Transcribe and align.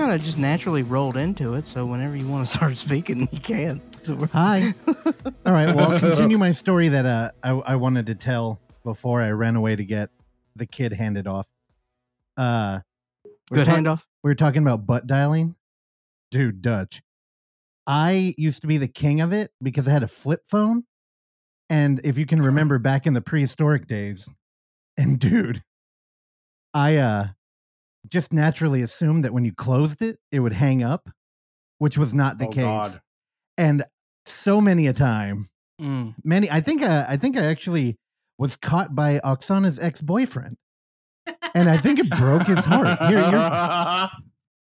kind 0.00 0.12
of 0.12 0.22
just 0.24 0.38
naturally 0.38 0.82
rolled 0.82 1.16
into 1.18 1.54
it. 1.54 1.66
So 1.66 1.84
whenever 1.84 2.16
you 2.16 2.26
want 2.26 2.46
to 2.46 2.52
start 2.56 2.76
speaking, 2.76 3.28
you 3.32 3.40
can. 3.40 3.80
So 4.02 4.14
we're- 4.14 4.28
Hi. 4.32 4.74
All 4.86 5.52
right. 5.52 5.74
Well, 5.74 5.92
I'll 5.92 6.00
continue 6.00 6.38
my 6.38 6.52
story 6.52 6.88
that 6.88 7.04
uh, 7.04 7.30
I, 7.42 7.50
I 7.50 7.76
wanted 7.76 8.06
to 8.06 8.14
tell 8.14 8.60
before 8.82 9.20
I 9.20 9.30
ran 9.32 9.56
away 9.56 9.76
to 9.76 9.84
get 9.84 10.08
the 10.56 10.64
kid 10.64 10.92
handed 10.94 11.26
off. 11.26 11.46
Uh, 12.36 12.80
we 13.24 13.30
were 13.50 13.56
Good 13.56 13.66
talk- 13.66 13.78
handoff. 13.78 14.04
We 14.24 14.30
were 14.30 14.34
talking 14.34 14.62
about 14.62 14.86
butt 14.86 15.06
dialing. 15.06 15.54
Dude, 16.30 16.62
Dutch. 16.62 17.02
I 17.86 18.34
used 18.38 18.60
to 18.62 18.66
be 18.68 18.78
the 18.78 18.88
king 18.88 19.20
of 19.20 19.32
it 19.32 19.50
because 19.62 19.86
I 19.86 19.90
had 19.90 20.02
a 20.02 20.08
flip 20.08 20.44
phone. 20.48 20.84
And 21.68 22.00
if 22.04 22.16
you 22.16 22.24
can 22.24 22.40
remember 22.42 22.78
back 22.78 23.06
in 23.06 23.12
the 23.12 23.20
prehistoric 23.20 23.86
days, 23.86 24.30
and 24.96 25.18
dude, 25.18 25.62
I 26.72 26.96
uh 26.96 27.28
just 28.08 28.32
naturally 28.32 28.80
assumed 28.82 29.24
that 29.24 29.32
when 29.32 29.44
you 29.44 29.52
closed 29.52 30.00
it, 30.02 30.18
it 30.32 30.40
would 30.40 30.52
hang 30.54 30.82
up, 30.82 31.10
which 31.78 31.98
was 31.98 32.14
not 32.14 32.38
the 32.38 32.46
Oh, 32.46 32.50
case. 32.50 32.62
God. 32.64 32.90
And 33.58 33.84
so 34.26 34.60
many 34.60 34.86
a 34.86 34.92
time, 34.92 35.48
Mm. 35.80 36.14
many 36.24 36.50
I 36.50 36.60
think 36.60 36.82
uh, 36.82 37.06
I 37.08 37.16
think 37.16 37.38
I 37.38 37.44
actually 37.44 37.96
was 38.38 38.56
caught 38.56 38.94
by 38.94 39.18
Oksana's 39.20 39.78
ex-boyfriend. 39.78 40.56
And 41.54 41.68
I 41.70 41.78
think 41.78 41.98
it 41.98 42.10
broke 42.10 42.46
his 42.46 42.64
heart. 42.64 42.98
Here, 43.06 43.18
you're, 43.18 43.30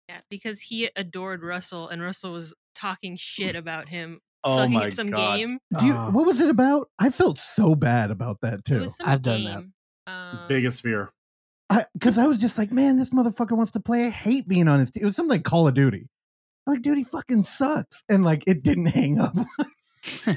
Yeah, 0.09 0.21
because 0.29 0.61
he 0.61 0.89
adored 0.95 1.43
Russell, 1.43 1.89
and 1.89 2.01
Russell 2.01 2.31
was 2.33 2.53
talking 2.75 3.15
shit 3.17 3.55
about 3.55 3.89
him, 3.89 4.19
Oh 4.43 4.57
sucking 4.57 4.73
my 4.73 4.85
at 4.85 4.93
some 4.93 5.07
God. 5.07 5.35
game. 5.37 5.59
Do 5.77 5.85
you, 5.87 5.93
Oh. 5.95 6.11
what 6.11 6.25
was 6.27 6.39
it 6.41 6.49
about? 6.49 6.89
I 6.99 7.09
felt 7.09 7.37
so 7.39 7.73
bad 7.75 8.11
about 8.11 8.41
that 8.41 8.63
too. 8.65 8.85
I've 9.03 9.21
done 9.23 9.43
that. 9.45 9.63
Um, 10.07 10.39
Biggest 10.47 10.81
fear. 10.81 11.11
Because 11.93 12.17
I, 12.17 12.25
was 12.27 12.39
just 12.39 12.57
like, 12.57 12.71
man, 12.71 12.97
this 12.97 13.09
motherfucker 13.09 13.57
wants 13.57 13.71
to 13.73 13.79
play. 13.79 14.05
I 14.05 14.09
hate 14.09 14.47
being 14.47 14.67
on 14.67 14.79
his 14.79 14.91
team. 14.91 15.03
It 15.03 15.05
was 15.05 15.15
something 15.15 15.31
like 15.31 15.43
Call 15.43 15.67
of 15.67 15.73
Duty. 15.73 16.07
I'm 16.67 16.73
like, 16.73 16.81
dude, 16.81 16.97
he 16.97 17.03
fucking 17.03 17.43
sucks. 17.43 18.03
And 18.09 18.23
like, 18.23 18.43
it 18.47 18.63
didn't 18.63 18.85
hang 18.87 19.19
up. 19.19 19.35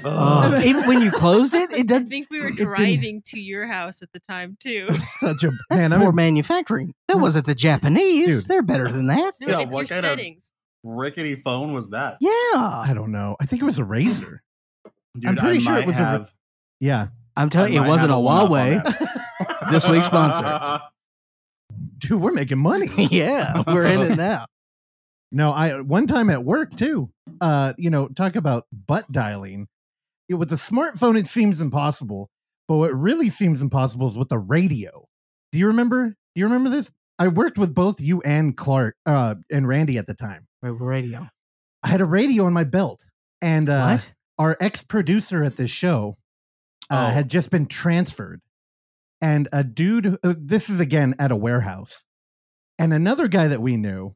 Uh, 0.03 0.61
even 0.65 0.87
when 0.87 1.01
you 1.01 1.11
closed 1.11 1.53
it, 1.53 1.71
it 1.71 1.87
did 1.87 2.01
I 2.05 2.09
think 2.09 2.27
we 2.31 2.41
were 2.41 2.49
driving 2.51 3.21
to 3.27 3.39
your 3.39 3.67
house 3.67 4.01
at 4.01 4.11
the 4.11 4.19
time 4.19 4.57
too. 4.59 4.87
Such 5.19 5.43
a 5.43 5.51
that's 5.69 5.81
man. 5.81 5.93
I'm 5.93 6.01
poor 6.01 6.11
manufacturing. 6.11 6.93
That 7.07 7.17
wasn't 7.19 7.45
the 7.45 7.53
Japanese. 7.53 8.41
Dude. 8.41 8.45
They're 8.47 8.63
better 8.63 8.91
than 8.91 9.07
that. 9.07 9.33
No, 9.39 9.47
Yeah, 9.59 9.59
it's 9.65 9.73
what 9.73 9.89
your 9.89 10.01
kind 10.01 10.19
of- 10.19 10.43
Rickety 10.83 11.35
phone 11.35 11.73
was 11.73 11.89
that? 11.91 12.17
Yeah. 12.21 12.31
I 12.31 12.91
don't 12.95 13.11
know. 13.11 13.35
I 13.39 13.45
think 13.45 13.61
it 13.61 13.65
was 13.65 13.77
a 13.79 13.83
Razr. 13.83 14.39
Dude, 15.19 15.25
I'm 15.27 15.35
pretty 15.35 15.57
I 15.57 15.59
sure 15.59 15.73
it 15.75 15.79
might 15.81 15.87
was 15.87 15.95
a- 15.97 15.99
have, 15.99 16.33
Yeah, 16.79 17.07
I'm 17.35 17.49
telling 17.49 17.73
you, 17.73 17.83
it 17.83 17.87
wasn't 17.87 18.11
a 18.11 18.15
have 18.15 18.23
one 18.23 18.37
up 18.37 18.51
on 18.51 18.57
Huawei. 18.81 19.71
This 19.71 19.87
week's 19.89 20.07
sponsor. 20.07 20.79
Dude, 21.97 22.21
we're 22.21 22.31
making 22.31 22.57
money. 22.59 22.89
yeah, 23.11 23.63
we're 23.67 23.85
in 23.85 24.11
it 24.11 24.15
now. 24.15 24.45
No, 25.31 25.51
I 25.51 25.79
one 25.81 26.07
time 26.07 26.29
at 26.29 26.43
work 26.43 26.75
too. 26.75 27.11
Uh, 27.39 27.73
you 27.77 27.89
know, 27.89 28.07
talk 28.07 28.35
about 28.35 28.65
butt 28.71 29.11
dialing. 29.11 29.67
It, 30.27 30.35
with 30.35 30.51
a 30.51 30.55
smartphone, 30.55 31.17
it 31.17 31.27
seems 31.27 31.61
impossible. 31.61 32.29
But 32.67 32.77
what 32.77 32.93
really 32.93 33.29
seems 33.29 33.61
impossible 33.61 34.07
is 34.07 34.17
with 34.17 34.29
the 34.29 34.37
radio. 34.39 35.07
Do 35.51 35.59
you 35.59 35.67
remember? 35.67 36.09
Do 36.09 36.15
you 36.39 36.45
remember 36.45 36.69
this? 36.69 36.91
I 37.17 37.27
worked 37.27 37.57
with 37.57 37.73
both 37.75 37.99
you 37.99 38.21
and 38.21 38.55
Clark 38.55 38.95
uh, 39.05 39.35
and 39.51 39.67
Randy 39.67 39.97
at 39.97 40.07
the 40.07 40.13
time. 40.13 40.47
Radio. 40.61 41.27
I 41.83 41.87
had 41.87 42.01
a 42.01 42.05
radio 42.05 42.45
on 42.45 42.53
my 42.53 42.63
belt, 42.63 43.01
and 43.41 43.69
uh, 43.69 43.97
what? 43.97 44.09
our 44.37 44.57
ex 44.59 44.83
producer 44.83 45.43
at 45.43 45.55
this 45.57 45.71
show 45.71 46.17
uh, 46.89 47.07
Oh. 47.09 47.13
had 47.13 47.29
just 47.29 47.49
been 47.49 47.65
transferred. 47.65 48.41
And 49.21 49.49
a 49.51 49.63
dude, 49.63 50.17
uh, 50.23 50.33
this 50.37 50.69
is 50.69 50.79
again 50.79 51.15
at 51.19 51.31
a 51.31 51.35
warehouse, 51.35 52.05
and 52.77 52.93
another 52.93 53.27
guy 53.27 53.49
that 53.49 53.61
we 53.61 53.75
knew 53.75 54.15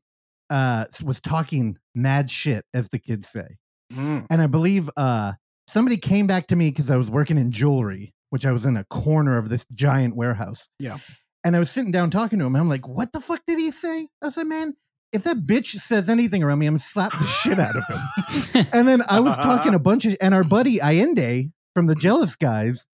uh, 0.49 0.85
was 1.03 1.19
talking 1.19 1.77
mad 1.93 2.29
shit, 2.31 2.65
as 2.73 2.89
the 2.89 2.99
kids 2.99 3.27
say. 3.27 3.57
Mm. 3.91 4.27
And 4.29 4.41
I 4.41 4.47
believe 4.47 4.89
uh, 4.95 5.33
somebody 5.67 5.97
came 5.97 6.27
back 6.27 6.47
to 6.47 6.55
me 6.55 6.69
because 6.69 6.89
I 6.89 6.95
was 6.95 7.09
working 7.09 7.37
in 7.37 7.51
jewelry, 7.51 8.13
which 8.29 8.45
I 8.45 8.51
was 8.51 8.65
in 8.65 8.77
a 8.77 8.85
corner 8.85 9.37
of 9.37 9.49
this 9.49 9.65
giant 9.73 10.15
warehouse. 10.15 10.67
Yeah. 10.79 10.97
And 11.43 11.55
I 11.55 11.59
was 11.59 11.69
sitting 11.69 11.91
down 11.91 12.09
talking 12.09 12.39
to 12.39 12.45
him. 12.45 12.55
I'm 12.55 12.69
like, 12.69 12.87
what 12.87 13.11
the 13.11 13.19
fuck 13.19 13.41
did 13.45 13.59
he 13.59 13.71
say? 13.71 14.07
I 14.21 14.29
said, 14.29 14.47
man, 14.47 14.75
if 15.11 15.23
that 15.25 15.45
bitch 15.45 15.79
says 15.79 16.09
anything 16.09 16.41
around 16.41 16.59
me, 16.59 16.65
I'm 16.65 16.73
gonna 16.73 16.79
slap 16.79 17.11
the 17.11 17.25
shit 17.25 17.59
out 17.59 17.75
of 17.75 17.83
him. 17.85 18.65
and 18.73 18.87
then 18.87 19.03
I 19.07 19.19
was 19.19 19.37
talking 19.37 19.73
a 19.75 19.79
bunch 19.79 20.05
of, 20.05 20.15
and 20.21 20.33
our 20.33 20.43
buddy 20.43 20.79
Allende 20.79 21.51
from 21.75 21.87
the 21.87 21.95
Jealous 21.95 22.35
Guys 22.35 22.87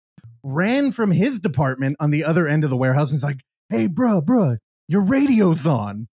ran 0.48 0.92
from 0.92 1.12
his 1.12 1.40
department 1.40 1.98
on 2.00 2.12
the 2.12 2.24
other 2.24 2.48
end 2.48 2.64
of 2.64 2.70
the 2.70 2.78
warehouse 2.78 3.10
and 3.12 3.18
was 3.18 3.24
like, 3.24 3.42
hey, 3.70 3.88
bruh, 3.88 4.24
bruh, 4.24 4.58
your 4.88 5.02
radio's 5.02 5.66
on. 5.66 6.08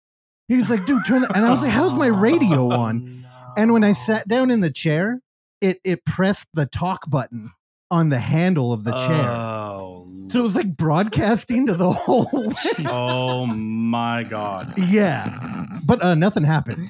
He 0.48 0.58
was 0.58 0.70
like, 0.70 0.86
dude, 0.86 1.06
turn 1.06 1.22
that. 1.22 1.36
And 1.36 1.46
I 1.46 1.52
was 1.52 1.62
like, 1.62 1.72
how's 1.72 1.96
my 1.96 2.08
radio 2.08 2.66
Oh, 2.74 2.80
on? 2.80 3.24
And 3.56 3.72
when 3.72 3.84
I 3.84 3.94
sat 3.94 4.28
down 4.28 4.50
in 4.50 4.62
the 4.62 4.72
chair, 4.72 5.22
it 5.62 5.80
it 5.84 6.04
pressed 6.06 6.48
the 6.54 6.66
talk 6.66 7.10
button 7.10 7.52
on 7.92 8.10
the 8.10 8.18
handle 8.20 8.74
of 8.74 8.84
the 8.84 8.92
chair. 8.92 9.30
Oh, 9.30 10.08
So 10.30 10.40
it 10.40 10.44
was 10.44 10.56
like 10.56 10.76
broadcasting 10.76 11.68
to 11.68 11.76
the 11.76 11.92
whole 11.92 12.52
oh 12.88 13.46
my 13.46 14.24
god! 14.24 14.74
Yeah. 14.78 15.38
But 15.86 16.04
uh 16.04 16.16
nothing 16.16 16.44
happened. 16.44 16.88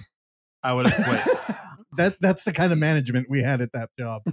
I 0.64 0.72
would 0.74 0.88
have 0.88 1.06
quit. 1.06 1.38
That 1.98 2.16
that's 2.20 2.44
the 2.44 2.52
kind 2.54 2.72
of 2.72 2.80
management 2.80 3.30
we 3.30 3.44
had 3.44 3.62
at 3.62 3.72
that 3.74 3.90
job. 4.00 4.24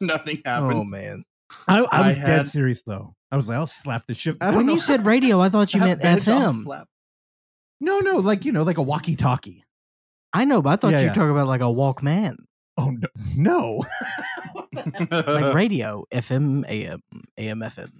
Nothing 0.00 0.42
happened. 0.44 0.72
Oh 0.72 0.78
happened. 0.78 0.90
man! 0.90 1.24
I, 1.68 1.80
I 1.80 1.86
I 1.90 2.08
was 2.08 2.18
dead 2.18 2.46
serious 2.46 2.82
though. 2.82 3.14
I 3.32 3.36
was 3.36 3.48
like, 3.48 3.56
I'll 3.58 3.66
slap 3.66 4.06
the 4.06 4.14
shit. 4.14 4.36
I 4.40 4.46
don't 4.46 4.56
When 4.56 4.66
know. 4.66 4.74
you 4.74 4.80
said 4.80 5.04
radio, 5.06 5.40
I 5.40 5.48
thought 5.48 5.72
you 5.74 5.80
meant 5.80 6.00
bitch, 6.02 6.20
FM. 6.24 6.84
no, 7.80 8.00
no, 8.00 8.16
like 8.16 8.44
you 8.44 8.52
know, 8.52 8.62
like 8.62 8.78
a 8.78 8.82
walkie-talkie. 8.82 9.64
I 10.32 10.44
know, 10.44 10.62
but 10.62 10.70
I 10.70 10.76
thought 10.76 10.92
Yeah, 10.92 10.98
you 10.98 11.04
yeah. 11.04 11.10
were 11.10 11.14
talking 11.14 11.30
about 11.30 11.46
like 11.48 11.60
a 11.60 11.64
Walkman, 11.64 12.36
Oh 12.76 12.90
no, 12.90 13.08
no. 13.36 13.84
like 15.10 15.54
radio, 15.54 16.04
FM, 16.12 16.64
AM, 16.68 17.00
AM, 17.36 17.60
FM. 17.60 17.90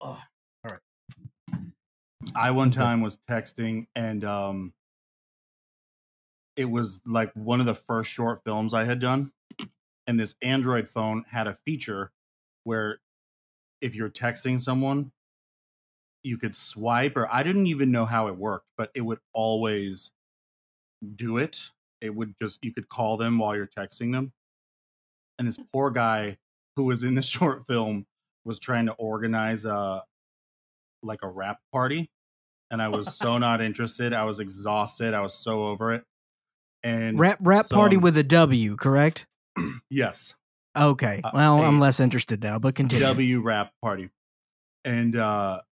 All 0.00 0.18
right. 0.64 0.78
I 2.34 2.50
one 2.52 2.70
time 2.70 3.00
was 3.00 3.18
texting 3.28 3.86
and 3.94 4.24
um 4.24 4.72
it 6.56 6.66
was 6.66 7.00
like 7.06 7.32
one 7.34 7.60
of 7.60 7.66
the 7.66 7.74
first 7.74 8.10
short 8.10 8.40
films 8.44 8.74
I 8.74 8.84
had 8.84 9.00
done. 9.00 9.32
And 10.06 10.18
this 10.20 10.34
Android 10.42 10.88
phone 10.88 11.24
had 11.28 11.46
a 11.46 11.54
feature 11.64 12.10
where 12.64 13.00
if 13.80 13.94
you're 13.94 14.10
texting 14.10 14.60
someone, 14.60 15.12
you 16.22 16.38
could 16.38 16.54
swipe 16.54 17.16
or 17.16 17.28
I 17.32 17.42
didn't 17.42 17.66
even 17.66 17.90
know 17.90 18.04
how 18.06 18.28
it 18.28 18.36
worked, 18.36 18.66
but 18.76 18.90
it 18.94 19.00
would 19.00 19.18
always 19.32 20.12
do 21.14 21.36
it. 21.36 21.70
It 22.00 22.14
would 22.14 22.34
just 22.40 22.64
you 22.64 22.72
could 22.72 22.88
call 22.88 23.16
them 23.16 23.38
while 23.38 23.56
you're 23.56 23.66
texting 23.66 24.12
them. 24.12 24.32
And 25.38 25.48
this 25.48 25.56
hmm. 25.56 25.64
poor 25.72 25.90
guy 25.90 26.38
who 26.76 26.84
was 26.84 27.02
in 27.02 27.14
the 27.14 27.22
short 27.34 27.66
film 27.66 28.06
was 28.44 28.58
trying 28.58 28.86
to 28.86 28.92
organize 28.92 29.64
a 29.64 30.04
like 31.02 31.20
a 31.22 31.28
rap 31.28 31.58
party 31.72 32.10
and 32.72 32.80
I 32.80 32.88
was 32.88 33.14
so 33.14 33.36
not 33.36 33.60
interested. 33.60 34.14
I 34.14 34.24
was 34.24 34.40
exhausted. 34.40 35.12
I 35.12 35.20
was 35.20 35.34
so 35.34 35.66
over 35.66 35.92
it. 35.92 36.04
And 36.82 37.18
Rap 37.18 37.38
rap 37.40 37.66
so, 37.66 37.76
party 37.76 37.98
with 37.98 38.16
a 38.16 38.22
W, 38.24 38.76
correct? 38.76 39.26
yes, 39.90 40.34
Okay. 40.76 41.20
uh, 41.22 41.30
Well, 41.34 41.62
I'm 41.62 41.80
less 41.80 42.00
interested 42.00 42.42
now, 42.42 42.58
but 42.58 42.74
continue. 42.74 43.04
W 43.04 43.40
rap 43.40 43.72
party. 43.82 44.10
And 44.84 45.14
uh 45.16 45.62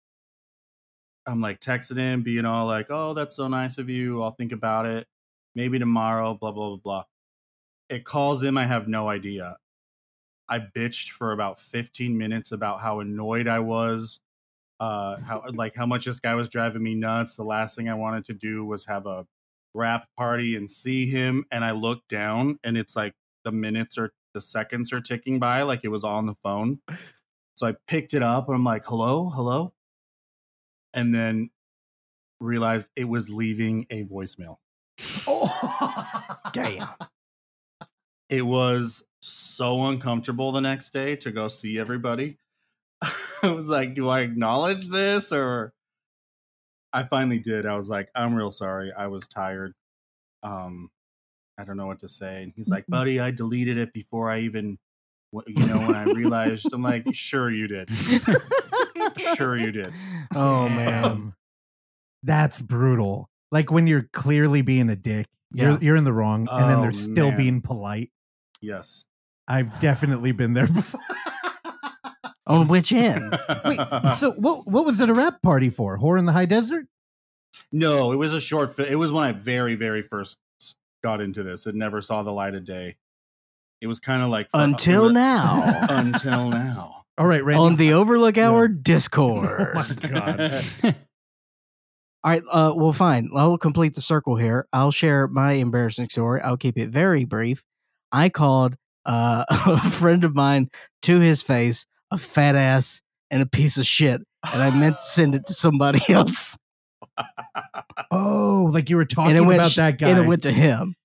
I'm 1.25 1.39
like 1.41 1.59
texting 1.59 1.97
him, 1.97 2.23
being 2.23 2.45
all 2.45 2.65
like, 2.65 2.87
"Oh, 2.89 3.13
that's 3.13 3.35
so 3.35 3.47
nice 3.47 3.77
of 3.77 3.89
you. 3.89 4.21
I'll 4.23 4.31
think 4.31 4.51
about 4.51 4.85
it. 4.85 5.07
Maybe 5.55 5.77
tomorrow." 5.79 6.33
Blah 6.33 6.51
blah 6.51 6.69
blah 6.69 6.77
blah. 6.77 7.03
It 7.89 8.05
calls 8.05 8.41
him. 8.43 8.57
I 8.57 8.65
have 8.65 8.87
no 8.87 9.09
idea. 9.09 9.57
I 10.49 10.59
bitched 10.59 11.09
for 11.11 11.31
about 11.31 11.59
15 11.59 12.17
minutes 12.17 12.51
about 12.51 12.81
how 12.81 12.99
annoyed 12.99 13.47
I 13.47 13.59
was, 13.59 14.19
uh, 14.79 15.17
how 15.21 15.43
like 15.53 15.75
how 15.75 15.85
much 15.85 16.05
this 16.05 16.19
guy 16.19 16.35
was 16.35 16.49
driving 16.49 16.83
me 16.83 16.95
nuts. 16.95 17.35
The 17.35 17.43
last 17.43 17.75
thing 17.75 17.89
I 17.89 17.93
wanted 17.95 18.25
to 18.25 18.33
do 18.33 18.65
was 18.65 18.85
have 18.85 19.05
a 19.05 19.27
rap 19.73 20.07
party 20.17 20.55
and 20.55 20.69
see 20.69 21.05
him. 21.07 21.45
And 21.51 21.63
I 21.63 21.71
look 21.71 22.07
down, 22.09 22.59
and 22.63 22.77
it's 22.77 22.95
like 22.95 23.13
the 23.43 23.51
minutes 23.51 23.97
are 23.97 24.11
the 24.33 24.41
seconds 24.41 24.93
are 24.93 25.01
ticking 25.01 25.39
by, 25.39 25.61
like 25.63 25.81
it 25.83 25.89
was 25.89 26.03
on 26.03 26.25
the 26.25 26.35
phone. 26.35 26.79
So 27.55 27.67
I 27.67 27.75
picked 27.87 28.13
it 28.13 28.23
up. 28.23 28.47
And 28.47 28.55
I'm 28.55 28.63
like, 28.63 28.85
"Hello, 28.85 29.29
hello," 29.29 29.73
and 30.93 31.13
then 31.13 31.49
realized 32.39 32.89
it 32.95 33.07
was 33.07 33.29
leaving 33.29 33.85
a 33.89 34.03
voicemail. 34.03 34.57
oh. 35.27 36.37
Damn. 36.53 36.87
it 38.29 38.43
was 38.43 39.03
so 39.21 39.85
uncomfortable 39.85 40.51
the 40.51 40.61
next 40.61 40.91
day 40.91 41.15
to 41.17 41.31
go 41.31 41.47
see 41.47 41.77
everybody. 41.79 42.37
I 43.43 43.49
was 43.49 43.69
like, 43.69 43.93
do 43.93 44.09
I 44.09 44.21
acknowledge 44.21 44.87
this 44.87 45.31
or 45.31 45.73
I 46.93 47.03
finally 47.03 47.39
did. 47.39 47.65
I 47.65 47.75
was 47.75 47.89
like, 47.89 48.09
I'm 48.15 48.33
real 48.35 48.51
sorry. 48.51 48.91
I 48.91 49.07
was 49.07 49.27
tired. 49.27 49.73
Um 50.43 50.89
I 51.57 51.63
don't 51.65 51.77
know 51.77 51.87
what 51.87 51.99
to 51.99 52.07
say. 52.07 52.43
And 52.43 52.53
he's 52.55 52.69
like, 52.69 52.85
"Buddy, 52.87 53.19
I 53.19 53.31
deleted 53.31 53.77
it 53.77 53.93
before 53.93 54.29
I 54.31 54.39
even 54.39 54.77
you 55.47 55.65
know 55.67 55.77
when 55.79 55.95
I 55.95 56.03
realized." 56.05 56.67
I'm 56.73 56.81
like, 56.83 57.05
"Sure 57.13 57.49
you 57.49 57.67
did. 57.67 57.89
Sure 59.35 59.57
you 59.57 59.71
did." 59.71 59.93
Oh 60.35 60.69
man. 60.69 61.33
That's 62.23 62.61
brutal. 62.61 63.29
Like 63.51 63.71
when 63.71 63.87
you're 63.87 64.07
clearly 64.13 64.61
being 64.61 64.89
a 64.89 64.95
dick, 64.95 65.27
Yeah. 65.53 65.71
you're, 65.71 65.79
you're 65.81 65.95
in 65.95 66.03
the 66.03 66.13
wrong, 66.13 66.47
and 66.49 66.69
then 66.69 66.77
Oh, 66.79 66.81
they're 66.83 66.91
still 66.91 67.29
man. 67.29 67.37
being 67.37 67.61
polite. 67.61 68.11
Yes. 68.61 69.05
I've 69.47 69.79
definitely 69.79 70.31
been 70.31 70.53
there 70.53 70.67
before. 70.67 71.01
On 72.47 72.67
which 72.67 72.91
end? 72.93 73.37
Wait, 73.65 73.79
so 74.17 74.31
what 74.37 74.67
what 74.67 74.85
was 74.85 74.99
it 74.99 75.09
a 75.09 75.13
rap 75.13 75.41
party 75.41 75.69
for? 75.69 75.97
Whore 75.97 76.17
in 76.17 76.25
the 76.25 76.31
High 76.31 76.45
Desert? 76.45 76.85
no, 77.71 78.11
it 78.11 78.17
was 78.17 78.33
a 78.33 78.41
short. 78.41 78.75
Fi- 78.75 78.83
it 78.87 78.95
was 78.95 79.11
when 79.11 79.23
I 79.23 79.31
very, 79.31 79.75
very 79.75 80.01
first 80.01 80.37
got 81.03 81.21
into 81.21 81.43
this. 81.43 81.65
It 81.67 81.75
never 81.75 82.01
saw 82.01 82.23
the 82.23 82.31
light 82.31 82.55
of 82.55 82.65
day. 82.65 82.97
It 83.81 83.87
was 83.87 83.99
kind 83.99 84.21
of 84.21 84.29
like 84.29 84.47
Until 84.53 85.01
it 85.03 85.05
was- 85.05 85.13
now. 85.13 85.85
until 85.89 86.49
now. 86.49 87.03
All 87.17 87.27
right, 87.27 87.43
Randy. 87.43 87.61
On 87.63 87.75
the 87.75 87.93
Overlook 87.93 88.37
Hour 88.37 88.67
Yeah. 88.69 88.75
Discord. 88.81 89.73
Oh 89.75 89.85
my 90.01 90.07
god. 90.09 90.63
All 92.23 92.31
right, 92.31 92.43
uh, 92.51 92.73
well, 92.75 92.93
fine. 92.93 93.31
I'll 93.35 93.57
complete 93.57 93.95
the 93.95 94.01
circle 94.01 94.35
here. 94.35 94.67
I'll 94.71 94.91
share 94.91 95.27
my 95.27 95.53
embarrassing 95.53 96.09
story. 96.09 96.39
I'll 96.41 96.57
keep 96.57 96.77
it 96.77 96.89
very 96.89 97.25
brief. 97.25 97.63
I 98.11 98.29
called 98.29 98.75
uh, 99.05 99.43
a 99.49 99.89
friend 99.89 100.23
of 100.23 100.35
mine 100.35 100.69
to 101.03 101.19
his 101.19 101.41
face 101.41 101.87
a 102.11 102.17
fat 102.19 102.55
ass 102.55 103.01
and 103.31 103.41
a 103.41 103.45
piece 103.47 103.77
of 103.79 103.85
shit, 103.87 104.21
and 104.53 104.61
I 104.61 104.77
meant 104.79 104.97
to 104.97 105.01
send 105.01 105.33
it 105.33 105.47
to 105.47 105.53
somebody 105.53 106.01
else, 106.09 106.57
Oh, 108.11 108.69
like 108.73 108.89
you 108.89 108.95
were 108.97 109.05
talking 109.05 109.31
and 109.35 109.43
it 109.43 109.47
went 109.47 109.59
about 109.59 109.71
sh- 109.71 109.75
that 109.77 109.97
guy. 109.99 110.09
and 110.09 110.19
it 110.19 110.27
went 110.27 110.43
to 110.43 110.51
him. 110.51 110.95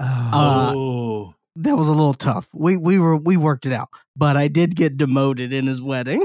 oh, 0.00 0.04
Uh, 0.04 0.72
oh, 0.74 1.34
That 1.56 1.76
was 1.76 1.88
a 1.88 1.92
little 1.92 2.14
tough. 2.14 2.48
We 2.52 2.76
we 2.76 2.98
were 2.98 3.16
we 3.16 3.36
worked 3.36 3.66
it 3.66 3.72
out, 3.72 3.88
but 4.16 4.36
I 4.36 4.48
did 4.48 4.76
get 4.76 4.96
demoted 4.96 5.52
in 5.52 5.66
his 5.66 5.80
wedding. 5.82 6.22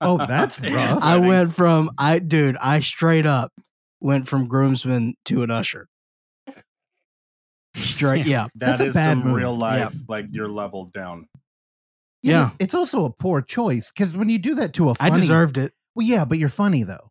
oh, 0.00 0.18
that's 0.18 0.58
It 0.62 0.66
is 0.66 0.74
rough. 0.74 0.98
I 1.02 1.18
went 1.18 1.54
from 1.54 1.90
I 1.98 2.18
dude, 2.18 2.56
I 2.56 2.80
straight 2.80 3.26
up 3.26 3.52
went 4.00 4.28
from 4.28 4.48
groomsman 4.48 5.14
to 5.26 5.42
an 5.42 5.50
usher. 5.50 5.88
Straight, 7.76 8.26
yeah. 8.26 8.48
that 8.56 8.78
That's 8.78 8.80
a 8.80 8.84
is 8.86 8.94
bad 8.94 9.10
some 9.18 9.24
move. 9.24 9.36
real 9.36 9.52
Yeah. 9.52 9.58
life. 9.84 9.94
Like 10.08 10.26
you're 10.30 10.48
leveled 10.48 10.92
down. 10.92 11.26
Yeah, 12.22 12.32
Yeah. 12.32 12.50
but 12.50 12.64
It's 12.64 12.74
also 12.74 13.04
a 13.04 13.10
poor 13.10 13.40
choice 13.42 13.90
because 13.92 14.14
when 14.16 14.28
you 14.28 14.38
do 14.38 14.54
that 14.56 14.72
to 14.74 14.88
a 14.88 14.92
I 14.92 14.94
funny, 14.94 15.12
I 15.12 15.20
deserved 15.20 15.56
it. 15.58 15.72
Well, 15.94 16.06
yeah, 16.06 16.24
but 16.24 16.38
you're 16.38 16.48
funny 16.48 16.82
though. 16.82 17.10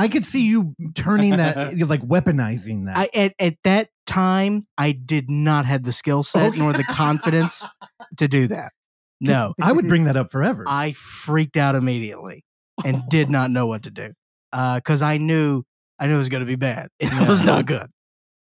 I 0.00 0.08
could 0.08 0.24
see 0.24 0.46
you 0.48 0.74
turning 0.94 1.36
that, 1.36 1.76
like 1.88 2.02
weaponizing 2.02 2.86
that. 2.86 2.96
I 2.96 3.08
at, 3.14 3.34
at 3.38 3.54
that 3.64 3.88
time 4.06 4.66
I 4.78 4.92
did 4.92 5.30
not 5.30 5.66
have 5.66 5.82
the 5.82 5.92
skill 5.92 6.22
set 6.22 6.50
Okay. 6.50 6.58
nor 6.58 6.72
the 6.72 6.84
confidence 6.84 7.66
to 8.16 8.26
do 8.28 8.46
that. 8.48 8.72
No. 9.20 9.54
I 9.62 9.72
would 9.72 9.86
bring 9.88 10.04
that 10.04 10.16
up 10.16 10.30
forever. 10.32 10.64
I 10.66 10.92
freaked 10.92 11.56
out 11.56 11.74
immediately 11.74 12.42
and 12.84 13.02
did 13.08 13.28
not 13.30 13.50
know 13.50 13.66
what 13.66 13.82
to 13.84 13.90
do. 13.90 14.12
Uh 14.52 14.80
cuz 14.80 15.02
I 15.02 15.18
knew 15.18 15.62
I 15.98 16.06
knew 16.06 16.14
it 16.14 16.18
was 16.18 16.30
going 16.30 16.40
to 16.40 16.46
be 16.46 16.56
bad. 16.56 16.88
It 16.98 17.28
was 17.28 17.44
not 17.44 17.66
good. 17.66 17.86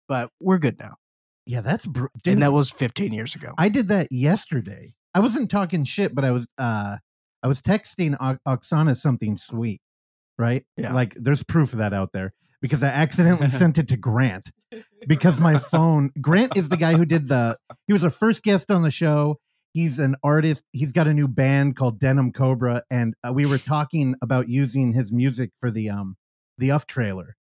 But 0.07 0.29
we're 0.41 0.57
good 0.57 0.79
now. 0.79 0.95
yeah, 1.45 1.61
that's 1.61 1.85
br- 1.85 2.07
dude, 2.23 2.33
and 2.33 2.41
that 2.41 2.51
was 2.51 2.71
15 2.71 3.13
years 3.13 3.35
ago. 3.35 3.53
I 3.59 3.69
did 3.69 3.87
that 3.89 4.07
yesterday. 4.11 4.95
I 5.13 5.19
wasn't 5.19 5.51
talking 5.51 5.83
shit, 5.83 6.15
but 6.15 6.25
I 6.25 6.31
was 6.31 6.47
uh 6.57 6.97
I 7.43 7.47
was 7.47 7.61
texting 7.61 8.17
o- 8.19 8.39
Oksana 8.47 8.97
something 8.97 9.37
sweet, 9.37 9.81
right? 10.37 10.65
Yeah. 10.77 10.93
Like 10.93 11.15
there's 11.15 11.43
proof 11.43 11.73
of 11.73 11.79
that 11.79 11.93
out 11.93 12.11
there 12.13 12.33
because 12.61 12.83
I 12.83 12.87
accidentally 12.87 13.49
sent 13.61 13.77
it 13.77 13.87
to 13.89 13.97
Grant 13.97 14.51
because 15.07 15.39
my 15.39 15.57
phone 15.57 16.11
Grant 16.21 16.55
is 16.57 16.69
the 16.69 16.77
guy 16.77 16.95
who 16.95 17.05
did 17.05 17.27
the 17.27 17.57
he 17.87 17.93
was 17.93 18.03
our 18.03 18.09
first 18.09 18.43
guest 18.43 18.71
on 18.71 18.81
the 18.83 18.91
show. 18.91 19.39
He's 19.73 19.97
an 19.99 20.15
artist. 20.23 20.63
He's 20.71 20.91
got 20.91 21.07
a 21.07 21.13
new 21.13 21.27
band 21.27 21.75
called 21.75 21.99
Denim 21.99 22.31
Cobra 22.31 22.83
and 22.91 23.15
uh, 23.27 23.33
we 23.33 23.45
were 23.45 23.57
talking 23.59 24.15
about 24.21 24.47
using 24.49 24.93
his 24.93 25.11
music 25.11 25.51
for 25.59 25.71
the 25.71 25.89
um 25.89 26.15
the 26.57 26.71
UF 26.71 26.85
trailer. 26.85 27.35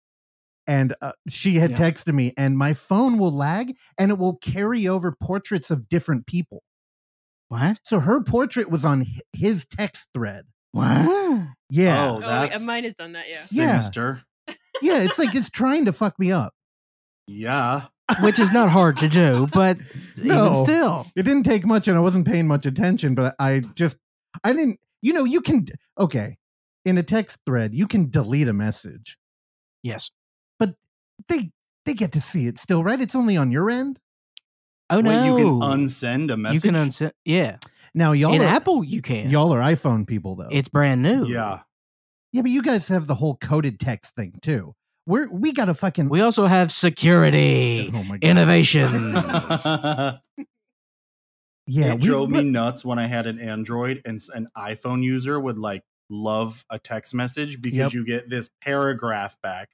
And 0.67 0.95
uh, 1.03 1.13
she 1.29 1.55
had 1.55 1.73
Yeah. 1.73 1.77
texted 1.91 2.15
me 2.15 2.33
and 2.37 2.57
my 2.57 2.73
phone 2.73 3.19
will 3.19 3.33
lag 3.35 3.75
and 3.99 4.11
it 4.13 4.19
will 4.19 4.37
carry 4.37 4.87
over 4.87 5.13
portraits 5.13 5.71
of 5.71 5.89
different 5.89 6.27
people. 6.27 6.63
what? 7.49 7.79
So 7.83 8.01
her 8.01 8.23
portrait 8.23 8.71
was 8.71 8.85
on 8.85 9.05
his 9.33 9.67
text 9.67 10.09
thread. 10.15 10.45
What? 10.73 11.49
Yeah. 11.71 12.07
Oh, 12.11 12.17
Oh, 12.17 12.21
that's 12.21 12.61
yeah, 12.61 12.67
mine 12.67 12.85
has 12.85 12.95
done 12.95 13.13
that. 13.13 13.27
Yeah. 13.29 13.37
Yeah. 13.53 13.69
sinister. 13.69 14.23
Yeah, 14.83 15.03
it's 15.03 15.19
like 15.19 15.35
it's 15.35 15.51
trying 15.51 15.85
to 15.85 15.93
fuck 15.93 16.19
me 16.19 16.33
up. 16.33 16.55
Yeah. 17.27 17.83
Which 18.23 18.39
is 18.39 18.51
not 18.53 18.69
hard 18.69 18.99
to 18.99 19.09
do, 19.09 19.47
but 19.53 19.79
No. 20.17 20.47
even 20.47 20.65
still. 20.65 21.07
It 21.15 21.23
didn't 21.23 21.45
take 21.45 21.65
much 21.65 21.89
and 21.89 21.97
I 21.97 22.01
wasn't 22.01 22.27
paying 22.27 22.47
much 22.49 22.67
attention, 22.67 23.15
but 23.15 23.35
I 23.39 23.61
just 23.75 23.97
I 24.43 24.53
didn't 24.53 24.79
you 25.03 25.13
know, 25.13 25.25
you 25.25 25.41
can 25.41 25.67
okay. 25.99 26.37
In 26.85 26.99
a 26.99 27.03
text 27.03 27.41
thread, 27.47 27.75
you 27.75 27.87
can 27.87 28.11
delete 28.11 28.49
a 28.49 28.53
message. 28.53 29.17
Yes. 29.83 30.11
But 30.59 30.75
they 31.29 31.53
they 31.87 31.95
get 31.95 32.13
to 32.13 32.21
see 32.21 32.47
it 32.47 32.59
still, 32.59 32.83
right? 32.83 33.01
It's 33.01 33.15
only 33.15 33.37
on 33.37 33.53
your 33.53 33.71
end. 33.71 33.99
Oh 34.91 34.97
Wait, 34.97 35.05
no. 35.05 35.25
you 35.37 35.45
can 35.45 35.61
unsend 35.61 36.33
a 36.33 36.37
message. 36.37 36.65
You 36.65 36.73
can 36.73 36.89
unsend. 36.89 37.13
Yeah. 37.25 37.57
Now 37.95 38.13
y'all 38.13 38.33
In 38.35 38.41
are, 38.43 38.47
Apple, 38.47 38.83
you 38.85 39.03
can. 39.03 39.29
y'all 39.31 39.53
are 39.53 39.61
iPhone 39.61 40.07
people 40.07 40.37
though. 40.37 40.49
It's 40.51 40.69
brand 40.69 41.03
new. 41.03 41.27
Yeah. 41.27 41.61
yeah, 42.33 42.43
but 42.43 42.51
you 42.51 42.63
guys 42.63 42.89
have 42.89 43.07
the 43.07 43.17
whole 43.17 43.37
coded 43.37 43.79
text 43.79 44.15
thing 44.17 44.39
too. 44.41 44.75
We're 45.07 45.29
we 45.31 45.53
got 45.53 45.65
to 45.67 45.75
fucking 45.75 46.09
We 46.09 46.21
also 46.21 46.47
have 46.47 46.71
security, 46.73 47.91
Oh 47.95 48.03
my 48.05 48.19
god. 48.19 48.25
innovation. 48.29 49.15
Yeah, 51.67 51.93
it 51.93 52.01
we- 52.01 52.07
drove 52.07 52.29
me 52.29 52.43
nuts 52.43 52.85
when 52.85 52.99
I 52.99 53.07
had 53.07 53.27
an 53.27 53.39
Android 53.39 54.03
and 54.05 54.21
an 54.35 54.49
iPhone 54.57 55.03
user 55.03 55.39
would 55.39 55.59
like 55.59 55.85
love 56.11 56.65
a 56.69 56.79
text 56.79 57.15
message 57.15 57.63
because 57.63 57.79
Yep. 57.79 57.93
you 57.93 58.05
get 58.05 58.29
this 58.29 58.51
paragraph 58.61 59.37
back 59.43 59.71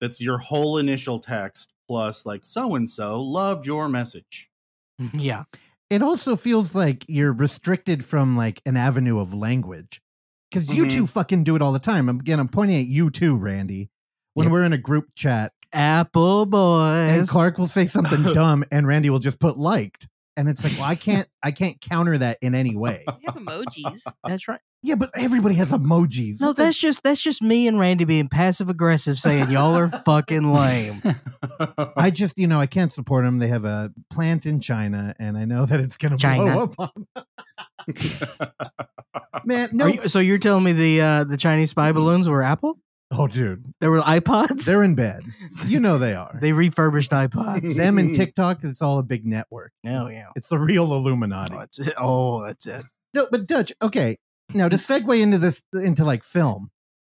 that's 0.00 0.20
your 0.20 0.38
whole 0.38 0.78
initial 0.78 1.18
text 1.20 1.72
plus 1.86 2.24
like 2.26 2.42
so 2.42 2.74
and 2.74 2.88
so 2.88 3.20
loved 3.22 3.66
your 3.66 3.88
message. 3.88 4.50
yeah. 5.12 5.44
It 5.90 6.02
also 6.02 6.36
feels 6.36 6.74
like 6.74 7.04
you're 7.08 7.32
restricted 7.32 8.04
from 8.04 8.36
like 8.36 8.60
an 8.66 8.76
avenue 8.76 9.18
of 9.18 9.34
language 9.34 10.00
because 10.50 10.70
you 10.72 10.84
Mhm. 10.86 10.90
two 10.90 11.06
fucking 11.06 11.44
do 11.44 11.56
it 11.56 11.62
all 11.62 11.72
the 11.72 11.78
time. 11.78 12.08
Again, 12.08 12.38
I'm 12.40 12.48
pointing 12.48 12.78
at 12.80 12.86
you 12.86 13.10
too, 13.10 13.36
Randy. 13.36 13.90
When 14.34 14.46
Yep. 14.46 14.52
we're 14.52 14.62
in 14.62 14.72
a 14.72 14.78
group 14.78 15.08
chat 15.14 15.52
Apple 15.72 16.46
boys, 16.46 17.18
and. 17.20 17.28
Clark 17.28 17.58
will 17.58 17.66
say 17.68 17.86
something 17.86 18.22
dumb 18.34 18.64
and 18.70 18.86
Randy 18.86 19.10
will 19.10 19.18
just 19.18 19.38
put 19.40 19.56
liked, 19.58 20.06
and 20.36 20.48
it's 20.48 20.62
like, 20.64 20.72
well, 20.74 20.84
I 20.88 20.94
can't, 20.94 21.28
I 21.42 21.50
can't 21.50 21.80
counter 21.80 22.18
that 22.18 22.38
in 22.40 22.54
any 22.54 22.76
way. 22.76 23.04
You 23.06 23.32
have 23.32 23.36
emojis. 23.36 24.02
That's 24.26 24.48
right. 24.48 24.60
Yeah, 24.82 24.96
but 24.96 25.10
everybody 25.14 25.54
has 25.54 25.72
emojis. 25.72 26.42
No, 26.42 26.52
that's 26.52 26.78
just 26.78 27.02
that's 27.02 27.22
just 27.22 27.40
me 27.40 27.66
and 27.66 27.80
Randy 27.80 28.04
being 28.04 28.28
passive 28.28 28.68
aggressive, 28.68 29.18
saying 29.18 29.50
y'all 29.50 29.74
are 29.76 29.88
fucking 29.88 30.52
lame. 30.52 31.02
I 31.96 32.10
just, 32.10 32.38
you 32.38 32.46
know, 32.46 32.60
I 32.60 32.66
can't 32.66 32.92
support 32.92 33.24
them. 33.24 33.38
They 33.38 33.48
have 33.48 33.64
a 33.64 33.92
plant 34.10 34.44
in 34.44 34.60
China, 34.60 35.14
and 35.18 35.38
I 35.38 35.46
know 35.46 35.64
that 35.64 35.80
it's 35.80 35.96
gonna 35.96 36.18
China. 36.18 36.52
blow 36.52 36.62
up 36.64 36.74
on. 36.78 37.06
Man, 39.46 39.70
no. 39.72 39.86
Are 39.86 39.90
you, 39.90 40.02
so 40.02 40.18
you're 40.18 40.36
telling 40.36 40.64
me 40.64 40.72
the 40.72 41.00
uh, 41.00 41.24
the 41.24 41.38
Chinese 41.38 41.70
spy 41.70 41.92
balloons 41.92 42.28
were 42.28 42.42
Apple? 42.42 42.78
Oh, 43.16 43.26
dude, 43.26 43.72
There 43.80 43.90
were 43.90 44.00
iPods. 44.00 44.64
they're 44.64 44.82
in 44.82 44.94
bed. 44.94 45.22
You 45.66 45.80
know 45.80 45.98
they 45.98 46.14
are. 46.14 46.36
they 46.40 46.52
refurbished 46.52 47.10
iPods. 47.10 47.76
Them 47.76 47.98
and 47.98 48.14
TikTok, 48.14 48.64
it's 48.64 48.82
all 48.82 48.98
a 48.98 49.02
big 49.02 49.24
network. 49.26 49.72
Oh 49.86 50.08
yeah. 50.08 50.28
It's 50.36 50.48
the 50.48 50.58
real 50.58 50.92
Illuminati. 50.92 51.54
Oh, 51.54 51.58
that's 51.60 51.78
it. 51.78 51.94
Oh, 51.98 52.44
that's 52.46 52.66
it. 52.66 52.82
No, 53.12 53.26
but 53.30 53.46
Dutch, 53.46 53.72
okay. 53.82 54.18
Now 54.52 54.68
to 54.68 54.76
segue 54.76 55.20
into 55.20 55.38
this 55.38 55.62
into 55.72 56.04
like 56.04 56.22
film. 56.24 56.70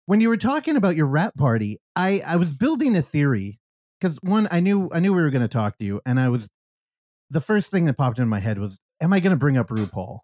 When 0.06 0.22
you 0.22 0.30
were 0.30 0.38
talking 0.38 0.76
about 0.76 0.96
your 0.96 1.06
rap 1.06 1.36
party, 1.36 1.80
I 1.96 2.22
I 2.26 2.38
was 2.38 2.54
building 2.54 2.96
a 2.96 3.02
theory 3.02 3.60
cuz 4.02 4.18
one 4.22 4.48
I 4.50 4.60
knew 4.60 4.90
I 4.92 5.00
knew 5.00 5.14
we 5.14 5.22
were 5.22 5.30
going 5.30 5.44
to 5.44 5.48
talk 5.48 5.78
to 5.78 5.86
you 5.86 6.02
and 6.06 6.20
I 6.20 6.30
was 6.30 6.50
the 7.30 7.42
first 7.42 7.70
thing 7.70 7.86
that 7.86 7.98
popped 7.98 8.18
in 8.18 8.28
my 8.28 8.40
head 8.40 8.58
was 8.58 8.80
am 9.02 9.14
I 9.14 9.20
going 9.20 9.32
to 9.36 9.40
bring 9.40 9.58
up 9.58 9.70
RuPaul? 9.70 10.20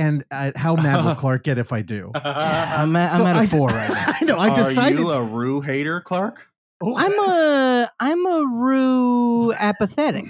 And 0.00 0.24
uh, 0.30 0.52
how 0.56 0.76
mad 0.76 1.04
will 1.04 1.14
Clark 1.24 1.44
get 1.44 1.58
if 1.58 1.72
I 1.72 1.82
do? 1.82 2.10
I'm 2.14 2.96
at, 2.96 3.12
I'm 3.12 3.20
So 3.20 3.26
at 3.26 3.36
I 3.36 3.42
a 3.42 3.46
d- 3.46 3.56
four 3.56 3.68
right 3.68 3.88
now. 3.90 4.14
I 4.20 4.24
know. 4.24 4.36
I 4.38 4.48
Are 4.48 4.68
decided 4.70 4.98
you 4.98 5.10
a 5.10 5.22
Rue 5.22 5.60
hater, 5.60 6.00
Clark? 6.00 6.48
Oh, 6.82 6.94
I'm 6.96 7.12
a 7.12 7.88
I'm 8.00 8.26
a 8.26 8.46
Rue 8.46 9.52
apathetic. 9.52 10.24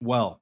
Well, 0.00 0.40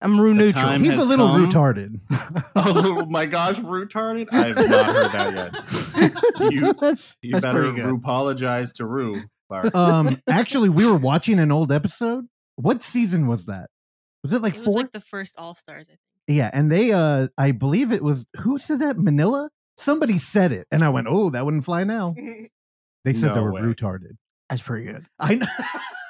I'm 0.00 0.20
Rue 0.20 0.34
neutral. 0.34 0.72
he's 0.74 0.96
a 0.96 1.04
little 1.04 1.26
come. 1.28 1.48
retarded. 1.50 2.00
oh 2.56 3.06
my 3.06 3.26
gosh, 3.26 3.56
retarded! 3.58 4.28
I 4.30 4.48
have 4.48 4.56
not 4.56 4.86
heard 4.86 5.12
that 5.12 5.34
yet. 6.38 6.52
You- 6.52 6.72
That's- 6.74 7.16
You 7.22 7.32
That's 7.32 7.42
better 7.44 7.58
pretty 7.64 7.76
good. 7.82 7.94
apologize 7.94 8.72
to 8.74 8.86
Rue, 8.86 9.22
Clark. 9.48 9.74
um 9.74 10.22
actually 10.28 10.68
we 10.68 10.86
were 10.86 10.96
watching 10.96 11.40
an 11.40 11.50
old 11.50 11.72
episode. 11.72 12.26
What 12.56 12.82
season 12.84 13.26
was 13.26 13.46
that? 13.46 13.70
Was 14.22 14.32
it 14.32 14.40
like 14.42 14.54
it 14.54 14.58
was 14.58 14.66
4? 14.66 14.74
like 14.82 14.92
the 14.92 15.00
first 15.00 15.34
All 15.36 15.54
Stars. 15.56 15.88
I 15.90 15.96
Yeah, 16.26 16.50
and 16.52 16.70
they 16.70 16.92
uh 16.92 17.28
I 17.36 17.52
believe 17.52 17.92
it 17.92 18.02
was 18.02 18.26
who 18.38 18.58
said 18.58 18.80
that? 18.80 18.98
Manila? 18.98 19.50
Somebody 19.76 20.18
said 20.18 20.52
it. 20.52 20.66
And 20.70 20.84
I 20.84 20.88
went, 20.88 21.06
"Oh, 21.10 21.30
that 21.30 21.44
wouldn't 21.44 21.64
fly 21.64 21.84
now." 21.84 22.14
They 23.04 23.12
said 23.12 23.34
they 23.34 23.40
were 23.40 23.52
way. 23.52 23.60
retarded. 23.60 24.16
That's 24.48 24.62
pretty 24.62 24.86
good. 24.86 25.04
I 25.18 25.34
know. 25.34 25.46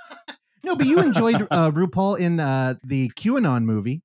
no, 0.64 0.76
but 0.76 0.86
you 0.86 1.00
enjoyed 1.00 1.34
uh 1.50 1.72
RuPaul 1.72 2.20
in 2.20 2.38
uh 2.38 2.74
the 2.84 3.10
QAnon 3.16 3.64
movie. 3.64 4.02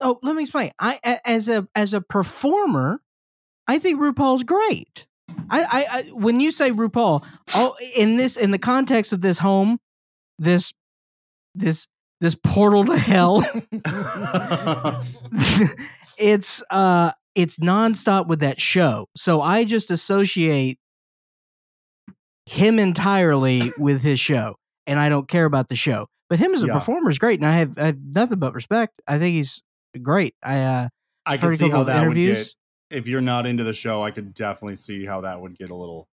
Oh, 0.00 0.20
let 0.22 0.36
me 0.36 0.42
explain. 0.42 0.70
I 0.78 1.00
a- 1.04 1.28
as 1.28 1.48
a 1.48 1.66
as 1.74 1.94
a 1.94 2.00
performer, 2.00 3.00
I 3.66 3.80
think 3.80 4.00
RuPaul's 4.00 4.44
great. 4.44 5.08
I, 5.50 5.62
I, 5.62 5.84
I 5.90 6.02
when 6.14 6.38
you 6.38 6.52
say 6.52 6.70
RuPaul, 6.70 7.24
all 7.54 7.74
in 7.98 8.16
this 8.18 8.36
in 8.36 8.52
the 8.52 8.58
context 8.58 9.12
of 9.12 9.20
this 9.20 9.38
home, 9.38 9.80
this 10.38 10.72
this 11.56 11.88
this 12.22 12.36
portal 12.36 12.84
to 12.84 12.96
hell, 12.96 13.40
it's 16.18 16.62
uh 16.70 17.10
it's 17.34 17.58
nonstop 17.58 18.28
with 18.28 18.40
that 18.40 18.60
show. 18.60 19.08
So 19.16 19.40
I 19.42 19.64
just 19.64 19.90
associate 19.90 20.78
him 22.46 22.78
entirely 22.78 23.72
with 23.78 24.02
his 24.02 24.20
show, 24.20 24.56
and 24.86 24.98
I 25.00 25.08
don't 25.08 25.28
care 25.28 25.44
about 25.44 25.68
the 25.68 25.76
show. 25.76 26.06
But 26.30 26.38
him 26.38 26.54
as 26.54 26.62
a 26.62 26.66
Yeah. 26.66 26.74
performer 26.74 27.10
is 27.10 27.18
great, 27.18 27.40
and 27.40 27.46
I 27.46 27.52
have, 27.56 27.78
I 27.78 27.86
have 27.86 27.98
nothing 28.02 28.38
but 28.38 28.54
respect. 28.54 28.94
I 29.06 29.18
think 29.18 29.34
he's 29.34 29.62
great. 30.00 30.34
I 30.42 30.60
uh, 30.60 30.88
I 31.26 31.36
can 31.36 31.52
see 31.54 31.68
how 31.68 31.84
that 31.84 32.08
would 32.08 32.16
get. 32.16 32.54
If 32.90 33.06
you're 33.08 33.20
not 33.20 33.46
into 33.46 33.64
the 33.64 33.72
show, 33.72 34.02
I 34.02 34.10
could 34.10 34.34
definitely 34.34 34.76
see 34.76 35.06
how 35.06 35.22
that 35.22 35.40
would 35.40 35.58
get 35.58 35.70
a 35.70 35.74
little 35.74 36.08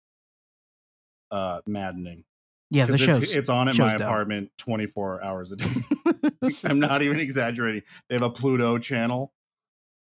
uh 1.31 1.61
maddening. 1.67 2.23
Yeah, 2.71 2.85
the 2.85 2.93
'Cause 2.93 3.01
show's 3.01 3.23
it's, 3.23 3.35
it's 3.35 3.49
on 3.49 3.67
in 3.67 3.73
show's 3.73 3.91
my 3.93 3.97
dope. 3.97 4.01
apartment 4.01 4.51
24 4.59 5.23
hours 5.23 5.51
a 5.51 5.55
day. 5.55 5.65
I'm 6.65 6.79
not 6.79 7.01
even 7.01 7.19
exaggerating. 7.19 7.81
They 8.09 8.15
have 8.15 8.21
a 8.23 8.29
Pluto 8.29 8.77
channel, 8.77 9.33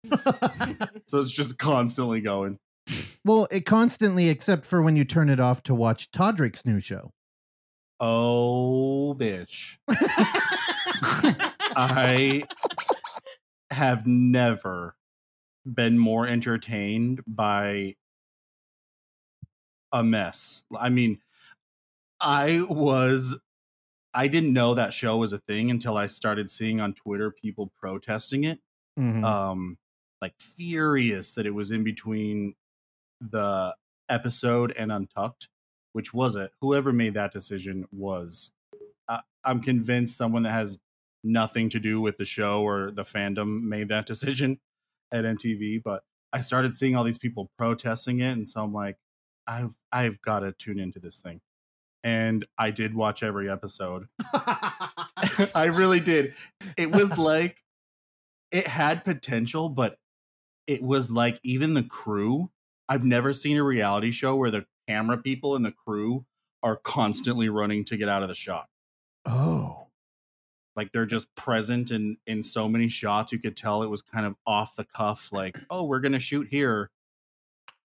so 1.06 1.20
it's 1.20 1.30
just 1.32 1.58
constantly 1.58 2.20
going. 2.20 2.58
well, 3.24 3.46
it 3.50 3.64
constantly, 3.66 4.28
except 4.28 4.64
for 4.64 4.82
when 4.82 4.96
you 4.96 5.04
turn 5.04 5.28
it 5.28 5.38
off 5.40 5.62
to 5.64 5.74
watch 5.74 6.10
Todrick's 6.10 6.64
new 6.66 6.80
show. 6.80 7.12
Oh, 8.00 9.14
bitch. 9.18 9.76
I 11.76 12.44
have 13.70 14.06
never 14.06 14.96
been 15.66 15.98
more 15.98 16.26
entertained 16.26 17.20
by 17.26 17.96
a 19.92 20.02
mess. 20.02 20.64
I 20.78 20.88
mean, 20.90 21.18
I 22.20 22.62
was 22.68 23.38
I 24.14 24.28
didn't 24.28 24.52
know 24.52 24.74
that 24.74 24.92
show 24.94 25.16
was 25.18 25.32
a 25.32 25.38
thing 25.38 25.70
until 25.70 25.96
I 25.96 26.06
started 26.06 26.50
seeing 26.50 26.80
on 26.80 26.94
Twitter 26.94 27.30
people 27.30 27.72
protesting 27.80 28.44
it. 28.44 28.60
Mhm. 28.98 29.24
Um 29.24 29.78
like 30.20 30.34
furious 30.40 31.34
that 31.34 31.46
it 31.46 31.52
was 31.52 31.70
in 31.70 31.84
between 31.84 32.54
the 33.20 33.74
episode 34.08 34.72
and 34.72 34.90
Untucked, 34.92 35.48
which 35.92 36.12
was 36.14 36.36
it. 36.36 36.52
Whoever 36.60 36.92
made 36.92 37.14
that 37.14 37.32
decision 37.32 37.86
was 37.92 38.52
I, 39.08 39.20
I'm 39.44 39.60
convinced 39.62 40.16
someone 40.16 40.42
that 40.44 40.52
has 40.52 40.78
nothing 41.24 41.68
to 41.70 41.80
do 41.80 42.00
with 42.00 42.16
the 42.18 42.24
show 42.24 42.62
or 42.62 42.90
the 42.90 43.02
fandom 43.04 43.62
made 43.62 43.88
that 43.88 44.06
decision 44.12 44.60
at 45.12 45.24
MTV. 45.24 45.82
But 45.82 46.04
I 46.32 46.40
started 46.42 46.74
seeing 46.74 46.96
all 46.96 47.04
these 47.04 47.18
people 47.18 47.50
protesting 47.58 48.20
it, 48.20 48.32
and 48.32 48.48
so 48.48 48.64
I'm 48.64 48.72
like, 48.72 48.98
I've 49.46 49.76
I've 49.92 50.20
got 50.22 50.40
to 50.40 50.52
tune 50.52 50.78
into 50.78 50.98
this 51.00 51.20
thing. 51.20 51.40
And 52.04 52.46
I 52.56 52.70
did 52.70 52.94
watch 52.94 53.22
every 53.22 53.50
episode. 53.50 54.08
I 55.54 55.70
really 55.72 56.00
did. 56.00 56.34
It 56.76 56.92
was 56.92 57.18
like 57.18 57.62
it 58.50 58.66
had 58.66 59.04
potential, 59.04 59.68
but 59.68 59.98
it 60.66 60.82
was 60.82 61.10
like 61.10 61.40
even 61.42 61.74
the 61.74 61.82
crew. 61.82 62.50
I've 62.88 63.04
never 63.04 63.32
seen 63.32 63.56
a 63.56 63.62
reality 63.62 64.10
show 64.10 64.36
where 64.36 64.50
the 64.50 64.66
camera 64.86 65.18
people 65.18 65.56
and 65.56 65.64
the 65.64 65.72
crew 65.72 66.24
are 66.62 66.76
constantly 66.76 67.48
running 67.48 67.84
to 67.84 67.96
get 67.96 68.08
out 68.08 68.22
of 68.22 68.28
the 68.28 68.34
shot. 68.34 68.68
oh. 69.26 69.84
Like 70.76 70.92
they're 70.92 71.06
just 71.06 71.34
present 71.34 71.90
in 71.90 72.18
in 72.24 72.40
so 72.40 72.68
many 72.68 72.86
shots. 72.86 73.32
You 73.32 73.40
could 73.40 73.56
tell 73.56 73.82
it 73.82 73.90
was 73.90 74.00
kind 74.00 74.24
of 74.24 74.36
off 74.46 74.76
the 74.76 74.84
cuff. 74.84 75.32
Like, 75.32 75.58
oh, 75.70 75.82
we're 75.82 75.98
gonna 75.98 76.20
shoot 76.20 76.46
here. 76.52 76.92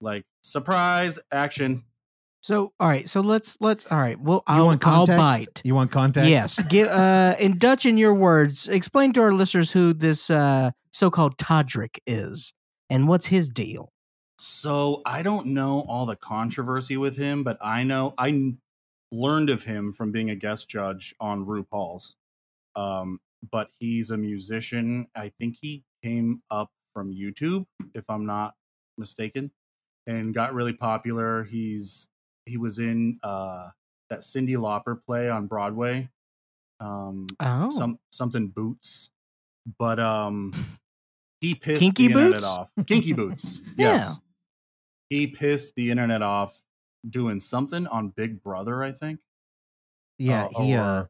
Like 0.00 0.24
surprise 0.42 1.18
action. 1.30 1.84
So 2.42 2.72
all 2.80 2.88
right, 2.88 3.08
so 3.08 3.20
let's 3.20 3.58
let's 3.60 3.84
all 3.86 3.98
right. 3.98 4.18
Well, 4.18 4.42
I'll, 4.46 4.66
want 4.66 4.86
I'll 4.86 5.06
bite. 5.06 5.60
You 5.62 5.74
want 5.74 5.90
context? 5.90 6.30
Yes, 6.30 6.62
give 6.68 6.88
uh, 6.88 7.34
in 7.38 7.58
Dutch, 7.58 7.84
in 7.84 7.98
your 7.98 8.14
words, 8.14 8.66
explain 8.68 9.12
to 9.14 9.20
our 9.20 9.32
listeners 9.32 9.70
who 9.70 9.92
this 9.92 10.30
uh, 10.30 10.70
so-called 10.90 11.36
Todrick 11.36 11.98
is 12.06 12.54
and 12.88 13.08
what's 13.08 13.26
his 13.26 13.50
deal. 13.50 13.92
So 14.38 15.02
I 15.04 15.22
don't 15.22 15.48
know 15.48 15.84
all 15.86 16.06
the 16.06 16.16
controversy 16.16 16.96
with 16.96 17.16
him, 17.16 17.44
but 17.44 17.58
I 17.60 17.84
know 17.84 18.14
I 18.16 18.54
learned 19.12 19.50
of 19.50 19.64
him 19.64 19.92
from 19.92 20.12
being 20.12 20.30
a 20.30 20.34
guest 20.36 20.68
judge 20.68 21.14
on 21.20 21.44
RuPaul's. 21.44 22.16
Um, 22.74 23.20
but 23.50 23.68
he's 23.78 24.10
a 24.10 24.16
musician. 24.16 25.08
I 25.14 25.32
think 25.38 25.58
he 25.60 25.84
came 26.02 26.42
up 26.50 26.70
from 26.94 27.12
YouTube, 27.12 27.66
if 27.94 28.08
I'm 28.08 28.24
not 28.24 28.54
mistaken, 28.96 29.50
and 30.06 30.32
got 30.32 30.54
really 30.54 30.72
popular. 30.72 31.44
He's 31.44 32.08
he 32.50 32.56
was 32.58 32.78
in 32.78 33.18
uh, 33.22 33.68
that 34.10 34.20
Cyndi 34.20 34.56
Lauper 34.56 35.00
play 35.02 35.28
on 35.30 35.46
Broadway. 35.46 36.08
Um, 36.80 37.26
Oh, 37.38 37.70
some 37.70 37.98
something 38.10 38.48
boots, 38.48 39.10
but 39.78 40.00
um, 40.00 40.52
he 41.40 41.54
pissed 41.54 41.80
Kinky 41.80 42.08
the 42.08 42.12
internet 42.14 42.32
Boots? 42.32 42.44
off. 42.46 42.70
Kinky 42.86 43.12
boots, 43.12 43.60
Yeah. 43.76 44.08
He 45.10 45.26
pissed 45.26 45.74
the 45.74 45.90
internet 45.90 46.22
off 46.22 46.62
doing 47.08 47.40
something 47.40 47.86
on 47.86 48.08
Big 48.10 48.42
Brother, 48.42 48.82
I 48.82 48.92
think. 48.92 49.20
Yeah. 50.18 50.46
Uh, 50.54 50.62
he. 50.62 50.76
or- 50.76 50.80
Uh, 50.80 51.06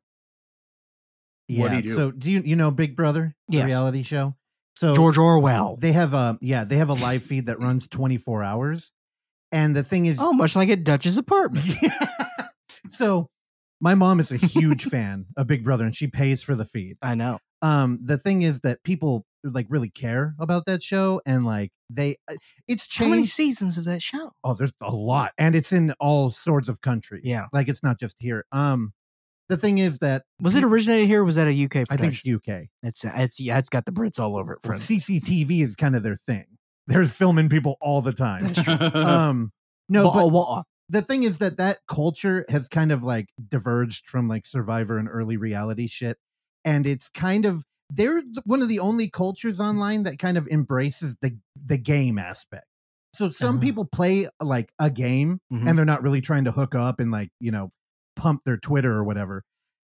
yeah. 1.49 1.61
What'd 1.63 1.85
do? 1.85 1.95
So 1.95 2.11
do 2.13 2.31
you 2.31 2.43
you 2.45 2.57
know 2.57 2.71
Big 2.71 2.95
Brother, 2.97 3.35
the 3.49 3.57
Yes. 3.59 3.67
reality 3.67 4.03
show? 4.03 4.35
So 4.77 4.95
George 4.95 5.19
Orwell. 5.19 5.77
They 5.77 5.93
have 5.93 6.15
a 6.15 6.39
yeah, 6.41 6.65
they 6.65 6.77
have 6.77 6.89
a 6.89 6.95
live 6.95 7.23
feed 7.25 7.47
that 7.47 7.59
runs 7.61 7.87
24 7.89 8.43
hours. 8.45 8.93
And 9.52 9.75
the 9.75 9.83
thing 9.85 10.07
is 10.07 10.19
Oh, 10.21 10.33
much 10.33 10.54
like 10.57 10.69
at 10.69 10.85
Dutch's 10.85 11.16
apartment. 11.16 11.66
so 12.90 13.28
my 13.80 13.95
mom 13.95 14.21
is 14.21 14.30
a 14.30 14.37
huge 14.37 14.85
fan 14.90 15.26
of 15.37 15.47
Big 15.47 15.64
Brother 15.64 15.85
and 15.85 15.97
she 15.97 16.07
pays 16.07 16.42
for 16.42 16.54
the 16.54 16.64
feed. 16.64 16.97
I 17.02 17.14
know. 17.14 17.38
Um 17.62 17.99
the 18.04 18.19
thing 18.19 18.42
is 18.42 18.61
that 18.61 18.83
people 18.85 19.25
like 19.42 19.66
really 19.69 19.90
care 19.90 20.35
about 20.38 20.66
that 20.66 20.83
show 20.83 21.21
and 21.26 21.45
like 21.45 21.71
they 21.88 22.16
uh, 22.30 22.35
it's 22.69 22.87
How 22.97 23.07
many 23.09 23.25
seasons 23.25 23.78
of 23.78 23.85
that 23.87 24.02
show? 24.02 24.33
Oh, 24.45 24.54
there's 24.54 24.73
a 24.83 24.90
lot, 24.95 25.33
and 25.38 25.54
it's 25.57 25.73
in 25.73 25.92
all 25.99 26.30
sorts 26.30 26.69
of 26.69 26.80
countries. 26.83 27.23
Yeah. 27.25 27.47
like 27.52 27.69
it's 27.69 27.83
not 27.83 27.99
just 27.99 28.16
here. 28.19 28.45
Um, 28.52 28.92
the 29.49 29.57
thing 29.57 29.78
is 29.78 29.99
that 29.99 30.23
Was 30.40 30.54
it 30.54 30.62
originated 30.62 31.09
here? 31.09 31.23
or 31.23 31.25
Was 31.25 31.35
that 31.37 31.49
a 31.49 31.64
UK 31.64 31.76
I 31.90 31.97
think 31.97 32.14
it's? 32.14 32.25
UK. 32.25 32.66
it's 32.85 33.04
it's 33.04 33.40
yeah, 33.40 33.59
it's 33.59 33.69
got 33.71 33.85
the 33.87 33.92
Brits 33.92 34.21
all 34.21 34.37
over 34.38 34.52
it. 34.52 34.59
Well, 34.64 34.78
CCTV 34.78 35.62
is 35.64 35.75
kind 35.75 35.97
of 35.97 36.02
their 36.04 36.14
thing. 36.16 36.45
They're 36.87 37.05
filming 37.05 37.49
people 37.49 37.77
all 37.81 38.03
the 38.03 38.13
time. 38.13 38.53
um, 38.95 39.53
no, 39.89 40.05
Well, 40.05 40.31
but 40.31 40.37
oh, 40.49 40.63
the 40.89 41.03
thing 41.03 41.23
is 41.23 41.39
that 41.39 41.57
that 41.59 41.79
culture 41.89 42.45
has 42.49 42.69
kind 42.69 42.91
of 42.93 43.05
like 43.05 43.29
diverged 43.49 44.09
from 44.09 44.29
like 44.29 44.45
Survivor 44.47 44.99
and 44.99 45.09
early 45.09 45.37
reality 45.37 45.87
shit, 45.87 46.19
and 46.65 46.87
it's 46.87 47.09
kind 47.09 47.45
of 47.47 47.65
they're 47.93 48.23
one 48.45 48.63
of 48.63 48.69
the 48.69 48.79
only 48.79 49.09
cultures 49.11 49.61
online 49.61 50.05
that 50.05 50.19
kind 50.19 50.37
of 50.39 50.47
embraces 50.49 51.17
the 51.23 51.39
the 51.65 51.79
game 51.79 52.19
aspect. 52.19 52.67
So 53.15 53.29
some 53.31 53.59
Ah. 53.59 53.61
people 53.61 53.85
play 53.85 54.29
like 54.41 54.71
a 54.79 54.89
game 54.91 55.41
Mhm. 55.53 55.69
and 55.69 55.77
they're 55.79 55.85
not 55.85 56.03
really 56.03 56.21
trying 56.21 56.45
to 56.45 56.53
hook 56.53 56.75
up 56.75 57.01
and 57.01 57.11
like 57.11 57.31
you 57.41 57.51
know 57.51 57.73
pump 58.17 58.43
their 58.45 58.57
Twitter 58.57 58.93
or 58.93 59.05
whatever. 59.05 59.43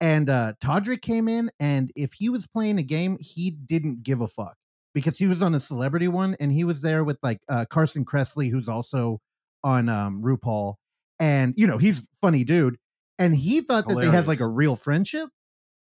And 0.00 0.28
uh 0.28 0.54
Todrick 0.60 1.02
came 1.02 1.28
in, 1.28 1.50
and 1.60 1.90
if 1.96 2.14
he 2.14 2.28
was 2.28 2.46
playing 2.46 2.78
a 2.78 2.82
game, 2.82 3.16
he 3.20 3.50
didn't 3.50 4.02
give 4.02 4.20
a 4.20 4.28
fuck 4.28 4.56
because 4.94 5.18
he 5.18 5.26
was 5.26 5.42
on 5.42 5.54
a 5.54 5.60
celebrity 5.60 6.08
one, 6.08 6.36
and 6.40 6.52
he 6.52 6.64
was 6.64 6.80
there 6.82 7.04
with 7.04 7.18
like 7.22 7.40
uh, 7.48 7.64
Carson 7.68 8.04
Kressley, 8.04 8.50
who's 8.50 8.68
also 8.68 9.20
on 9.62 9.88
um, 9.88 10.22
RuPaul, 10.22 10.74
and 11.18 11.54
you 11.56 11.66
know 11.66 11.78
he's 11.78 12.00
a 12.00 12.06
funny 12.20 12.44
dude, 12.44 12.76
and 13.18 13.34
he 13.36 13.60
thought 13.60 13.88
that 13.88 13.96
they 13.98 14.08
had 14.08 14.26
like 14.26 14.40
a 14.40 14.48
real 14.48 14.76
friendship. 14.76 15.28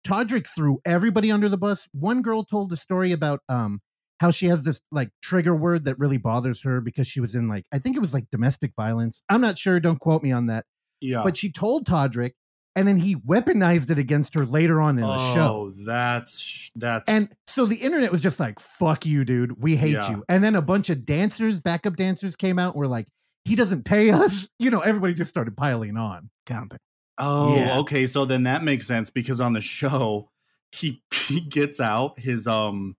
Todrick 0.06 0.46
threw 0.46 0.80
everybody 0.84 1.30
under 1.32 1.48
the 1.48 1.56
bus. 1.56 1.88
One 1.92 2.20
girl 2.22 2.44
told 2.44 2.72
a 2.72 2.76
story 2.76 3.12
about 3.12 3.40
um 3.48 3.80
how 4.20 4.30
she 4.30 4.46
has 4.46 4.64
this 4.64 4.80
like 4.92 5.10
trigger 5.22 5.54
word 5.54 5.84
that 5.86 5.98
really 5.98 6.18
bothers 6.18 6.62
her 6.62 6.80
because 6.80 7.06
she 7.06 7.20
was 7.20 7.34
in 7.34 7.48
like 7.48 7.64
I 7.72 7.78
think 7.78 7.96
it 7.96 8.00
was 8.00 8.14
like 8.14 8.30
domestic 8.30 8.72
violence. 8.76 9.22
I'm 9.28 9.40
not 9.40 9.58
sure. 9.58 9.80
Don't 9.80 9.98
quote 9.98 10.22
me 10.22 10.30
on 10.30 10.46
that. 10.46 10.66
yeah. 11.00 11.22
But 11.24 11.36
she 11.36 11.50
told 11.50 11.86
Todrick, 11.86 12.32
and 12.76 12.86
then 12.88 12.96
he 12.96 13.16
weaponized 13.16 13.90
it 13.90 13.98
against 13.98 14.34
her 14.34 14.44
later 14.44 14.80
on 14.80 14.96
in 14.98 15.02
the 15.02 15.34
show. 15.34 15.40
oh, 15.66 15.70
show. 15.72 15.84
that's 15.84 16.70
that's 16.74 17.08
And 17.08 17.28
so 17.46 17.66
the 17.66 17.76
internet 17.76 18.10
was 18.10 18.20
just 18.20 18.40
like, 18.40 18.58
fuck 18.60 19.06
you, 19.06 19.24
dude. 19.24 19.62
We 19.62 19.76
hate 19.76 19.92
Yeah. 19.92 20.10
you. 20.10 20.24
And 20.28 20.42
then 20.42 20.54
a 20.56 20.62
bunch 20.62 20.90
of 20.90 21.04
dancers, 21.04 21.60
backup 21.60 21.96
dancers 21.96 22.34
came 22.36 22.58
out 22.58 22.74
and 22.74 22.80
were 22.80 22.88
like, 22.88 23.06
he 23.44 23.54
doesn't 23.56 23.84
pay 23.84 24.10
us. 24.10 24.48
You 24.58 24.70
know, 24.70 24.80
everybody 24.80 25.14
just 25.14 25.30
started 25.30 25.56
piling 25.56 25.96
on. 25.96 26.30
Comping. 26.46 26.78
Oh, 27.18 27.56
Yeah. 27.56 27.78
okay. 27.80 28.06
So 28.08 28.24
then 28.24 28.42
that 28.44 28.64
makes 28.64 28.86
sense 28.86 29.08
because 29.10 29.40
on 29.40 29.52
the 29.52 29.60
show, 29.60 30.30
he 30.72 31.02
he 31.28 31.40
gets 31.40 31.78
out 31.80 32.18
his 32.18 32.46
um 32.48 32.96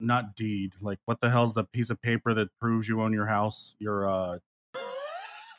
not 0.00 0.34
deed. 0.34 0.74
Like 0.80 0.98
what 1.04 1.20
the 1.20 1.30
hell's 1.30 1.54
the 1.54 1.64
piece 1.64 1.90
of 1.90 2.00
paper 2.02 2.34
that 2.34 2.48
proves 2.60 2.88
you 2.88 3.00
own 3.02 3.12
your 3.12 3.26
house? 3.26 3.74
Your 3.78 4.08
uh 4.08 4.38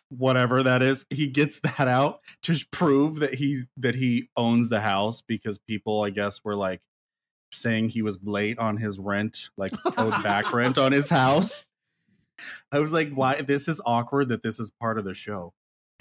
whatever 0.10 0.64
that 0.64 0.82
is. 0.82 1.06
He 1.10 1.28
gets 1.28 1.60
that 1.78 1.88
out 1.88 2.20
to 2.44 2.56
prove 2.72 3.20
that 3.20 3.36
he 3.36 3.64
that 3.78 3.96
he 3.96 4.30
owns 4.36 4.70
the 4.70 4.82
house 4.82 5.22
because 5.22 5.58
people 5.58 6.04
I 6.04 6.10
guess 6.10 6.44
were 6.44 6.56
like 6.56 6.82
saying 7.52 7.90
he 7.90 8.02
was 8.02 8.20
late 8.24 8.60
on 8.60 8.78
his 8.78 9.00
rent, 9.00 9.50
like 9.58 9.74
owed 9.98 10.24
back 10.24 10.52
rent 10.54 10.78
on 10.78 10.92
his 10.92 11.10
house. 11.10 11.66
I 12.72 12.80
was 12.80 12.92
like, 12.92 13.14
why? 13.14 13.42
This 13.42 13.68
is 13.68 13.82
awkward 13.86 14.28
that 14.30 14.44
this 14.44 14.60
is 14.60 14.70
part 14.72 14.98
of 14.98 15.06
the 15.06 15.14
show. 15.14 15.54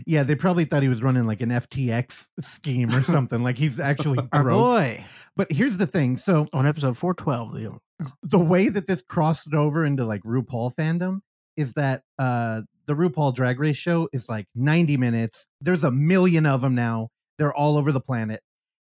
Yeah, 0.07 0.25
they 0.25 0.35
probably 0.35 0.65
thought 0.65 0.83
he 0.83 0.89
was 0.89 1.03
running 1.05 1.25
like 1.27 1.41
an 1.41 1.51
FTX 1.51 2.29
scheme 2.41 2.91
or 2.93 3.01
something. 3.03 3.45
like 3.45 3.57
he's 3.57 3.79
actually 3.79 4.19
Our 4.33 4.43
broke. 4.43 4.59
boy 4.59 5.05
But 5.37 5.53
here's 5.53 5.79
the 5.79 5.87
thing. 5.87 6.17
So 6.17 6.47
on 6.53 6.67
episode 6.67 6.97
412. 6.97 7.53
The 7.53 7.81
the 8.25 8.39
way 8.41 8.69
that 8.69 8.89
this 8.89 9.03
crossed 9.03 9.55
over 9.55 9.85
into 9.85 10.05
like 10.05 10.23
RuPaul 10.23 10.75
fandom 10.75 11.21
is 11.57 11.75
that 11.75 12.03
uh 12.19 12.63
the 12.87 12.95
RuPaul 12.95 13.35
Drag 13.35 13.59
Race 13.59 13.77
show 13.77 14.09
is 14.13 14.29
like 14.29 14.47
90 14.55 14.97
minutes. 14.97 15.49
There's 15.61 15.85
a 15.85 15.91
million 15.91 16.47
of 16.47 16.61
them 16.63 16.75
now. 16.75 17.09
They're 17.39 17.55
all 17.55 17.77
over 17.77 17.93
the 17.93 18.01
planet. 18.01 18.41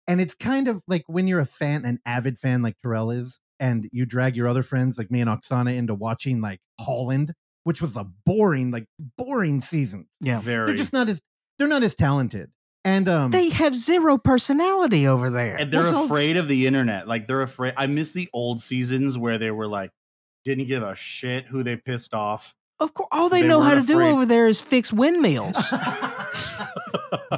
And 0.09 0.21
it's 0.21 0.35
kind 0.35 0.67
of 0.69 0.81
like 0.89 1.05
when 1.07 1.27
you're 1.29 1.41
a 1.41 1.47
fan, 1.47 1.85
an 1.85 2.01
avid 2.05 2.39
fan 2.39 2.63
like 2.63 2.75
Terrell 2.83 3.11
is, 3.11 3.41
and 3.61 3.89
you 3.93 4.05
drag 4.05 4.35
your 4.37 4.49
other 4.49 4.63
friends 4.65 4.99
like 4.99 5.11
me 5.11 5.21
and 5.21 5.31
Oksana 5.31 5.77
into 5.77 5.95
watching 5.95 6.41
like 6.41 6.59
Holland, 6.81 7.33
which 7.65 7.81
was 7.81 7.97
a 7.97 8.07
boring, 8.27 8.71
like 8.73 8.87
boring 9.17 9.61
season. 9.61 10.09
yeah. 10.21 10.41
Very. 10.41 10.67
They're 10.67 10.75
just 10.77 10.93
not 10.93 11.09
as 11.09 11.21
they're 11.59 11.69
not 11.69 11.85
as 11.85 11.95
talented. 11.95 12.51
And 12.85 13.09
um 13.09 13.31
They 13.31 13.51
have 13.51 13.77
zero 13.77 14.19
personality 14.19 15.07
over 15.07 15.31
there. 15.31 15.55
and 15.57 15.71
they're 15.73 15.85
What's 15.85 15.95
all- 15.95 16.05
afraid 16.07 16.37
of 16.37 16.49
the 16.49 16.67
internet. 16.67 17.07
Like 17.07 17.29
they're 17.29 17.43
afraid. 17.43 17.75
I 17.77 17.87
miss 17.87 18.11
the 18.11 18.29
old 18.33 18.61
seasons 18.61 19.17
where 19.17 19.39
they 19.39 19.53
were 19.53 19.69
like, 19.69 19.91
didn't 20.45 20.67
give 20.67 20.83
a 20.83 20.97
shit 20.97 21.47
who 21.47 21.63
they 21.63 21.77
pissed 21.77 22.13
off. 22.15 22.57
Of 22.83 22.95
course, 22.95 23.09
all 23.13 23.29
they, 23.29 23.43
They 23.43 23.49
know 23.49 23.61
how 23.61 23.71
to 23.71 23.77
weren't 23.77 23.87
do 23.89 23.95
afraid. 24.01 24.13
over 24.13 24.27
there 24.27 24.47
is 24.47 24.61
fix 24.61 24.93
windmills. 24.93 25.55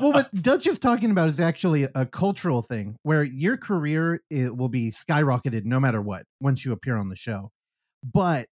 well, 0.00 0.12
what 0.12 0.32
Dutch 0.42 0.66
is 0.66 0.78
talking 0.78 1.10
about 1.10 1.28
is 1.28 1.40
actually 1.40 1.84
a 1.94 2.06
cultural 2.06 2.62
thing 2.62 2.96
where 3.02 3.22
your 3.22 3.56
career 3.56 4.20
it 4.30 4.56
will 4.56 4.68
be 4.68 4.90
skyrocketed 4.90 5.64
no 5.64 5.78
matter 5.80 6.00
what 6.00 6.24
once 6.40 6.64
you 6.64 6.72
appear 6.72 6.96
on 6.96 7.08
the 7.08 7.16
show. 7.16 7.50
But 8.02 8.48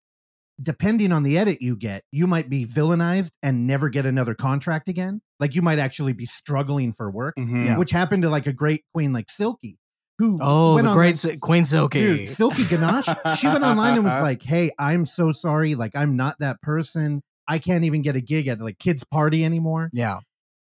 depending 0.62 1.12
on 1.12 1.22
the 1.22 1.38
edit 1.38 1.60
you 1.60 1.76
get, 1.76 2.04
you 2.12 2.26
might 2.26 2.48
be 2.48 2.66
villainized 2.66 3.32
and 3.42 3.66
never 3.66 3.88
get 3.88 4.06
another 4.06 4.34
contract 4.34 4.88
again. 4.88 5.20
Like 5.40 5.54
you 5.54 5.62
might 5.62 5.78
actually 5.78 6.12
be 6.12 6.26
struggling 6.26 6.92
for 6.92 7.10
work, 7.10 7.34
Mhm. 7.38 7.64
Yeah. 7.66 7.78
which 7.78 7.90
happened 7.90 8.22
to 8.22 8.30
like 8.30 8.46
a 8.46 8.52
great 8.52 8.84
queen 8.94 9.12
like 9.12 9.28
Silky, 9.30 9.78
who 10.18 10.38
oh, 10.40 10.74
went 10.76 10.84
the 10.84 10.90
on, 10.90 10.96
great 10.96 11.24
like- 11.24 11.40
Queen 11.40 11.64
Silky. 11.64 12.00
Dude, 12.00 12.28
Silky 12.28 12.64
Ganache, 12.64 13.06
she 13.38 13.46
went 13.46 13.64
online 13.64 13.94
and 13.96 14.04
was 14.04 14.20
like, 14.20 14.42
"Hey, 14.42 14.70
I'm 14.78 15.06
so 15.06 15.32
sorry. 15.32 15.74
Like, 15.74 15.92
I'm 15.94 16.16
not 16.16 16.38
that 16.40 16.60
person. 16.62 17.22
I 17.48 17.58
can't 17.58 17.84
even 17.84 18.02
get 18.02 18.14
a 18.16 18.20
gig 18.20 18.46
at 18.48 18.60
like 18.60 18.78
kids' 18.78 19.04
party 19.04 19.44
anymore." 19.44 19.90
yeah. 19.92 20.18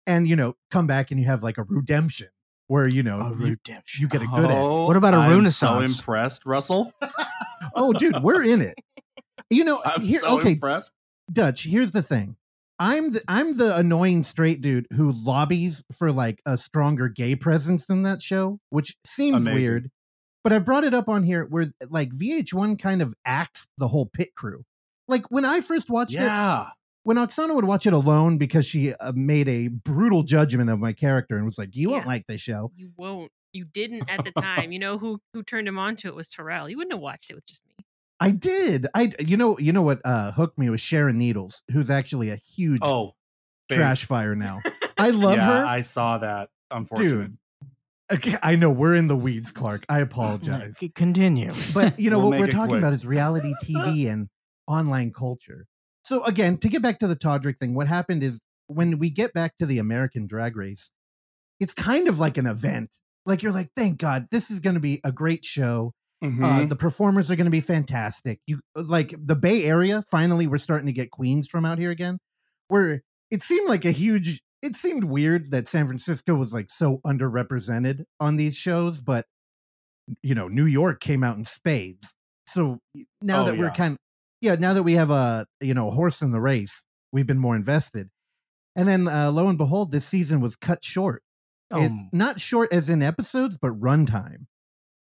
And 0.06 0.28
you 0.28 0.36
know, 0.36 0.56
come 0.70 0.86
back 0.86 1.12
and 1.12 1.20
you 1.20 1.26
have 1.28 1.44
like 1.44 1.58
a 1.58 1.64
redemption 1.64 2.28
where 2.68 2.86
you 2.88 3.04
know 3.04 3.22
A 3.22 3.30
you, 3.30 3.36
redemption. 3.36 4.02
you 4.02 4.08
get 4.10 4.22
a 4.22 4.28
good. 4.28 4.50
end. 4.50 4.60
Oh, 4.60 4.86
What 4.86 4.98
about 4.98 5.14
a 5.14 5.18
I'm 5.18 5.32
renaissance? 5.32 5.96
So 5.98 6.00
impressed, 6.02 6.46
Russell. 6.46 6.92
Oh, 7.76 7.94
dude, 7.94 8.22
we're 8.22 8.44
in 8.44 8.62
it. 8.62 8.76
You 9.50 9.64
know, 9.64 9.82
I'm 9.84 10.02
here, 10.02 10.20
so 10.20 10.38
okay, 10.40 10.52
impressed. 10.52 10.92
Dutch. 11.32 11.64
Here's 11.64 11.92
the 11.92 12.02
thing. 12.04 12.36
I'm 12.80 13.12
the 13.14 13.22
I'm 13.28 13.58
the 13.58 13.76
annoying 13.78 14.24
straight 14.24 14.62
dude 14.62 14.88
who 14.94 15.12
lobbies 15.12 15.84
for 15.98 16.12
like 16.12 16.42
a 16.46 16.58
stronger 16.58 17.08
gay 17.08 17.36
presence 17.36 17.90
in 17.90 18.04
that 18.04 18.22
show, 18.24 18.60
which 18.70 18.96
seems 19.06 19.44
Amazing. 19.44 19.60
weird. 19.62 19.92
But 20.44 20.54
I 20.54 20.60
brought 20.60 20.84
it 20.84 20.94
up 20.94 21.08
on 21.08 21.24
here 21.24 21.46
where 21.46 21.68
like 21.90 22.10
VH1 22.12 22.78
kind 22.80 23.02
of 23.02 23.14
axed 23.26 23.70
the 23.78 23.88
whole 23.88 24.08
pit 24.08 24.30
crew. 24.36 24.64
Like 25.08 25.26
when 25.30 25.46
I 25.46 25.62
first 25.62 25.90
watched 25.90 26.14
it, 26.14 26.18
Yeah. 26.22 26.68
when 27.04 27.18
Oksana 27.18 27.56
would 27.56 27.66
watch 27.66 27.86
it 27.86 27.94
alone 27.94 28.38
because 28.38 28.66
she 28.66 28.94
uh, 28.94 29.14
made 29.16 29.48
a 29.48 29.68
brutal 29.70 30.24
judgment 30.24 30.70
of 30.70 30.80
my 30.80 30.94
character 30.94 31.38
and 31.38 31.46
was 31.46 31.58
like, 31.58 31.76
"You 31.76 31.92
won't 31.92 32.08
like 32.08 32.26
this 32.28 32.42
show." 32.42 32.72
You 32.76 32.92
won't. 32.98 33.32
You 33.54 33.66
didn't 33.66 34.10
at 34.10 34.24
the 34.26 34.32
time. 34.32 34.72
You 34.72 34.80
know 34.80 34.98
who 34.98 35.20
who 35.34 35.44
turned 35.44 35.68
him 35.68 35.78
on 35.78 35.96
to 35.98 36.08
it 36.08 36.16
was 36.16 36.28
Terrell. 36.28 36.68
You 36.70 36.78
wouldn't 36.78 36.94
have 36.94 37.02
watched 37.02 37.30
it 37.30 37.36
with 37.36 37.46
just 37.46 37.62
me. 37.68 37.73
I 38.20 38.32
did. 38.32 38.88
I 38.94 39.12
you 39.20 39.38
know 39.38 39.58
you 39.60 39.74
know 39.74 39.82
what 39.82 40.02
uh, 40.06 40.32
hooked 40.32 40.58
me 40.58 40.70
was 40.70 40.82
Sharon 40.82 41.18
Needles, 41.18 41.64
who's 41.72 41.90
actually 41.90 42.30
a 42.30 42.36
huge 42.38 42.80
Oh, 42.82 43.14
babe. 43.70 43.80
trash 43.80 44.06
fire 44.06 44.36
now. 44.36 44.62
I 44.98 45.10
love 45.10 45.36
yeah, 45.36 45.60
her, 45.60 45.66
I 45.66 45.82
saw 45.82 46.20
that. 46.20 46.50
Unfortunately. 46.72 47.26
dude. 47.28 47.38
Okay, 48.12 48.36
I 48.44 48.56
know 48.56 48.70
we're 48.70 48.94
in 48.94 49.08
the 49.08 49.16
weeds, 49.16 49.52
Clark. 49.52 49.86
I 49.90 50.00
apologize, 50.00 50.78
Continue. 50.94 51.54
but 51.74 52.00
you 52.00 52.10
know 52.12 52.20
We'll 52.20 52.32
what 52.32 52.40
we're 52.40 52.48
talking 52.48 52.70
quick. 52.70 52.80
about 52.80 52.94
is 52.94 53.06
reality 53.06 53.54
TV 53.64 54.10
and 54.12 54.28
online 54.68 55.12
culture. 55.12 55.66
So 56.04 56.24
again, 56.26 56.58
to 56.60 56.70
get 56.70 56.82
back 56.82 57.00
to 57.00 57.08
the 57.08 57.16
Todrick 57.16 57.60
thing, 57.60 57.74
what 57.76 57.88
happened 57.88 58.22
is 58.24 58.40
when 58.68 59.00
we 59.00 59.10
get 59.10 59.34
back 59.34 59.58
to 59.60 59.66
the 59.66 59.80
American 59.80 60.28
Drag 60.28 60.56
Race, 60.56 60.92
it's 61.60 61.74
kind 61.74 62.08
of 62.08 62.20
like 62.20 62.38
an 62.38 62.46
event. 62.46 62.90
Like 63.26 63.42
you're 63.42 63.54
like, 63.54 63.70
thank 63.76 63.98
God, 64.00 64.28
this 64.32 64.52
is 64.52 64.60
going 64.60 64.74
to 64.76 64.80
be 64.82 65.00
a 65.04 65.12
great 65.12 65.46
show. 65.46 65.94
Uh, 66.24 66.28
Mhm. 66.28 66.70
the 66.70 66.76
performers 66.78 67.30
are 67.30 67.36
going 67.36 67.46
to 67.46 67.52
be 67.52 67.60
fantastic. 67.60 68.40
You 68.48 68.62
like 68.76 69.14
the 69.22 69.36
Bay 69.36 69.66
Area. 69.66 70.04
Finally, 70.10 70.48
we're 70.48 70.58
starting 70.58 70.86
to 70.88 70.94
get 70.94 71.12
queens 71.12 71.48
from 71.48 71.66
out 71.66 71.78
here 71.80 71.92
again. 71.92 72.20
Where 72.70 73.02
it 73.30 73.42
seemed 73.44 73.68
like 73.68 73.84
a 73.84 73.92
huge. 73.92 74.42
It 74.62 74.78
seemed 74.78 75.04
weird 75.04 75.52
that 75.52 75.68
San 75.68 75.86
Francisco 75.86 76.36
was 76.36 76.54
like 76.54 76.70
so 76.70 77.02
underrepresented 77.06 78.06
on 78.22 78.38
these 78.38 78.56
shows, 78.56 79.02
but 79.02 79.26
you 80.22 80.34
know, 80.36 80.48
New 80.48 80.66
York 80.66 81.02
came 81.02 81.24
out 81.24 81.36
in 81.38 81.44
spades. 81.44 82.16
So 82.48 82.80
now 83.22 83.42
Oh, 83.42 83.46
that 83.46 83.58
we're 83.58 83.66
yeah. 83.66 83.74
kind, 83.74 83.98
yeah, 84.42 84.56
now 84.56 84.74
that 84.74 84.84
we 84.84 84.94
have 84.94 85.10
a 85.12 85.46
you 85.60 85.74
know 85.74 85.90
horse 85.92 86.22
in 86.22 86.32
the 86.32 86.40
race, 86.42 86.86
we've 87.12 87.28
been 87.28 87.40
more 87.40 87.56
invested. 87.56 88.10
And 88.78 88.88
then 88.88 89.08
uh, 89.10 89.30
lo 89.32 89.48
and 89.50 89.58
behold, 89.58 89.92
this 89.92 90.06
season 90.06 90.40
was 90.40 90.56
cut 90.56 90.84
short. 90.86 91.22
It- 91.72 91.76
Oh, 91.92 92.08
not 92.14 92.40
short 92.40 92.72
as 92.72 92.90
in 92.90 93.02
episodes, 93.02 93.58
but 93.62 93.72
runtime. 93.80 94.46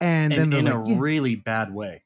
And, 0.01 0.31
then 0.31 0.41
and 0.41 0.53
they're 0.53 0.59
in 0.59 0.65
like, 0.65 0.87
a 0.87 0.89
"Yeah, 0.91 0.97
really 0.99 1.35
bad 1.35 1.73
way. 1.73 2.03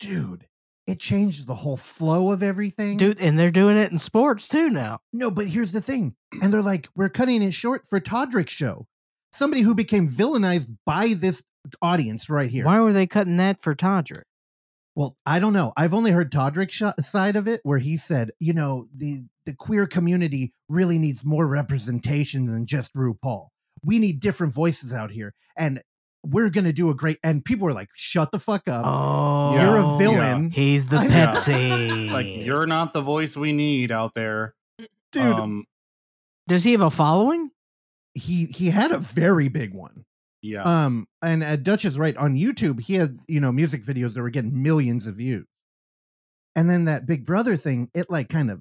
dude, 0.00 0.46
it 0.86 0.98
changed 0.98 1.46
the 1.46 1.54
whole 1.54 1.76
flow 1.76 2.32
of 2.32 2.42
everything. 2.42 2.96
dude, 2.96 3.20
and 3.20 3.38
they're 3.38 3.50
doing 3.52 3.76
it 3.76 3.92
in 3.92 3.98
sports 3.98 4.48
too 4.48 4.68
now. 4.68 5.00
No, 5.12 5.30
but 5.30 5.46
here's 5.46 5.72
the 5.72 5.80
thing. 5.80 6.16
And 6.42 6.52
they're 6.52 6.62
like, 6.62 6.88
we're 6.96 7.08
cutting 7.08 7.42
it 7.42 7.54
short 7.54 7.88
for 7.88 8.00
Todrick's 8.00 8.52
show. 8.52 8.86
Somebody 9.32 9.62
who 9.62 9.74
became 9.74 10.08
villainized 10.08 10.76
by 10.84 11.14
this 11.14 11.44
audience 11.80 12.28
right 12.28 12.50
here. 12.50 12.64
Why 12.64 12.80
were 12.80 12.92
they 12.92 13.06
cutting 13.06 13.36
that 13.36 13.62
for 13.62 13.74
Todrick? 13.74 14.24
Well, 14.94 15.16
I 15.24 15.38
don't 15.38 15.52
know. 15.54 15.72
I've 15.76 15.94
only 15.94 16.10
heard 16.10 16.30
Todrick's 16.32 16.82
side 17.08 17.36
of 17.36 17.46
it 17.48 17.60
where 17.62 17.78
he 17.78 17.96
said, 17.96 18.32
you 18.40 18.52
know, 18.52 18.88
the 18.94 19.24
the 19.46 19.54
queer 19.54 19.86
community 19.86 20.52
really 20.68 20.98
needs 20.98 21.24
more 21.24 21.46
representation 21.46 22.46
than 22.46 22.66
just 22.66 22.92
RuPaul. 22.94 23.48
We 23.84 23.98
need 23.98 24.20
different 24.20 24.52
voices 24.54 24.92
out 24.92 25.10
here. 25.12 25.34
And 25.56 25.82
we're 26.24 26.50
going 26.50 26.64
to 26.64 26.72
do 26.72 26.88
a 26.90 26.94
great 26.94 27.18
and 27.22 27.44
people 27.44 27.64
were 27.66 27.72
like, 27.72 27.88
"Shut 27.94 28.30
the 28.32 28.38
fuck 28.38 28.68
up. 28.68 28.84
Oh, 28.86 29.54
You're 29.60 29.78
a 29.78 29.98
villain." 29.98 30.50
He's 30.50 30.88
the 30.88 30.98
I. 30.98 31.06
Pepsi. 31.08 32.10
Like 32.12 32.26
you're 32.28 32.66
not 32.66 32.92
the 32.92 33.00
voice 33.00 33.36
we 33.36 33.52
need 33.52 33.90
out 33.90 34.14
there. 34.14 34.54
Dude, 35.12 35.22
Um, 35.22 35.64
Does 36.48 36.64
he 36.64 36.72
have 36.72 36.80
a 36.80 36.90
following? 36.90 37.50
he 38.14 38.44
he 38.46 38.68
had 38.70 38.92
a 38.92 38.98
very 38.98 39.48
big 39.48 39.72
one. 39.74 40.04
yeah. 40.42 40.62
Um, 40.62 41.06
and 41.22 41.42
uh, 41.42 41.56
Dutch 41.56 41.84
is 41.86 41.98
right. 41.98 42.16
On 42.18 42.36
YouTube, 42.36 42.80
he 42.80 42.94
had 42.94 43.18
you 43.26 43.40
know 43.40 43.50
music 43.52 43.84
videos 43.84 44.14
that 44.14 44.22
were 44.22 44.30
getting 44.30 44.62
millions 44.62 45.06
of 45.06 45.16
views, 45.16 45.46
and 46.54 46.68
then 46.68 46.84
that 46.86 47.06
Big 47.06 47.24
Brother 47.24 47.56
thing, 47.56 47.88
it 47.94 48.10
like 48.10 48.28
kind 48.28 48.50
of 48.50 48.60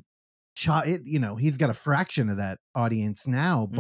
shot 0.56 0.88
it. 0.88 1.02
You 1.06 1.20
know, 1.20 1.36
he's 1.36 1.58
got 1.58 1.70
a 1.70 1.74
fraction 1.74 2.30
of 2.30 2.38
that 2.38 2.60
audience 2.76 3.28
now, 3.28 3.68
Mm. 3.72 3.76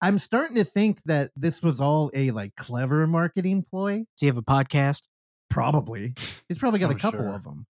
But 0.00 0.06
I'm 0.06 0.18
starting 0.18 0.56
to 0.56 0.64
think 0.64 1.02
that 1.04 1.30
this 1.36 1.62
was 1.62 1.80
all 1.80 2.10
a 2.14 2.30
like 2.30 2.54
clever 2.56 3.06
marketing 3.06 3.64
ploy. 3.68 3.98
Does 3.98 4.06
he 4.20 4.26
have 4.26 4.36
a 4.36 4.42
podcast? 4.42 5.02
Probably, 5.50 6.14
he's 6.48 6.58
probably 6.58 6.80
got 6.80 6.90
a 6.90 6.94
I'm 6.94 6.98
couple 6.98 7.20
sure. 7.20 7.34
of 7.34 7.44
them. 7.44 7.66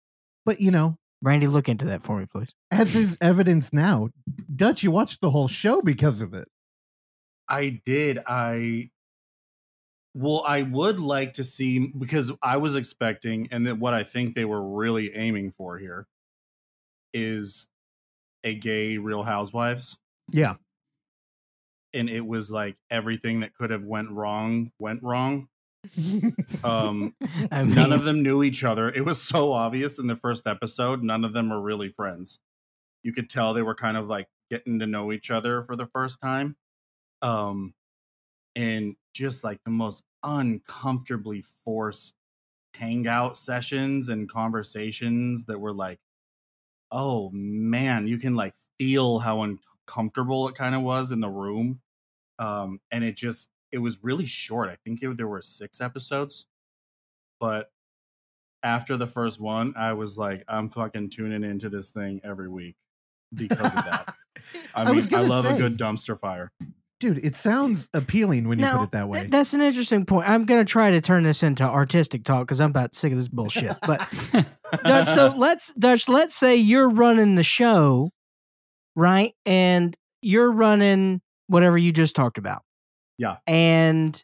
But 0.47 0.61
you 0.61 0.71
know, 0.71 0.97
Randy, 1.23 1.47
look 1.47 1.69
into 1.69 1.87
that 1.87 2.03
for 2.03 2.19
me, 2.19 2.27
please. 2.27 2.55
as 2.71 2.95
is 2.95 3.19
evidence 3.21 3.73
now, 3.73 4.11
Dutch, 4.55 4.83
you 4.83 4.91
watched 4.91 5.21
the 5.21 5.31
whole 5.31 5.49
show 5.49 5.83
because 5.83 6.21
of 6.21 6.35
it. 6.35 6.49
I 7.49 7.81
did. 7.85 8.19
I 8.27 8.91
well, 10.15 10.45
I 10.47 10.63
would 10.63 11.01
like 11.01 11.35
to 11.35 11.45
see 11.45 11.79
because 11.89 12.31
I 12.43 12.57
was 12.59 12.77
expecting, 12.77 13.49
and 13.51 13.67
that 13.67 13.79
what 13.79 13.95
I 13.95 14.05
think 14.05 14.35
they 14.35 14.45
were 14.45 14.63
really 14.63 15.15
aiming 15.15 15.51
for 15.53 15.79
here 15.79 16.07
is 17.13 17.67
a 18.45 18.55
gay 18.55 18.99
Real 18.99 19.25
Housewives, 19.25 19.97
Yeah, 20.31 20.55
and 21.95 22.11
it 22.11 22.27
was 22.27 22.51
like 22.51 22.77
everything 22.91 23.41
that 23.41 23.55
could 23.55 23.71
have 23.71 23.85
went 23.85 24.11
wrong 24.11 24.73
went 24.79 25.03
wrong. 25.03 25.49
Um, 26.63 27.15
I 27.53 27.63
mean, 27.65 27.75
none 27.75 27.93
of 27.93 28.05
them 28.05 28.23
knew 28.23 28.43
each 28.43 28.65
other. 28.65 28.91
It 28.91 29.05
was 29.05 29.21
so 29.23 29.53
obvious 29.53 29.99
in 29.99 30.07
the 30.07 30.17
first 30.17 30.47
episode. 30.47 31.03
None 31.03 31.25
of 31.25 31.33
them 31.33 31.51
were 31.51 31.61
really 31.61 31.89
friends. 31.89 32.41
You 33.03 33.13
could 33.13 33.29
tell 33.29 33.53
they 33.53 33.63
were 33.63 33.75
kind 33.75 33.97
of 33.97 34.09
like 34.09 34.29
getting 34.51 34.79
to 34.79 34.87
know 34.87 35.13
each 35.13 35.31
other 35.31 35.63
for 35.63 35.77
the 35.77 35.87
first 35.87 36.21
time. 36.21 36.57
Um, 37.23 37.75
and 38.57 38.97
just 39.13 39.45
like 39.45 39.61
the 39.65 39.71
most 39.71 40.05
uncomfortably 40.23 41.43
forced 41.65 42.15
hangout 42.75 43.37
sessions 43.37 44.09
and 44.09 44.29
conversations 44.29 45.45
that 45.47 45.61
were 45.61 45.73
like, 45.73 46.01
oh 46.91 47.31
man, 47.33 48.07
you 48.07 48.19
can 48.19 48.35
like 48.35 48.55
feel 48.79 49.21
how 49.21 49.43
uncomfortable 49.43 50.49
it 50.49 50.55
kind 50.55 50.75
of 50.75 50.83
was 50.83 51.13
in 51.13 51.21
the 51.21 51.29
room. 51.29 51.81
Um, 52.39 52.81
and 52.91 53.05
it 53.05 53.17
just, 53.17 53.51
it 53.73 53.79
was 53.79 53.99
really 54.03 54.27
short. 54.27 54.69
I 54.69 54.77
think 54.85 55.03
it, 55.03 55.17
there 55.17 55.29
were 55.29 55.43
six 55.43 55.81
episodes 55.81 56.47
but 57.41 57.71
after 58.63 58.97
the 58.97 59.07
first 59.07 59.41
one, 59.41 59.75
I 59.77 59.93
was 59.93 60.17
like, 60.17 60.45
I'm 60.49 60.71
fucking 60.71 61.11
tuning 61.11 61.45
into 61.45 61.69
this 61.69 61.91
thing 61.91 62.21
every 62.25 62.49
week 62.49 62.77
because 63.35 63.59
of 63.67 63.75
that. 63.85 64.15
I 64.75 64.83
I 64.83 64.85
mean, 64.87 64.97
was 64.97 65.07
I, 65.09 65.11
gonna 65.11 65.29
love 65.29 65.45
a 65.45 65.57
good 65.59 65.77
dumpster 65.77 66.19
fire. 66.19 66.51
Dude, 67.01 67.19
it 67.23 67.35
sounds 67.35 67.91
appealing 67.93 68.49
when 68.49 68.59
you 68.59 68.65
Now, 68.65 68.79
put 68.79 68.85
it 68.85 68.91
that 68.93 69.09
way. 69.09 69.19
th- 69.21 69.31
That's 69.31 69.53
an 69.53 69.61
interesting 69.61 70.07
point. 70.07 70.29
I'm 70.29 70.45
going 70.47 70.65
to 70.65 70.71
try 70.71 70.93
to 70.93 71.01
turn 71.03 71.25
this 71.25 71.43
into 71.43 71.65
artistic 71.65 72.25
talk 72.25 72.47
because 72.47 72.61
I'm 72.61 72.71
about 72.71 72.95
sick 72.95 73.13
of 73.13 73.19
this 73.19 73.29
bullshit. 73.29 73.77
But 73.87 74.09
Dutch, 74.85 75.09
so 75.09 75.35
let's 75.37 75.75
Dutch, 75.75 76.09
let's 76.09 76.35
say 76.35 76.57
you're 76.57 76.89
running 76.89 77.35
the 77.35 77.43
show, 77.43 78.11
right? 78.97 79.35
And 79.45 79.95
you're 80.23 80.53
running 80.53 81.21
whatever 81.55 81.79
you 81.79 81.93
just 81.93 82.17
talked 82.17 82.37
about. 82.37 82.63
Yeah. 83.17 83.37
And 83.47 84.23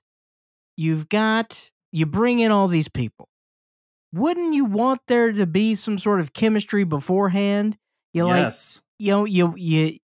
you've 0.77 1.09
got 1.09 1.71
you 1.93 2.05
bring 2.05 2.41
in 2.41 2.51
all 2.51 2.67
these 2.67 2.89
people. 2.89 3.29
Wouldn't 4.13 4.53
you 4.53 4.65
want 4.65 5.01
there 5.07 5.33
to 5.33 5.47
be 5.47 5.77
some 5.77 5.97
sort 5.97 6.19
of 6.19 6.33
chemistry 6.33 6.83
beforehand? 6.83 7.79
You 8.13 8.25
like 8.25 8.39
yes. 8.43 8.83
you 8.99 9.13
know 9.13 9.25
you 9.25 9.55
you 9.57 9.97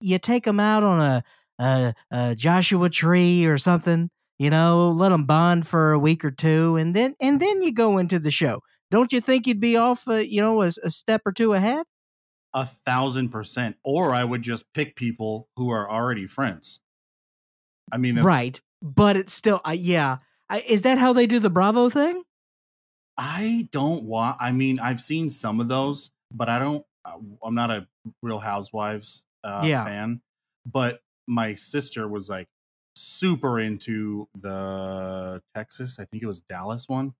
you 0.00 0.18
take 0.18 0.42
them 0.44 0.58
out 0.58 0.82
on 0.82 1.00
a, 1.00 1.24
a 1.60 1.94
a 2.10 2.34
Joshua 2.34 2.90
tree 2.90 3.46
or 3.46 3.58
something. 3.58 4.10
You 4.40 4.50
know, 4.50 4.88
let 4.90 5.10
them 5.10 5.24
bond 5.24 5.68
for 5.68 5.92
a 5.92 6.00
week 6.00 6.24
or 6.24 6.32
two, 6.32 6.74
and 6.74 6.96
then 6.96 7.14
and 7.20 7.40
then 7.40 7.62
you 7.62 7.72
go 7.72 7.98
into 7.98 8.18
the 8.18 8.32
show. 8.32 8.60
Don't 8.90 9.12
you 9.12 9.20
think 9.20 9.46
you'd 9.46 9.60
be 9.60 9.76
off, 9.76 10.08
uh, 10.08 10.14
you 10.14 10.42
know, 10.42 10.62
a, 10.62 10.72
a 10.82 10.90
step 10.90 11.22
or 11.24 11.30
two 11.30 11.54
ahead? 11.54 11.86
A 12.54 12.66
thousand 12.66 13.30
percent. 13.30 13.76
Or 13.84 14.14
I 14.14 14.24
would 14.24 14.42
just 14.42 14.72
pick 14.74 14.96
people 14.96 15.48
who 15.56 15.70
are 15.70 15.90
already 15.90 16.26
friends. 16.26 16.80
I 17.90 17.96
mean, 17.96 18.14
that's, 18.16 18.26
Right, 18.26 18.60
but 18.80 19.16
it's 19.16 19.32
still, 19.32 19.60
uh, 19.66 19.70
yeah. 19.76 20.18
I, 20.48 20.62
is 20.68 20.82
that 20.82 20.98
how 20.98 21.12
they 21.12 21.26
do 21.26 21.38
the 21.38 21.50
Bravo 21.50 21.88
thing? 21.88 22.22
I 23.18 23.68
don't 23.72 24.04
want. 24.04 24.36
I 24.40 24.52
mean, 24.52 24.78
I've 24.80 25.00
seen 25.00 25.30
some 25.30 25.60
of 25.60 25.68
those, 25.68 26.10
but 26.32 26.48
I 26.48 26.58
don't. 26.58 26.84
uh, 27.04 27.16
I'm 27.44 27.54
not 27.54 27.70
a 27.70 27.86
Real 28.22 28.38
Housewives 28.38 29.24
uh, 29.44 29.62
Yeah. 29.64 29.84
fan. 29.84 30.20
But 30.64 31.00
my 31.26 31.54
sister 31.54 32.06
was 32.08 32.28
like 32.30 32.48
super 32.94 33.58
into 33.58 34.28
the 34.34 35.42
Texas. 35.54 35.98
I 35.98 36.04
think 36.04 36.22
it 36.22 36.26
was 36.26 36.40
Dallas 36.40 36.88
one. 36.88 37.14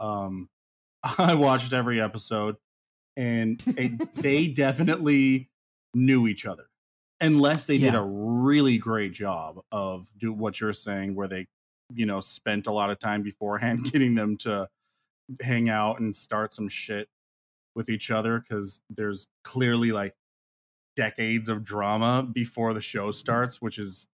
Um, 0.00 0.48
I 1.18 1.34
watched 1.34 1.72
every 1.72 2.00
episode, 2.00 2.56
and 3.16 3.62
it, 3.76 4.14
they 4.14 4.48
definitely 4.48 5.48
knew 5.94 6.26
each 6.26 6.46
other, 6.46 6.66
unless 7.20 7.66
they 7.66 7.78
did 7.78 7.94
a 7.94 8.02
really 8.02 8.78
great 8.78 9.12
job 9.12 9.60
of 9.72 10.08
do 10.18 10.32
what 10.32 10.60
you're 10.60 10.72
saying, 10.72 11.14
where 11.14 11.28
they, 11.28 11.46
you 11.94 12.06
know, 12.06 12.20
spent 12.20 12.66
a 12.66 12.72
lot 12.72 12.90
of 12.90 12.98
time 12.98 13.22
beforehand 13.22 13.84
getting 13.92 14.14
them 14.14 14.36
to 14.38 14.68
hang 15.40 15.68
out 15.68 16.00
and 16.00 16.14
start 16.14 16.52
some 16.52 16.68
shit 16.68 17.08
with 17.74 17.88
each 17.88 18.10
other 18.10 18.40
because 18.40 18.80
there's 18.90 19.26
clearly 19.42 19.90
like 19.92 20.14
decades 20.96 21.48
of 21.48 21.64
drama 21.64 22.22
before 22.22 22.72
the 22.74 22.80
show 22.80 23.08
mm. 23.08 23.14
starts, 23.14 23.60
which 23.60 23.78
is 23.78 24.08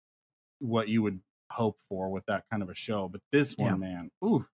what 0.58 0.88
you 0.88 1.02
would 1.02 1.20
hope 1.52 1.78
for 1.88 2.10
with 2.10 2.26
that 2.26 2.44
kind 2.50 2.62
of 2.62 2.68
a 2.68 2.74
show. 2.74 3.08
But 3.08 3.20
this 3.32 3.54
one, 3.56 3.72
Yeah. 3.72 3.88
man, 3.88 4.10
ooh, 4.24 4.46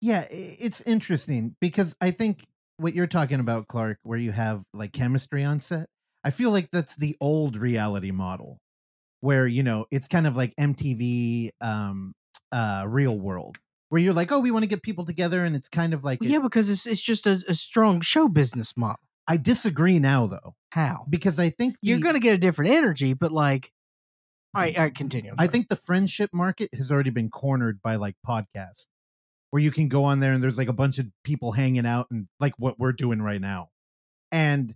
Yeah, 0.00 0.26
it's 0.30 0.82
interesting 0.82 1.56
because 1.60 1.96
I 1.98 2.10
think 2.10 2.46
what 2.76 2.94
you're 2.94 3.06
talking 3.06 3.40
about, 3.40 3.68
Clark, 3.68 3.98
where 4.02 4.18
you 4.18 4.32
have 4.32 4.64
like 4.72 4.92
chemistry 4.92 5.44
on 5.44 5.60
set, 5.60 5.88
I 6.22 6.30
feel 6.30 6.50
like 6.50 6.70
that's 6.70 6.96
the 6.96 7.16
old 7.20 7.56
reality 7.56 8.10
model 8.10 8.58
where, 9.20 9.46
you 9.46 9.62
know, 9.62 9.86
it's 9.90 10.08
kind 10.08 10.26
of 10.26 10.36
like 10.36 10.54
MTV 10.58 11.50
um 11.60 12.14
uh 12.52 12.84
real 12.86 13.18
world 13.18 13.58
where 13.88 14.00
you're 14.00 14.14
like, 14.14 14.32
oh, 14.32 14.40
we 14.40 14.50
want 14.50 14.62
to 14.62 14.66
get 14.68 14.82
people 14.82 15.04
together 15.04 15.44
and 15.44 15.54
it's 15.54 15.68
kind 15.68 15.94
of 15.94 16.02
like 16.04 16.18
yeah, 16.22 16.40
because 16.40 16.70
it's 16.70 16.86
it's 16.86 17.02
just 17.02 17.26
a, 17.26 17.42
a 17.48 17.54
strong 17.54 18.00
show 18.00 18.28
business 18.28 18.76
model. 18.76 19.00
I 19.26 19.36
disagree 19.36 19.98
now 19.98 20.26
though, 20.26 20.54
How 20.70 21.06
because 21.08 21.38
I 21.38 21.50
think 21.50 21.76
you're 21.80 22.00
going 22.00 22.14
to 22.14 22.20
get 22.20 22.34
a 22.34 22.38
different 22.38 22.72
energy, 22.72 23.14
but 23.14 23.32
like, 23.32 23.70
all 24.54 24.62
right, 24.62 24.76
all 24.76 24.84
right, 24.84 24.94
continue. 24.94 25.32
I 25.38 25.46
think 25.46 25.68
the 25.68 25.76
friendship 25.76 26.30
market 26.32 26.70
has 26.74 26.92
already 26.92 27.10
been 27.10 27.30
cornered 27.30 27.80
by 27.82 27.96
like 27.96 28.16
podcasts 28.26 28.88
where 29.54 29.62
you 29.62 29.70
can 29.70 29.86
go 29.86 30.02
on 30.02 30.18
there 30.18 30.32
and 30.32 30.42
there's 30.42 30.58
like 30.58 30.66
a 30.66 30.72
bunch 30.72 30.98
of 30.98 31.06
people 31.22 31.52
hanging 31.52 31.86
out 31.86 32.08
and 32.10 32.26
like 32.40 32.52
what 32.58 32.76
we're 32.76 32.90
doing 32.90 33.22
right 33.22 33.40
now. 33.40 33.68
And 34.32 34.74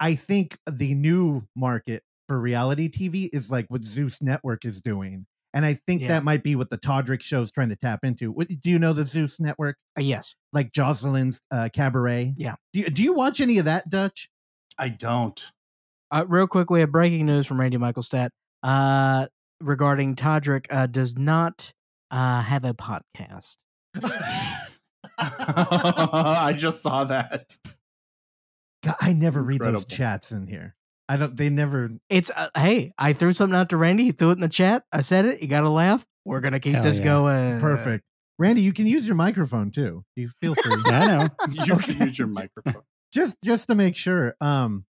I 0.00 0.16
think 0.16 0.58
the 0.68 0.92
new 0.96 1.44
market 1.54 2.02
for 2.26 2.36
reality 2.36 2.88
TV 2.88 3.30
is 3.32 3.48
like 3.48 3.66
what 3.68 3.84
Zeus 3.84 4.20
Network 4.20 4.64
is 4.64 4.82
doing. 4.82 5.24
And 5.54 5.64
I 5.64 5.74
think 5.86 6.02
Yeah. 6.02 6.08
that 6.08 6.24
might 6.24 6.42
be 6.42 6.56
what 6.56 6.68
the 6.68 6.78
Todrick 6.78 7.22
show's 7.22 7.52
trying 7.52 7.68
to 7.68 7.76
tap 7.76 8.00
into. 8.02 8.32
What, 8.32 8.48
do 8.48 8.70
you 8.72 8.80
know 8.80 8.92
the 8.92 9.04
Zeus 9.04 9.38
Network? 9.38 9.76
Uh, 9.96 10.00
yes, 10.02 10.34
Like 10.52 10.72
Joseline's 10.72 11.40
uh, 11.52 11.68
Cabaret? 11.72 12.34
Yeah. 12.36 12.56
Do 12.72 12.80
you, 12.80 12.86
do 12.86 13.04
you 13.04 13.12
watch 13.12 13.40
any 13.40 13.58
of 13.58 13.66
that, 13.66 13.88
Dutch? 13.88 14.28
I 14.76 14.88
don't. 14.88 15.40
Uh, 16.10 16.24
real 16.28 16.48
quick, 16.48 16.70
we 16.70 16.80
have 16.80 16.90
breaking 16.90 17.24
news 17.26 17.46
from 17.46 17.60
Randy 17.60 17.76
Michaelstadt 17.76 18.30
uh, 18.64 19.28
regarding 19.60 20.16
Todrick 20.16 20.66
uh, 20.70 20.88
does 20.88 21.16
not 21.16 21.72
uh, 22.10 22.42
have 22.42 22.64
a 22.64 22.74
podcast. 22.74 23.58
I 25.18 26.54
just 26.56 26.82
saw 26.82 27.04
that. 27.04 27.56
God, 28.84 28.96
I 29.00 29.12
never 29.12 29.42
read 29.42 29.60
those 29.60 29.84
chats 29.84 30.32
in 30.32 30.46
here. 30.46 30.74
I 31.08 31.16
don't, 31.16 31.34
they 31.36 31.48
never, 31.48 31.90
It's 32.10 32.30
uh, 32.30 32.48
hey, 32.56 32.92
I 32.98 33.12
threw 33.14 33.32
something 33.32 33.58
out 33.58 33.70
to 33.70 33.76
Randy. 33.76 34.04
He 34.04 34.12
threw 34.12 34.30
it 34.30 34.34
in 34.34 34.40
the 34.40 34.48
chat. 34.48 34.84
I 34.92 35.00
said 35.00 35.24
it. 35.24 35.42
You 35.42 35.48
got 35.48 35.60
to 35.62 35.70
laugh. 35.70 36.04
We're 36.26 36.40
gonna 36.40 36.60
keep 36.60 36.74
Hell 36.74 36.82
this 36.82 36.98
yeah. 36.98 37.04
going. 37.04 37.60
perfect. 37.60 38.04
Randy, 38.38 38.60
you 38.60 38.74
can 38.74 38.86
use 38.86 39.06
your 39.06 39.16
microphone 39.16 39.70
too. 39.70 40.04
You 40.14 40.28
feel 40.42 40.54
free. 40.54 40.76
Yeah, 40.86 41.00
I 41.00 41.06
know. 41.06 41.28
You 41.66 41.74
Okay. 41.74 41.94
can 41.94 42.06
use 42.06 42.18
your 42.18 42.28
microphone. 42.28 42.82
just 43.14 43.38
just 43.42 43.68
to 43.68 43.74
make 43.74 43.96
sure. 43.96 44.34
Um, 44.42 44.84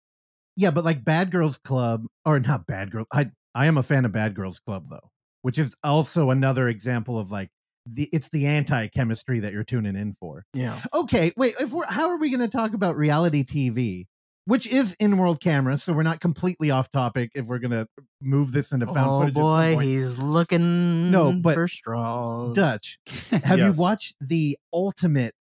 yeah, 0.55 0.71
but 0.71 0.85
like 0.85 1.03
Bad 1.03 1.31
Girls 1.31 1.57
Club 1.57 2.05
or 2.25 2.39
not 2.39 2.65
Bad 2.65 2.89
Girl. 2.91 3.05
I 3.11 3.31
I 3.53 3.65
am 3.65 3.77
a 3.77 3.83
fan 3.83 4.05
of 4.05 4.13
Bad 4.13 4.33
Girls 4.33 4.59
Club 4.59 4.85
though, 4.89 5.09
which 5.41 5.59
is 5.59 5.75
also 5.83 6.29
another 6.29 6.69
example 6.69 7.19
of 7.19 7.29
like 7.31 7.49
the 7.85 8.09
it's 8.11 8.29
the 8.29 8.47
anti 8.47 8.87
chemistry 8.87 9.39
that 9.41 9.53
you're 9.53 9.63
tuning 9.63 9.95
in 9.95 10.15
for. 10.19 10.45
Yeah. 10.53 10.79
Okay, 10.93 11.33
wait. 11.37 11.55
If 11.59 11.71
we're 11.71 11.85
how 11.87 12.09
are 12.09 12.17
we 12.17 12.29
going 12.29 12.39
to 12.41 12.47
talk 12.47 12.73
about 12.73 12.97
reality 12.97 13.43
TV, 13.43 14.07
which 14.45 14.65
is 14.67 14.95
in 14.99 15.17
world 15.17 15.39
camera? 15.39 15.77
So 15.77 15.93
we're 15.93 16.03
not 16.03 16.19
completely 16.19 16.71
off 16.71 16.91
topic. 16.91 17.31
If 17.35 17.47
we're 17.47 17.59
going 17.59 17.71
to 17.71 17.87
move 18.21 18.51
this 18.51 18.71
into 18.71 18.87
found 18.87 19.09
Oh 19.09 19.19
footage, 19.19 19.31
at 19.37 19.39
some 19.39 19.43
boy, 19.43 19.73
point. 19.75 19.87
he's 19.87 20.17
looking 20.17 21.11
No, 21.11 21.31
but 21.33 21.53
for 21.53 21.67
straws. 21.67 22.53
Dutch. 22.55 22.97
Have 23.31 23.59
Yes. 23.59 23.75
you 23.75 23.81
watched 23.81 24.15
the 24.19 24.57
ultimate 24.73 25.35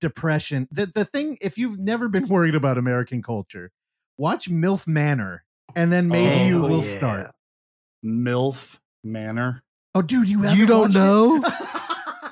depression? 0.00 0.68
The 0.72 0.86
the 0.86 1.04
thing 1.04 1.38
if 1.40 1.56
you've 1.58 1.78
never 1.78 2.08
been 2.08 2.26
worried 2.28 2.54
about 2.56 2.76
American 2.78 3.22
culture, 3.22 3.70
watch 4.18 4.50
MILF 4.50 4.86
Manor 4.88 5.44
and 5.76 5.92
then 5.92 6.08
maybe 6.08 6.42
Oh, 6.42 6.46
you 6.46 6.60
will 6.62 6.84
yeah. 6.84 6.96
start. 6.98 7.30
MILF 8.04 8.78
Manor. 9.02 9.62
Oh 9.94 10.02
dude, 10.02 10.28
you 10.28 10.46
You 10.50 10.66
don't 10.66 10.92
watched 10.92 10.94
know? 10.94 11.40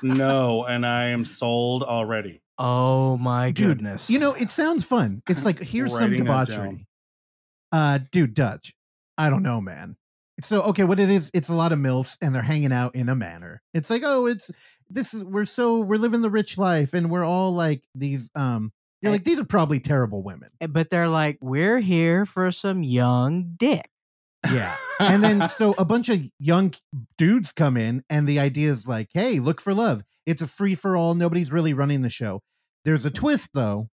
it? 0.03 0.17
No, 0.17 0.65
and 0.65 0.85
I 0.85 1.05
am 1.07 1.25
sold 1.25 1.83
already. 1.83 2.41
Oh 2.57 3.17
my 3.17 3.51
Dude, 3.51 3.77
goodness. 3.79 4.09
you 4.09 4.19
know, 4.19 4.33
it 4.33 4.49
sounds 4.51 4.83
fun. 4.83 5.21
It's 5.27 5.43
like 5.45 5.59
here's 5.61 5.91
some 5.97 6.11
debauchery. 6.15 6.85
Uh 7.71 7.99
dude, 8.11 8.33
Dutch. 8.33 8.73
I 9.17 9.29
don't 9.29 9.43
know, 9.43 9.59
man. 9.61 9.95
So 10.41 10.61
okay, 10.63 10.83
what 10.83 10.99
it 10.99 11.09
is, 11.09 11.31
it's 11.33 11.49
a 11.49 11.53
lot 11.53 11.71
of 11.71 11.79
MILFs 11.79 12.17
and 12.21 12.33
they're 12.33 12.41
hanging 12.41 12.71
out 12.71 12.95
in 12.95 13.09
a 13.09 13.15
manor. 13.15 13.61
It's 13.73 13.89
like, 13.89 14.03
oh, 14.05 14.25
it's 14.27 14.51
this 14.89 15.13
is 15.13 15.23
we're 15.23 15.45
so 15.45 15.79
we're 15.79 15.97
living 15.97 16.21
the 16.21 16.29
rich 16.29 16.57
life 16.57 16.93
and 16.93 17.09
we're 17.09 17.23
all 17.25 17.53
like 17.53 17.83
these 17.95 18.29
um 18.35 18.71
you're 19.01 19.09
Eh. 19.11 19.15
like, 19.15 19.23
these 19.25 19.39
are 19.39 19.43
probably 19.45 19.79
terrible 19.79 20.23
women. 20.23 20.49
but 20.69 20.89
they're 20.89 21.09
like, 21.09 21.37
we're 21.41 21.79
here 21.79 22.25
for 22.25 22.51
some 22.51 22.83
young 22.83 23.55
dick. 23.57 23.89
Yeah. 24.51 24.75
and 24.99 25.23
then 25.23 25.47
so 25.49 25.73
a 25.77 25.85
bunch 25.85 26.09
of 26.09 26.21
young 26.39 26.73
dudes 27.17 27.53
come 27.53 27.77
in 27.77 28.03
and 28.09 28.27
the 28.27 28.39
idea 28.39 28.71
is 28.71 28.87
like 28.87 29.07
hey 29.13 29.39
look 29.39 29.61
for 29.61 29.73
love 29.73 30.03
it's 30.25 30.41
a 30.41 30.47
free 30.47 30.75
for 30.75 30.95
all 30.97 31.13
nobody's 31.15 31.51
really 31.51 31.73
running 31.73 32.01
the 32.01 32.09
show 32.09 32.41
there's 32.85 33.05
a 33.05 33.11
twist 33.11 33.49
though 33.53 33.87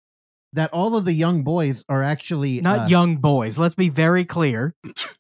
that 0.55 0.71
all 0.73 0.97
of 0.97 1.05
the 1.05 1.13
young 1.13 1.43
boys 1.45 1.85
are 1.91 2.03
actually 2.03 2.63
Not 2.63 2.81
uh, 2.81 2.87
young 2.87 3.19
boys. 3.19 3.59
Let's 3.59 3.75
be 3.75 3.91
very 3.91 4.25
clear. 4.25 4.75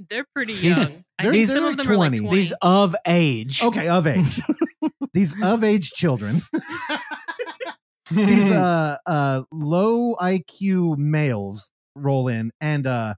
They're 0.08 0.24
pretty 0.34 0.54
young. 0.54 1.04
I 1.18 1.24
they're- 1.24 1.32
think 1.32 1.46
they're 1.48 1.56
some 1.56 1.64
of 1.66 1.76
them 1.76 1.90
are 1.90 1.96
like 1.98 2.08
20. 2.12 2.18
20. 2.20 2.34
These 2.34 2.52
of 2.62 2.96
age. 3.06 3.62
okay 3.62 3.88
of 3.88 4.06
age 4.06 4.40
these 5.12 5.34
of 5.44 5.64
age 5.64 5.90
children 5.90 6.40
these 8.10 8.50
uh 8.50 8.96
uh 9.06 9.42
low 9.52 10.14
iq 10.16 10.96
males 10.96 11.72
roll 11.94 12.28
in 12.28 12.50
and 12.60 12.86
uh 12.86 13.14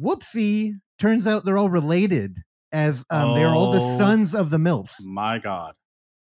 whoopsie 0.00 0.74
turns 1.00 1.26
out 1.26 1.44
they're 1.44 1.58
all 1.58 1.70
related 1.70 2.38
as 2.72 3.04
um 3.10 3.34
they're 3.34 3.48
all 3.48 3.72
the 3.72 3.80
Oh. 3.80 3.98
sons 3.98 4.34
of 4.34 4.50
the 4.50 4.58
milfs 4.58 5.04
My 5.04 5.38
God. 5.38 5.74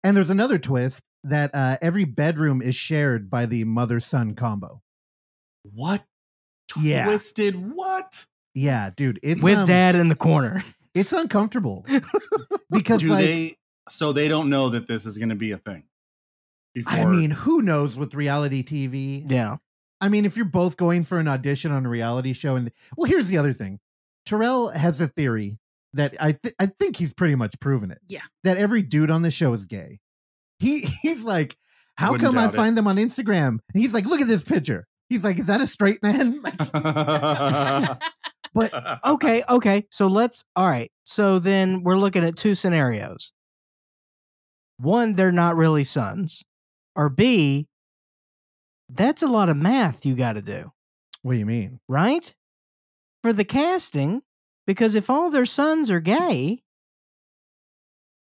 And 0.02 0.16
there's 0.16 0.30
another 0.30 0.58
twist 0.58 1.04
that 1.22 1.54
uh, 1.54 1.76
every 1.80 2.04
bedroom 2.04 2.61
is 2.61 2.74
shared 2.74 3.30
by 3.30 3.46
the 3.46 3.62
mother 3.62 4.00
son 4.00 4.35
combo. 4.35 4.82
What? 5.62 6.02
Yeah. 6.80 7.04
Twisted 7.04 7.54
what? 7.76 8.26
Yeah, 8.54 8.90
dude, 8.96 9.20
it's 9.22 9.40
with 9.42 9.58
um, 9.58 9.66
dad 9.66 9.94
in 9.94 10.08
the 10.08 10.16
corner. 10.16 10.64
It's 10.94 11.12
uncomfortable 11.12 11.87
because 12.70 13.00
Do 13.02 13.08
like 13.11 13.24
they 13.24 13.56
so 13.88 14.12
they 14.12 14.26
don't 14.28 14.50
know 14.50 14.70
that 14.70 14.87
this 14.88 15.06
is 15.06 15.16
gonna 15.18 15.37
be 15.37 15.52
a 15.52 15.58
thing. 15.58 15.85
before. 16.74 16.92
I 16.92 17.04
mean, 17.04 17.30
who 17.30 17.62
knows 17.62 17.96
with 17.96 18.14
reality 18.14 18.62
TV? 18.64 19.24
Yeah. 19.30 19.56
I 20.00 20.08
mean, 20.08 20.24
if 20.24 20.37
you're 20.37 20.44
both 20.44 20.76
going 20.76 21.04
for 21.04 21.18
an 21.18 21.28
audition 21.28 21.70
on 21.70 21.87
a 21.87 21.88
reality 21.88 22.32
show, 22.32 22.56
and 22.56 22.72
well, 22.96 23.08
here's 23.08 23.28
the 23.28 23.38
other 23.38 23.52
thing: 23.52 23.78
Terrell 24.26 24.68
has 24.70 25.00
a 25.00 25.08
theory 25.08 25.58
that 25.94 26.14
I 26.20 26.32
th- 26.32 26.54
I 26.58 26.66
think 26.66 26.96
he's 26.96 27.12
pretty 27.12 27.35
much 27.35 27.58
proven 27.61 27.90
it. 27.90 27.98
Yeah. 28.08 28.22
that 28.44 28.56
every 28.56 28.82
dude 28.82 29.11
on 29.11 29.22
the 29.22 29.30
show 29.30 29.52
is 29.52 29.64
gay. 29.66 30.00
He 30.58 30.80
he's 31.02 31.22
like, 31.22 31.56
how 31.96 32.12
Wouldn't 32.12 32.26
come 32.26 32.38
I 32.38 32.42
doubt 32.46 32.54
it. 32.54 32.56
find 32.56 32.78
them 32.78 32.87
on 32.87 32.96
Instagram? 32.96 33.58
And 33.72 33.82
he's 33.82 33.92
like, 33.94 34.06
look 34.06 34.20
at 34.20 34.28
this 34.28 34.42
picture. 34.42 34.87
He's 35.08 35.22
like, 35.24 35.38
is 35.38 35.46
that 35.46 35.61
a 35.61 35.66
straight 35.66 36.02
man? 36.02 36.40
but 38.54 38.98
Okay. 39.04 39.42
Okay. 39.48 39.87
So 39.90 40.06
let's. 40.06 40.44
All 40.56 40.66
right. 40.66 40.90
So 41.04 41.38
then 41.38 41.82
we're 41.82 41.96
looking 41.98 42.24
at 42.24 42.37
two 42.37 42.54
scenarios. 42.54 43.32
One, 44.78 45.14
they're 45.14 45.30
not 45.32 45.54
really 45.56 45.85
sons, 45.85 46.42
or 46.96 47.08
B, 47.08 47.68
that's 48.88 49.22
a 49.22 49.28
lot 49.28 49.48
of 49.48 49.56
math 49.56 50.04
you 50.04 50.14
got 50.16 50.32
to 50.32 50.42
do, 50.42 50.72
what 51.22 51.35
do 51.35 51.38
you 51.38 51.46
mean? 51.46 51.78
right? 51.88 52.35
For 53.22 53.32
the 53.32 53.44
casting, 53.44 54.22
because 54.66 54.94
if 54.94 55.08
all 55.08 55.30
their 55.30 55.46
sons 55.46 55.90
are 55.90 56.00
gay, 56.00 56.62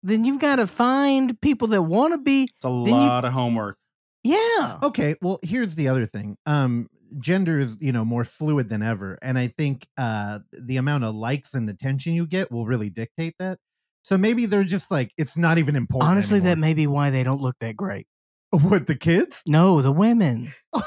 then 0.02 0.24
you've 0.24 0.40
got 0.40 0.56
to 0.56 0.66
find 0.66 1.38
people 1.40 1.68
that 1.68 1.82
want 1.82 2.14
to 2.14 2.18
be. 2.18 2.44
it's 2.44 2.64
a 2.64 2.68
you- 2.68 2.74
lot 2.90 3.24
of 3.24 3.32
homework. 3.32 3.76
Yeah. 4.24 4.78
Okay, 4.82 5.14
well, 5.22 5.38
here's 5.42 5.74
the 5.76 5.88
other 5.88 6.04
thing. 6.06 6.36
Um, 6.44 6.88
gender 7.20 7.58
is 7.58 7.76
you 7.80 7.92
know 7.92 8.04
more 8.04 8.24
fluid 8.24 8.68
than 8.68 8.82
ever, 8.82 9.18
and 9.22 9.38
I 9.38 9.48
think 9.56 9.86
uh 9.96 10.40
the 10.52 10.76
amount 10.76 11.04
of 11.04 11.14
likes 11.14 11.54
and 11.54 11.68
attention 11.70 12.14
you 12.14 12.26
get 12.26 12.50
will 12.50 12.66
really 12.66 12.90
dictate 12.90 13.34
that. 13.38 13.58
So 14.02 14.18
maybe 14.18 14.46
they're 14.46 14.64
just 14.64 14.90
like 14.90 15.12
it's 15.16 15.36
not 15.38 15.58
even 15.58 15.76
important. 15.76 16.10
Honestly, 16.10 16.40
that 16.40 16.58
may 16.58 16.74
be 16.74 16.86
why 16.86 17.10
they 17.10 17.22
don't 17.22 17.40
look 17.40 17.56
that 17.60 17.76
great. 17.76 18.06
what 18.50 18.86
the 18.86 18.96
kids? 18.96 19.42
No, 19.46 19.80
the 19.82 19.92
women. 19.92 20.52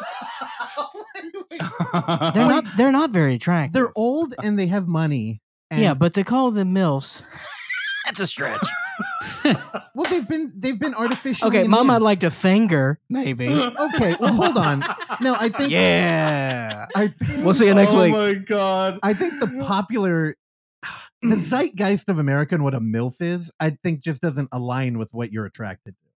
They're 2.33 2.47
not. 2.47 2.65
They're 2.77 2.91
not 2.91 3.11
very 3.11 3.35
attractive. 3.35 3.73
They're 3.73 3.91
old 3.95 4.33
and 4.43 4.57
they 4.57 4.67
have 4.67 4.87
money. 4.87 5.41
And, 5.69 5.81
yeah, 5.81 5.93
but 5.93 6.13
to 6.15 6.23
call 6.23 6.51
them 6.51 6.73
milfs, 6.75 7.21
that's 8.05 8.19
a 8.19 8.27
stretch. 8.27 8.65
well, 9.95 10.05
they've 10.09 10.27
been 10.27 10.51
they've 10.55 10.77
been 10.77 10.93
artificially. 10.93 11.47
okay, 11.47 11.67
mom 11.67 11.87
might 11.87 11.95
enhanced. 11.95 12.01
like 12.03 12.19
to 12.21 12.31
finger, 12.31 12.99
maybe. 13.09 13.47
Okay, 13.49 14.15
well, 14.19 14.33
hold 14.33 14.57
on. 14.57 14.83
No, 15.21 15.33
I 15.35 15.49
think. 15.49 15.71
yeah. 15.71 16.85
I, 16.95 17.07
think, 17.07 17.45
We'll 17.45 17.53
see 17.53 17.67
you 17.67 17.73
next 17.73 17.93
oh 17.93 18.03
week. 18.03 18.13
Oh 18.13 18.17
my 18.27 18.33
god. 18.35 18.99
I 19.01 19.13
think 19.13 19.39
the 19.39 19.47
popular, 19.63 20.35
the 21.21 21.37
zeitgeist 21.37 22.09
of 22.09 22.19
America 22.19 22.53
and 22.55 22.63
what 22.63 22.73
a 22.73 22.79
milf 22.81 23.15
is, 23.21 23.51
I 23.59 23.77
think 23.83 24.01
just 24.01 24.21
doesn't 24.21 24.49
align 24.51 24.97
with 24.99 25.09
what 25.13 25.31
you're 25.31 25.45
attracted 25.45 25.95
to. 26.01 26.07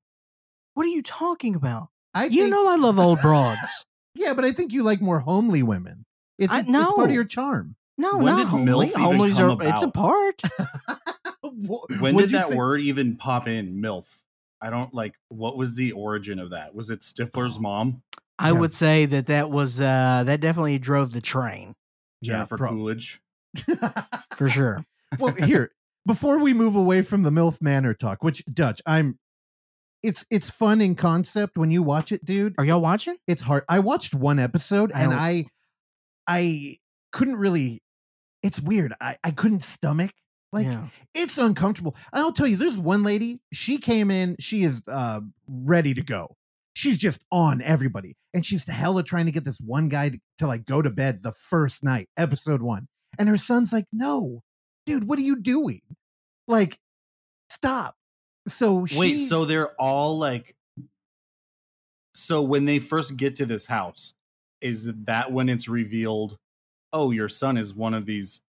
What 0.74 0.86
are 0.86 0.90
you 0.90 1.02
talking 1.02 1.56
about? 1.56 1.88
I 2.14 2.26
You 2.26 2.42
think- 2.44 2.52
know 2.52 2.68
I 2.68 2.76
love 2.76 3.00
old 3.00 3.22
broads. 3.22 3.86
Yeah, 4.16 4.34
but 4.34 4.46
I 4.46 4.52
think 4.52 4.72
you 4.74 4.84
like 4.84 5.02
more 5.02 5.20
homely 5.20 5.62
women. 5.64 6.06
It's, 6.38 6.52
I- 6.54 6.62
it's 6.62 6.70
part 6.72 7.10
of 7.10 7.12
your 7.12 7.26
charm. 7.26 7.76
No, 7.98 8.18
When 8.18 8.26
not 8.26 8.38
did 8.40 8.48
homely. 8.48 8.88
MILF 8.88 8.90
even 8.90 9.02
Homelies 9.02 9.36
come 9.38 9.62
are. 9.62 9.68
It's 9.74 9.82
a 9.84 9.88
part. 9.90 10.42
When 11.42 12.16
What'd 12.16 12.32
did 12.32 12.38
that 12.40 12.50
say? 12.50 12.56
word 12.56 12.82
even 12.82 13.16
pop 13.16 13.48
in? 13.48 13.82
MILF. 13.82 14.06
I 14.62 14.70
don't 14.70 14.94
like. 14.94 15.16
What 15.30 15.56
was 15.58 15.76
the 15.76 15.92
origin 15.94 16.40
of 16.40 16.50
that? 16.50 16.74
Was 16.76 16.90
it 16.90 17.00
Stifler's 17.00 17.60
mom, 17.60 18.02
I 18.40 18.48
Yeah. 18.50 18.54
would 18.60 18.74
say 18.74 19.06
that 19.06 19.28
that 19.28 19.50
was 19.52 19.80
uh 19.80 20.24
that 20.26 20.42
definitely 20.42 20.80
drove 20.80 21.12
the 21.14 21.22
train 21.22 21.76
Yeah, 22.22 22.34
Jennifer 22.34 22.58
prob- 22.58 22.72
Coolidge? 22.72 23.22
for 24.36 24.50
sure. 24.50 24.84
well, 25.20 25.34
here 25.34 25.72
before 26.06 26.40
we 26.40 26.54
move 26.54 26.76
away 26.76 27.02
from 27.02 27.22
the 27.24 27.30
MILF 27.30 27.62
Manor 27.62 27.94
talk, 27.94 28.24
which 28.24 28.44
Dutch, 28.52 28.82
I'm. 28.86 29.18
It's 30.06 30.26
it's 30.30 30.50
fun 30.50 30.82
in 30.82 30.96
concept 30.96 31.58
when 31.58 31.72
you 31.72 31.82
watch 31.82 32.12
it, 32.12 32.24
dude. 32.24 32.56
Are 32.58 32.66
y'all 32.66 32.82
watching? 32.82 33.16
It's 33.28 33.42
hard. 33.42 33.64
I 33.68 33.80
watched 33.80 34.14
one 34.14 34.40
episode 34.40 34.92
I 34.94 35.02
and 35.02 35.12
don't- 35.12 35.20
I, 35.20 35.46
I 36.28 36.78
couldn't 37.12 37.38
really. 37.38 37.82
It's 38.44 38.60
weird. 38.60 38.94
I 39.02 39.18
I 39.24 39.32
couldn't 39.32 39.64
stomach 39.64 40.12
like 40.54 40.68
yeah. 40.68 40.86
it's 41.14 41.38
uncomfortable. 41.38 41.96
I'll 42.14 42.32
tell 42.32 42.48
you, 42.48 42.56
there's 42.56 42.78
one 42.78 43.04
lady, 43.04 43.42
she 43.52 43.78
came 43.78 44.10
in, 44.12 44.36
she 44.40 44.64
is 44.64 44.82
uh 44.88 45.22
ready 45.48 45.94
to 45.94 46.04
go. 46.04 46.36
She's 46.76 46.98
just 47.00 47.24
on 47.32 47.62
everybody. 47.62 48.16
And 48.34 48.46
she's 48.46 48.68
hella 48.68 49.04
trying 49.04 49.26
to 49.26 49.32
get 49.32 49.44
this 49.46 49.58
one 49.60 49.90
guy 49.90 50.10
to, 50.10 50.20
to 50.40 50.48
like 50.48 50.66
go 50.66 50.82
to 50.82 50.90
bed 50.90 51.24
the 51.24 51.32
first 51.32 51.84
night, 51.84 52.10
episode 52.18 52.62
one. 52.62 52.88
And 53.18 53.28
her 53.30 53.38
son's 53.38 53.74
like, 53.74 53.86
no, 53.92 54.44
dude, 54.86 55.08
what 55.08 55.18
are 55.18 55.24
you 55.24 55.42
doing? 55.42 55.82
Like, 56.48 56.78
stop. 57.50 57.96
So 58.48 58.86
Wait, 58.96 59.18
so 59.18 59.46
they're 59.46 59.72
all 59.82 60.18
like. 60.18 60.56
So 62.14 62.42
when 62.42 62.66
they 62.66 62.80
first 62.80 63.18
get 63.18 63.36
to 63.38 63.46
this 63.46 63.66
house, 63.66 64.14
is 64.62 64.92
that 65.06 65.32
when 65.32 65.50
it's 65.50 65.68
revealed? 65.68 66.38
Oh, 66.94 67.12
your 67.12 67.28
son 67.28 67.58
is 67.58 67.74
one 67.74 67.94
of 67.94 68.06
these. 68.06 68.42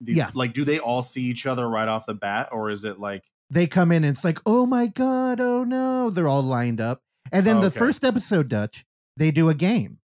These 0.00 0.18
Yeah. 0.18 0.30
like, 0.34 0.52
do 0.52 0.64
they 0.64 0.78
all 0.78 1.02
see 1.02 1.24
each 1.24 1.46
other 1.46 1.68
right 1.68 1.88
off 1.88 2.06
the 2.06 2.14
bat, 2.14 2.48
or 2.52 2.70
is 2.70 2.84
it 2.84 2.98
like? 2.98 3.24
they 3.52 3.66
come 3.66 3.90
in 3.90 4.04
and 4.04 4.14
it's 4.14 4.24
like, 4.24 4.38
oh 4.46 4.64
my 4.64 4.86
God, 4.86 5.40
oh 5.40 5.64
no. 5.64 6.08
They're 6.08 6.28
all 6.28 6.42
lined 6.42 6.80
up. 6.80 7.02
And 7.32 7.44
then 7.44 7.60
the 7.60 7.70
first 7.70 8.04
episode, 8.04 8.48
Dutch, 8.48 8.84
they 9.16 9.32
do 9.32 9.48
a 9.48 9.54
game. 9.54 9.98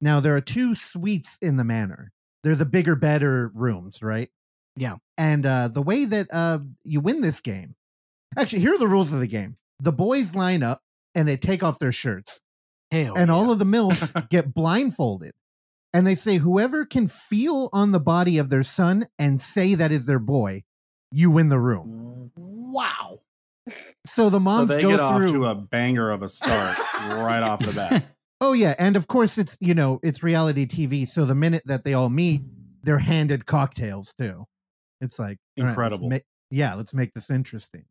Now 0.00 0.20
there 0.20 0.36
are 0.36 0.40
two 0.40 0.74
suites 0.76 1.36
in 1.42 1.56
the 1.56 1.64
manor. 1.64 2.12
They're 2.44 2.54
the 2.54 2.64
bigger, 2.64 2.94
better 2.94 3.50
rooms, 3.54 4.02
right? 4.02 4.30
Yeah. 4.76 4.96
And 5.18 5.44
uh, 5.44 5.66
the 5.68 5.82
way 5.82 6.04
that 6.04 6.28
uh, 6.32 6.60
you 6.84 7.00
win 7.00 7.20
this 7.22 7.40
game, 7.40 7.74
actually, 8.36 8.60
here 8.60 8.74
are 8.74 8.78
the 8.78 8.88
rules 8.88 9.12
of 9.12 9.20
the 9.20 9.26
game. 9.26 9.56
The 9.80 9.92
boys 9.92 10.34
line 10.34 10.62
up 10.62 10.80
and 11.14 11.26
they 11.28 11.36
take 11.36 11.62
off 11.62 11.78
their 11.78 11.92
shirts, 11.92 12.40
Hell. 12.90 13.14
and 13.16 13.28
yeah. 13.28 13.34
all 13.34 13.50
of 13.50 13.58
the 13.58 13.64
milfs 13.64 14.28
get 14.30 14.54
blindfolded. 14.54 15.32
And 15.94 16.06
they 16.06 16.14
say, 16.14 16.36
whoever 16.38 16.86
can 16.86 17.06
feel 17.06 17.68
on 17.72 17.92
the 17.92 18.00
body 18.00 18.38
of 18.38 18.48
their 18.48 18.62
son 18.62 19.06
and 19.18 19.42
say 19.42 19.74
that 19.74 19.92
is 19.92 20.06
their 20.06 20.18
boy, 20.18 20.62
you 21.10 21.30
win 21.30 21.50
the 21.50 21.58
room. 21.58 22.30
Wow. 22.36 23.20
So 24.06 24.30
the 24.30 24.36
So 24.36 24.40
moms 24.40 24.68
they 24.68 24.80
go 24.82 24.88
get 24.90 24.96
through. 24.96 25.04
off 25.26 25.32
to 25.32 25.46
a 25.46 25.54
banger 25.54 26.10
of 26.10 26.22
a 26.22 26.28
start 26.28 26.78
right 26.98 27.42
off 27.42 27.60
the 27.60 27.72
bat. 27.72 28.04
Oh 28.44 28.54
yeah, 28.54 28.74
and 28.76 28.96
of 28.96 29.06
course 29.06 29.38
it's 29.38 29.56
you 29.60 29.72
know 29.72 30.00
it's 30.02 30.20
reality 30.24 30.66
TV. 30.66 31.08
So 31.08 31.24
the 31.24 31.34
minute 31.36 31.62
that 31.66 31.84
they 31.84 31.94
all 31.94 32.08
meet, 32.08 32.42
they're 32.82 32.98
handed 32.98 33.46
cocktails 33.46 34.12
too. 34.18 34.46
It's 35.00 35.16
like 35.20 35.38
all 35.56 35.62
right, 35.62 35.68
let's 35.68 35.70
Incredible. 35.76 36.10
ma- 36.10 36.18
yeah, 36.50 36.74
let's 36.74 36.92
make 36.92 37.14
this 37.14 37.30
interesting, 37.30 37.84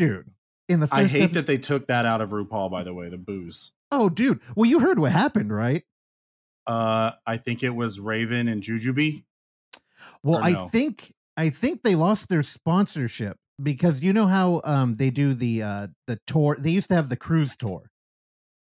dude. 0.00 0.30
In 0.68 0.80
the 0.80 0.86
first 0.86 1.02
I 1.02 1.06
hate 1.06 1.22
episode- 1.22 1.34
that 1.34 1.46
they 1.46 1.58
took 1.58 1.86
that 1.88 2.06
out 2.06 2.20
of 2.20 2.30
RuPaul. 2.30 2.70
By 2.70 2.82
the 2.82 2.94
way, 2.94 3.08
the 3.08 3.18
booze. 3.18 3.72
Oh, 3.92 4.08
dude. 4.08 4.40
Well, 4.56 4.68
you 4.70 4.80
heard 4.80 4.98
what 4.98 5.12
happened, 5.12 5.52
right? 5.52 5.82
Uh, 6.66 7.12
I 7.26 7.36
think 7.38 7.62
it 7.62 7.70
was 7.74 7.98
Raven 7.98 8.46
and 8.48 8.62
Jujubee. 8.62 9.24
Well, 10.22 10.38
Or 10.38 10.42
I 10.42 10.68
think 10.68 11.12
I 11.36 11.50
think 11.50 11.82
they 11.82 11.94
lost 11.96 12.28
their 12.28 12.42
sponsorship 12.42 13.36
because 13.62 14.02
you 14.04 14.12
know 14.12 14.26
how 14.26 14.60
um 14.64 14.94
they 14.94 15.10
do 15.10 15.34
the 15.34 15.62
uh 15.62 15.86
the 16.06 16.18
tour. 16.26 16.56
They 16.58 16.70
used 16.70 16.88
to 16.88 16.94
have 16.94 17.08
the 17.08 17.16
cruise 17.16 17.56
tour. 17.56 17.90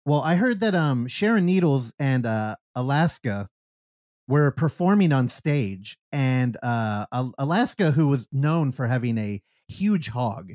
Well, 0.04 0.22
I 0.22 0.36
heard 0.36 0.60
that 0.60 0.74
um 0.74 1.08
Sharon 1.08 1.44
Needles 1.46 1.92
and 1.98 2.24
uh 2.24 2.56
Alaska 2.74 3.48
were 4.28 4.50
performing 4.52 5.12
on 5.12 5.28
stage, 5.28 5.98
and 6.12 6.56
uh 6.62 7.06
Alaska, 7.36 7.90
who 7.90 8.06
was 8.08 8.28
known 8.32 8.70
for 8.72 8.86
having 8.86 9.18
a 9.18 9.42
huge 9.68 10.08
hog, 10.08 10.52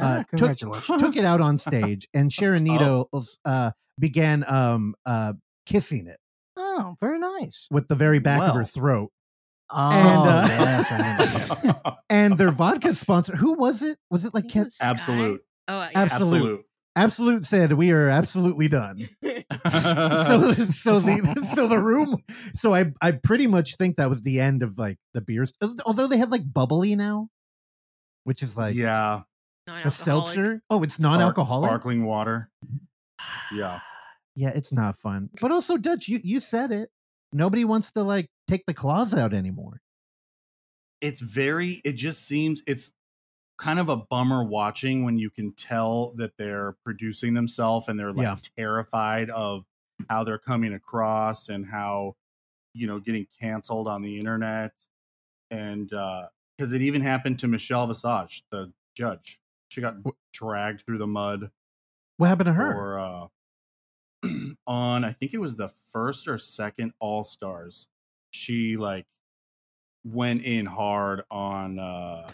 Ah, 0.00 0.18
uh, 0.32 0.36
took- 0.36 0.56
took 0.56 1.16
it 1.16 1.24
out 1.24 1.40
on 1.40 1.58
stage, 1.58 2.08
and 2.14 2.32
Sharon 2.38 2.64
Oh. 2.68 3.08
Uh 3.44 3.70
began 3.98 4.44
um 4.48 4.94
uh 5.04 5.32
kissing 5.66 6.06
it 6.06 6.18
oh, 6.56 6.96
very 7.00 7.18
nice. 7.18 7.66
with 7.70 7.88
the 7.88 7.94
very 7.94 8.18
back 8.18 8.40
of 8.42 8.54
her 8.54 8.64
throat. 8.64 9.10
Oh, 9.70 9.90
And, 9.90 10.28
uh, 10.28 10.46
yes, 10.48 10.88
I 10.90 11.96
and 12.10 12.38
their 12.38 12.50
vodka 12.50 12.94
sponsor. 12.94 13.36
Who 13.36 13.52
was 13.52 13.82
it? 13.82 13.98
Was 14.10 14.24
it 14.24 14.32
like 14.32 14.44
think 14.44 14.52
it 14.52 14.54
Ken? 14.54 14.64
was 14.64 14.74
Sky. 14.74 14.86
Absolut. 14.86 15.40
Oh, 15.68 15.80
yeah. 15.80 15.90
Absolut. 15.94 16.32
Absolut. 16.34 16.64
Absolut 16.96 17.44
said 17.44 17.74
we 17.74 17.92
are 17.92 18.08
absolutely 18.08 18.66
done. 18.66 18.98
so 19.22 20.52
so 20.54 20.98
the 20.98 21.48
so 21.54 21.68
the 21.68 21.78
room. 21.78 22.16
So 22.54 22.74
I 22.74 22.92
I 23.00 23.12
pretty 23.12 23.46
much 23.46 23.76
think 23.76 23.98
that 23.98 24.10
was 24.10 24.22
the 24.22 24.40
end 24.40 24.64
of 24.64 24.78
like 24.78 24.98
the 25.14 25.20
beers. 25.20 25.52
Although 25.86 26.08
they 26.08 26.16
have 26.16 26.30
like 26.32 26.52
bubbly 26.52 26.96
now, 26.96 27.28
which 28.24 28.42
is 28.42 28.56
like 28.56 28.74
yeah, 28.74 29.20
a 29.68 29.90
seltzer. 29.90 30.62
Oh, 30.70 30.82
it's 30.82 30.94
Spark- 30.94 31.12
non-alcoholic. 31.18 31.68
sparkling 31.68 32.04
water. 32.04 32.50
Yeah, 33.52 33.80
Yeah, 34.36 34.50
it's 34.54 34.72
not 34.72 34.96
fun. 34.96 35.30
But 35.40 35.50
also, 35.50 35.76
Dutch, 35.76 36.06
you 36.08 36.20
you 36.22 36.38
said 36.40 36.70
it. 36.70 36.90
Nobody 37.32 37.64
wants 37.64 37.90
to 37.92 38.02
like 38.02 38.28
take 38.46 38.64
the 38.66 38.74
claws 38.74 39.12
out 39.14 39.34
anymore. 39.34 39.80
it's 41.00 41.20
very. 41.20 41.80
It 41.84 41.92
just 41.94 42.26
seems 42.26 42.62
it's 42.66 42.92
kind 43.58 43.78
of 43.80 43.88
a 43.88 43.96
bummer 43.96 44.44
watching 44.44 45.04
when 45.04 45.18
you 45.18 45.30
can 45.30 45.52
tell 45.54 46.12
that 46.16 46.32
they're 46.38 46.76
producing 46.84 47.34
themselves 47.34 47.88
and 47.88 47.98
they're 47.98 48.12
like 48.12 48.24
Yeah. 48.24 48.36
terrified 48.56 49.30
of 49.30 49.64
how 50.08 50.22
they're 50.24 50.38
coming 50.38 50.72
across 50.72 51.48
and 51.48 51.66
how 51.66 52.14
you 52.74 52.86
know 52.86 53.00
getting 53.00 53.26
canceled 53.40 53.88
on 53.88 54.02
the 54.02 54.16
internet 54.18 54.72
and 55.50 55.92
uh 55.92 56.26
because 56.56 56.72
it 56.72 56.82
even 56.82 57.02
happened 57.02 57.38
to 57.40 57.48
Michelle 57.48 57.86
Visage, 57.88 58.44
the 58.52 58.72
judge. 58.96 59.40
She 59.68 59.80
got 59.80 59.96
dragged 60.32 60.82
through 60.82 60.98
the 60.98 61.06
mud 61.06 61.50
What 62.16 62.28
happened 62.28 62.46
to 62.46 62.52
her? 62.54 62.72
for 62.72 62.98
uh 62.98 63.26
on 64.66 65.04
I 65.04 65.12
think 65.12 65.34
it 65.34 65.38
was 65.38 65.56
the 65.56 65.68
first 65.68 66.26
or 66.28 66.38
second 66.38 66.92
All 67.00 67.24
Stars. 67.24 67.88
She 68.30 68.76
like 68.76 69.06
went 70.04 70.42
in 70.42 70.66
hard 70.66 71.22
on 71.30 71.78
uh 71.78 72.30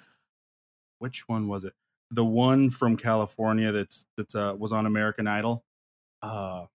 which 0.99 1.29
one 1.29 1.49
was 1.49 1.65
it? 1.65 1.75
The 2.11 2.25
one 2.25 2.71
from 2.71 2.97
California 2.97 3.73
that's 3.73 4.07
that's 4.17 4.35
uh 4.35 4.55
was 4.59 4.73
on 4.73 4.87
American 4.87 5.27
Idol. 5.27 5.65
Uh 6.23 6.67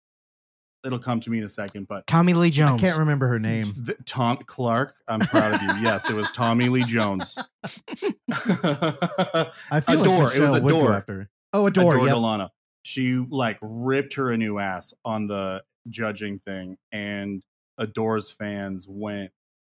it'll 0.85 0.99
come 0.99 1.19
to 1.21 1.29
me 1.29 1.39
in 1.39 1.43
a 1.43 1.49
second, 1.49 1.87
but 1.87 2.07
Tommy 2.07 2.33
Lee 2.33 2.49
Jones. 2.49 2.81
I 2.81 2.85
can't 2.87 2.99
remember 2.99 3.27
her 3.27 3.39
name. 3.39 3.63
Th- 3.63 3.97
Tom 4.05 4.37
Clark, 4.37 4.95
I'm 5.07 5.19
proud 5.19 5.55
of 5.55 5.61
you. 5.61 5.83
Yes, 5.83 6.09
it 6.09 6.15
was 6.15 6.29
Tommy 6.31 6.69
Lee 6.69 6.83
Jones. 6.83 7.37
I 8.31 9.81
feel 9.81 10.01
Adore. 10.01 10.23
like 10.25 10.35
It 10.35 10.39
was 10.41 10.51
Michelle 10.51 10.53
would 10.61 10.71
go 10.71 10.79
Adore. 10.79 10.93
after 10.93 11.13
her. 11.13 11.29
Oh, 11.53 11.65
Adore. 11.67 11.93
Adore 11.95 12.07
yep. 12.07 12.15
Delano. 12.15 12.49
She 12.83 13.15
like 13.29 13.57
ripped 13.61 14.15
her 14.15 14.31
a 14.31 14.37
new 14.37 14.59
ass 14.59 14.93
on 15.03 15.27
the 15.27 15.63
judging 15.89 16.39
thing, 16.39 16.77
and 16.91 17.43
Adore's 17.77 18.31
fans 18.31 18.87
went 18.89 19.31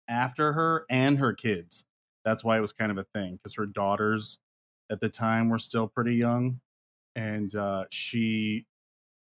after 0.08 0.54
her 0.54 0.86
and 0.90 1.18
her 1.20 1.34
kids. 1.34 1.86
That's 2.24 2.44
why 2.44 2.58
it 2.58 2.62
was 2.62 2.74
kind 2.74 2.92
of 2.92 2.98
a 2.98 3.04
thing 3.14 3.36
because 3.36 3.56
her 3.56 3.66
daughters 3.68 4.40
at 4.90 5.00
the 5.00 5.10
time 5.10 5.50
were 5.50 5.60
still 5.60 5.88
pretty 5.88 6.16
young, 6.16 6.60
and 7.16 7.54
uh, 7.56 7.86
she, 7.92 8.66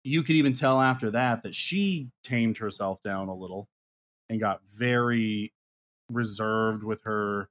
you 0.03 0.23
could 0.23 0.35
even 0.35 0.53
tell 0.53 0.81
after 0.81 1.11
that 1.11 1.43
that 1.43 1.55
she 1.55 2.09
tamed 2.23 2.57
herself 2.57 3.01
down 3.03 3.29
a 3.29 3.33
little 3.33 3.69
and 4.29 4.39
got 4.39 4.61
very 4.73 5.53
reserved 6.09 6.83
with 6.83 7.03
her 7.03 7.49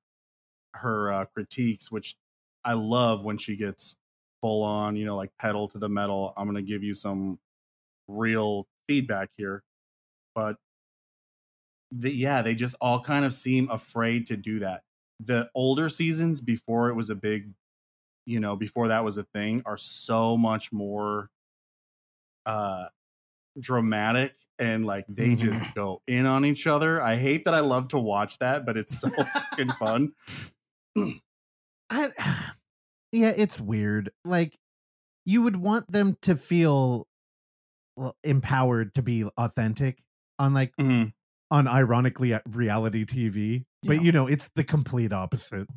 her 0.74 1.12
uh, 1.12 1.24
critiques, 1.26 1.90
which 1.90 2.16
I 2.64 2.74
love 2.74 3.24
when 3.24 3.38
she 3.38 3.56
gets 3.56 3.96
full 4.40 4.62
on, 4.62 4.96
you 4.96 5.04
know, 5.04 5.16
like 5.16 5.30
pedal 5.38 5.68
to 5.68 5.78
the 5.78 5.88
metal. 5.88 6.32
I'm 6.36 6.44
going 6.44 6.56
to 6.56 6.62
give 6.62 6.82
you 6.82 6.94
some 6.94 7.38
real 8.08 8.66
feedback 8.88 9.30
here. 9.36 9.62
But 10.34 10.56
the, 11.90 12.10
yeah, 12.12 12.42
they 12.42 12.54
just 12.54 12.76
all 12.80 13.00
kind 13.00 13.24
of 13.24 13.34
seem 13.34 13.70
afraid 13.70 14.26
to 14.28 14.36
do 14.36 14.60
that. 14.60 14.82
The 15.20 15.50
older 15.54 15.88
seasons 15.88 16.40
before 16.40 16.88
it 16.88 16.94
was 16.94 17.10
a 17.10 17.14
big, 17.14 17.50
you 18.24 18.40
know, 18.40 18.56
before 18.56 18.88
that 18.88 19.04
was 19.04 19.18
a 19.18 19.24
thing 19.24 19.62
are 19.66 19.76
so 19.76 20.36
much 20.36 20.72
more 20.72 21.30
uh 22.46 22.87
dramatic 23.61 24.35
and 24.59 24.85
like 24.85 25.05
they 25.09 25.35
just 25.35 25.62
go 25.74 26.00
in 26.07 26.24
on 26.26 26.44
each 26.44 26.66
other. 26.66 27.00
I 27.02 27.16
hate 27.16 27.44
that 27.44 27.55
I 27.55 27.61
love 27.61 27.88
to 27.88 27.98
watch 27.98 28.38
that, 28.38 28.64
but 28.64 28.76
it's 28.76 28.98
so 28.98 29.09
fucking 29.24 29.70
fun. 29.78 30.12
I, 31.90 32.11
yeah, 33.12 33.33
it's 33.37 33.61
weird. 33.61 34.11
Like 34.24 34.57
you 35.24 35.42
would 35.42 35.57
want 35.57 35.90
them 35.90 36.16
to 36.22 36.37
feel 36.37 37.07
empowered 38.24 38.94
to 38.94 39.02
be 39.02 39.24
authentic 39.37 40.02
on 40.38 40.55
like 40.55 40.72
Mhm. 40.76 41.12
on 41.50 41.68
ironically 41.68 42.33
at 42.33 42.42
reality 42.48 43.05
TV, 43.05 43.64
but 43.83 43.96
Yeah. 43.96 44.02
you 44.02 44.12
know 44.12 44.26
it's 44.26 44.48
the 44.55 44.64
complete 44.64 45.12
opposite. 45.12 45.68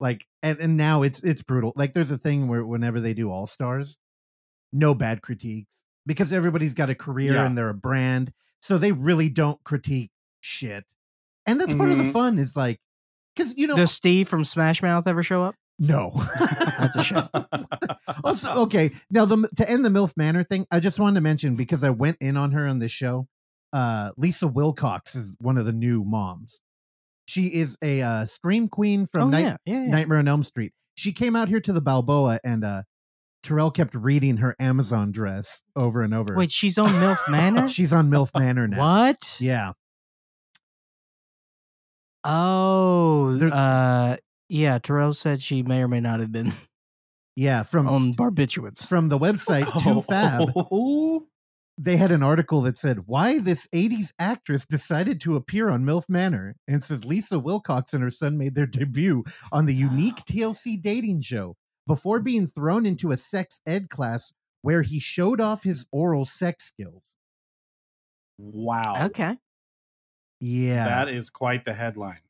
Like 0.00 0.26
and 0.42 0.58
and 0.58 0.76
now 0.76 1.02
it's 1.02 1.22
it's 1.22 1.42
brutal. 1.42 1.72
Like 1.76 1.92
there's 1.92 2.10
a 2.10 2.18
thing 2.18 2.48
where 2.48 2.64
whenever 2.64 3.00
they 3.00 3.14
do 3.14 3.30
All 3.30 3.46
Stars, 3.46 3.98
no 4.72 4.94
bad 4.94 5.22
critiques 5.22 5.84
because 6.06 6.32
everybody's 6.32 6.74
got 6.74 6.90
a 6.90 6.94
career 6.94 7.34
Yeah. 7.34 7.46
and 7.46 7.56
they're 7.56 7.68
a 7.68 7.74
brand, 7.74 8.32
so 8.60 8.78
they 8.78 8.92
really 8.92 9.28
don't 9.28 9.62
critique 9.64 10.10
shit. 10.40 10.84
And 11.46 11.60
that's 11.60 11.74
part 11.74 11.90
of 11.90 11.98
the 11.98 12.04
Mhm. 12.04 12.12
fun 12.12 12.38
is 12.38 12.54
like 12.56 12.80
because 13.34 13.56
you 13.56 13.66
know 13.66 13.76
Does 13.76 13.90
Steve 13.92 14.28
from 14.28 14.44
Smash 14.44 14.82
Mouth 14.82 15.06
ever 15.06 15.22
show 15.22 15.42
up? 15.42 15.54
no. 15.78 16.12
That's 16.78 16.96
a 16.96 17.02
shame. 17.02 17.28
also, 18.24 18.52
okay. 18.64 18.90
Now, 19.10 19.24
the 19.24 19.48
to 19.56 19.68
end 19.68 19.84
the 19.84 19.88
MILF 19.88 20.12
Manor 20.16 20.44
thing, 20.44 20.66
I 20.70 20.80
just 20.80 20.98
wanted 20.98 21.14
to 21.16 21.20
mention 21.22 21.54
because 21.56 21.82
I 21.84 21.90
went 21.90 22.16
in 22.20 22.36
on 22.36 22.52
her 22.52 22.66
on 22.66 22.78
this 22.78 22.92
show. 22.92 23.28
Uh, 23.72 24.10
Lisa 24.16 24.46
Wilcox 24.46 25.14
is 25.14 25.34
one 25.40 25.56
of 25.58 25.64
the 25.66 25.72
new 25.72 26.04
moms. 26.04 26.60
She 27.26 27.46
is 27.46 27.78
a 27.82 28.02
uh, 28.02 28.24
scream 28.26 28.68
queen 28.68 29.06
from 29.06 29.22
oh 29.22 29.28
Night- 29.30 29.40
yeah, 29.44 29.56
yeah, 29.64 29.84
yeah. 29.84 29.90
Nightmare 29.90 30.18
on 30.18 30.28
Elm 30.28 30.42
Street. 30.42 30.72
She 30.94 31.12
came 31.12 31.34
out 31.36 31.48
here 31.48 31.60
to 31.60 31.72
the 31.72 31.80
Balboa, 31.80 32.38
and 32.44 32.64
uh, 32.64 32.82
Terrell 33.42 33.70
kept 33.70 33.94
reading 33.94 34.36
her 34.38 34.54
Amazon 34.60 35.10
dress 35.12 35.62
over 35.74 36.02
and 36.02 36.14
over. 36.14 36.34
Wait, 36.36 36.50
she's 36.52 36.78
on 36.78 36.88
MILF 36.90 37.18
Manor. 37.28 37.68
she's 37.68 37.92
on 37.92 38.08
MILF 38.10 38.30
Manor 38.38 38.68
now. 38.68 38.78
what? 38.78 39.36
Yeah, 39.40 39.72
Oh, 42.24 43.36
uh, 43.50 44.16
yeah. 44.48 44.78
Terrell 44.78 45.12
said 45.12 45.42
she 45.42 45.62
may 45.62 45.82
or 45.82 45.88
may 45.88 46.00
not 46.00 46.20
have 46.20 46.30
been 46.30 46.52
yeah. 47.34 47.62
From 47.64 47.88
on 47.88 48.14
barbiturates. 48.14 48.86
from 48.86 49.08
the 49.08 49.18
website 49.18 49.66
Too 49.82 50.02
Fab. 50.02 50.52
Oh. 50.54 51.26
they 51.78 51.96
had 51.96 52.12
an 52.12 52.22
article 52.22 52.60
that 52.62 52.78
said 52.78 53.00
why 53.06 53.38
this 53.40 53.66
80s 53.74 54.12
actress 54.20 54.66
decided 54.66 55.20
to 55.22 55.34
appear 55.34 55.68
on 55.68 55.84
MILF 55.84 56.04
Manor 56.08 56.54
and 56.68 56.84
says 56.84 57.04
Lisa 57.04 57.38
Wilcox 57.40 57.92
and 57.92 58.02
her 58.04 58.10
son 58.10 58.38
made 58.38 58.54
their 58.54 58.66
debut 58.66 59.24
on 59.50 59.66
the 59.66 59.74
unique 59.90 60.16
TLC 60.24 60.80
dating 60.80 61.22
show 61.22 61.56
before 61.86 62.20
being 62.20 62.46
thrown 62.46 62.86
into 62.86 63.10
a 63.10 63.16
sex 63.16 63.60
ed 63.66 63.90
class 63.90 64.32
where 64.62 64.82
he 64.82 65.00
showed 65.00 65.40
off 65.40 65.64
his 65.64 65.86
oral 65.90 66.24
sex 66.24 66.64
skills. 66.64 67.02
Wow. 68.38 68.94
Okay, 69.06 69.36
Yeah. 70.40 70.84
That 70.86 71.08
is 71.08 71.30
quite 71.30 71.64
the 71.64 71.74
headline. 71.74 72.20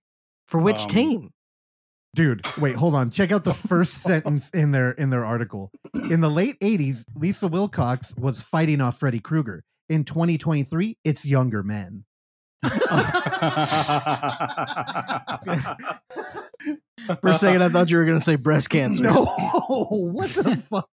for 0.47 0.61
which 0.61 0.81
Um, 0.83 0.89
team? 0.89 1.31
Dude, 2.15 2.47
wait, 2.59 2.77
hold 2.77 2.95
on. 2.95 3.11
Check 3.11 3.33
out 3.33 3.45
the 3.45 3.55
first 3.55 3.95
sentence 4.03 4.51
in 4.51 4.73
their 4.73 4.91
in 4.91 5.09
their 5.11 5.25
article. 5.25 5.71
In 5.95 6.21
the 6.21 6.29
late 6.31 6.59
80s, 6.61 7.05
Lisa 7.15 7.49
Wilcox 7.49 8.13
was 8.17 8.43
fighting 8.43 8.81
off 8.83 8.99
Freddy 8.99 9.21
Krueger. 9.21 9.65
In 9.89 10.05
2023, 10.05 10.99
it's 11.05 11.25
younger 11.25 11.63
men. 11.63 12.05
For 17.21 17.29
a 17.29 17.35
second, 17.35 17.63
I 17.63 17.69
thought 17.69 17.91
you 17.91 17.97
were 17.99 18.05
going 18.05 18.19
to 18.19 18.25
say 18.25 18.37
breast 18.37 18.71
cancer. 18.71 19.03
No, 19.05 19.25
what 19.91 20.31
the 20.31 20.57
fuck? 20.57 20.89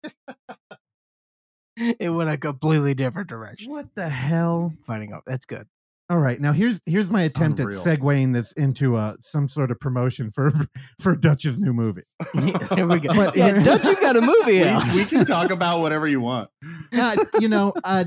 it 1.77 2.09
went 2.09 2.29
a 2.29 2.37
completely 2.37 2.93
different 2.93 3.29
direction. 3.29 3.71
What 3.71 3.87
the 3.95 4.09
hell? 4.09 4.73
Fighting 4.85 5.13
up. 5.13 5.23
That's 5.25 5.45
good. 5.45 5.67
All 6.11 6.17
right, 6.17 6.41
now 6.41 6.53
here's 6.53 6.79
here's 6.87 7.11
my 7.11 7.21
attempt 7.21 7.59
Unreal. 7.59 7.79
at 7.79 7.85
segueing 7.85 8.33
this 8.33 8.51
into 8.53 8.95
uh, 8.95 9.13
some 9.19 9.47
sort 9.47 9.69
of 9.69 9.79
promotion 9.79 10.31
for 10.31 10.51
for 10.99 11.15
Dutch's 11.15 11.59
new 11.59 11.71
movie. 11.71 12.01
Here 12.33 12.87
we 12.87 12.99
go. 12.99 13.09
But- 13.13 13.37
yeah, 13.37 13.51
Dutch, 13.63 13.85
you 13.85 13.95
got 14.01 14.17
a 14.17 14.21
movie 14.21 14.63
we, 14.63 15.01
we 15.03 15.05
can 15.05 15.23
talk 15.23 15.51
about 15.51 15.81
whatever 15.81 16.07
you 16.07 16.19
want. 16.19 16.49
Uh, 16.91 17.15
you 17.39 17.47
know, 17.47 17.73
uh, 17.83 18.05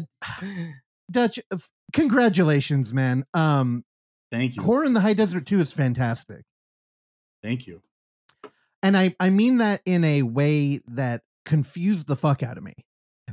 Dutch, 1.13 1.39
uh, 1.39 1.55
f- 1.55 1.71
congratulations, 1.93 2.93
man. 2.93 3.25
Um, 3.35 3.85
Thank 4.31 4.57
you. 4.57 4.63
Horror 4.63 4.85
in 4.85 4.93
the 4.95 5.01
High 5.01 5.13
Desert 5.15 5.47
Two 5.47 5.61
is 5.61 5.73
fantastic, 5.73 6.43
Thank 7.43 7.67
you. 7.67 7.83
and 8.83 8.97
I 8.97 9.15
I 9.21 9.31
mean 9.31 9.59
that 9.59 9.83
in 9.85 10.05
a 10.05 10.23
way 10.23 10.81
that 10.89 11.23
confused 11.45 12.07
the 12.07 12.17
fuck 12.17 12.43
out 12.43 12.57
of 12.57 12.65
me 12.65 12.75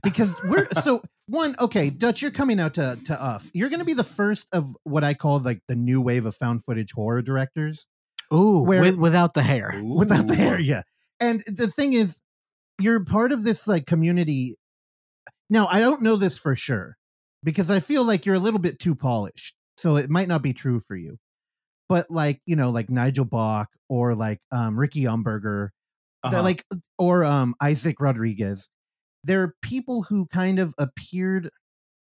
because 0.04 0.36
we're 0.46 0.68
so 0.82 1.02
one 1.28 1.56
okay 1.60 1.90
dutch 1.92 2.22
you're 2.24 2.32
coming 2.32 2.60
out 2.60 2.74
to 2.74 2.98
to 3.06 3.14
uff 3.16 3.50
you're 3.54 3.70
going 3.70 3.80
to 3.80 3.86
be 3.86 3.94
the 3.94 4.04
first 4.04 4.48
of 4.52 4.76
what 4.84 5.04
i 5.04 5.14
call 5.14 5.40
like 5.40 5.62
the 5.68 5.76
new 5.76 6.02
wave 6.02 6.26
of 6.26 6.36
found 6.36 6.64
footage 6.66 6.92
horror 6.92 7.22
directors 7.22 7.86
Ooh, 8.34 8.64
Where- 8.64 8.82
with, 8.82 8.98
without 8.98 9.36
the 9.36 9.44
hair. 9.44 9.80
without 9.84 10.26
the 10.26 10.34
hair 10.36 10.60
yeah 10.60 10.82
and 11.20 11.44
the 11.46 11.68
thing 11.68 11.94
is 11.94 12.22
you're 12.80 13.04
part 13.06 13.32
of 13.32 13.44
this 13.44 13.68
like 13.68 13.86
community 13.86 14.56
now 15.52 15.68
i 15.70 15.80
don't 15.80 16.02
know 16.02 16.16
this 16.16 16.36
for 16.36 16.56
sure 16.56 16.98
because 17.44 17.70
i 17.70 17.80
feel 17.80 18.04
like 18.04 18.26
you're 18.26 18.36
a 18.36 18.40
little 18.40 18.60
bit 18.60 18.80
too 18.80 18.96
polished 18.96 19.56
so 19.78 19.96
it 19.96 20.10
might 20.10 20.28
not 20.28 20.42
be 20.42 20.54
true 20.54 20.80
for 20.80 20.96
you 20.96 21.18
but 21.90 22.10
like 22.12 22.42
you 22.46 22.56
know 22.56 22.70
like 22.70 22.90
nigel 22.90 23.26
bach 23.26 23.70
or 23.90 24.16
like 24.16 24.40
um 24.52 24.78
ricky 24.80 25.04
umberger 25.04 25.70
they're 26.24 26.40
Uh-huh. 26.40 26.44
like 26.44 26.66
or 26.98 27.24
um 27.24 27.56
isaac 27.62 28.00
rodriguez 28.00 28.70
they're 29.24 29.54
people 29.62 30.04
who 30.04 30.26
kind 30.28 30.60
of 30.60 30.74
appeared 30.78 31.50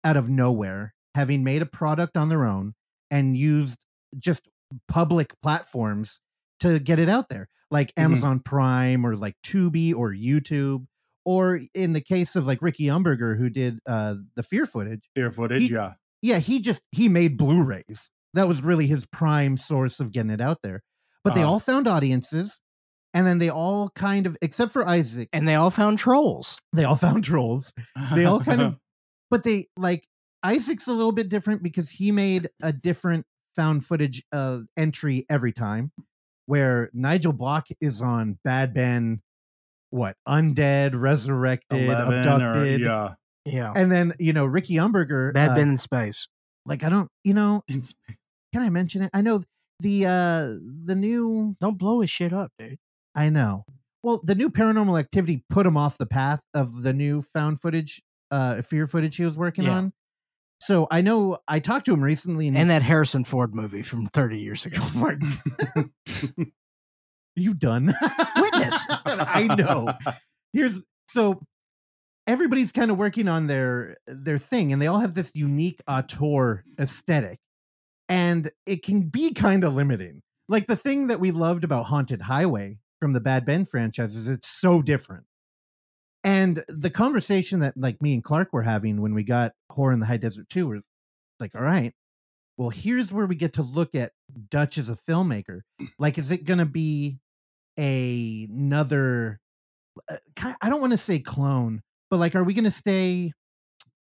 out 0.04 0.18
of 0.18 0.30
nowhere 0.30 0.94
having 1.16 1.44
made 1.44 1.62
a 1.62 1.66
product 1.66 2.18
on 2.18 2.30
their 2.30 2.46
own 2.46 2.74
and 3.12 3.38
used 3.38 3.80
just 4.20 4.48
public 4.88 5.34
platforms 5.42 6.20
to 6.60 6.80
get 6.80 7.00
it 7.00 7.10
out 7.10 7.30
there 7.30 7.48
like 7.72 7.94
Mhm. 7.98 8.04
amazon 8.04 8.40
prime 8.40 9.06
or 9.06 9.16
like 9.16 9.36
tubi 9.46 9.94
or 9.96 10.12
youtube 10.14 10.86
or 11.28 11.60
in 11.74 11.92
the 11.92 12.00
case 12.02 12.36
of 12.38 12.48
like 12.48 12.62
ricky 12.62 12.86
umberger 12.86 13.38
who 13.38 13.50
did 13.50 13.80
uh 13.86 14.16
the 14.38 14.44
fear 14.44 14.66
footage 14.66 15.02
Fear 15.14 15.32
footage, 15.32 15.64
He- 15.64 15.74
yeah. 15.74 15.94
yeah 16.22 16.40
he 16.40 16.60
just 16.62 16.82
he 16.92 17.10
made 17.10 17.38
blu-rays 17.38 18.10
that 18.34 18.48
was 18.48 18.62
really 18.62 18.88
his 18.88 19.06
prime 19.08 19.58
source 19.58 20.00
of 20.00 20.12
getting 20.14 20.32
it 20.32 20.40
out 20.42 20.60
there 20.64 20.82
but 21.24 21.36
they 21.36 21.42
Uh-huh. 21.42 21.52
all 21.54 21.60
found 21.60 21.88
audiences 21.88 22.60
and 23.14 23.28
then 23.28 23.40
they 23.40 23.50
all 23.50 23.90
kind 23.96 24.26
of 24.28 24.38
except 24.42 24.72
for 24.72 24.88
isaac 24.88 25.28
And 25.34 25.48
they 25.48 25.56
all 25.56 25.70
found 25.72 25.98
trolls. 26.00 26.58
they 26.74 26.84
all 26.86 26.96
found 26.96 27.24
trolls 27.26 27.74
they 28.16 28.24
all 28.26 28.40
kind 28.40 28.62
of 28.62 28.78
but 29.30 29.44
they 29.44 29.68
like 29.76 30.06
isaac's 30.44 30.88
a 30.88 30.94
little 30.94 31.12
bit 31.12 31.28
different 31.30 31.62
because 31.62 31.90
he 31.90 32.12
made 32.12 32.48
a 32.62 32.72
different 32.72 33.26
found 33.56 33.84
footage 33.86 34.24
uh 34.32 34.60
entry 34.78 35.26
every 35.30 35.52
time 35.52 35.92
where 36.46 36.90
nigel 36.94 37.34
bach 37.34 37.66
is 37.82 38.02
on 38.02 38.38
bad 38.46 38.74
ben 38.74 39.20
what 39.90 40.16
undead 40.28 40.92
resurrected 41.00 41.84
11 41.84 42.14
or 42.14 42.20
abducted 42.20 42.82
yeah. 42.82 43.14
Yeah. 43.46 43.72
And 43.76 43.92
then 43.92 44.14
you 44.20 44.34
know 44.34 44.46
Ricky 44.46 44.76
Umberger, 44.76 45.34
Bad 45.34 45.52
uh, 45.52 45.56
Ben 45.56 45.70
in 45.70 45.78
space. 45.78 46.28
like 46.66 46.84
I 46.84 46.90
don't, 46.90 47.10
you 47.24 47.34
know, 47.34 47.62
In 47.70 47.82
space. 47.84 48.18
can 48.54 48.62
I 48.64 48.70
mention 48.70 49.02
it? 49.04 49.10
I 49.14 49.22
know 49.22 49.44
the 49.80 50.06
uh 50.06 50.48
the 50.86 50.96
new 50.96 51.56
Don't 51.62 51.78
blow 51.78 52.02
his 52.02 52.10
shit 52.10 52.34
up, 52.34 52.52
dude. 52.60 52.78
I 53.16 53.30
know. 53.30 53.64
Well, 54.04 54.22
the 54.24 54.36
new 54.36 54.50
paranormal 54.50 55.00
activity 55.00 55.44
put 55.50 55.66
him 55.66 55.78
off 55.78 55.98
the 55.98 56.06
path 56.06 56.42
of 56.54 56.84
the 56.84 56.94
new 56.94 57.22
found 57.34 57.62
footage, 57.62 58.02
uh, 58.32 58.62
fear 58.62 58.86
footage 58.88 59.16
he 59.16 59.26
was 59.26 59.36
working 59.38 59.64
Yeah. 59.66 59.78
on. 59.78 59.94
So 60.60 60.88
I 60.92 61.02
know 61.02 61.38
I 61.48 61.60
talked 61.60 61.86
to 61.86 61.94
him 61.94 62.04
recently, 62.04 62.48
and, 62.48 62.58
And 62.58 62.70
that 62.70 62.82
Harrison 62.82 63.24
Ford 63.24 63.54
movie 63.56 63.82
from 63.84 64.08
30 64.08 64.40
years 64.40 64.66
ago. 64.66 64.82
you 67.38 67.54
done 67.54 67.86
Witness. 68.36 68.86
I 69.06 69.56
know. 69.58 69.94
Here's 70.54 70.82
so 71.08 71.40
everybody's 72.26 72.72
kind 72.72 72.92
of 72.92 72.98
working 72.98 73.28
on 73.28 73.48
their 73.48 73.98
their 74.08 74.38
thing, 74.38 74.74
and 74.74 74.82
they 74.82 74.88
all 74.88 75.00
have 75.00 75.14
this 75.14 75.36
unique 75.36 75.82
auteur 75.88 76.64
aesthetic, 76.80 77.40
and 78.10 78.52
it 78.66 78.84
can 78.84 79.04
be 79.04 79.34
kind 79.34 79.64
of 79.64 79.74
limiting. 79.74 80.22
Like 80.50 80.68
the 80.68 80.76
thing 80.76 81.08
that 81.08 81.20
we 81.20 81.32
loved 81.32 81.64
about 81.64 81.86
Haunted 81.86 82.24
Highway 82.24 82.78
from 83.00 83.14
the 83.14 83.20
Bad 83.20 83.46
Ben 83.46 83.66
franchise 83.66 84.16
is 84.16 84.28
it's 84.28 84.48
so 84.48 84.82
different. 84.82 85.26
And 86.24 86.64
the 86.68 86.90
conversation 86.90 87.60
that 87.60 87.76
like 87.78 88.02
me 88.02 88.14
and 88.14 88.24
Clark 88.24 88.52
were 88.52 88.64
having 88.64 89.02
when 89.02 89.14
we 89.14 89.24
got 89.24 89.54
Horror 89.72 89.94
in 89.94 90.00
the 90.00 90.06
High 90.06 90.18
Desert 90.18 90.50
2 90.50 90.68
was 90.68 90.82
like, 91.40 91.56
all 91.56 91.62
right, 91.62 91.94
well, 92.58 92.70
here's 92.70 93.12
where 93.12 93.28
we 93.28 93.36
get 93.36 93.54
to 93.54 93.62
look 93.62 93.94
at 93.94 94.12
Dutch 94.50 94.78
as 94.78 94.90
a 94.90 94.98
filmmaker. 95.08 95.62
Like, 96.00 96.18
is 96.18 96.32
it 96.32 96.44
going 96.44 96.60
to 96.60 96.66
be 96.66 97.20
a, 97.80 98.48
another, 98.50 99.40
uh, 100.10 100.18
I 100.62 100.70
don't 100.70 100.82
want 100.82 100.92
to 100.92 100.98
say 100.98 101.20
clone, 101.20 101.82
but 102.10 102.18
like, 102.18 102.36
are 102.36 102.44
we 102.44 102.54
going 102.54 102.64
to 102.66 102.72
stay, 102.72 103.32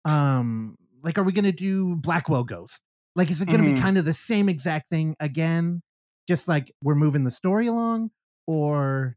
um, 0.04 0.76
like, 1.02 1.18
are 1.18 1.22
we 1.22 1.32
going 1.32 1.44
to 1.44 1.52
do 1.52 1.96
Blackwell 1.96 2.44
Ghost? 2.44 2.80
Like, 3.16 3.30
is 3.30 3.40
it 3.40 3.46
going 3.48 3.62
to 3.62 3.68
Mhm. 3.70 3.74
be 3.74 3.80
kind 3.80 3.98
of 3.98 4.04
the 4.04 4.14
same 4.14 4.48
exact 4.48 4.90
thing 4.90 5.16
again? 5.20 5.82
Just 6.28 6.46
like 6.48 6.72
we're 6.82 6.94
moving 6.94 7.24
the 7.24 7.30
story 7.30 7.66
along? 7.66 8.10
Or 8.46 9.16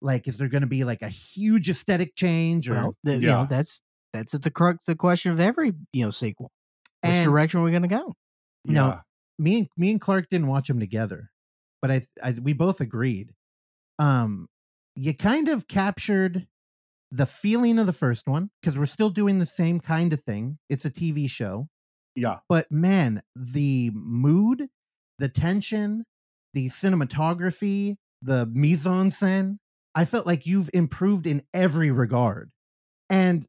like, 0.00 0.28
is 0.28 0.38
there 0.38 0.48
going 0.48 0.60
to 0.62 0.66
be 0.68 0.84
like 0.84 1.02
a 1.02 1.08
huge 1.08 1.68
aesthetic 1.68 2.14
change? 2.16 2.68
Or, 2.68 2.74
Well, 2.74 2.96
the, 3.02 3.14
you 3.18 3.26
know, 3.26 3.46
that's 3.48 3.82
that's 4.12 4.34
at 4.34 4.42
the 4.42 4.50
crux 4.50 4.84
the 4.86 4.94
question 4.96 5.32
of 5.32 5.40
every 5.40 5.72
you 5.92 6.04
know 6.04 6.10
sequel. 6.10 6.50
Which 7.02 7.12
And- 7.12 7.24
direction 7.26 7.60
are 7.60 7.64
we 7.64 7.70
going 7.70 7.82
to 7.82 7.88
go? 7.88 8.14
No. 8.64 8.86
Yeah. 8.88 9.00
me 9.38 9.58
and 9.60 9.68
me 9.76 9.90
and 9.90 10.00
Clark 10.00 10.28
didn't 10.30 10.48
watch 10.48 10.68
them 10.68 10.78
together, 10.80 11.30
but 11.80 11.90
I, 11.90 12.02
I 12.22 12.32
we 12.32 12.52
both 12.52 12.80
agreed. 12.80 13.32
Um, 14.00 14.48
you 14.96 15.14
kind 15.14 15.48
of 15.48 15.68
captured 15.68 16.46
the 17.12 17.26
feeling 17.26 17.78
of 17.78 17.86
the 17.86 17.92
first 17.92 18.26
one 18.26 18.50
because 18.60 18.76
we're 18.78 18.86
still 18.86 19.10
doing 19.10 19.38
the 19.38 19.46
same 19.46 19.78
kind 19.80 20.12
of 20.12 20.22
thing. 20.22 20.58
It's 20.68 20.84
a 20.84 20.90
TV 20.90 21.28
show, 21.28 21.68
Yeah. 22.16 22.38
but 22.48 22.70
man, 22.72 23.22
the 23.36 23.90
mood, 23.94 24.68
the 25.18 25.28
tension, 25.28 26.04
the 26.54 26.66
cinematography, 26.68 27.96
the 28.22 28.46
mise 28.46 28.86
en 28.86 29.10
scène, 29.10 29.58
I 29.94 30.04
felt 30.04 30.26
like 30.26 30.46
you've 30.46 30.70
improved 30.72 31.26
in 31.26 31.42
every 31.52 31.90
regard. 31.90 32.50
And 33.08 33.46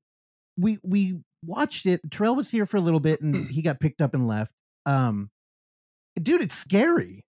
we 0.58 0.80
we 0.84 1.22
watched 1.46 1.86
it. 1.86 2.02
Terrell 2.12 2.36
was 2.36 2.52
here 2.52 2.66
for 2.66 2.78
a 2.78 2.82
little 2.82 3.00
bit 3.00 3.22
and 3.22 3.48
he 3.52 3.62
got 3.62 3.80
picked 3.80 4.02
up 4.02 4.14
and 4.14 4.28
left. 4.28 4.54
Um 4.86 5.30
dude, 6.22 6.42
it's 6.42 6.56
scary. 6.58 7.24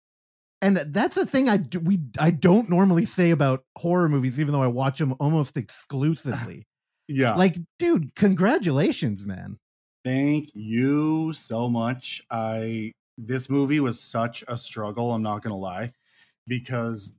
And 0.62 0.76
that's 0.76 1.16
a 1.16 1.24
thing 1.24 1.48
I 1.48 1.56
do, 1.56 1.80
we 1.80 2.00
I 2.18 2.30
don't 2.30 2.68
normally 2.68 3.06
say 3.06 3.30
about 3.30 3.64
horror 3.78 4.08
movies 4.08 4.38
even 4.38 4.52
though 4.52 4.62
I 4.62 4.66
watch 4.66 4.98
them 4.98 5.14
almost 5.20 5.56
exclusively. 5.56 6.66
Yeah. 7.12 7.34
like 7.34 7.56
dude, 7.80 8.14
congratulations, 8.14 9.26
man. 9.26 9.58
Thank 10.04 10.50
you 10.54 11.32
so 11.32 11.68
much. 11.68 12.22
I 12.30 12.92
this 13.18 13.50
movie 13.50 13.80
was 13.80 14.00
such 14.00 14.44
a 14.48 14.56
struggle, 14.56 15.12
I'm 15.12 15.22
not 15.22 15.42
going 15.42 15.50
to 15.50 15.56
lie, 15.56 15.92
because 16.46 17.12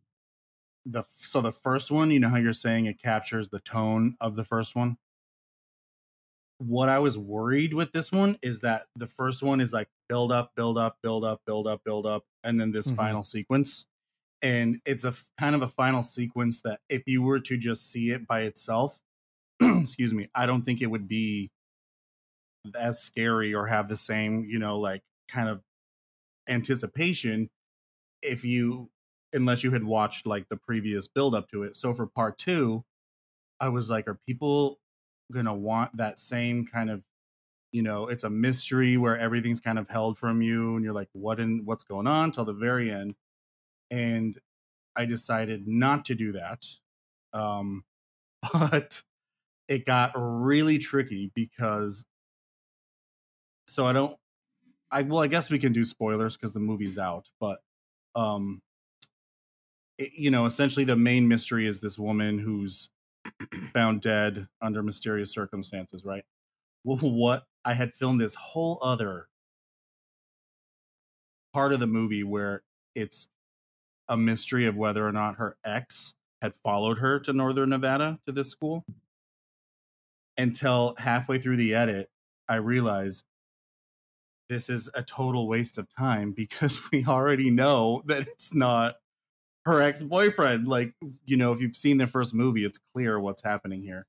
the 0.85 1.03
so 1.17 1.41
the 1.41 1.51
first 1.51 1.91
one, 1.91 2.09
you 2.09 2.19
know 2.19 2.29
how 2.29 2.37
you're 2.37 2.53
saying 2.53 2.85
it 2.85 3.01
captures 3.01 3.49
the 3.49 3.59
tone 3.59 4.15
of 4.19 4.35
the 4.35 4.43
first 4.43 4.75
one? 4.75 4.97
What 6.57 6.89
I 6.89 6.99
was 6.99 7.17
worried 7.17 7.73
with 7.73 7.91
this 7.91 8.11
one 8.11 8.37
is 8.41 8.61
that 8.61 8.85
the 8.95 9.07
first 9.07 9.43
one 9.43 9.61
is 9.61 9.73
like 9.73 9.89
build 10.07 10.31
up, 10.31 10.53
build 10.55 10.77
up, 10.77 10.97
build 11.03 11.25
up, 11.25 11.41
build 11.45 11.67
up, 11.67 11.83
build 11.83 12.05
up, 12.05 12.23
and 12.43 12.59
then 12.59 12.71
this 12.71 12.89
Mhm. 12.89 12.91
final 12.91 13.23
sequence. 13.23 13.85
And 14.41 14.81
it's 14.85 15.05
a 15.05 15.09
f- 15.09 15.29
kind 15.39 15.55
of 15.55 15.61
a 15.63 15.67
final 15.67 16.03
sequence 16.03 16.61
that 16.63 16.81
if 16.89 17.03
you 17.07 17.21
were 17.23 17.39
to 17.41 17.57
just 17.57 17.91
see 17.91 18.11
it 18.11 18.27
by 18.27 18.41
itself, 18.41 19.01
excuse 19.61 20.13
me, 20.13 20.29
I 20.35 20.45
don't 20.47 20.63
think 20.63 20.81
it 20.81 20.87
would 20.87 21.07
be 21.07 21.51
as 22.75 23.01
scary 23.01 23.53
or 23.53 23.67
have 23.67 23.87
the 23.87 23.97
same, 23.97 24.45
you 24.45 24.59
know, 24.59 24.79
like 24.79 25.03
kind 25.27 25.49
of 25.49 25.63
anticipation 26.47 27.49
if 28.21 28.45
you 28.45 28.91
unless 29.33 29.63
you 29.63 29.71
had 29.71 29.83
watched 29.83 30.25
like 30.27 30.49
the 30.49 30.57
previous 30.57 31.07
build 31.07 31.35
up 31.35 31.49
to 31.49 31.63
it. 31.63 31.75
So 31.75 31.93
for 31.93 32.07
part 32.07 32.37
2, 32.39 32.85
I 33.59 33.69
was 33.69 33.89
like 33.89 34.07
are 34.07 34.19
people 34.27 34.79
going 35.31 35.45
to 35.47 35.53
want 35.53 35.97
that 35.97 36.19
same 36.19 36.65
kind 36.65 36.89
of 36.91 37.05
you 37.71 37.81
know, 37.83 38.07
it's 38.07 38.23
a 38.23 38.29
mystery 38.29 38.97
where 38.97 39.17
everything's 39.17 39.61
kind 39.61 39.79
of 39.79 39.87
held 39.89 40.17
from 40.17 40.41
you 40.41 40.75
and 40.75 40.83
you're 40.83 40.93
like 40.93 41.09
what 41.13 41.39
in 41.39 41.65
what's 41.65 41.83
going 41.83 42.07
on 42.07 42.31
till 42.31 42.45
the 42.45 42.53
very 42.53 42.91
end. 42.91 43.15
And 43.91 44.39
I 44.95 45.05
decided 45.05 45.67
not 45.67 46.05
to 46.05 46.15
do 46.15 46.33
that. 46.33 46.65
Um 47.33 47.85
but 48.53 49.03
it 49.67 49.85
got 49.85 50.13
really 50.15 50.79
tricky 50.79 51.31
because 51.35 52.05
so 53.67 53.85
I 53.85 53.93
don't 53.93 54.17
I 54.91 55.03
well 55.03 55.21
I 55.23 55.27
guess 55.27 55.49
we 55.49 55.59
can 55.59 55.73
do 55.73 55.85
spoilers 55.85 56.37
because 56.37 56.53
the 56.53 56.59
movie's 56.59 56.97
out, 56.97 57.29
but 57.39 57.61
um 58.15 58.61
it, 59.97 60.13
you 60.13 60.31
know, 60.31 60.45
essentially 60.45 60.85
the 60.85 60.95
main 60.95 61.27
mystery 61.27 61.67
is 61.67 61.81
this 61.81 61.97
woman 61.99 62.39
who's 62.39 62.89
found 63.73 64.01
dead 64.01 64.47
under 64.61 64.81
mysterious 64.83 65.31
circumstances, 65.31 66.03
right? 66.05 66.23
Well, 66.83 66.97
what 66.97 67.45
I 67.63 67.73
had 67.73 67.93
filmed 67.93 68.21
this 68.21 68.35
whole 68.35 68.79
other 68.81 69.27
part 71.53 71.73
of 71.73 71.79
the 71.79 71.87
movie 71.87 72.23
where 72.23 72.63
it's 72.95 73.29
a 74.07 74.17
mystery 74.17 74.65
of 74.65 74.75
whether 74.75 75.07
or 75.07 75.11
not 75.11 75.35
her 75.35 75.57
ex 75.63 76.15
had 76.41 76.55
followed 76.55 76.97
her 76.97 77.19
to 77.19 77.33
northern 77.33 77.69
Nevada 77.69 78.19
to 78.25 78.31
this 78.31 78.49
school. 78.49 78.85
Until 80.37 80.95
halfway 80.97 81.37
through 81.37 81.57
the 81.57 81.75
edit 81.75 82.09
I 82.47 82.55
realized 82.55 83.25
this 84.49 84.69
is 84.69 84.89
a 84.93 85.03
total 85.03 85.47
waste 85.47 85.77
of 85.77 85.87
time 85.97 86.31
because 86.31 86.81
we 86.91 87.05
already 87.05 87.49
know 87.49 88.01
that 88.05 88.23
it's 88.27 88.53
not 88.53 88.95
her 89.65 89.81
ex-boyfriend. 89.81 90.67
Like 90.67 90.93
you 91.25 91.37
know 91.37 91.51
if 91.51 91.61
you've 91.61 91.77
seen 91.77 91.97
the 91.97 92.07
first 92.07 92.33
movie 92.33 92.65
it's 92.65 92.79
clear 92.93 93.19
what's 93.19 93.43
happening 93.43 93.83
here 93.83 94.07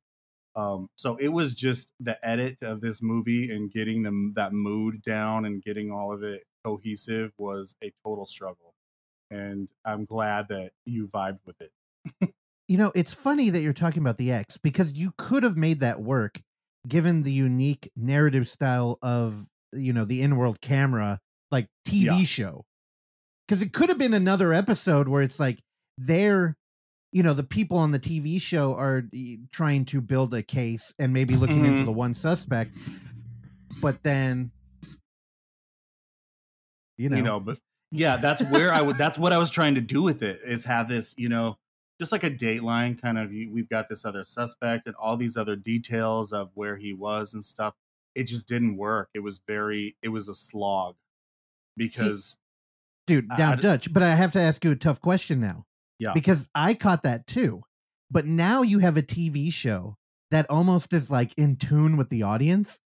um 0.54 0.88
so 0.96 1.16
it 1.16 1.28
was 1.28 1.54
just 1.54 1.92
the 2.00 2.18
edit 2.26 2.58
of 2.62 2.80
this 2.80 3.00
movie 3.02 3.50
and 3.54 3.72
getting 3.72 4.02
them 4.02 4.32
that 4.34 4.52
mood 4.52 5.02
down 5.02 5.44
and 5.44 5.62
getting 5.62 5.90
all 5.90 6.12
of 6.12 6.22
it 6.22 6.44
cohesive 6.64 7.32
was 7.38 7.74
a 7.82 7.92
total 8.04 8.26
struggle 8.26 8.74
and 9.30 9.68
i'm 9.84 10.04
glad 10.04 10.48
that 10.48 10.72
you 10.84 11.06
vibed 11.08 11.40
with 11.46 11.60
it 11.60 11.72
You 12.68 12.78
know, 12.78 12.92
it's 12.94 13.12
funny 13.12 13.50
that 13.50 13.60
you're 13.60 13.74
talking 13.74 14.02
about 14.02 14.16
the 14.16 14.32
X 14.32 14.56
because 14.56 14.94
you 14.94 15.12
could 15.18 15.42
have 15.42 15.56
made 15.58 15.80
that 15.80 16.00
work 16.00 16.40
given 16.88 17.22
the 17.22 17.32
unique 17.32 17.90
narrative 17.96 18.48
style 18.48 18.98
of, 19.02 19.46
you 19.72 19.92
know, 19.92 20.06
the 20.06 20.22
in-world 20.22 20.60
camera 20.62 21.18
like 21.50 21.66
TV 21.86 22.04
Yeah. 22.20 22.22
show. 22.24 22.64
Cuz 23.48 23.60
it 23.60 23.72
could 23.74 23.88
have 23.90 23.98
been 23.98 24.14
another 24.14 24.54
episode 24.54 25.06
where 25.08 25.22
it's 25.22 25.38
like 25.38 25.58
they're 25.98 26.56
you 27.12 27.22
know, 27.22 27.34
the 27.34 27.44
people 27.44 27.76
on 27.78 27.90
the 27.90 27.98
TV 28.00 28.40
show 28.40 28.74
are 28.74 29.04
trying 29.52 29.84
to 29.86 30.00
build 30.00 30.32
a 30.34 30.42
case 30.42 30.94
and 30.98 31.12
maybe 31.12 31.36
looking 31.36 31.64
into 31.66 31.82
Mhm. 31.82 31.86
the 31.86 31.92
one 31.92 32.14
suspect. 32.14 32.76
But 33.80 34.02
then 34.02 34.50
you 36.98 37.08
know, 37.08 37.16
you 37.16 37.22
know 37.22 37.40
but 37.40 37.58
yeah 37.90 38.16
that's 38.16 38.42
where 38.50 38.72
i 38.72 38.80
would 38.80 38.96
that's 38.98 39.18
what 39.18 39.32
i 39.32 39.38
was 39.38 39.50
trying 39.50 39.74
to 39.74 39.80
do 39.80 40.02
with 40.02 40.22
it 40.22 40.40
is 40.44 40.64
have 40.64 40.88
this 40.88 41.14
you 41.16 41.28
know 41.28 41.58
just 41.98 42.12
like 42.12 42.22
a 42.22 42.30
dateline 42.30 43.00
kind 43.00 43.18
of 43.18 43.30
we've 43.30 43.68
got 43.68 43.88
this 43.88 44.04
other 44.04 44.24
suspect 44.24 44.86
and 44.86 44.94
all 44.96 45.16
these 45.16 45.36
other 45.36 45.56
details 45.56 46.32
of 46.32 46.50
where 46.54 46.76
he 46.76 46.92
was 46.92 47.32
and 47.34 47.44
stuff 47.44 47.74
it 48.14 48.24
just 48.24 48.46
didn't 48.46 48.76
work 48.76 49.08
it 49.14 49.20
was 49.20 49.40
very 49.46 49.96
it 50.02 50.10
was 50.10 50.28
a 50.28 50.34
slog 50.34 50.96
because 51.76 52.36
dude, 53.06 53.26
I- 53.30 53.36
down 53.36 53.52
I 53.54 53.60
Dutch, 53.60 53.92
but 53.92 54.02
I 54.02 54.14
have 54.14 54.32
to 54.32 54.40
ask 54.40 54.64
you 54.64 54.70
a 54.70 54.76
tough 54.76 55.00
question 55.00 55.40
now. 55.40 55.64
Yeah. 56.02 56.12
Because 56.12 56.48
I 56.54 56.74
caught 56.74 57.04
that 57.04 57.26
too. 57.26 57.62
But 58.10 58.26
now 58.26 58.62
you 58.62 58.80
have 58.80 58.96
a 58.96 59.02
TV 59.02 59.52
show 59.52 59.96
that 60.30 60.50
almost 60.50 60.92
is 60.92 61.10
like 61.10 61.32
in 61.36 61.56
tune 61.56 61.96
with 61.96 62.10
the 62.10 62.24
audience. 62.24 62.78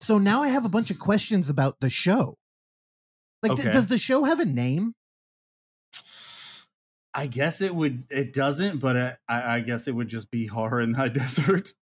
So 0.00 0.18
now 0.18 0.42
I 0.42 0.48
have 0.48 0.64
a 0.64 0.68
bunch 0.68 0.90
of 0.90 0.98
questions 0.98 1.50
about 1.50 1.76
the 1.80 1.90
show. 1.90 2.36
Like, 3.42 3.56
d- 3.56 3.62
does 3.64 3.86
the 3.88 3.98
show 3.98 4.24
have 4.24 4.40
a 4.40 4.44
name? 4.44 4.94
i 7.14 7.26
guess 7.26 7.62
it 7.62 7.74
would 7.74 8.04
it 8.10 8.34
doesn't 8.34 8.78
but 8.78 8.94
I, 8.94 9.16
I 9.26 9.54
I 9.54 9.60
guess 9.60 9.88
it 9.88 9.94
would 9.94 10.08
just 10.08 10.30
be 10.30 10.46
horror 10.46 10.82
in 10.82 10.92
the 10.92 11.08
desert 11.08 11.72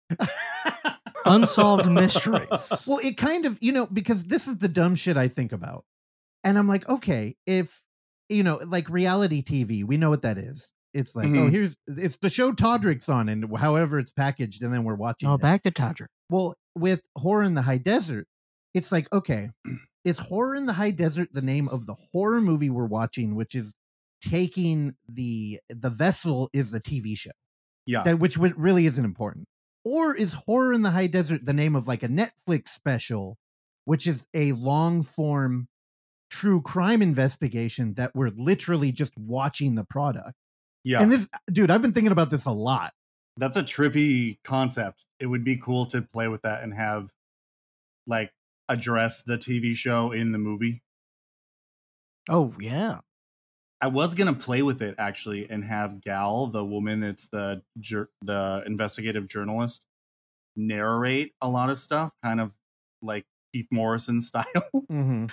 Unsolved 1.27 1.91
mysteries. 1.91 2.85
Well, 2.87 3.01
it 3.03 3.17
kind 3.17 3.47
of, 3.47 3.59
you 3.61 3.73
know, 3.73 3.87
because 3.87 4.25
this 4.25 4.47
is 4.47 4.59
the 4.59 4.69
dumb 4.69 4.95
shit 4.95 5.17
I 5.17 5.29
think 5.29 5.53
about. 5.53 5.85
And 6.45 6.57
I'm 6.57 6.69
like, 6.69 6.89
okay, 6.89 7.37
if, 7.47 7.83
you 8.29 8.43
know, 8.43 8.61
like 8.65 8.89
reality 8.91 9.43
TV, 9.43 9.85
we 9.85 9.97
know 9.97 10.11
what 10.11 10.23
that 10.23 10.39
is. 10.39 10.73
It's 10.95 11.15
like, 11.15 11.27
oh, 11.27 11.29
Mhm. 11.49 11.51
here's, 11.51 11.77
it's 11.87 12.17
the 12.17 12.31
show 12.31 12.53
Todrick's 12.53 13.09
on 13.09 13.29
and 13.29 13.55
however 13.59 13.99
it's 13.99 14.13
packaged, 14.13 14.63
and 14.63 14.73
then 14.73 14.85
we're 14.85 14.95
watching 14.95 15.29
Oh, 15.29 15.35
it. 15.35 15.43
back 15.43 15.63
to 15.65 15.71
Todrick. 15.71 16.07
Well, 16.31 16.55
with 16.75 17.03
Horror 17.17 17.43
in 17.45 17.55
the 17.55 17.63
High 17.63 17.79
Desert, 17.79 18.27
it's 18.75 18.91
like, 18.91 19.07
okay, 19.13 19.51
is 20.05 20.19
Horror 20.19 20.55
in 20.57 20.67
the 20.67 20.73
High 20.73 20.91
Desert 20.93 21.29
the 21.33 21.43
name 21.43 21.69
of 21.69 21.87
the 21.87 21.95
horror 22.13 22.41
movie 22.41 22.71
we're 22.71 22.87
watching, 22.87 23.35
which 23.35 23.55
is 23.55 23.75
taking 24.23 24.95
the, 25.09 25.61
the 25.69 25.91
vessel 25.91 26.49
is 26.53 26.71
the 26.71 26.81
TV 26.81 27.17
show? 27.17 27.31
Yeah. 27.89 28.03
that 28.03 28.19
which 28.19 28.37
really 28.37 28.87
isn't 28.87 29.05
important. 29.05 29.45
Or 29.85 30.13
is 30.13 30.33
Horror 30.33 30.73
in 30.73 30.83
the 30.83 30.91
High 30.91 31.07
Desert 31.07 31.45
the 31.45 31.53
name 31.53 31.77
of 31.77 31.87
like 31.87 32.03
a 32.03 32.09
Netflix 32.09 32.69
special, 32.71 33.37
which 33.85 34.09
is 34.09 34.27
a 34.35 34.51
long 34.53 35.05
form 35.05 35.69
true 36.31 36.61
crime 36.61 37.03
investigation 37.03 37.95
that 37.95 38.13
we're 38.15 38.31
literally 38.31 38.93
just 38.93 39.13
watching 39.17 39.75
the 39.75 39.85
product? 39.85 40.35
yeah. 40.87 41.03
And 41.03 41.11
this, 41.11 41.29
dude, 41.51 41.71
I've 41.71 41.83
been 41.83 41.93
thinking 41.93 42.13
about 42.13 42.31
this 42.31 42.47
a 42.47 42.53
lot. 42.53 42.93
That's 43.37 43.57
a 43.57 43.63
trippy 43.63 44.39
concept. 44.45 45.05
It 45.19 45.27
would 45.27 45.43
be 45.43 45.57
cool 45.57 45.85
to 45.87 46.01
play 46.01 46.29
with 46.29 46.43
that 46.43 46.63
and 46.63 46.73
have 46.73 47.11
like 48.07 48.31
address 48.69 49.23
the 49.23 49.37
TV 49.37 49.75
show 49.75 50.13
in 50.13 50.31
the 50.31 50.39
movie. 50.39 50.83
Oh 52.31 52.55
yeah. 52.61 53.01
I 53.81 53.89
was 53.89 54.15
gonna 54.15 54.33
play 54.33 54.63
with 54.63 54.81
it 54.81 54.95
actually 54.97 55.51
and 55.51 55.65
have 55.65 56.01
Gal, 56.01 56.47
the 56.47 56.65
woman 56.65 57.01
that's 57.01 57.29
the 57.29 57.63
jur- 57.81 58.09
the 58.23 58.63
investigative 58.65 59.29
journalist, 59.29 59.85
narrate 60.55 61.33
a 61.43 61.49
lot 61.49 61.69
of 61.69 61.79
stuff, 61.79 62.15
kind 62.23 62.41
of 62.41 62.55
like 63.03 63.27
Keith 63.53 63.69
Morrison 63.73 64.21
style. 64.23 64.45
Mm-hmm. 64.75 65.27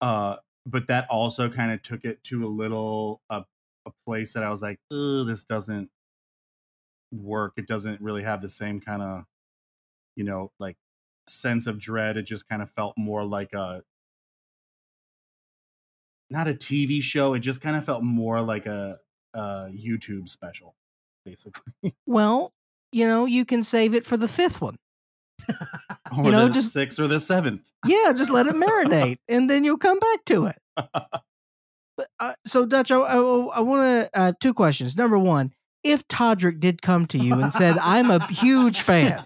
Uh, 0.00 0.36
but 0.66 0.88
that 0.88 1.06
also 1.10 1.48
kind 1.48 1.72
of 1.72 1.82
took 1.82 2.04
it 2.04 2.22
to 2.24 2.46
a 2.46 2.48
little 2.48 3.22
uh, 3.30 3.42
a 3.86 3.90
place 4.06 4.34
that 4.34 4.44
I 4.44 4.50
was 4.50 4.62
like, 4.62 4.80
oh, 4.90 5.24
this 5.24 5.44
doesn't 5.44 5.90
work. 7.12 7.54
It 7.56 7.66
doesn't 7.66 8.00
really 8.00 8.22
have 8.22 8.40
the 8.40 8.48
same 8.48 8.80
kind 8.80 9.02
of, 9.02 9.24
you 10.16 10.24
know, 10.24 10.52
like 10.58 10.76
sense 11.28 11.66
of 11.66 11.78
dread. 11.78 12.16
It 12.16 12.24
just 12.24 12.48
kind 12.48 12.62
of 12.62 12.70
felt 12.70 12.94
more 12.98 13.24
like 13.24 13.52
a 13.54 13.82
not 16.30 16.48
a 16.48 16.54
TV 16.54 17.02
show. 17.02 17.34
It 17.34 17.40
just 17.40 17.60
kind 17.60 17.76
of 17.76 17.84
felt 17.84 18.02
more 18.02 18.40
like 18.42 18.66
a, 18.66 18.98
a 19.34 19.70
YouTube 19.70 20.28
special, 20.28 20.74
basically. 21.24 21.72
Well, 22.06 22.52
you 22.90 23.06
know, 23.06 23.26
you 23.26 23.44
can 23.44 23.62
save 23.62 23.94
it 23.94 24.04
for 24.04 24.16
the 24.16 24.28
fifth 24.28 24.60
one. 24.60 24.76
or 26.16 26.24
You 26.24 26.30
know, 26.32 26.46
the 26.46 26.54
just- 26.54 26.72
sixth 26.72 26.98
or 26.98 27.06
the 27.06 27.20
seventh. 27.20 27.62
Yeah, 27.86 28.12
just 28.16 28.30
let 28.30 28.46
it 28.46 28.54
marinate, 28.54 29.18
and 29.28 29.48
then 29.48 29.62
you'll 29.64 29.78
come 29.78 29.98
back 29.98 30.24
to 30.26 30.46
it. 30.46 30.58
But, 31.96 32.06
uh, 32.20 32.32
so, 32.46 32.64
Dutch, 32.64 32.92
I, 32.92 32.96
I, 32.98 33.16
I 33.16 33.60
want 33.60 33.82
to 33.82 34.10
uh, 34.16 34.32
two 34.40 34.54
questions. 34.54 34.96
Number 34.96 35.18
one, 35.18 35.52
if 35.82 36.06
Todrick 36.06 36.60
did 36.60 36.80
come 36.80 37.06
to 37.06 37.18
you 37.18 37.34
and 37.40 37.52
said, 37.52 37.76
"I'm 37.80 38.08
a 38.12 38.24
huge 38.28 38.82
fan," 38.82 39.24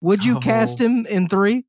would 0.00 0.24
you 0.24 0.38
cast 0.38 0.80
Oh. 0.80 0.84
him 0.86 1.06
in 1.06 1.26
three? 1.28 1.64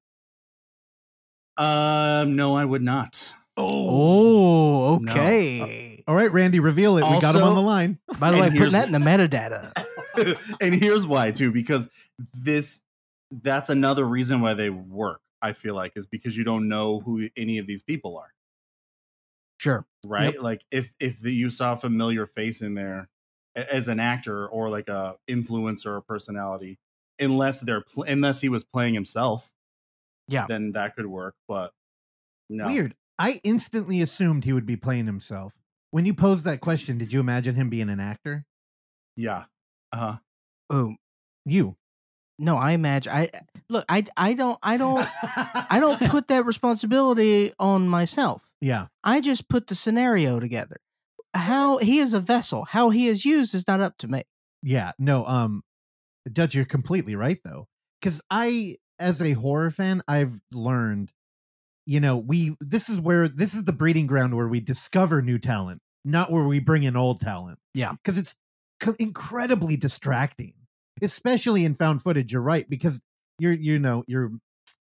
Um, 1.58 2.36
no, 2.36 2.56
I 2.56 2.64
would 2.64 2.84
not. 2.84 3.28
Oh, 3.58 5.00
No. 5.02 5.12
okay. 5.12 6.04
All 6.08 6.14
right, 6.16 6.32
Randy, 6.32 6.60
reveal 6.60 6.98
it. 6.98 7.10
we 7.10 7.20
got 7.20 7.34
him 7.36 7.42
on 7.44 7.56
the 7.56 7.62
line. 7.62 7.98
By 8.20 8.30
the 8.32 8.38
way, 8.40 8.50
putting 8.52 8.74
that 8.74 8.86
in 8.86 8.92
the 8.94 9.00
metadata. 9.00 9.72
and 10.62 10.76
here's 10.76 11.06
why 11.08 11.32
too 11.32 11.52
because 11.52 11.90
this 12.34 12.82
that's 13.32 13.70
another 13.70 14.06
reason 14.06 14.42
why 14.42 14.54
they 14.54 14.70
work 14.70 15.22
i 15.42 15.54
feel 15.54 15.76
like 15.76 15.94
is 15.96 16.08
because 16.08 16.36
you 16.38 16.44
don't 16.44 16.68
know 16.68 17.00
who 17.02 17.30
any 17.38 17.58
of 17.58 17.68
these 17.68 17.84
people 17.84 18.18
are 18.18 18.34
Sure. 19.58 19.86
right 20.06 20.42
like 20.42 20.64
if 20.72 20.94
if 21.00 21.20
the, 21.20 21.34
you 21.34 21.50
saw 21.50 21.74
a 21.74 21.76
familiar 21.76 22.26
face 22.26 22.62
in 22.62 22.76
there 22.76 23.10
as 23.56 23.90
an 23.90 24.00
actor 24.00 24.48
or 24.48 24.70
like 24.70 24.88
a 24.88 25.18
influencer 25.30 25.88
or 25.88 26.02
personality 26.02 26.80
unless 27.20 27.60
they're 27.60 27.82
pl- 27.82 28.04
unless 28.04 28.40
he 28.40 28.48
was 28.48 28.64
playing 28.64 28.94
himself 28.94 29.52
Yeah. 30.30 30.46
then 30.48 30.72
that 30.74 30.96
could 30.96 31.08
work 31.08 31.36
but 31.48 31.74
no 32.50 32.68
Weird. 32.68 32.96
I 33.20 33.42
instantly 33.44 34.02
assumed 34.02 34.46
he 34.46 34.54
would 34.54 34.66
be 34.66 34.78
playing 34.78 35.06
himself. 35.06 35.54
When 35.92 36.06
you 36.06 36.14
posed 36.14 36.46
that 36.46 36.62
question, 36.62 36.98
did 36.98 37.12
you 37.12 37.20
imagine 37.20 37.56
him 37.56 37.70
being 37.70 37.90
an 37.90 38.00
actor? 38.00 38.46
yeah 39.18 39.46
uh-huh 39.92 40.18
Oh 40.70 40.96
You. 41.46 41.76
No, 42.40 42.58
I 42.58 42.72
imagine. 42.72 43.14
I 43.14 43.30
look. 43.70 43.86
I 43.90 44.06
I 44.18 44.34
don't. 44.34 44.58
I 44.64 44.78
don't. 44.78 45.06
I 45.70 45.80
don't 45.80 46.00
put 46.10 46.28
that 46.30 46.46
responsibility 46.46 47.52
on 47.60 47.88
myself. 47.88 48.50
Yeah. 48.62 48.88
I 49.04 49.22
just 49.22 49.50
put 49.50 49.68
the 49.68 49.76
scenario 49.76 50.40
together. 50.40 50.78
How 51.34 51.78
he 51.78 52.00
is 52.00 52.14
a 52.14 52.20
vessel, 52.20 52.66
how 52.66 52.90
he 52.90 53.08
is 53.08 53.24
used 53.26 53.54
is 53.54 53.68
not 53.68 53.80
up 53.80 53.98
to 54.00 54.08
me. 54.08 54.24
Yeah, 54.64 54.92
no, 54.98 55.26
um 55.26 55.64
Dutch, 56.32 56.56
you're 56.56 56.66
completely 56.66 57.16
right 57.16 57.40
though. 57.44 57.68
Cause 58.02 58.22
I, 58.30 58.78
as 58.98 59.22
a 59.22 59.34
horror 59.34 59.72
fan, 59.72 60.02
I've 60.08 60.40
learned, 60.52 61.12
you 61.86 62.00
know, 62.00 62.18
we 62.18 62.56
this 62.60 62.90
is 62.90 62.98
where 62.98 63.28
this 63.28 63.54
is 63.54 63.66
the 63.66 63.74
breeding 63.74 64.08
ground 64.08 64.36
where 64.36 64.48
we 64.48 64.60
discover 64.60 65.22
new 65.22 65.38
talent, 65.38 65.82
not 66.04 66.32
where 66.32 66.44
we 66.44 66.60
bring 66.60 66.84
in 66.84 66.96
old 66.96 67.20
talent. 67.20 67.60
Yeah. 67.74 67.92
Because 67.92 68.18
it's 68.18 68.36
co- 68.80 68.96
incredibly 69.00 69.78
distracting, 69.78 70.54
especially 71.02 71.66
in 71.66 71.76
found 71.76 72.02
footage. 72.02 72.32
You're 72.34 72.42
right, 72.42 72.70
because 72.70 73.02
you're 73.40 73.54
you 73.54 73.80
know, 73.80 74.04
you're 74.08 74.32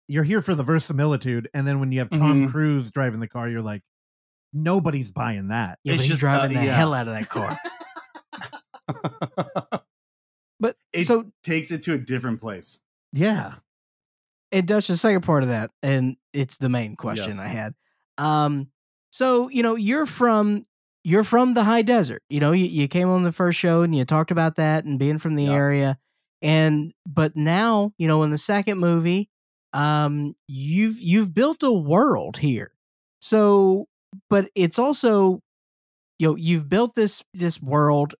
you're 0.08 0.24
here 0.24 0.42
for 0.42 0.54
the 0.54 0.62
verisimilitude, 0.62 1.48
and 1.54 1.66
then 1.66 1.80
when 1.80 1.92
you 1.92 2.00
have 2.00 2.10
Tom 2.10 2.46
Mhm. 2.46 2.50
Cruise 2.50 2.90
driving 2.90 3.20
the 3.20 3.28
car, 3.28 3.48
you're 3.48 3.62
like, 3.62 3.82
nobody's 4.52 5.10
buying 5.10 5.48
that. 5.48 5.78
Yeah, 5.84 5.94
It's 5.94 6.02
he's 6.02 6.10
just, 6.12 6.20
driving 6.20 6.56
uh, 6.56 6.60
the 6.60 6.66
yeah. 6.66 6.76
hell 6.76 6.92
out 6.94 7.08
of 7.08 7.14
that 7.14 7.28
car. 7.28 7.58
But 10.60 10.76
it 10.92 11.06
so 11.08 11.24
takes 11.42 11.72
it 11.72 11.82
to 11.84 11.94
a 11.94 11.98
different 11.98 12.40
place 12.40 12.80
Yeah. 13.12 13.54
it 14.52 14.64
does 14.66 14.86
the 14.86 14.96
second 14.96 15.22
part 15.22 15.42
of 15.42 15.48
that, 15.48 15.70
and 15.82 16.16
it's 16.32 16.58
the 16.58 16.68
main 16.68 16.94
question 16.94 17.30
Yes. 17.30 17.38
I 17.40 17.48
had. 17.48 17.74
Um, 18.18 18.70
so 19.10 19.48
you 19.48 19.62
know, 19.64 19.74
you're 19.74 20.06
from 20.06 20.64
you're 21.04 21.24
from 21.24 21.54
the 21.54 21.64
high 21.64 21.82
desert. 21.82 22.22
You 22.30 22.40
know, 22.40 22.52
you, 22.52 22.66
you 22.66 22.88
came 22.88 23.08
on 23.08 23.22
the 23.24 23.32
first 23.32 23.58
show 23.58 23.82
and 23.82 23.94
you 23.94 24.04
talked 24.04 24.30
about 24.30 24.56
that 24.56 24.84
and 24.84 24.98
being 24.98 25.18
from 25.18 25.36
the 25.36 25.50
Yeah. 25.50 25.54
area. 25.54 25.98
And 26.42 26.92
but 27.06 27.36
now, 27.36 27.92
you 27.98 28.08
know, 28.08 28.22
in 28.22 28.30
the 28.30 28.38
second 28.38 28.78
movie, 28.78 29.30
um, 29.72 30.34
you've 30.48 31.00
you've 31.00 31.34
built 31.34 31.62
a 31.62 31.72
world 31.72 32.36
here. 32.38 32.72
So, 33.20 33.86
but 34.28 34.50
it's 34.54 34.78
also, 34.78 35.40
you 36.18 36.28
know, 36.28 36.36
you've 36.36 36.68
built 36.68 36.94
this 36.94 37.24
this 37.34 37.60
world, 37.60 38.14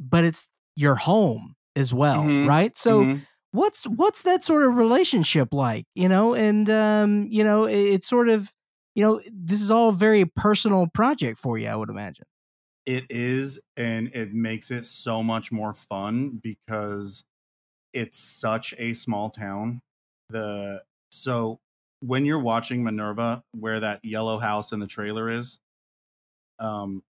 but 0.00 0.24
it's 0.24 0.50
your 0.76 0.96
home 0.96 1.56
as 1.76 1.94
well, 1.94 2.36
Mhm. 2.38 2.42
right? 2.42 2.76
So 2.78 3.08
Mhm. 3.08 3.26
what's 3.52 3.84
what's 3.86 4.22
that 4.22 4.44
sort 4.44 4.64
of 4.64 4.76
relationship 4.76 5.52
like 5.54 5.86
you 5.94 6.08
know 6.08 6.34
and 6.34 6.68
um 6.70 7.26
you 7.30 7.42
know 7.44 7.64
it, 7.66 7.76
it's 7.78 8.08
sort 8.08 8.28
of 8.28 8.52
you 8.98 9.04
know 9.04 9.20
this 9.32 9.62
is 9.62 9.70
all 9.70 9.90
a 9.90 9.92
very 9.92 10.24
personal 10.26 10.88
project 10.88 11.38
for 11.38 11.56
you 11.56 11.68
i 11.68 11.76
would 11.76 11.88
imagine 11.90 12.26
It 12.86 13.06
is, 13.10 13.60
and 13.76 14.08
it 14.14 14.32
makes 14.32 14.70
it 14.70 14.84
so 14.84 15.22
much 15.22 15.52
more 15.52 15.72
fun 15.74 16.40
because 16.42 17.24
it's 17.92 18.16
such 18.18 18.74
a 18.78 18.94
small 18.94 19.30
town. 19.30 19.82
The 20.30 20.84
so 21.10 21.60
when 22.00 22.24
you're 22.24 22.40
watching 22.40 22.84
Minerva, 22.84 23.44
where 23.52 23.80
that 23.80 24.04
yellow 24.04 24.38
house 24.38 24.72
in 24.72 24.80
the 24.80 24.86
trailer 24.86 25.30
is, 25.30 25.60
um, 26.58 27.02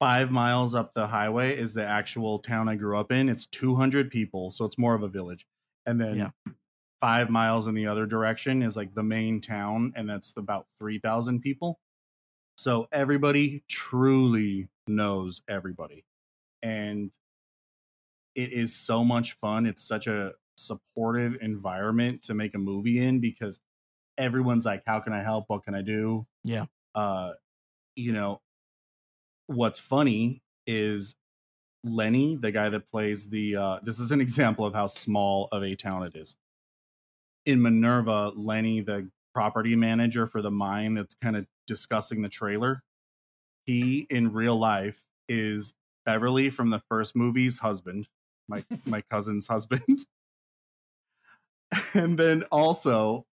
five 0.00 0.30
miles 0.30 0.74
up 0.74 0.94
the 0.94 1.08
highway 1.08 1.56
is 1.56 1.74
the 1.74 1.84
actual 1.84 2.38
town 2.38 2.68
I 2.68 2.76
grew 2.76 2.98
up 2.98 3.10
in. 3.10 3.28
It's 3.28 3.46
200 3.46 4.10
people, 4.10 4.50
so 4.50 4.64
it's 4.64 4.78
more 4.78 4.94
of 4.94 5.02
a 5.02 5.08
village. 5.08 5.46
And 5.86 6.00
then 6.00 6.16
Yeah. 6.18 6.30
Five 7.00 7.30
miles 7.30 7.66
in 7.66 7.74
the 7.74 7.86
other 7.86 8.06
direction 8.06 8.62
is 8.62 8.76
like 8.76 8.94
the 8.94 9.02
main 9.02 9.40
town, 9.40 9.92
and 9.96 10.08
that's 10.08 10.36
about 10.36 10.66
3,000 10.78 11.40
people. 11.40 11.78
So 12.56 12.88
everybody 12.90 13.62
truly 13.68 14.68
knows 14.86 15.42
everybody. 15.48 16.04
And 16.62 17.10
it 18.34 18.52
is 18.52 18.74
so 18.74 19.04
much 19.04 19.34
fun. 19.34 19.66
It's 19.66 19.82
such 19.82 20.06
a 20.06 20.32
supportive 20.56 21.38
environment 21.40 22.22
to 22.22 22.34
make 22.34 22.54
a 22.54 22.58
movie 22.58 22.98
in 22.98 23.20
because 23.20 23.60
everyone's 24.16 24.64
like, 24.64 24.82
How 24.86 25.00
can 25.00 25.12
I 25.12 25.22
help? 25.22 25.44
What 25.48 25.64
can 25.64 25.74
I 25.74 25.82
do? 25.82 26.26
Yeah. 26.42 26.66
Uh, 26.94 27.32
you 27.94 28.12
know, 28.12 28.40
what's 29.46 29.78
funny 29.78 30.42
is 30.66 31.16
Lenny, 31.84 32.36
the 32.36 32.50
guy 32.50 32.68
that 32.68 32.88
plays 32.88 33.28
the 33.28 33.56
uh 33.56 33.78
this 33.82 33.98
is 33.98 34.12
an 34.12 34.20
example 34.28 34.64
of 34.64 34.74
how 34.74 34.86
small 34.86 35.48
of 35.52 35.62
a 35.62 35.74
town 35.74 36.02
it 36.02 36.16
is. 36.16 36.36
In 37.48 37.62
Minerva, 37.62 38.30
Lenny, 38.36 38.82
the 38.82 39.08
property 39.32 39.74
manager 39.74 40.26
for 40.26 40.42
the 40.42 40.50
mine 40.50 40.92
that's 40.92 41.14
kind 41.14 41.34
of 41.34 41.46
discussing 41.66 42.20
the 42.20 42.28
trailer, 42.28 42.82
he 43.64 44.06
in 44.10 44.34
real 44.34 44.58
life 44.58 45.02
is 45.30 45.72
Beverly 46.04 46.50
from 46.50 46.68
the 46.68 46.82
first 46.90 47.16
movie's 47.16 47.60
husband, 47.60 48.06
my 48.48 48.64
my 48.84 49.00
cousin's 49.00 49.46
husband. 49.46 50.00
and 51.94 52.18
then 52.18 52.42
also 52.52 53.24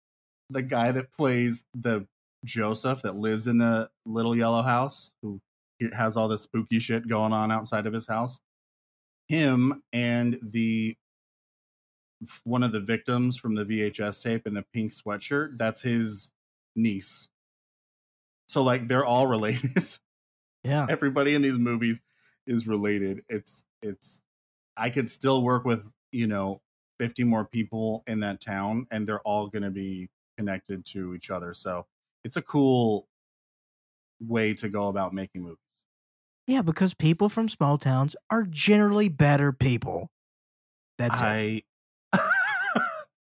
the 0.49 0.61
guy 0.61 0.93
that 0.93 1.11
plays 1.11 1.66
the 1.74 2.07
Joseph 2.45 3.01
that 3.01 3.16
lives 3.16 3.47
in 3.47 3.57
the 3.57 3.89
little 4.05 4.34
yellow 4.34 4.61
house, 4.61 5.11
who 5.22 5.41
has 5.91 6.16
all 6.16 6.30
this 6.30 6.43
spooky 6.43 6.80
shit 6.80 7.09
going 7.09 7.34
on 7.34 7.51
outside 7.51 7.86
of 7.86 7.91
his 7.91 8.07
house. 8.07 8.39
Him 9.28 9.84
and 9.91 10.39
the 10.41 10.95
one 12.43 12.63
of 12.63 12.72
the 12.72 12.80
victims 12.80 13.38
from 13.38 13.55
the 13.55 13.66
VHS 13.66 14.24
tape 14.24 14.47
in 14.47 14.53
the 14.53 14.63
pink 14.74 14.91
sweatshirt, 14.91 15.57
that's 15.57 15.82
his 15.82 16.32
niece. 16.76 17.30
So 18.47 18.63
like 18.63 18.88
they're 18.88 19.05
all 19.05 19.28
related. 19.36 19.84
Yeah. 20.63 20.88
Everybody 20.89 21.36
in 21.36 21.41
these 21.41 21.59
movies 21.59 22.01
is 22.47 22.68
related. 22.68 23.24
It's 23.30 23.66
it's 23.82 24.24
I 24.78 24.89
could 24.89 25.09
still 25.09 25.41
work 25.41 25.66
with, 25.66 25.91
you 26.11 26.28
know, 26.28 26.61
50 26.99 27.24
more 27.24 27.45
people 27.45 28.03
in 28.07 28.22
that 28.22 28.41
town 28.41 28.88
and 28.91 29.07
they're 29.07 29.22
all 29.22 29.47
going 29.47 29.63
to 29.63 29.72
be 29.72 30.09
connected 30.38 30.86
to 30.86 31.13
each 31.13 31.30
other. 31.30 31.53
So 31.53 31.86
it's 32.24 32.38
a 32.38 32.41
cool 32.41 33.07
way 34.20 34.53
to 34.55 34.70
go 34.70 34.88
about 34.88 35.13
making 35.13 35.43
movies. 35.43 35.57
Yeah, 36.47 36.61
because 36.61 36.93
people 36.93 37.28
from 37.28 37.49
small 37.49 37.78
towns 37.78 38.16
are 38.30 38.43
generally 38.43 39.09
better 39.09 39.51
people. 39.51 40.09
That's 40.97 41.22
it. 41.22 41.66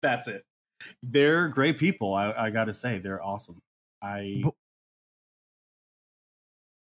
I 0.03 0.07
That's 0.07 0.27
it. 0.27 0.43
They're 1.03 1.47
great 1.47 1.77
people. 1.77 2.13
I, 2.13 2.31
I 2.31 2.49
got 2.49 2.65
to 2.65 2.73
say, 2.73 2.99
they're 2.99 3.23
awesome. 3.23 3.61
I 4.01 4.41
Bu- 4.43 4.51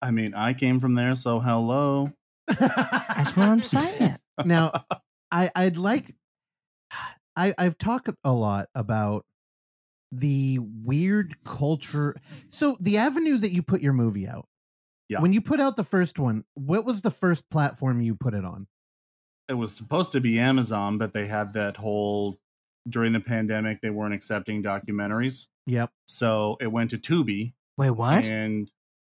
I 0.01 0.11
mean, 0.11 0.35
I 0.35 0.53
came 0.55 0.81
from 0.81 0.95
there, 0.95 1.15
so 1.17 1.41
hello. 1.41 2.09
That's 2.47 3.37
what 3.37 3.47
I'm 3.47 3.63
saying. 3.63 4.17
now, 4.45 4.73
I 5.31 5.51
I'd 5.55 5.77
like 5.77 6.15
I 7.37 7.55
I've 7.57 7.79
talked 7.79 8.11
a 8.23 8.33
lot 8.33 8.69
about 8.75 9.25
the 10.13 10.59
weird 10.61 11.37
culture. 11.45 12.17
So 12.49 12.77
the 12.81 12.99
avenue 12.99 13.39
that 13.39 13.53
you 13.53 13.63
put 13.63 13.81
your 13.81 13.95
movie 13.95 14.29
out. 14.29 14.47
Yeah. 15.09 15.21
When 15.21 15.33
you 15.33 15.43
put 15.43 15.61
out 15.61 15.77
the 15.77 15.85
first 15.85 16.19
one, 16.19 16.45
what 16.55 16.85
was 16.85 17.03
the 17.03 17.11
first 17.11 17.51
platform 17.51 18.01
you 18.01 18.15
put 18.15 18.33
it 18.35 18.45
on? 18.45 18.67
it 19.49 19.55
was 19.55 19.75
supposed 19.75 20.13
to 20.13 20.21
be 20.21 20.39
Amazon, 20.39 20.99
but 20.99 21.13
they 21.13 21.27
had 21.27 21.53
that 21.53 21.77
whole 21.77 22.39
during 22.89 23.13
the 23.13 23.21
pandemic 23.21 23.81
they 23.81 23.91
weren't 23.91 24.15
accepting 24.15 24.63
documentaries, 24.63 25.47
Yep. 25.67 25.91
so 26.07 26.57
it 26.61 26.67
went 26.71 26.91
to 26.91 26.99
Tubi. 26.99 27.55
Wait, 27.79 27.91
what? 27.91 28.25
And 28.25 28.71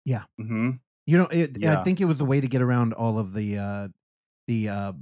Yeah. 0.05 0.25
hmm 0.39 0.73
You 1.07 1.19
know, 1.19 1.27
it, 1.27 1.65
I 1.65 1.83
think 1.85 2.01
it 2.01 2.05
was 2.07 2.21
a 2.21 2.25
way 2.25 2.41
to 2.41 2.49
get 2.49 2.63
around 2.63 2.93
all 2.93 3.19
of 3.19 3.33
the 3.35 3.59
uh 3.59 3.89
the 4.49 4.69
uh 4.69 4.93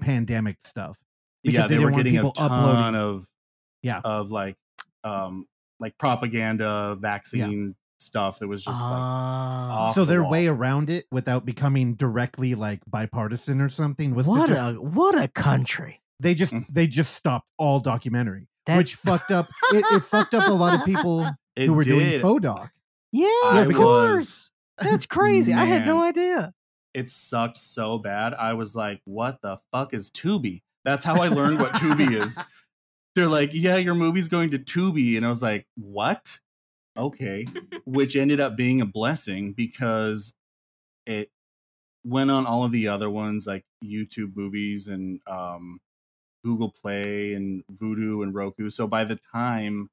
pandemic 0.00 0.58
stuff. 0.64 0.98
Because 1.42 1.62
yeah, 1.62 1.66
they 1.68 1.76
they, 1.78 1.84
were 1.84 1.90
getting 1.90 2.16
a 2.18 2.20
people 2.20 2.32
ton 2.32 2.50
uploading- 2.52 2.94
of 3.00 3.26
Yeah. 3.82 4.00
of 4.04 4.30
like 4.30 4.56
um 5.04 5.46
like 5.80 5.96
propaganda 5.98 6.96
vaccine 7.00 7.74
stuff 7.98 8.38
that 8.40 8.48
was 8.48 8.64
just 8.64 8.80
like 8.80 8.90
Ah, 8.92 9.78
off 9.88 9.94
so 9.94 10.04
the 10.04 10.10
their 10.12 10.22
wall. 10.22 10.30
way 10.32 10.46
around 10.48 10.90
it 10.90 11.06
without 11.10 11.44
becoming 11.46 11.94
directly 11.94 12.54
like 12.54 12.80
bipartisan 12.86 13.60
or 13.60 13.68
something 13.68 14.14
was 14.14 14.26
what 14.26 14.46
to 14.48 14.52
just, 14.54 14.74
a 14.76 14.80
what 14.80 15.20
a 15.20 15.28
country. 15.28 16.01
They 16.22 16.34
just 16.34 16.52
Mm. 16.52 16.66
they 16.70 16.86
just 16.86 17.14
stopped 17.14 17.48
all 17.58 17.80
documentary, 17.80 18.48
That's 18.66 18.78
which 18.78 18.94
fucked 18.96 19.30
up 19.30 19.48
it, 19.72 19.84
it 19.90 20.00
fucked 20.02 20.34
up 20.34 20.46
a 20.48 20.52
lot 20.52 20.78
of 20.78 20.84
people 20.84 21.26
it 21.56 21.66
who 21.66 21.74
were 21.74 21.82
doing 21.82 22.10
did. 22.10 22.22
faux 22.22 22.40
doc. 22.42 22.70
yeah, 23.12 23.26
I 23.44 23.60
of 23.62 23.68
because- 23.68 23.82
course. 23.84 24.48
That's 24.78 25.06
crazy. 25.06 25.52
I 25.52 25.64
had 25.66 25.86
no 25.86 25.98
Man. 25.98 26.08
idea. 26.08 26.54
it 26.94 27.08
sucked 27.08 27.56
so 27.58 27.98
bad. 27.98 28.34
I 28.34 28.54
was 28.54 28.74
like, 28.74 29.00
what 29.04 29.40
the 29.42 29.58
fuck 29.70 29.94
is 29.94 30.10
Tubi? 30.10 30.62
That's 30.84 31.04
how 31.04 31.20
I 31.20 31.28
learned 31.28 31.58
what 31.60 31.72
Tubi 31.72 32.10
is. 32.22 32.38
They're 33.14 33.28
like, 33.28 33.50
yeah, 33.52 33.76
your 33.76 33.94
movie's 33.94 34.28
going 34.28 34.50
to 34.52 34.58
Tubi. 34.58 35.16
And 35.16 35.24
I 35.24 35.28
was 35.28 35.42
like, 35.42 35.66
what? 35.76 36.38
Okay. 36.96 37.46
Which 37.84 38.16
ended 38.16 38.40
up 38.40 38.56
being 38.56 38.80
a 38.80 38.86
blessing 38.86 39.52
because 39.52 40.34
it 41.06 41.30
went 42.04 42.30
on 42.30 42.44
all 42.46 42.64
of 42.64 42.72
the 42.72 42.88
other 42.88 43.08
ones 43.10 43.46
like 43.46 43.64
YouTube 43.84 44.34
movies 44.34 44.88
and 44.88 45.20
um, 45.28 45.78
Google 46.44 46.70
Play 46.70 47.34
and 47.34 47.62
Vudu 47.72 48.22
and 48.22 48.34
Roku. 48.34 48.70
So 48.70 48.86
by 48.86 49.04
the 49.04 49.16
time 49.16 49.90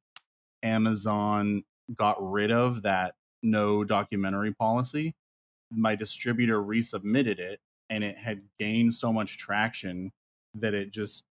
Amazon 0.64 1.64
got 1.96 2.18
rid 2.20 2.52
of 2.52 2.82
that 2.84 3.16
no 3.42 3.84
documentary 3.84 4.54
policy, 4.54 5.16
my 5.72 5.96
distributor 5.96 6.62
resubmitted 6.62 7.40
it 7.40 7.60
and 7.90 8.04
it 8.04 8.18
had 8.18 8.42
gained 8.60 8.94
so 8.94 9.12
much 9.12 9.38
traction 9.38 10.12
that 10.56 10.74
it 10.74 10.92
just 10.92 11.26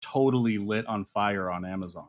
totally 0.00 0.58
lit 0.58 0.86
on 0.86 1.04
fire 1.04 1.50
on 1.50 1.64
Amazon. 1.64 2.08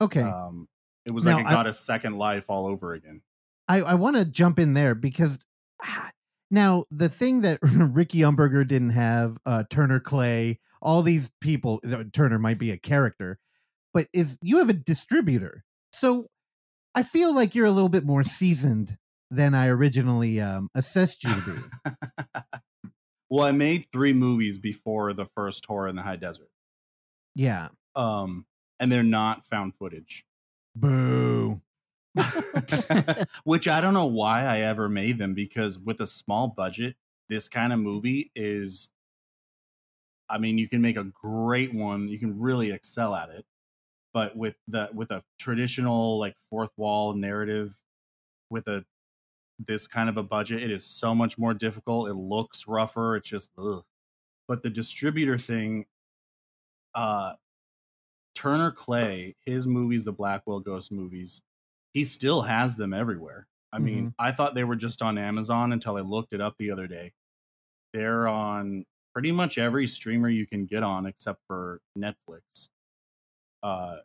Okay. 0.00 0.22
Um, 0.22 0.68
it 1.06 1.12
was 1.12 1.24
Now, 1.24 1.36
like 1.36 1.46
it 1.46 1.50
got 1.50 1.66
a 1.66 1.74
second 1.74 2.18
life 2.18 2.46
all 2.48 2.66
over 2.66 2.94
again. 2.94 3.22
I, 3.68 3.80
I 3.82 3.94
want 3.94 4.16
to 4.16 4.24
jump 4.24 4.58
in 4.58 4.74
there 4.74 4.94
because 4.94 5.38
ah, 5.82 6.10
now 6.50 6.84
the 6.90 7.08
thing 7.08 7.42
that 7.42 7.58
Ricky 7.62 8.18
Umberger 8.18 8.66
didn't 8.66 8.90
have, 8.90 9.38
uh, 9.46 9.64
Turner 9.70 10.00
Clay, 10.00 10.58
all 10.82 11.02
these 11.02 11.30
people, 11.40 11.80
Turner 12.12 12.38
might 12.38 12.58
be 12.58 12.70
a 12.70 12.76
character, 12.76 13.38
but 13.94 14.08
is 14.12 14.38
you 14.42 14.58
have 14.58 14.68
a 14.68 14.74
distributor. 14.74 15.64
So 15.92 16.26
I 16.94 17.02
feel 17.02 17.34
like 17.34 17.54
you're 17.54 17.66
a 17.66 17.70
little 17.70 17.88
bit 17.88 18.04
more 18.04 18.24
seasoned 18.24 18.98
than 19.30 19.54
I 19.54 19.68
originally 19.68 20.40
um, 20.40 20.68
assessed 20.74 21.24
you 21.24 21.34
to 21.34 21.40
be. 21.40 22.90
well, 23.30 23.46
I 23.46 23.52
made 23.52 23.86
three 23.92 24.12
movies 24.12 24.58
before 24.58 25.12
the 25.12 25.24
first 25.24 25.64
horror 25.64 25.88
in 25.88 25.96
the 25.96 26.02
high 26.02 26.16
desert. 26.16 26.50
yeah. 27.34 27.68
Um, 27.94 28.46
and 28.80 28.90
they're 28.90 29.02
not 29.02 29.46
found 29.46 29.74
footage. 29.74 30.24
Boo. 30.74 31.60
Which 33.44 33.68
I 33.68 33.80
don't 33.80 33.94
know 33.94 34.06
why 34.06 34.44
I 34.44 34.60
ever 34.60 34.88
made 34.88 35.18
them 35.18 35.34
because 35.34 35.78
with 35.78 36.00
a 36.00 36.06
small 36.06 36.48
budget, 36.48 36.96
this 37.28 37.48
kind 37.48 37.72
of 37.72 37.78
movie 37.78 38.32
is 38.34 38.90
I 40.32 40.38
mean, 40.38 40.58
you 40.58 40.68
can 40.68 40.82
make 40.82 40.96
a 40.96 41.04
great 41.04 41.74
one, 41.74 42.08
you 42.08 42.18
can 42.18 42.40
really 42.40 42.72
excel 42.72 43.14
at 43.14 43.30
it. 43.30 43.46
But 44.14 44.36
with 44.36 44.56
the 44.68 44.90
with 44.94 45.10
a 45.10 45.24
traditional 45.38 46.18
like 46.18 46.36
fourth 46.50 46.72
wall 46.76 47.14
narrative 47.14 47.76
with 48.50 48.68
a 48.68 48.84
this 49.58 49.86
kind 49.86 50.08
of 50.08 50.16
a 50.16 50.22
budget, 50.22 50.62
it 50.62 50.70
is 50.70 50.84
so 50.84 51.14
much 51.14 51.38
more 51.38 51.54
difficult. 51.54 52.08
It 52.08 52.14
looks 52.14 52.66
rougher. 52.68 53.16
It's 53.16 53.28
just 53.28 53.50
ugh. 53.58 53.84
But 54.48 54.62
the 54.62 54.70
distributor 54.70 55.38
thing, 55.38 55.86
uh 56.94 57.34
Turner 58.34 58.70
Clay, 58.70 59.36
his 59.46 59.66
movies, 59.66 60.04
the 60.04 60.12
Blackwell 60.12 60.60
Ghost 60.60 60.90
movies, 60.92 61.42
he 61.92 62.04
still 62.04 62.42
has 62.42 62.76
them 62.76 62.92
everywhere. 62.94 63.46
I 63.72 63.78
mean, 63.78 64.14
I 64.18 64.32
thought 64.32 64.54
they 64.54 64.64
were 64.64 64.76
just 64.76 65.02
on 65.02 65.18
Amazon 65.18 65.72
until 65.72 65.96
I 65.96 66.00
looked 66.00 66.34
it 66.34 66.40
up 66.40 66.56
the 66.58 66.70
other 66.70 66.86
day. 66.86 67.12
They're 67.92 68.28
on 68.28 68.84
pretty 69.12 69.32
much 69.32 69.58
every 69.58 69.86
streamer 69.86 70.28
you 70.28 70.46
can 70.46 70.66
get 70.66 70.82
on 70.82 71.06
except 71.06 71.40
for 71.46 71.80
Netflix. 71.98 72.68
Uh 73.62 73.98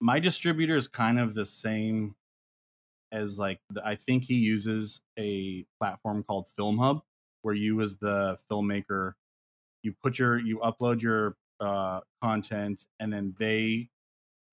my 0.00 0.18
distributor 0.18 0.76
is 0.76 0.88
kind 0.88 1.18
of 1.18 1.34
the 1.34 1.46
same 1.46 2.14
as 3.12 3.38
like 3.38 3.60
the, 3.70 3.86
I 3.86 3.96
think 3.96 4.24
he 4.24 4.34
uses 4.36 5.02
a 5.18 5.64
platform 5.80 6.24
called 6.24 6.48
Film 6.48 6.78
Hub 6.78 7.02
where 7.42 7.54
you 7.54 7.80
as 7.80 7.96
the 7.98 8.38
filmmaker 8.50 9.14
you 9.82 9.94
put 10.02 10.18
your 10.18 10.38
you 10.38 10.58
upload 10.60 11.02
your 11.02 11.36
uh 11.60 12.00
content 12.22 12.86
and 13.00 13.12
then 13.12 13.34
they 13.38 13.90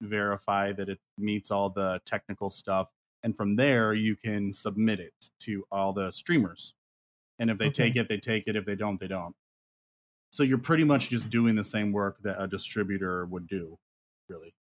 verify 0.01 0.71
that 0.73 0.89
it 0.89 0.99
meets 1.17 1.51
all 1.51 1.69
the 1.69 2.01
technical 2.05 2.49
stuff 2.49 2.91
and 3.23 3.35
from 3.37 3.55
there 3.57 3.93
you 3.93 4.15
can 4.15 4.53
submit 4.53 4.99
it 4.99 5.13
to 5.39 5.65
all 5.71 5.93
the 5.93 6.11
streamers 6.11 6.75
and 7.39 7.49
if 7.51 7.57
they 7.57 7.69
Okay. 7.69 7.71
take 7.71 7.95
it 7.97 8.09
they 8.09 8.19
take 8.19 8.47
it 8.47 8.55
if 8.55 8.65
they 8.65 8.75
don't 8.75 8.99
they 8.99 9.07
don't 9.07 9.35
so 10.31 10.43
you're 10.43 10.57
pretty 10.57 10.83
much 10.83 11.09
just 11.09 11.29
doing 11.29 11.55
the 11.55 11.63
same 11.63 11.91
work 11.91 12.17
that 12.23 12.41
a 12.41 12.47
distributor 12.47 13.25
would 13.25 13.47
do 13.47 13.77
really 14.29 14.53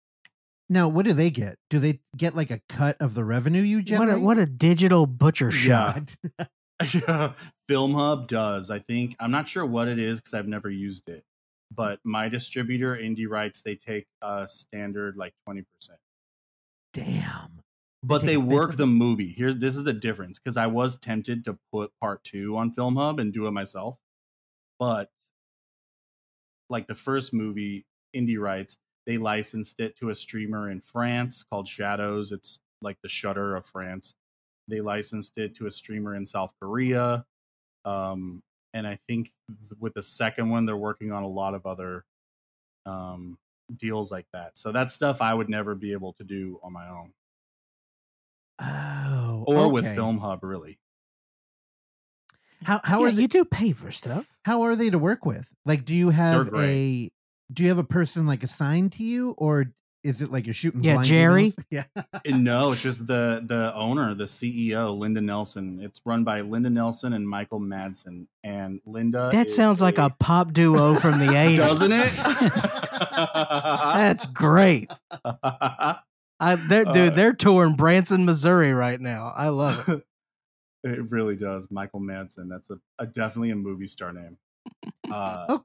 Now, 0.68 0.88
what 0.88 1.04
do 1.04 1.12
they 1.12 1.30
get? 1.30 1.56
Do 1.70 1.78
they 1.78 2.00
get 2.16 2.34
like 2.36 2.50
a 2.50 2.60
cut 2.68 2.96
of 3.00 3.14
the 3.14 3.24
revenue 3.24 3.62
you 3.62 3.78
What 3.78 3.86
generate? 3.86 4.16
a, 4.16 4.20
what 4.20 4.38
a 4.38 4.46
digital 4.46 5.06
butcher 5.06 5.50
Yeah. 5.50 5.94
shot. 5.94 6.16
yeah, 6.94 7.32
Film 7.68 7.94
Hub 7.94 8.28
does. 8.28 8.70
I 8.70 8.78
think 8.78 9.16
I'm 9.18 9.30
not 9.30 9.48
sure 9.48 9.64
what 9.66 9.88
it 9.88 9.98
is 9.98 10.20
because 10.20 10.34
I've 10.34 10.46
never 10.48 10.70
used 10.70 11.08
it. 11.08 11.24
But 11.74 12.00
my 12.04 12.28
distributor, 12.30 12.96
Indie 12.96 13.28
Rights, 13.28 13.60
they 13.62 13.74
take 13.74 14.06
a 14.22 14.46
standard 14.48 15.16
like 15.16 15.34
twenty 15.44 15.62
percent. 15.74 15.98
Damn. 16.94 17.60
But 18.02 18.20
take 18.20 18.26
they 18.28 18.36
work 18.36 18.70
of 18.70 18.76
the 18.76 18.86
movie. 18.86 19.34
Here's 19.36 19.56
this 19.56 19.74
is 19.76 19.84
the 19.84 19.92
difference 19.92 20.38
because 20.38 20.56
I 20.56 20.66
was 20.66 20.96
tempted 20.96 21.44
to 21.44 21.58
put 21.72 21.90
part 22.00 22.22
two 22.24 22.56
on 22.56 22.72
Film 22.72 22.96
Hub 22.96 23.18
and 23.18 23.32
do 23.32 23.46
it 23.46 23.50
myself, 23.50 23.98
but 24.78 25.10
like 26.68 26.86
the 26.86 26.94
first 26.94 27.32
movie, 27.32 27.86
Indie 28.14 28.38
Rights, 28.38 28.78
they 29.06 29.18
licensed 29.18 29.80
it 29.80 29.96
to 29.98 30.10
a 30.10 30.14
streamer 30.14 30.70
in 30.70 30.80
France 30.80 31.44
called 31.44 31.66
Shadows. 31.66 32.32
It's 32.32 32.60
like 32.82 32.98
the 33.02 33.08
Shutter 33.08 33.56
of 33.56 33.64
France. 33.64 34.14
They 34.68 34.80
licensed 34.80 35.38
it 35.38 35.54
to 35.56 35.66
a 35.66 35.70
streamer 35.70 36.14
in 36.14 36.26
South 36.26 36.52
Korea. 36.60 37.24
Um, 37.84 38.42
and 38.74 38.86
I 38.86 38.98
think 39.08 39.30
th- 39.48 39.72
with 39.80 39.94
the 39.94 40.02
second 40.02 40.50
one, 40.50 40.66
they're 40.66 40.76
working 40.76 41.10
on 41.10 41.22
a 41.22 41.28
lot 41.28 41.54
of 41.54 41.64
other 41.64 42.04
um, 42.84 43.38
deals 43.74 44.12
like 44.12 44.26
that. 44.32 44.58
So 44.58 44.72
that's 44.72 44.92
stuff 44.92 45.22
I 45.22 45.32
would 45.32 45.48
never 45.48 45.74
be 45.74 45.92
able 45.92 46.12
to 46.14 46.24
do 46.24 46.60
on 46.62 46.72
my 46.72 46.88
own 46.88 47.12
Oh, 48.60 49.44
or 49.46 49.70
with. 49.70 49.86
Film 49.94 50.18
Hub, 50.18 50.42
really. 50.42 50.78
How 52.64 52.80
how 52.84 53.00
yeah, 53.00 53.06
are 53.06 53.11
they, 53.12 53.22
you 53.22 53.28
do 53.28 53.44
pay 53.44 53.72
for 53.72 53.90
stuff. 53.90 54.26
how 54.44 54.62
are 54.62 54.76
they 54.76 54.90
to 54.90 54.98
work 54.98 55.24
with? 55.24 55.48
Like, 55.64 55.84
do 55.84 55.94
you 55.94 56.11
have 56.11 56.52
a 56.54 57.11
do 57.52 57.62
you 57.62 57.68
have 57.68 57.78
a 57.78 57.84
person 57.84 58.26
like 58.26 58.42
assigned 58.42 58.92
to 58.92 59.02
you, 59.04 59.30
or 59.38 59.66
is 60.04 60.22
it 60.22 60.30
like 60.30 60.46
you're 60.46 60.54
shooting? 60.54 60.82
Yeah, 60.84 60.94
blind 60.94 61.06
Jerry? 61.09 61.44
emails? 61.52 61.64
Yeah. 61.70 61.84
No, 62.36 62.72
it's 62.72 62.82
just 62.82 63.06
the 63.06 63.42
the 63.44 63.72
owner, 63.74 64.14
the 64.14 64.24
CEO, 64.24 64.96
Linda 64.96 65.20
Nelson. 65.20 65.80
It's 65.82 66.00
run 66.04 66.24
by 66.24 66.40
Linda 66.42 66.70
Nelson 66.70 67.12
and 67.12 67.28
Michael 67.28 67.61
Madsen. 67.61 68.26
And 68.44 68.80
Linda, 68.86 69.30
that 69.32 69.50
sounds 69.50 69.80
like 69.80 69.98
a 69.98 70.11
pop 70.18 70.52
duo 70.52 70.94
from 70.94 71.18
the 71.18 71.26
80s. 71.32 71.56
doesn't 71.56 71.92
it? 71.92 72.12
That's 73.12 74.26
great. 74.26 74.90
I, 76.40 76.54
they're, 76.68 76.86
Uh, 76.86 76.92
dude, 76.92 77.14
they're 77.16 77.32
touring 77.32 77.74
Branson, 77.74 78.24
Missouri 78.24 78.72
right 78.72 79.00
now. 79.00 79.32
I 79.36 79.48
love 79.48 79.88
it. 79.88 80.04
It? 80.85 81.11
really 81.11 81.37
does. 81.37 81.70
Michael 81.70 82.01
Madsen. 82.01 82.49
That's 82.49 82.70
a, 82.70 82.79
a 82.99 83.07
definitely 83.07 83.51
a 83.51 83.57
movie 83.57 83.87
star 83.87 84.12
name. 84.12 84.37
Uh, 85.11 85.47
Oh. 85.49 85.64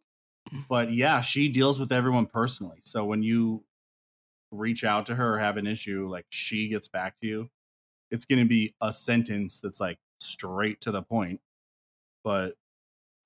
But 0.70 0.94
yeah, 0.94 1.20
she 1.22 1.50
deals 1.50 1.80
with 1.80 1.92
everyone 1.92 2.26
personally. 2.28 2.78
So 2.84 3.04
when 3.06 3.24
you 3.24 3.64
reach 4.52 4.84
out 4.84 5.06
to 5.08 5.16
her 5.16 5.36
or 5.36 5.38
have 5.40 5.58
an 5.58 5.68
issue, 5.68 6.08
like 6.08 6.26
she 6.30 6.68
gets 6.70 6.88
back 6.88 7.20
to 7.22 7.28
you, 7.28 7.50
it's 8.12 8.26
going 8.26 8.40
to 8.42 8.48
be 8.48 8.74
a 8.82 8.94
sentence 8.94 9.60
that's 9.60 9.80
like 9.80 9.98
straight 10.20 10.80
to 10.82 10.92
the 10.92 11.02
point. 11.02 11.42
But 12.24 12.56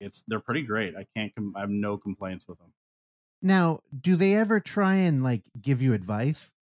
it's 0.00 0.24
they're 0.26 0.40
pretty 0.40 0.62
great. 0.62 0.96
I 0.96 1.06
can't. 1.14 1.34
Com- 1.34 1.52
I 1.56 1.60
have 1.60 1.70
no 1.70 1.96
complaints 1.96 2.48
with 2.48 2.58
them. 2.58 2.72
Now, 3.42 3.80
do 4.00 4.16
they 4.16 4.34
ever 4.34 4.58
try 4.58 4.94
and 4.96 5.22
like 5.22 5.42
give 5.60 5.82
you 5.82 5.92
advice? 5.92 6.54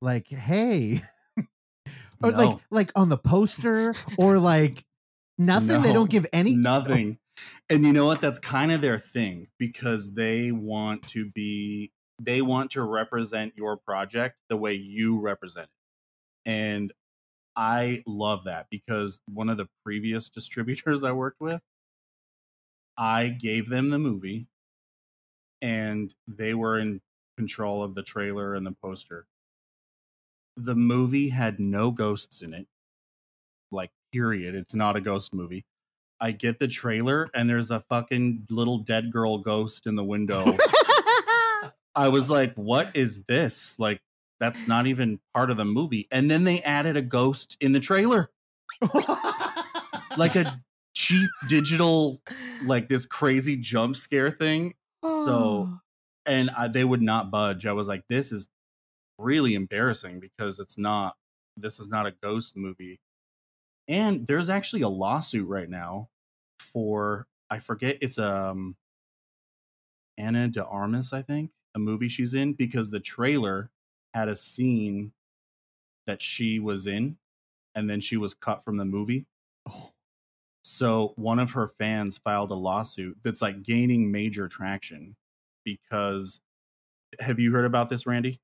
Like, 0.00 0.28
hey, 0.28 1.02
or 2.22 2.30
like 2.32 2.50
No. 2.50 2.60
like 2.70 2.92
on 2.96 3.08
the 3.08 3.18
poster, 3.18 3.94
or 4.18 4.38
like 4.38 4.84
nothing. 5.38 5.82
They 5.82 5.92
don't 5.92 6.10
give 6.10 6.26
any 6.32 6.56
nothing. 6.56 7.18
And 7.70 7.84
you 7.84 7.92
know 7.92 8.04
what? 8.06 8.20
That's 8.20 8.38
kind 8.38 8.72
of 8.72 8.80
their 8.80 8.98
thing 8.98 9.48
because 9.58 10.14
they 10.14 10.52
want 10.52 11.08
to 11.08 11.30
be 11.30 11.92
they 12.20 12.42
want 12.42 12.70
to 12.72 12.82
represent 12.82 13.54
your 13.56 13.76
project 13.76 14.36
the 14.48 14.56
way 14.56 14.74
you 14.74 15.18
represent 15.18 15.66
it. 15.66 16.48
And 16.50 16.92
I 17.56 18.02
love 18.06 18.44
that 18.44 18.68
because 18.70 19.20
one 19.26 19.48
of 19.48 19.56
the 19.58 19.68
previous 19.84 20.30
distributors 20.30 21.04
I 21.04 21.12
worked 21.12 21.40
with, 21.40 21.62
I 22.96 23.28
gave 23.28 23.68
them 23.68 23.90
the 23.90 23.98
movie 23.98 24.48
and 25.60 26.14
they 26.26 26.54
were 26.54 26.78
in 26.78 27.00
control 27.36 27.82
of 27.82 27.94
the 27.94 28.02
trailer 28.02 28.54
and 28.54 28.66
the 28.66 28.72
poster. 28.72 29.26
The 30.56 30.74
movie 30.74 31.28
had 31.30 31.58
no 31.58 31.90
ghosts 31.90 32.42
in 32.42 32.54
it. 32.54 32.66
Like 33.70 33.90
period. 34.12 34.54
It's 34.54 34.74
not 34.74 34.96
a 34.96 35.00
ghost 35.00 35.34
movie. 35.34 35.64
I 36.20 36.30
get 36.30 36.60
the 36.60 36.68
trailer 36.68 37.28
and 37.34 37.50
there's 37.50 37.70
a 37.70 37.80
fucking 37.80 38.46
little 38.48 38.78
dead 38.78 39.10
girl 39.10 39.38
ghost 39.38 39.86
in 39.86 39.96
the 39.96 40.04
window. 40.04 40.56
I 41.96 42.08
was 42.08 42.30
like, 42.30 42.54
what 42.54 42.94
is 42.94 43.24
this? 43.24 43.76
Like, 43.78 44.00
that's 44.38 44.68
not 44.68 44.86
even 44.86 45.20
part 45.34 45.50
of 45.50 45.56
the 45.56 45.64
movie. 45.64 46.08
And 46.10 46.30
then 46.30 46.44
they 46.44 46.60
added 46.62 46.96
a 46.96 47.02
ghost 47.02 47.56
in 47.60 47.72
the 47.72 47.80
trailer, 47.80 48.30
like 50.16 50.34
a 50.34 50.60
cheap 50.94 51.28
digital, 51.48 52.20
like 52.64 52.88
this 52.88 53.06
crazy 53.06 53.56
jump 53.56 53.96
scare 53.96 54.30
thing. 54.30 54.74
So, 55.06 55.32
oh. 55.34 55.78
and 56.26 56.50
I, 56.50 56.68
they 56.68 56.84
would 56.84 57.02
not 57.02 57.30
budge. 57.30 57.66
I 57.66 57.72
was 57.72 57.88
like, 57.88 58.04
this 58.08 58.32
is 58.32 58.48
really 59.18 59.54
embarrassing 59.54 60.20
because 60.20 60.58
it's 60.60 60.78
not, 60.78 61.16
this 61.56 61.78
is 61.78 61.88
not 61.88 62.06
a 62.06 62.12
ghost 62.22 62.56
movie. 62.56 63.00
And 63.88 64.26
there's 64.26 64.48
actually 64.50 64.82
a 64.82 64.88
lawsuit 64.88 65.48
right 65.48 65.68
now 65.68 66.08
for, 66.58 67.26
I 67.50 67.58
forget, 67.58 67.98
it's 68.00 68.18
um 68.18 68.76
Ana 70.18 70.48
de 70.48 70.64
Armas, 70.64 71.12
I 71.12 71.22
think, 71.22 71.50
a 71.74 71.78
movie 71.78 72.08
she's 72.08 72.34
in, 72.34 72.52
because 72.52 72.90
the 72.90 73.00
trailer 73.00 73.70
had 74.14 74.28
a 74.28 74.36
scene 74.36 75.12
that 76.06 76.20
she 76.20 76.58
was 76.58 76.86
in 76.86 77.16
and 77.74 77.88
then 77.88 78.00
she 78.00 78.16
was 78.16 78.34
cut 78.34 78.62
from 78.62 78.76
the 78.76 78.84
movie. 78.84 79.26
So 80.64 81.12
one 81.16 81.38
of 81.38 81.52
her 81.52 81.66
fans 81.66 82.18
filed 82.18 82.50
a 82.50 82.54
lawsuit 82.54 83.18
that's 83.22 83.42
like 83.42 83.62
gaining 83.62 84.12
major 84.12 84.48
traction 84.48 85.16
because 85.64 86.40
have 87.20 87.38
you 87.38 87.52
heard 87.52 87.64
about 87.64 87.88
this, 87.88 88.06
Randy? 88.06 88.40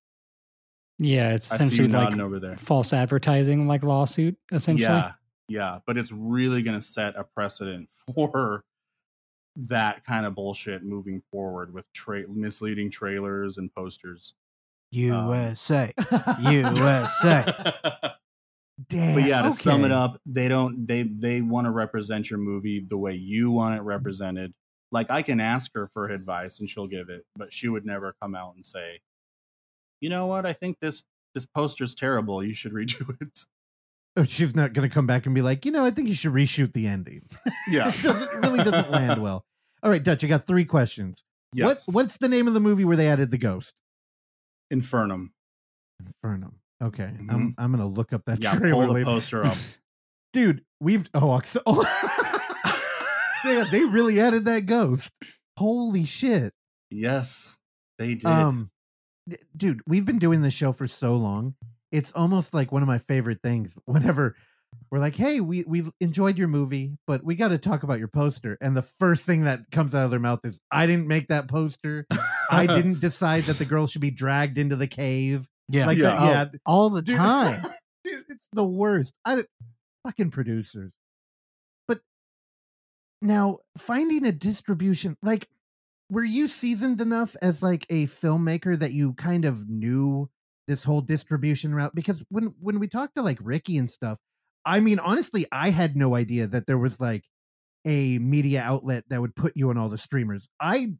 Yeah, 0.99 1.35
it's 1.35 1.53
I 1.53 1.59
see 1.59 1.77
you 1.77 1.85
essentially 1.85 2.11
like 2.11 2.19
over 2.19 2.41
there. 2.41 2.57
false 2.57 2.93
advertising, 2.93 3.69
like 3.69 3.85
lawsuit, 3.85 4.37
essentially. 4.51 4.89
Yeah, 4.89 5.13
yeah, 5.49 5.79
but 5.87 5.97
it's 5.97 6.13
really 6.13 6.63
going 6.63 6.79
to 6.79 6.85
set 6.85 7.15
a 7.17 7.25
precedent 7.25 7.89
for 8.15 8.65
that 9.57 10.05
kind 10.05 10.27
of 10.27 10.35
bullshit 10.35 10.83
moving 10.85 11.23
forward 11.33 11.73
with 11.73 11.85
tra- 11.93 12.29
misleading 12.29 12.91
trailers 12.91 13.59
and 13.59 13.73
posters. 13.75 14.35
Um, 14.93 14.99
USA. 15.01 15.93
USA. 16.41 17.45
Damn. 18.89 19.15
but 19.15 19.25
yeah, 19.25 19.43
to 19.43 19.53
sum 19.53 19.85
it 19.85 19.91
up, 19.91 20.21
they 20.25 20.47
don't 20.47 20.87
they 20.87 21.03
they 21.03 21.41
want 21.41 21.65
to 21.65 21.71
represent 21.71 22.31
your 22.31 22.39
movie 22.39 22.81
the 22.81 22.97
way 22.97 23.13
you 23.15 23.51
want 23.51 23.77
it 23.77 23.83
represented. 23.83 24.55
Like 24.93 25.11
I 25.11 25.23
can 25.23 25.41
ask 25.41 25.73
her 25.75 25.89
for 25.93 26.09
advice 26.09 26.61
and 26.61 26.71
she'll 26.71 26.87
give 26.87 27.09
it, 27.09 27.27
but 27.37 27.53
she 27.53 27.69
would 27.69 27.85
never 27.85 28.15
come 28.23 28.37
out 28.37 28.55
and 28.55 28.65
say, 28.65 29.01
"You 30.01 30.11
know 30.11 30.27
what? 30.27 30.47
I 30.47 30.53
think 30.53 30.79
this 30.81 31.05
this 31.35 31.47
poster's 31.47 31.95
terrible. 31.95 32.43
You 32.45 32.55
should 32.55 32.73
redo 32.81 33.17
it." 33.21 33.45
Oh, 34.17 34.25
she's 34.25 34.57
not 34.57 34.73
going 34.73 34.89
to 34.89 34.93
come 34.93 35.07
back 35.07 35.27
and 35.27 35.35
be 35.35 35.43
like, 35.43 35.65
you 35.65 35.71
know, 35.71 35.85
I 35.87 35.93
think 35.93 36.09
you 36.09 36.15
should 36.15 36.33
reshoot 36.33 36.73
the 36.73 36.87
ending. 36.89 37.23
Yeah. 37.69 37.89
it 37.95 38.03
doesn't 38.03 38.29
it 38.33 38.47
really 38.49 38.65
doesn't 38.65 38.91
land 38.91 39.23
well. 39.23 39.45
All 39.83 39.91
right, 39.91 40.03
Dutch, 40.03 40.25
I 40.25 40.27
got 40.27 40.47
three 40.47 40.65
questions. 40.65 41.23
Yes. 41.53 41.87
What 41.87 41.95
what's 41.95 42.19
the 42.19 42.29
name 42.29 42.49
of 42.49 42.55
the 42.55 42.61
movie 42.61 42.85
where 42.85 42.97
they 42.97 43.07
added 43.09 43.31
the 43.31 43.39
ghost? 43.39 43.81
Infernum. 44.73 45.29
Infernum. 46.03 46.55
Okay, 46.83 47.11
Mhm. 47.21 47.33
I'm 47.33 47.55
I'm 47.59 47.71
gonna 47.73 47.87
look 47.87 48.13
up 48.13 48.23
that 48.27 48.43
Yeah, 48.43 48.55
trailer 48.57 48.73
pull 48.73 48.87
the 48.89 48.93
later. 48.95 49.05
poster 49.07 49.45
up. 49.45 49.57
Dude, 50.33 50.63
we've 50.81 51.09
oh, 51.15 51.41
so, 51.45 51.61
oh. 51.67 51.83
yeah, 53.45 53.65
they 53.71 53.85
really 53.85 54.21
added 54.21 54.45
that 54.47 54.67
ghost. 54.67 55.11
Holy 55.57 56.05
shit. 56.05 56.53
yes, 56.91 57.57
they 57.99 58.15
did. 58.15 58.27
Um, 58.27 58.71
dude, 59.57 59.81
we've 59.87 60.05
been 60.05 60.19
doing 60.19 60.43
this 60.43 60.55
show 60.55 60.73
for 60.73 60.87
so 60.87 61.17
long. 61.17 61.55
It's 61.91 62.13
almost 62.13 62.53
like 62.55 62.71
one 62.73 62.83
of 62.83 62.89
my 62.89 62.99
favorite 62.99 63.41
things. 63.43 63.75
Whenever 63.85 64.37
we're 64.91 64.99
like, 64.99 65.17
"Hey, 65.17 65.41
we 65.41 65.65
we 65.67 65.85
enjoyed 66.01 66.37
your 66.39 66.49
movie, 66.49 66.99
but 67.07 67.25
we 67.25 67.35
got 67.35 67.49
to 67.49 67.59
talk 67.59 67.83
about 67.83 67.99
your 67.99 68.09
poster," 68.09 68.59
and 68.61 68.77
the 68.77 68.83
first 68.83 69.25
thing 69.25 69.45
that 69.45 69.71
comes 69.71 69.95
out 69.95 70.05
of 70.05 70.11
their 70.11 70.21
mouth 70.21 70.41
is, 70.45 70.61
"I 70.71 70.87
didn't 70.87 71.07
make 71.09 71.29
that 71.29 71.49
poster. 71.49 72.07
I 72.51 72.67
didn't 72.67 73.01
decide 73.01 73.45
that 73.45 73.57
the 73.57 73.65
girl 73.65 73.87
should 73.87 74.03
be 74.03 74.11
dragged 74.11 74.59
into 74.59 74.77
the 74.77 74.87
cave." 74.87 75.49
Yeah. 75.71 75.87
Like 75.87 75.99
Yeah. 75.99 76.11
that, 76.11 76.21
Oh, 76.21 76.25
yeah, 76.53 76.59
all 76.67 76.91
the 76.91 77.03
dude, 77.03 77.17
time. 77.17 77.63
dude, 78.05 78.25
it's 78.29 78.49
the 78.53 78.65
worst. 78.65 79.13
I 79.25 79.45
fucking 80.07 80.31
producers. 80.31 80.93
But 81.87 82.01
now 83.21 83.59
finding 83.77 84.25
a 84.27 84.33
distribution, 84.33 85.17
like, 85.23 85.49
were 86.11 86.25
you 86.25 86.49
seasoned 86.49 87.01
enough 87.01 87.37
as 87.43 87.63
like 87.63 87.87
a 87.91 88.07
filmmaker 88.07 88.79
that 88.79 88.93
you 88.93 89.13
kind 89.15 89.45
of 89.45 89.69
knew 89.69 90.29
this 90.67 90.85
whole 90.85 91.01
distribution 91.01 91.75
route? 91.75 91.95
Because 91.95 92.23
when 92.31 92.55
when 92.61 92.79
we 92.79 92.89
talked 92.89 93.17
to 93.17 93.23
like 93.23 93.39
Ricky 93.41 93.77
and 93.77 93.91
stuff, 93.91 94.19
I 94.65 94.81
mean, 94.81 94.99
honestly, 94.99 95.47
I 95.53 95.71
had 95.71 95.97
no 95.97 96.15
idea 96.15 96.47
that 96.47 96.67
there 96.67 96.79
was 96.79 97.01
like 97.01 97.25
a 97.85 98.19
media 98.19 98.63
outlet 98.63 99.05
that 99.09 99.21
would 99.21 99.35
put 99.37 99.53
you 99.57 99.71
on 99.71 99.79
all 99.79 99.89
the 99.89 99.99
streamers. 99.99 100.49
I 100.61 100.95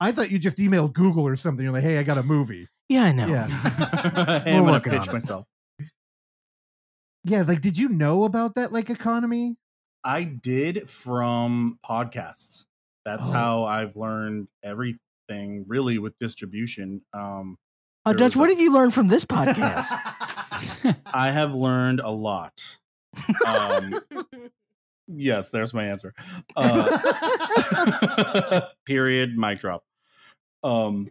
I 0.00 0.12
thought 0.12 0.30
you 0.30 0.38
just 0.38 0.58
emailed 0.58 0.92
Google 0.92 1.26
or 1.26 1.36
something. 1.36 1.62
You're 1.62 1.72
like, 1.72 1.84
hey, 1.84 1.98
I 1.98 2.02
got 2.02 2.18
a 2.18 2.22
movie. 2.22 2.68
Yeah, 2.88 3.04
I 3.04 3.12
know. 3.12 3.26
Yeah. 3.26 3.46
hey, 4.44 4.56
I'm 4.56 4.64
oh 4.64 4.66
gonna 4.66 4.80
pitch 4.80 5.12
myself. 5.12 5.46
Yeah, 7.24 7.42
like, 7.42 7.60
did 7.60 7.78
you 7.78 7.88
know 7.88 8.24
about 8.24 8.56
that 8.56 8.72
like 8.72 8.90
economy? 8.90 9.56
I 10.04 10.24
did 10.24 10.90
from 10.90 11.78
podcasts. 11.88 12.64
That's 13.04 13.28
Oh. 13.28 13.32
how 13.32 13.64
I've 13.64 13.96
learned 13.96 14.48
everything 14.62 15.64
really 15.66 15.98
with 15.98 16.18
distribution. 16.18 17.02
Um, 17.12 17.58
Uh, 18.04 18.12
Dutch, 18.12 18.36
what 18.36 18.48
a- 18.48 18.52
have 18.52 18.60
you 18.60 18.72
learned 18.72 18.94
from 18.94 19.08
this 19.08 19.24
podcast? 19.24 19.90
I 21.12 21.30
have 21.30 21.54
learned 21.54 22.00
a 22.00 22.10
lot. 22.10 22.78
Um, 23.46 24.00
yes, 25.08 25.50
there's 25.50 25.74
my 25.74 25.84
answer. 25.84 26.12
Uh, 26.56 28.60
period. 28.86 29.36
Mic 29.36 29.60
drop. 29.60 29.84
Um. 30.64 31.10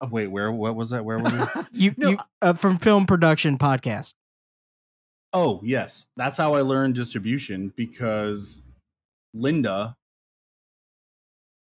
oh, 0.00 0.08
wait, 0.08 0.28
where? 0.28 0.50
What 0.52 0.76
was 0.76 0.90
that? 0.90 1.04
Where 1.04 1.18
were 1.18 1.30
we? 1.30 1.62
you, 1.72 1.94
No, 1.96 2.08
you 2.10 2.18
uh, 2.42 2.52
from 2.54 2.78
film 2.78 3.06
production 3.06 3.58
podcast. 3.58 4.14
Oh, 5.32 5.60
yes. 5.64 6.06
That's 6.16 6.38
how 6.38 6.54
I 6.54 6.60
learned 6.62 6.94
distribution 6.94 7.72
because 7.76 8.62
Linda 9.36 9.96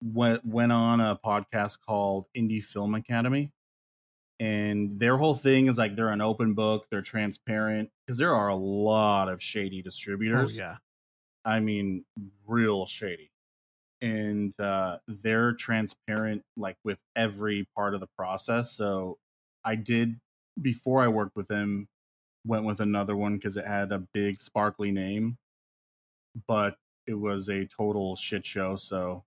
went 0.03 0.45
went 0.45 0.73
on 0.73 1.01
a 1.01 1.19
podcast 1.25 1.79
called 1.87 2.27
Indie 2.37 2.63
Film 2.63 2.95
Academy, 2.95 3.51
and 4.39 4.99
their 5.01 5.17
whole 5.17 5.35
thing 5.35 5.67
is 5.67 5.79
like 5.79 5.97
they're 5.97 6.11
an 6.11 6.21
open 6.21 6.55
book, 6.55 6.87
they're 6.91 7.03
transparent 7.03 7.91
because 8.07 8.19
there 8.19 8.35
are 8.35 8.49
a 8.49 8.55
lot 8.57 9.29
of 9.29 9.43
shady 9.43 9.81
Oh 9.81 9.83
distributors. 9.83 10.57
yeah. 10.59 10.77
I 11.45 11.61
mean, 11.61 12.05
real 12.47 12.87
shady. 12.87 13.31
And 14.03 14.53
uh, 14.61 14.99
they're 15.09 15.53
transparent, 15.55 16.43
like 16.57 16.77
with 16.85 17.01
every 17.15 17.67
part 17.75 17.95
of 17.95 18.01
the 18.01 18.09
process. 18.19 18.73
So 18.73 19.19
I 19.65 19.77
did 19.77 20.21
before 20.61 21.03
I 21.03 21.09
worked 21.09 21.37
with 21.37 21.49
them 21.49 21.89
went 22.45 22.65
with 22.65 22.81
another 22.81 23.17
one 23.17 23.37
because 23.37 23.57
it 23.57 23.67
had 23.67 23.93
a 23.93 23.99
big 23.99 24.41
sparkly 24.41 24.91
name, 24.93 25.39
but 26.47 26.77
it 27.07 27.15
was 27.15 27.49
a 27.49 27.65
total 27.67 28.17
shit 28.17 28.45
show. 28.45 28.77
So 28.77 29.25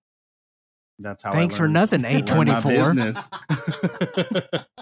that's 0.99 1.23
how. 1.23 1.32
Thanks 1.32 1.55
I 1.55 1.59
for 1.59 1.67
nothing, 1.67 2.03
to 2.03 2.07
run 2.07 2.47
my 2.47 2.59
824. 2.59 4.69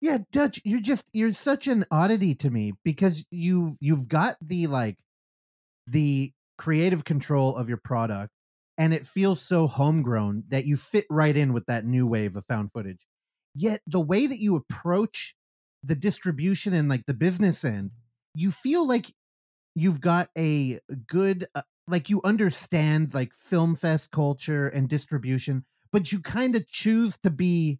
Yeah, 0.00 0.18
Dutch, 0.30 0.60
you're 0.64 0.80
just 0.80 1.06
you're 1.12 1.32
such 1.32 1.66
an 1.66 1.84
oddity 1.90 2.34
to 2.36 2.50
me 2.50 2.74
because 2.84 3.24
you 3.30 3.76
you've 3.80 4.08
got 4.08 4.36
the 4.40 4.66
like 4.66 4.98
the 5.86 6.32
creative 6.58 7.04
control 7.04 7.56
of 7.56 7.68
your 7.68 7.80
product 7.82 8.30
and 8.78 8.92
it 8.92 9.06
feels 9.06 9.40
so 9.40 9.66
homegrown 9.66 10.44
that 10.48 10.66
you 10.66 10.76
fit 10.76 11.06
right 11.10 11.34
in 11.34 11.52
with 11.52 11.66
that 11.66 11.84
new 11.84 12.06
wave 12.06 12.36
of 12.36 12.44
found 12.46 12.70
footage. 12.72 13.06
Yet 13.54 13.80
the 13.86 14.00
way 14.00 14.26
that 14.26 14.38
you 14.38 14.54
approach 14.54 15.34
the 15.82 15.94
distribution 15.94 16.74
and 16.74 16.88
like 16.88 17.06
the 17.06 17.14
business 17.14 17.64
end, 17.64 17.90
you 18.34 18.50
feel 18.50 18.86
like 18.86 19.12
you've 19.76 20.00
got 20.00 20.30
a 20.36 20.80
good 21.06 21.46
uh, 21.54 21.62
like 21.86 22.10
you 22.10 22.20
understand 22.24 23.14
like 23.14 23.32
film 23.34 23.76
fest 23.76 24.10
culture 24.10 24.66
and 24.66 24.88
distribution, 24.88 25.64
but 25.92 26.10
you 26.10 26.18
kind 26.18 26.56
of 26.56 26.66
choose 26.66 27.16
to 27.18 27.30
be 27.30 27.78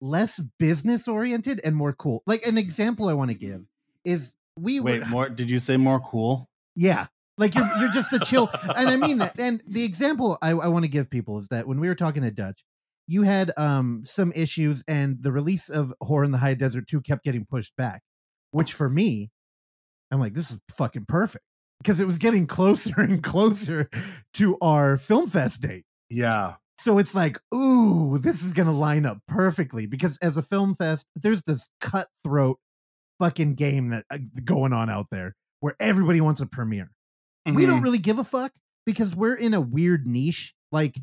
less 0.00 0.38
business 0.58 1.08
oriented 1.08 1.60
and 1.64 1.74
more 1.74 1.92
cool. 1.94 2.22
Like 2.26 2.46
an 2.46 2.58
example 2.58 3.08
I 3.08 3.14
want 3.14 3.30
to 3.30 3.36
give 3.36 3.62
is 4.04 4.36
we 4.56 4.78
Wait, 4.78 5.00
were 5.00 5.06
more? 5.06 5.28
Did 5.28 5.50
you 5.50 5.58
say 5.58 5.76
more 5.76 5.98
cool? 5.98 6.48
yeah. 6.76 7.06
Like 7.38 7.54
you're 7.54 7.66
you're 7.80 7.92
just 7.92 8.12
a 8.12 8.18
chill 8.18 8.50
and 8.76 8.90
I 8.90 8.96
mean 8.96 9.18
that. 9.18 9.34
And 9.38 9.62
the 9.66 9.84
example 9.84 10.36
I, 10.42 10.50
I 10.50 10.68
want 10.68 10.84
to 10.84 10.88
give 10.88 11.08
people 11.08 11.38
is 11.38 11.48
that 11.48 11.66
when 11.66 11.80
we 11.80 11.88
were 11.88 11.94
talking 11.94 12.22
to 12.22 12.30
Dutch, 12.30 12.62
you 13.08 13.22
had 13.22 13.52
um 13.56 14.02
some 14.04 14.32
issues 14.36 14.84
and 14.86 15.16
the 15.22 15.32
release 15.32 15.70
of 15.70 15.94
Horror 16.02 16.24
in 16.24 16.30
the 16.30 16.38
High 16.38 16.54
Desert 16.54 16.88
2 16.88 17.00
kept 17.00 17.24
getting 17.24 17.46
pushed 17.46 17.74
back. 17.74 18.02
Which 18.50 18.74
for 18.74 18.90
me, 18.90 19.30
I'm 20.12 20.20
like, 20.20 20.34
this 20.34 20.50
is 20.52 20.58
fucking 20.76 21.06
perfect. 21.08 21.44
Because 21.82 21.98
it 21.98 22.06
was 22.06 22.18
getting 22.18 22.46
closer 22.58 23.00
and 23.00 23.22
closer 23.22 23.90
to 24.34 24.56
our 24.60 24.96
film 24.98 25.28
fest 25.28 25.62
date. 25.62 25.84
Yeah. 26.10 26.54
So 26.78 26.98
it's 26.98 27.14
like, 27.14 27.38
ooh, 27.54 28.18
this 28.18 28.42
is 28.42 28.52
gonna 28.52 28.72
line 28.72 29.06
up 29.06 29.18
perfectly 29.28 29.86
because 29.86 30.18
as 30.22 30.36
a 30.36 30.42
film 30.42 30.74
fest, 30.74 31.06
there's 31.16 31.42
this 31.44 31.68
cutthroat 31.80 32.58
fucking 33.20 33.54
game 33.54 33.88
that 33.90 34.04
uh, 34.10 34.18
going 34.44 34.72
on 34.72 34.90
out 34.90 35.06
there 35.10 35.34
where 35.60 35.74
everybody 35.80 36.20
wants 36.20 36.40
a 36.40 36.46
premiere. 36.46 36.90
We 37.46 37.66
don't 37.66 37.80
Mhm. 37.80 37.84
really 37.84 37.98
give 37.98 38.18
a 38.18 38.24
fuck 38.24 38.52
because 38.86 39.14
we're 39.14 39.34
in 39.34 39.54
a 39.54 39.60
weird 39.60 40.06
niche. 40.06 40.54
Like 40.72 40.96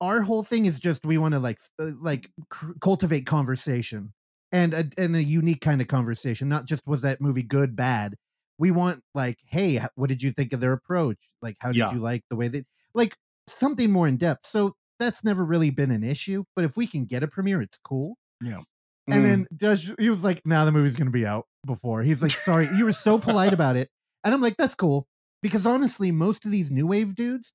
our 0.00 0.22
whole 0.22 0.44
thing 0.44 0.66
is 0.66 0.78
just 0.78 1.04
we 1.04 1.18
want 1.18 1.32
to 1.34 1.40
like 1.40 1.58
uh, 1.80 1.90
like 2.00 2.30
cr- 2.48 2.72
cultivate 2.80 3.26
conversation 3.26 4.12
and 4.52 4.72
a, 4.74 4.88
and 4.96 5.16
a 5.16 5.22
unique 5.22 5.60
kind 5.60 5.80
of 5.80 5.88
conversation. 5.88 6.48
Not 6.48 6.66
just 6.66 6.82
was 6.86 7.02
that 7.02 7.20
movie 7.20 7.42
good, 7.42 7.74
bad. 7.76 8.14
We 8.58 8.70
want 8.70 9.02
like, 9.14 9.38
hey, 9.46 9.80
what 9.94 10.08
did 10.08 10.22
you 10.22 10.32
think 10.32 10.52
of 10.52 10.60
their 10.60 10.72
approach? 10.72 11.18
Like, 11.42 11.56
how 11.60 11.68
did 11.72 11.78
Yeah. 11.78 11.92
you 11.92 12.00
like 12.00 12.24
the 12.30 12.36
way 12.36 12.48
they 12.48 12.64
like 12.94 13.16
something 13.48 13.90
more 13.90 14.08
in 14.08 14.16
depth? 14.16 14.46
So 14.46 14.74
that's 14.98 15.22
never 15.24 15.44
really 15.44 15.70
been 15.70 15.90
an 15.92 16.02
issue. 16.04 16.44
But 16.56 16.64
if 16.64 16.76
we 16.76 16.86
can 16.86 17.04
get 17.04 17.22
a 17.22 17.28
premiere, 17.28 17.62
it's 17.62 17.78
cool. 17.78 18.16
yeah 18.42 18.62
And 19.10 19.24
mm. 19.24 19.28
then 19.28 19.46
Josh, 19.56 19.90
he 19.98 20.10
was 20.10 20.22
like, 20.24 20.42
"Now 20.44 20.64
the 20.64 20.72
movie's 20.72 20.96
gonna 20.96 21.10
be 21.10 21.26
out 21.26 21.46
before." 21.66 22.02
He's 22.02 22.20
like, 22.22 22.32
"Sorry, 22.32 22.66
you 22.76 22.84
were 22.84 22.92
so 22.92 23.18
polite 23.18 23.52
about 23.52 23.76
it," 23.76 23.90
and 24.24 24.34
I'm 24.34 24.40
like, 24.42 24.56
"That's 24.58 24.74
cool," 24.74 25.06
because 25.42 25.64
honestly, 25.66 26.10
most 26.12 26.44
of 26.44 26.50
these 26.50 26.70
new 26.70 26.86
wave 26.86 27.14
dudes, 27.14 27.52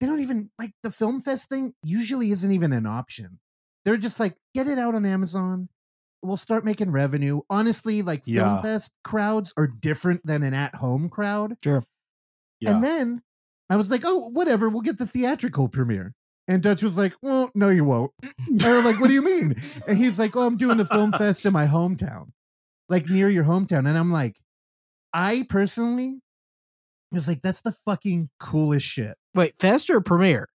they 0.00 0.06
don't 0.06 0.20
even 0.20 0.50
like 0.58 0.72
the 0.82 0.90
film 0.90 1.20
fest 1.20 1.48
thing. 1.50 1.74
Usually, 1.82 2.30
isn't 2.32 2.50
even 2.52 2.72
an 2.72 2.86
option. 2.86 3.40
They're 3.84 3.96
just 3.98 4.18
like, 4.20 4.36
"Get 4.54 4.68
it 4.68 4.78
out 4.78 4.94
on 4.94 5.04
Amazon. 5.06 5.68
We'll 6.22 6.36
start 6.36 6.64
making 6.64 6.90
revenue." 6.90 7.40
Honestly, 7.50 8.02
like 8.02 8.24
film 8.24 8.36
Yeah. 8.36 8.62
fest 8.62 8.90
crowds 9.04 9.52
are 9.56 9.66
different 9.66 10.24
than 10.26 10.42
an 10.42 10.54
at 10.54 10.74
home 10.76 11.08
crowd. 11.08 11.56
Sure. 11.62 11.84
yeah. 12.60 12.70
And 12.70 12.82
then 12.84 13.22
I 13.70 13.76
was 13.76 13.90
like, 13.90 14.02
"Oh, 14.04 14.28
whatever. 14.30 14.68
We'll 14.68 14.80
get 14.82 14.98
the 14.98 15.06
theatrical 15.06 15.68
premiere." 15.68 16.14
And 16.48 16.62
Dutch 16.62 16.82
was 16.82 16.96
like, 16.96 17.14
"Well, 17.22 17.50
no, 17.54 17.68
you 17.70 17.84
won't." 17.84 18.12
And 18.48 18.62
I 18.62 18.76
was 18.76 18.84
like, 18.84 19.00
"What 19.00 19.08
do 19.08 19.14
you 19.14 19.22
mean?" 19.22 19.56
And 19.88 19.98
he's 19.98 20.18
like, 20.18 20.36
"Oh, 20.36 20.46
I'm 20.46 20.56
doing 20.56 20.76
the 20.78 20.84
film 20.86 21.12
fest 21.12 21.44
in 21.44 21.52
my 21.52 21.66
hometown, 21.66 22.30
like 22.88 23.08
near 23.08 23.28
your 23.28 23.44
hometown." 23.44 23.88
And 23.88 23.98
I'm 23.98 24.10
like, 24.12 24.36
I 25.12 25.44
personally 25.48 26.20
was 27.12 27.26
like, 27.28 27.42
"That's 27.42 27.62
the 27.62 27.72
fucking 27.84 28.30
coolest 28.40 28.86
shit." 28.86 29.16
Wait, 29.34 29.54
Fest 29.58 29.90
or 29.90 30.00
Premiere? 30.00 30.46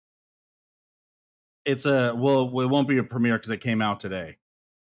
it's 1.64 1.86
a 1.86 2.12
well, 2.16 2.44
it 2.60 2.66
won't 2.66 2.88
be 2.88 2.98
a 2.98 3.04
premiere 3.04 3.36
because 3.36 3.50
it 3.50 3.60
came 3.60 3.80
out 3.80 4.00
today 4.00 4.36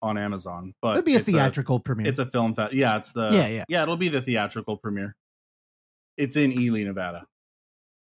on 0.02 0.18
Amazon. 0.18 0.74
But 0.82 0.94
It'd 0.94 1.04
be 1.04 1.14
a 1.14 1.18
it's 1.18 1.26
theatrical 1.26 1.80
premiere. 1.80 2.08
It's 2.08 2.18
a 2.18 2.26
film 2.26 2.54
fest. 2.54 2.74
Yeah, 2.74 2.96
it's 2.96 3.12
the 3.12 3.30
Yeah, 3.30 3.46
yeah. 3.46 3.64
yeah. 3.68 3.82
It'll 3.82 3.96
be 3.96 4.08
the 4.08 4.20
theatrical 4.20 4.76
premiere. 4.76 5.16
It's 6.16 6.36
in 6.36 6.52
Ely, 6.52 6.84
Nevada, 6.84 7.26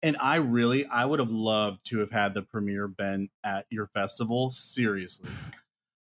and 0.01 0.17
I 0.17 0.37
really 0.37 0.85
I 0.85 1.05
would 1.05 1.19
have 1.19 1.29
loved 1.31 1.85
to 1.87 1.99
have 1.99 2.09
had 2.09 2.33
the 2.33 2.41
premiere 2.41 2.87
been 2.87 3.29
at 3.43 3.65
your 3.69 3.87
festival. 3.87 4.49
Seriously, 4.49 5.29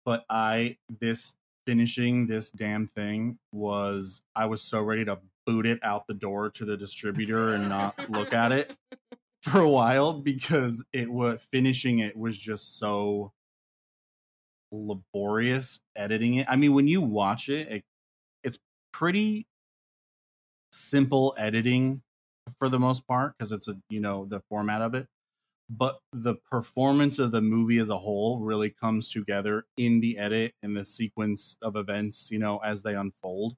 but 0.06 0.26
I 0.30 0.78
this 1.00 1.36
finishing 1.66 2.28
this 2.28 2.52
damn 2.52 2.88
thing 2.88 3.40
was 3.52 4.22
I 4.36 4.46
was 4.46 4.62
so 4.62 4.82
ready 4.82 5.06
to 5.06 5.20
boot 5.46 5.66
it 5.66 5.80
out 5.84 6.08
the 6.08 6.14
door 6.14 6.50
to 6.52 6.66
the 6.66 6.78
distributor 6.78 7.54
and 7.54 7.70
not 7.70 8.10
look 8.10 8.34
at 8.34 8.52
it 8.52 8.76
for 9.42 9.62
a 9.62 9.70
while 9.70 10.14
because 10.14 10.86
it 10.94 11.10
was 11.12 11.46
finishing 11.52 12.00
it 12.00 12.16
was 12.16 12.38
just 12.38 12.78
so 12.78 13.32
laborious 14.72 15.82
editing 15.96 16.36
it. 16.36 16.48
I 16.50 16.56
mean, 16.56 16.74
when 16.74 16.88
you 16.88 17.02
watch 17.02 17.50
it, 17.50 17.68
it 17.70 17.84
it's 18.44 18.60
pretty 18.94 19.48
simple 20.72 21.34
editing 21.38 22.02
for 22.58 22.70
the 22.70 22.80
most 22.80 23.06
part 23.08 23.34
because 23.38 23.52
it's 23.52 23.68
a 23.68 23.76
you 23.90 24.00
know 24.00 24.26
the 24.26 24.40
format 24.50 24.82
of 24.82 24.96
it 24.96 25.08
but 25.70 26.00
the 26.14 26.36
performance 26.36 27.20
of 27.20 27.32
the 27.32 27.42
movie 27.42 27.78
as 27.80 27.90
a 27.90 27.98
whole 28.00 28.40
really 28.40 28.70
comes 28.70 29.10
together 29.12 29.66
in 29.78 30.00
the 30.02 30.18
edit 30.18 30.54
and 30.64 30.76
the 30.76 30.86
sequence 30.86 31.58
of 31.62 31.76
events 31.76 32.32
you 32.32 32.40
know 32.40 32.58
as 32.60 32.84
they 32.84 32.96
unfold 32.96 33.56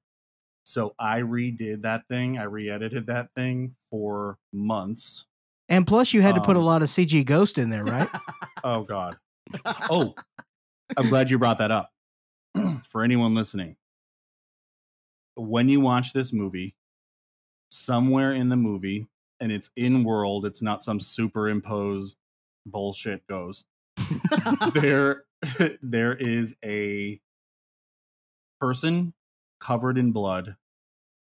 so 0.66 0.96
i 1.00 1.22
redid 1.22 1.82
that 1.84 2.08
thing 2.10 2.38
i 2.38 2.44
re-edited 2.44 3.08
that 3.08 3.30
thing 3.36 3.76
for 3.92 4.38
months 4.54 5.26
And 5.70 5.88
plus, 5.88 6.14
you 6.14 6.22
had 6.22 6.36
to 6.36 6.42
put 6.42 6.58
a 6.58 6.60
Um, 6.60 6.66
lot 6.66 6.82
of 6.84 6.90
CG 6.90 7.24
Ghost 7.24 7.58
in 7.58 7.70
there, 7.70 7.86
right? 7.86 8.10
oh 8.64 8.84
god 8.84 9.18
oh 9.90 10.14
i'm 10.98 11.10
glad 11.10 11.30
you 11.30 11.40
brought 11.40 11.58
that 11.58 11.72
up. 11.72 11.92
For 12.88 13.04
anyone 13.04 13.34
listening 13.34 13.78
when 15.36 15.70
you 15.70 15.80
watch 15.80 16.14
this 16.14 16.32
movie 16.32 16.76
somewhere 17.70 18.32
in 18.32 18.50
the 18.50 18.56
movie 18.56 19.08
and 19.40 19.52
it's 19.52 19.72
in 19.76 20.04
world 20.04 20.46
it's 20.46 20.62
not 20.62 20.84
some 20.84 21.00
superimposed 21.00 22.18
bullshit 22.66 23.26
ghost 23.28 23.66
there 24.74 25.24
there 25.82 26.14
is 26.14 26.56
a 26.64 27.20
person 28.60 29.14
covered 29.60 29.98
in 29.98 30.12
blood 30.12 30.56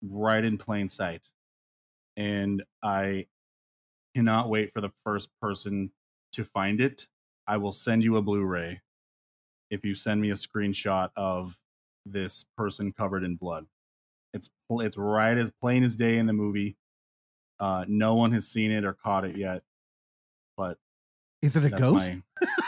right 0.01 0.43
in 0.43 0.57
plain 0.57 0.89
sight. 0.89 1.29
And 2.15 2.63
i 2.83 3.25
cannot 4.15 4.49
wait 4.49 4.71
for 4.71 4.81
the 4.81 4.91
first 5.03 5.29
person 5.41 5.91
to 6.33 6.43
find 6.43 6.79
it. 6.79 7.07
I 7.47 7.57
will 7.57 7.71
send 7.71 8.03
you 8.03 8.15
a 8.15 8.21
blu-ray 8.21 8.81
if 9.73 9.83
you 9.83 9.95
send 9.95 10.21
me 10.21 10.29
a 10.29 10.33
screenshot 10.35 11.09
of 11.15 11.59
this 12.05 12.45
person 12.57 12.91
covered 12.91 13.23
in 13.23 13.35
blood 13.35 13.65
it's 14.33 14.49
it's 14.71 14.97
right 14.97 15.37
as 15.37 15.51
plain 15.61 15.83
as 15.83 15.95
day 15.95 16.17
in 16.17 16.25
the 16.27 16.33
movie 16.33 16.75
uh 17.59 17.85
no 17.87 18.15
one 18.15 18.31
has 18.31 18.47
seen 18.47 18.71
it 18.71 18.83
or 18.83 18.93
caught 18.93 19.23
it 19.25 19.35
yet 19.37 19.61
but 20.57 20.77
Is 21.41 21.55
it 21.55 21.65
a 21.65 21.69
ghost? 21.69 22.13
my 22.13 22.21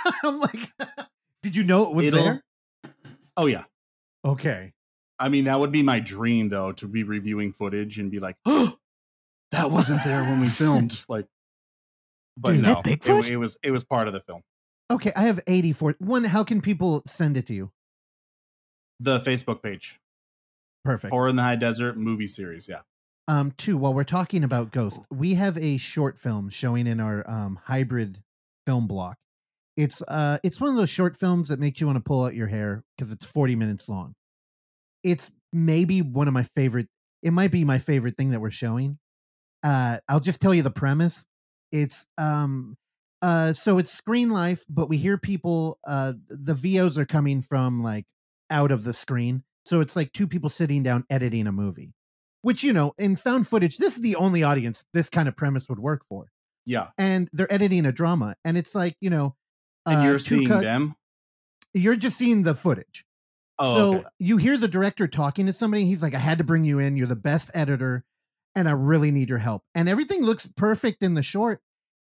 I'm 0.24 0.40
like, 0.40 0.72
did 1.44 1.56
you 1.56 1.64
know 1.64 1.84
it 1.90 1.94
was 1.96 2.08
It'll- 2.08 2.24
there? 2.24 2.44
oh 3.38 3.46
yeah 3.48 3.64
Okay. 4.26 4.74
I 5.20 5.30
mean, 5.30 5.44
that 5.46 5.60
would 5.60 5.72
be 5.72 5.84
my 5.84 6.00
dream, 6.00 6.50
though, 6.50 6.72
to 6.74 6.88
be 6.88 7.04
reviewing 7.04 7.54
footage 7.54 8.00
and 8.00 8.10
be 8.10 8.20
like, 8.20 8.36
"Oh, 8.44 8.76
that 9.52 9.70
wasn't 9.70 10.04
there 10.04 10.24
when 10.24 10.40
we 10.42 10.48
filmed." 10.62 11.00
Like, 11.08 11.28
but 12.36 12.56
Is 12.56 12.64
no, 12.64 12.82
that 12.84 12.88
it, 12.88 13.06
it 13.30 13.38
was 13.38 13.56
it 13.64 13.70
was 13.72 13.84
part 13.84 14.08
of 14.08 14.14
the 14.14 14.20
film. 14.20 14.42
Okay, 14.92 15.12
I 15.16 15.24
have 15.24 15.40
84. 15.48 15.96
One, 16.00 16.24
how 16.26 16.44
can 16.44 16.62
people 16.62 17.02
send 17.08 17.38
it 17.38 17.46
to 17.48 17.54
you? 17.54 17.72
The 19.00 19.20
Facebook 19.20 19.62
page, 19.62 20.00
Perfect. 20.86 21.12
Horror 21.12 21.30
in 21.30 21.36
the 21.36 21.42
High 21.42 21.56
Desert 21.58 21.98
movie 21.98 22.28
series. 22.28 22.68
Yeah, 22.70 22.82
Um, 23.28 23.52
two, 23.58 23.78
while 23.78 23.94
we're 23.94 24.04
talking 24.06 24.44
about 24.44 24.72
Ghost, 24.72 25.02
we 25.12 25.34
have 25.34 25.58
a 25.58 25.78
short 25.78 26.18
film 26.18 26.50
showing 26.50 26.88
in 26.88 27.00
our 27.02 27.30
um 27.30 27.60
hybrid 27.66 28.24
film 28.66 28.88
block. 28.88 29.18
It's 29.76 30.02
uh 30.08 30.38
it's 30.44 30.62
one 30.62 30.70
of 30.70 30.78
those 30.78 30.90
short 30.90 31.18
films 31.18 31.50
that 31.50 31.60
makes 31.60 31.82
you 31.82 31.88
want 31.88 31.98
to 31.98 32.04
pull 32.04 32.24
out 32.24 32.36
your 32.36 32.48
hair 32.48 32.84
because 32.96 33.12
it's 33.12 33.26
40 33.26 33.58
minutes 33.58 33.90
long. 33.90 34.14
It's 35.04 35.30
maybe 35.52 36.02
one 36.02 36.28
of 36.30 36.34
my 36.34 36.44
favorite 36.56 36.88
it 37.22 37.32
might 37.32 37.52
be 37.52 37.66
my 37.66 37.80
favorite 37.80 38.16
thing 38.16 38.30
that 38.30 38.40
we're 38.40 38.52
showing. 38.52 38.98
Uh 39.62 39.98
I'll 40.08 40.22
just 40.22 40.40
tell 40.40 40.54
you 40.54 40.62
the 40.64 40.72
premise. 40.72 41.26
It's 41.74 42.08
um 42.18 42.78
uh 43.26 43.54
so 43.54 43.78
it's 43.80 43.92
screen 43.92 44.30
life, 44.30 44.64
but 44.70 44.90
we 44.90 44.98
hear 44.98 45.18
people 45.18 45.80
uh 45.88 46.14
the 46.30 46.54
VOs 46.54 46.98
are 46.98 47.06
coming 47.06 47.42
from 47.42 47.82
like 47.84 48.06
out 48.50 48.72
of 48.72 48.84
the 48.84 48.94
screen. 48.94 49.44
So 49.66 49.82
it's 49.82 49.96
like 49.96 50.14
two 50.14 50.28
people 50.28 50.50
sitting 50.50 50.84
down 50.84 51.06
editing 51.10 51.48
a 51.48 51.52
movie. 51.52 51.94
Which, 52.42 52.64
you 52.64 52.74
know, 52.74 52.94
in 53.00 53.16
found 53.16 53.48
footage, 53.48 53.78
this 53.78 53.96
is 53.96 54.02
the 54.02 54.16
only 54.18 54.44
audience 54.44 54.86
this 54.94 55.10
kind 55.10 55.28
of 55.28 55.36
premise 55.36 55.68
would 55.68 55.80
work 55.80 56.06
for. 56.08 56.28
Yeah. 56.64 56.90
And 56.98 57.28
they're 57.34 57.52
editing 57.52 57.88
a 57.88 57.92
drama. 57.92 58.36
And 58.46 58.56
it's 58.58 58.76
like, 58.76 58.96
you 59.02 59.10
know, 59.10 59.36
And 59.88 60.02
uh, 60.02 60.04
you're 60.04 60.20
seeing 60.20 60.48
cut- 60.48 60.62
them. 60.62 60.96
You're 61.74 61.96
just 61.96 62.18
seeing 62.18 62.44
the 62.44 62.54
footage. 62.54 63.04
Oh, 63.58 63.76
so 63.76 63.96
okay. 63.96 64.08
you 64.20 64.38
hear 64.38 64.58
the 64.58 64.68
director 64.68 65.08
talking 65.08 65.46
to 65.48 65.54
somebody. 65.54 65.86
He's 65.86 66.04
like, 66.04 66.14
I 66.14 66.20
had 66.20 66.38
to 66.38 66.44
bring 66.44 66.66
you 66.66 66.80
in. 66.80 66.98
You're 66.98 67.08
the 67.08 67.16
best 67.16 67.50
editor, 67.54 68.04
and 68.54 68.68
I 68.68 68.72
really 68.72 69.12
need 69.12 69.30
your 69.30 69.40
help. 69.40 69.64
And 69.74 69.88
everything 69.88 70.24
looks 70.24 70.48
perfect 70.56 71.02
in 71.04 71.14
the 71.14 71.24
short. 71.24 71.62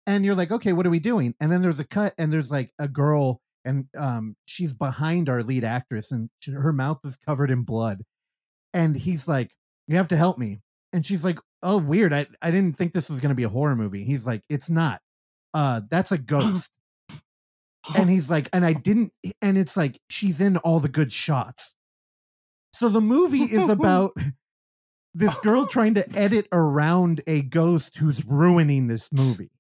And 0.09 0.25
you're 0.25 0.35
like, 0.35 0.51
okay, 0.51 0.73
what 0.73 0.87
are 0.87 0.89
we 0.89 0.99
doing? 0.99 1.35
And 1.39 1.51
then 1.51 1.61
there's 1.61 1.79
a 1.79 1.83
cut, 1.87 2.13
and 2.17 2.33
there's 2.33 2.49
like 2.49 2.71
a 2.79 2.87
girl, 2.87 3.41
and 3.63 3.85
um, 3.95 4.35
she's 4.45 4.73
behind 4.73 5.29
our 5.29 5.43
lead 5.43 5.63
actress, 5.63 6.11
and 6.11 6.29
she- 6.39 6.51
her 6.51 6.73
mouth 6.73 6.99
is 7.05 7.15
covered 7.17 7.51
in 7.51 7.61
blood. 7.63 8.03
And 8.73 8.95
he's 8.95 9.27
like, 9.27 9.51
You 9.87 9.97
have 9.97 10.07
to 10.07 10.17
help 10.17 10.37
me. 10.37 10.61
And 10.93 11.05
she's 11.05 11.23
like, 11.23 11.39
Oh, 11.61 11.77
weird. 11.77 12.11
I, 12.13 12.25
I 12.41 12.49
didn't 12.51 12.75
think 12.77 12.93
this 12.93 13.09
was 13.09 13.19
gonna 13.19 13.35
be 13.35 13.43
a 13.43 13.49
horror 13.49 13.75
movie. 13.75 14.03
He's 14.03 14.25
like, 14.25 14.41
It's 14.49 14.69
not. 14.69 15.01
Uh, 15.53 15.81
that's 15.89 16.11
a 16.11 16.17
ghost. 16.17 16.71
and 17.97 18.09
he's 18.09 18.29
like, 18.29 18.49
and 18.53 18.65
I 18.65 18.73
didn't, 18.73 19.11
and 19.41 19.57
it's 19.57 19.75
like 19.77 19.99
she's 20.09 20.41
in 20.41 20.57
all 20.57 20.79
the 20.79 20.89
good 20.89 21.11
shots. 21.11 21.75
So 22.73 22.89
the 22.89 23.01
movie 23.01 23.43
is 23.43 23.69
about 23.77 24.15
this 25.13 25.37
girl 25.39 25.65
trying 25.67 25.93
to 25.95 26.09
edit 26.17 26.47
around 26.51 27.21
a 27.27 27.41
ghost 27.41 27.97
who's 27.97 28.25
ruining 28.25 28.87
this 28.87 29.11
movie. 29.11 29.51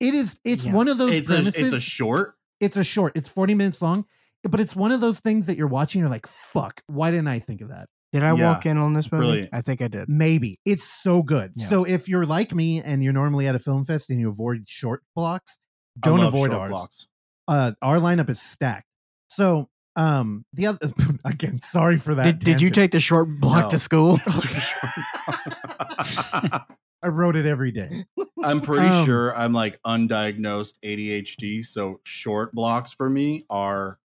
It 0.00 0.14
is. 0.14 0.40
It's 0.44 0.64
Yeah. 0.64 0.72
one 0.72 0.88
of 0.88 0.98
those 0.98 1.10
it's 1.10 1.30
a 1.30 1.46
it's 1.48 1.72
a 1.72 1.80
short. 1.80 2.34
it's 2.60 2.76
a 2.76 2.84
short. 2.84 3.12
It's 3.16 3.28
forty 3.28 3.54
minutes 3.54 3.82
long, 3.82 4.04
but 4.44 4.60
it's 4.60 4.74
one 4.76 4.92
of 4.92 5.00
those 5.00 5.20
things 5.20 5.46
that 5.46 5.56
you're 5.56 5.66
watching. 5.68 6.00
You're 6.00 6.10
like, 6.10 6.26
fuck. 6.26 6.82
Why 6.86 7.10
didn't 7.10 7.28
I 7.28 7.38
think 7.40 7.60
of 7.60 7.68
that? 7.68 7.88
Did 8.12 8.22
I 8.22 8.34
Yeah. 8.34 8.52
walk 8.52 8.64
in 8.64 8.78
on 8.78 8.94
this 8.94 9.10
movie? 9.12 9.26
Brilliant. 9.26 9.48
I 9.52 9.60
think 9.60 9.82
I 9.82 9.88
did. 9.88 10.08
Maybe 10.08 10.60
it's 10.64 10.84
so 10.84 11.22
good. 11.22 11.52
Yeah. 11.56 11.66
So 11.66 11.84
if 11.84 12.08
you're 12.08 12.24
like 12.26 12.54
me 12.54 12.80
and 12.82 13.02
you're 13.04 13.12
normally 13.12 13.46
at 13.48 13.54
a 13.54 13.58
film 13.58 13.84
fest 13.84 14.08
and 14.08 14.18
you 14.20 14.30
avoid 14.30 14.66
short 14.68 15.02
blocks, 15.14 15.58
don't 16.00 16.20
avoid 16.20 16.50
short 16.50 16.60
ours. 16.60 16.70
blocks. 16.70 17.06
uh 17.48 17.72
our 17.82 17.96
lineup 17.98 18.30
is 18.30 18.40
stacked. 18.40 18.86
So 19.28 19.68
um 19.96 20.46
the 20.54 20.68
other 20.68 20.92
again, 21.24 21.60
sorry 21.62 21.96
for 21.98 22.14
that. 22.14 22.24
Did, 22.24 22.38
did 22.38 22.62
you 22.62 22.70
take 22.70 22.92
the 22.92 23.00
short 23.00 23.28
block 23.40 23.64
No. 23.64 23.70
to 23.70 23.78
school? 23.78 24.18
I 27.02 27.08
wrote 27.08 27.36
it 27.36 27.46
every 27.46 27.70
day. 27.72 28.04
I'm 28.42 28.60
pretty 28.60 28.86
Um, 28.88 29.04
sure 29.04 29.36
I'm 29.36 29.52
like 29.52 29.80
undiagnosed 29.82 30.74
ADHD, 30.84 31.64
so 31.64 32.00
short 32.04 32.52
blocks 32.54 32.92
for 32.92 33.08
me 33.08 33.44
are 33.50 33.98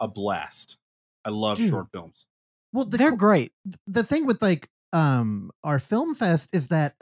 a 0.00 0.08
blast. 0.08 0.78
I 1.24 1.30
love 1.30 1.58
Dude. 1.58 1.70
short 1.70 1.86
films. 1.92 2.26
Well, 2.72 2.84
the 2.86 2.96
They're 2.98 3.16
great. 3.16 3.52
the 3.86 4.02
thing 4.04 4.26
with 4.26 4.40
like 4.42 4.68
um 4.92 5.50
our 5.64 5.78
film 5.78 6.14
fest 6.14 6.48
is 6.52 6.68
that 6.68 6.94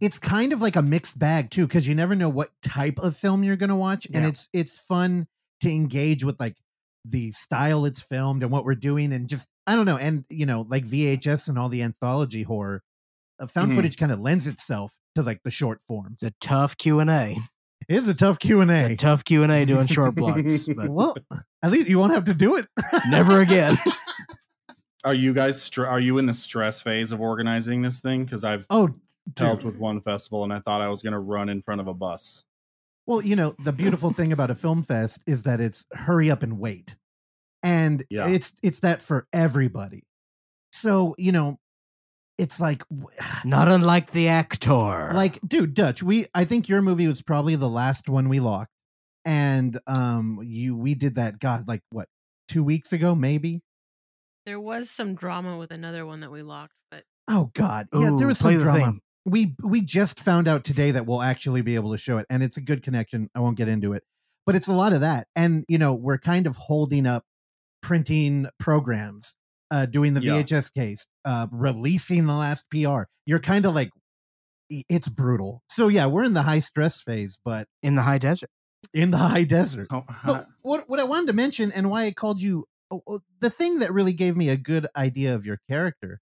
it's 0.00 0.18
kind 0.18 0.52
of 0.52 0.60
like 0.62 0.76
a 0.76 0.82
mixed 0.82 1.18
bag 1.18 1.50
too 1.50 1.66
because 1.66 1.88
you 1.88 1.94
never 1.94 2.14
know 2.14 2.28
what 2.28 2.50
type 2.62 2.98
of 2.98 3.16
film 3.16 3.42
you're 3.42 3.56
going 3.56 3.70
to 3.70 3.76
watch 3.76 4.06
and 4.14 4.24
it's 4.26 4.48
it's 4.52 4.78
fun 4.78 5.26
to 5.60 5.70
engage 5.70 6.22
with 6.24 6.38
like 6.38 6.56
the 7.04 7.32
style 7.32 7.84
it's 7.84 8.00
filmed 8.02 8.42
and 8.42 8.52
what 8.52 8.64
we're 8.64 8.74
doing 8.74 9.12
and 9.12 9.28
just 9.28 9.48
I 9.66 9.74
don't 9.76 9.86
know 9.86 9.96
and 9.96 10.24
you 10.28 10.46
know 10.46 10.66
like 10.68 10.84
VHS 10.86 11.48
and 11.48 11.58
all 11.58 11.68
the 11.68 11.82
anthology 11.82 12.42
horror 12.42 12.76
uh, 12.76 12.87
found 13.46 13.72
Mhm. 13.72 13.76
footage 13.76 13.96
kind 13.96 14.10
of 14.12 14.20
lends 14.20 14.46
itself 14.46 14.92
to 15.14 15.22
like 15.22 15.40
the 15.44 15.50
short 15.50 15.80
form. 15.86 16.14
It's 16.14 16.22
a 16.22 16.32
tough 16.40 16.76
Q 16.76 17.00
and 17.00 17.08
A. 17.10 17.36
It 17.88 17.96
is 17.96 18.08
a 18.08 18.14
tough 18.14 18.38
Q 18.38 18.60
and 18.60 18.70
It's 18.70 18.88
a 18.88 18.92
A. 18.92 18.96
tough 18.96 19.24
Q 19.24 19.42
and 19.44 19.52
A 19.52 19.64
doing 19.64 19.86
short 19.86 20.14
blocks, 20.14 20.66
but 20.76 20.88
Well, 20.90 21.14
at 21.62 21.70
least 21.70 21.88
you 21.88 21.98
won't 21.98 22.12
have 22.12 22.24
to 22.24 22.34
do 22.34 22.56
it. 22.56 22.66
never 23.08 23.40
again. 23.40 23.78
Are 25.04 25.14
you 25.14 25.32
guys 25.32 25.62
str- 25.62 25.86
are 25.86 26.00
you 26.00 26.18
in 26.18 26.26
the 26.26 26.34
stress 26.34 26.80
phase 26.82 27.12
of 27.12 27.20
organizing 27.20 27.82
this 27.82 28.00
thing? 28.00 28.24
Because 28.24 28.42
I've 28.44 28.66
Oh, 28.68 28.90
helped 29.36 29.62
with 29.64 29.76
one 29.76 30.00
festival 30.00 30.42
and 30.44 30.52
I 30.52 30.58
thought 30.58 30.80
I 30.80 30.88
was 30.88 31.02
going 31.02 31.12
to 31.12 31.18
run 31.18 31.48
in 31.48 31.62
front 31.62 31.80
of 31.80 31.86
a 31.86 31.94
bus. 31.94 32.44
Well, 33.06 33.22
you 33.22 33.36
know, 33.36 33.54
the 33.64 33.72
beautiful 33.72 34.12
thing 34.12 34.32
about 34.32 34.50
a 34.50 34.54
film 34.54 34.82
fest 34.82 35.22
is 35.26 35.44
that 35.44 35.60
it's 35.60 35.86
hurry 35.92 36.30
up 36.30 36.42
and 36.42 36.58
wait. 36.58 36.96
And 37.62 38.04
Yeah. 38.10 38.28
it's 38.28 38.52
it's 38.62 38.80
that 38.80 39.00
for 39.02 39.26
everybody. 39.32 40.04
So, 40.72 41.14
you 41.16 41.32
know, 41.32 41.58
it's 42.38 42.58
like 42.60 42.82
Not 43.44 43.68
unlike 43.68 44.12
the 44.12 44.28
actor. 44.28 45.10
like 45.12 45.38
dude, 45.46 45.74
Dutch, 45.74 46.02
we 46.02 46.26
I 46.34 46.44
think 46.44 46.68
your 46.68 46.80
movie 46.82 47.06
was 47.08 47.20
probably 47.22 47.56
the 47.56 47.68
last 47.68 48.08
one 48.08 48.28
we 48.28 48.40
locked. 48.40 48.70
And 49.24 49.78
um 49.86 50.40
you 50.42 50.76
we 50.76 50.94
did 50.94 51.16
that 51.16 51.38
god 51.38 51.68
like 51.68 51.82
what? 51.90 52.08
2 52.48 52.62
weeks 52.64 52.92
ago 52.92 53.14
maybe? 53.14 53.60
There 54.46 54.60
was 54.60 54.88
some 54.90 55.14
drama 55.14 55.58
with 55.58 55.70
another 55.70 56.06
one 56.06 56.20
that 56.20 56.30
we 56.32 56.42
locked, 56.42 56.72
but 56.90 57.02
Oh 57.28 57.50
god. 57.54 57.88
Yeah, 57.92 58.12
there 58.16 58.26
was 58.26 58.38
some 58.38 58.54
the 58.54 58.60
drama. 58.60 58.78
thing. 58.78 59.00
We 59.26 59.54
we 59.62 59.82
just 59.82 60.20
found 60.20 60.48
out 60.48 60.64
today 60.64 60.92
that 60.92 61.04
we'll 61.04 61.20
actually 61.22 61.60
be 61.60 61.74
able 61.74 61.92
to 61.92 61.98
show 61.98 62.16
it 62.18 62.26
and 62.30 62.42
it's 62.42 62.56
a 62.56 62.62
good 62.62 62.82
connection. 62.82 63.28
I 63.34 63.40
won't 63.40 63.58
get 63.58 63.68
into 63.68 63.92
it. 63.92 64.02
But 64.46 64.56
it's 64.56 64.68
a 64.68 64.72
lot 64.72 64.94
of 64.94 65.02
that. 65.02 65.26
And 65.36 65.64
you 65.68 65.76
know, 65.76 65.92
we're 65.92 66.16
kind 66.16 66.46
of 66.46 66.56
holding 66.56 67.06
up 67.06 67.24
printing 67.82 68.46
programs, 68.58 69.34
uh 69.70 69.86
doing 69.86 70.14
the 70.14 70.20
Yeah. 70.22 70.42
VHS 70.42 70.72
case, 70.74 71.06
uh 71.24 71.46
releasing 71.50 72.26
the 72.26 72.34
last 72.34 72.66
PR. 72.70 73.02
You're 73.26 73.40
kind 73.40 73.66
of 73.66 73.74
like 73.74 73.90
it's 74.70 75.08
brutal. 75.08 75.62
So 75.70 75.88
yeah, 75.88 76.06
we're 76.06 76.24
in 76.24 76.34
the 76.34 76.42
high 76.42 76.58
stress 76.58 77.00
phase, 77.00 77.38
but 77.44 77.66
in 77.82 77.94
the 77.94 78.02
high 78.02 78.18
desert. 78.18 78.50
in 78.92 79.10
the 79.10 79.16
high 79.18 79.44
desert. 79.44 79.88
Oh, 79.90 80.04
But 80.24 80.46
what 80.62 80.88
what 80.88 81.00
I 81.00 81.04
wanted 81.04 81.28
to 81.28 81.32
mention 81.32 81.72
and 81.72 81.90
why 81.90 82.04
I 82.06 82.12
called 82.12 82.42
you 82.42 82.66
oh, 82.90 83.02
oh, 83.06 83.20
the 83.40 83.50
thing 83.50 83.80
that 83.80 83.92
really 83.92 84.12
gave 84.12 84.36
me 84.36 84.48
a 84.48 84.56
good 84.56 84.86
idea 84.96 85.34
of 85.34 85.44
your 85.46 85.58
character 85.68 86.20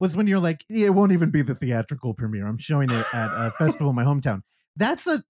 was 0.00 0.16
when 0.16 0.26
you're 0.26 0.40
like, 0.40 0.64
it 0.70 0.90
won't 0.94 1.12
even 1.12 1.30
be 1.30 1.42
the 1.42 1.54
theatrical 1.54 2.14
premiere. 2.14 2.46
I'm 2.46 2.56
showing 2.58 2.90
it 2.90 3.04
at 3.14 3.28
a 3.32 3.50
festival 3.58 3.90
in 3.90 3.96
my 3.96 4.04
hometown. 4.04 4.40
That's 4.76 5.06
a 5.06 5.22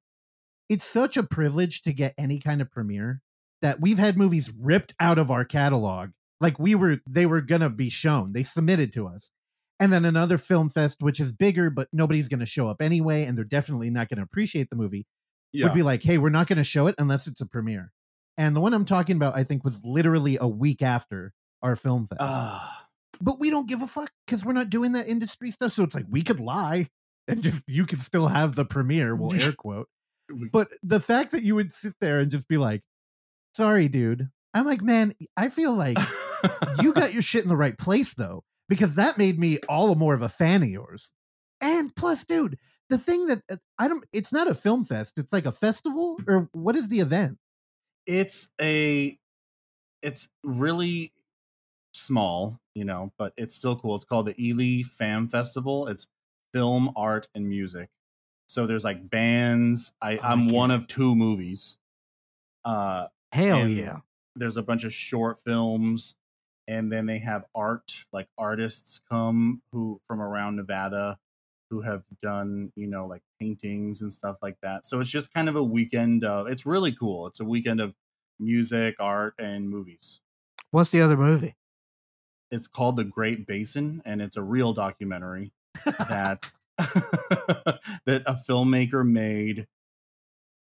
it's 0.69 0.85
such 0.85 1.17
a 1.17 1.23
privilege 1.25 1.83
to 1.83 1.93
get 1.93 2.15
any 2.17 2.39
kind 2.39 2.61
of 2.61 2.71
premiere 2.71 3.21
that 3.63 3.81
we've 3.81 3.99
had 3.99 4.17
movies 4.17 4.51
ripped 4.57 4.95
out 5.01 5.19
of 5.19 5.31
our 5.31 5.45
catalog. 5.45 6.11
Like 6.41 6.59
we 6.59 6.75
were 6.75 6.99
they 7.09 7.27
were 7.27 7.41
gonna 7.41 7.71
be 7.71 7.91
shown. 7.91 8.33
They 8.33 8.43
submitted 8.43 8.93
to 8.95 9.07
us. 9.07 9.31
And 9.79 9.93
then 9.93 10.05
another 10.05 10.37
film 10.37 10.69
fest, 10.69 10.99
which 11.01 11.21
is 11.21 11.33
bigger, 11.33 11.71
but 11.71 11.89
nobody's 11.93 12.29
gonna 12.29 12.47
show 12.47 12.69
up 12.69 12.83
anyway, 12.83 13.25
and 13.25 13.37
they're 13.37 13.45
definitely 13.45 13.91
not 13.91 14.09
gonna 14.09 14.23
appreciate 14.23 14.71
the 14.71 14.77
movie 14.77 15.07
yeah. 15.53 15.67
would 15.67 15.75
be 15.75 15.83
like, 15.83 16.03
hey, 16.03 16.19
we're 16.19 16.31
not 16.31 16.47
going 16.47 16.59
to 16.59 16.65
show 16.65 16.87
it 16.87 16.95
unless 16.99 17.27
it's 17.27 17.41
a 17.41 17.47
premiere. 17.47 17.93
And 18.39 18.55
the 18.55 18.61
one 18.61 18.73
I'm 18.73 18.85
talking 18.85 19.17
about, 19.17 19.37
I 19.37 19.45
think, 19.45 19.65
was 19.65 19.85
literally 19.85 20.39
a 20.41 20.49
week 20.49 20.83
after 20.83 21.33
our 21.63 21.77
film 21.77 22.07
fest. 22.07 22.21
Ah, 22.21 22.87
but 23.21 23.39
we 23.39 23.51
don't 23.51 23.69
give 23.69 23.83
a 23.83 23.87
fuck 23.87 24.11
because 24.27 24.45
we're 24.45 24.53
not 24.53 24.71
doing 24.71 24.93
that 24.93 25.09
industry 25.09 25.51
stuff. 25.51 25.73
So 25.73 25.85
it's 25.85 25.95
like 25.95 26.07
we 26.09 26.23
could 26.23 26.41
lie 26.41 26.89
and 27.29 27.43
just 27.43 27.65
you 27.69 27.85
could 27.85 28.01
still 28.01 28.29
have 28.29 28.55
the 28.55 28.65
premiere. 28.65 29.15
We'll 29.15 29.39
air 29.41 29.53
quote. 29.57 29.89
But 30.53 30.69
the 30.83 31.01
fact 31.01 31.33
that 31.33 31.43
you 31.43 31.55
would 31.57 31.75
sit 31.75 31.95
there 32.01 32.21
and 32.21 32.31
just 32.31 32.49
be 32.49 32.57
like, 32.57 32.83
sorry, 33.57 33.89
dude. 33.89 34.29
I'm 34.55 34.65
like, 34.65 34.81
man, 34.81 35.15
I 35.37 35.49
feel 35.49 35.73
like 35.73 35.99
you 36.83 36.93
got 36.93 37.13
your 37.13 37.23
shit 37.23 37.43
in 37.43 37.49
the 37.49 37.57
right 37.57 37.77
place 37.79 38.15
though, 38.15 38.45
because 38.69 38.95
that 38.95 39.19
made 39.19 39.39
me 39.39 39.59
all 39.69 39.89
the 39.89 39.95
more 39.95 40.15
of 40.15 40.23
a 40.23 40.29
fan 40.29 40.63
of 40.63 40.69
yours. 40.69 41.13
And 41.61 41.95
plus, 41.95 42.25
dude, 42.25 42.59
the 42.89 42.99
thing 42.99 43.27
that 43.27 43.43
uh, 43.51 43.57
I 43.79 43.89
don't, 43.89 44.05
it's 44.13 44.33
not 44.33 44.49
a 44.49 44.55
film 44.55 44.85
fest. 44.85 45.19
It's 45.19 45.33
like 45.33 45.47
a 45.47 45.53
festival, 45.53 46.17
or 46.27 46.49
what 46.53 46.77
is 46.77 46.89
the 46.89 47.01
event? 47.01 47.39
it's 48.07 48.51
a 48.61 49.19
it's 50.03 50.31
really 50.43 51.13
small 51.93 52.59
you 52.75 52.85
know 52.85 53.13
but 53.19 53.35
it's 53.37 53.55
still 53.55 53.77
cool 53.77 53.95
it's 53.95 54.07
called 54.07 54.27
the 54.27 54.35
ely 54.43 54.83
fam 54.83 55.29
festival 55.29 55.87
it's 55.87 56.09
film 56.53 56.91
art 56.97 57.29
and 57.35 57.47
music 57.47 57.91
so 58.47 58.67
there's 58.67 58.85
like 58.85 59.11
bands 59.11 59.93
i 60.01 60.17
Oh, 60.17 60.21
i'm 60.23 60.49
one 60.49 60.71
of 60.71 60.87
two 60.87 61.15
movies 61.15 61.77
uh 62.65 63.07
Hell 63.33 63.69
yeah. 63.69 63.99
there's 64.35 64.57
a 64.57 64.63
bunch 64.63 64.85
of 64.85 64.93
short 64.95 65.39
films 65.45 66.17
and 66.71 66.93
then 66.93 67.07
they 67.07 67.19
have 67.19 67.45
art 67.55 68.05
like 68.13 68.29
artists 68.39 69.01
come 69.11 69.63
who 69.73 70.01
from 70.07 70.21
around 70.23 70.57
nevada 70.57 71.19
who 71.71 71.83
have 71.83 72.03
done 72.23 72.73
you 72.77 72.87
know 72.87 73.07
like 73.07 73.23
paintings 73.41 74.01
and 74.03 74.13
stuff 74.13 74.37
like 74.43 74.57
that. 74.63 74.87
So 74.87 75.01
it's 75.01 75.11
just 75.11 75.35
kind 75.35 75.49
of 75.49 75.57
a 75.57 75.63
weekend 75.63 76.25
of 76.25 76.47
it's 76.47 76.65
really 76.67 76.93
cool. 76.93 77.27
It's 77.27 77.41
a 77.41 77.45
weekend 77.45 77.81
of 77.81 77.95
music 78.39 78.97
art 78.99 79.35
and 79.39 79.69
movies. 79.69 80.21
What's 80.71 80.91
the 80.91 81.03
other 81.03 81.17
movie? 81.17 81.57
it's 82.51 82.67
called 82.67 82.97
the 82.97 83.05
great 83.05 83.47
basin 83.47 84.03
and 84.05 84.21
it's 84.21 84.37
a 84.37 84.43
real 84.43 84.73
documentary 84.73 85.53
that 85.85 86.51
that 86.79 88.23
a 88.27 88.39
filmmaker 88.49 89.07
made 89.07 89.67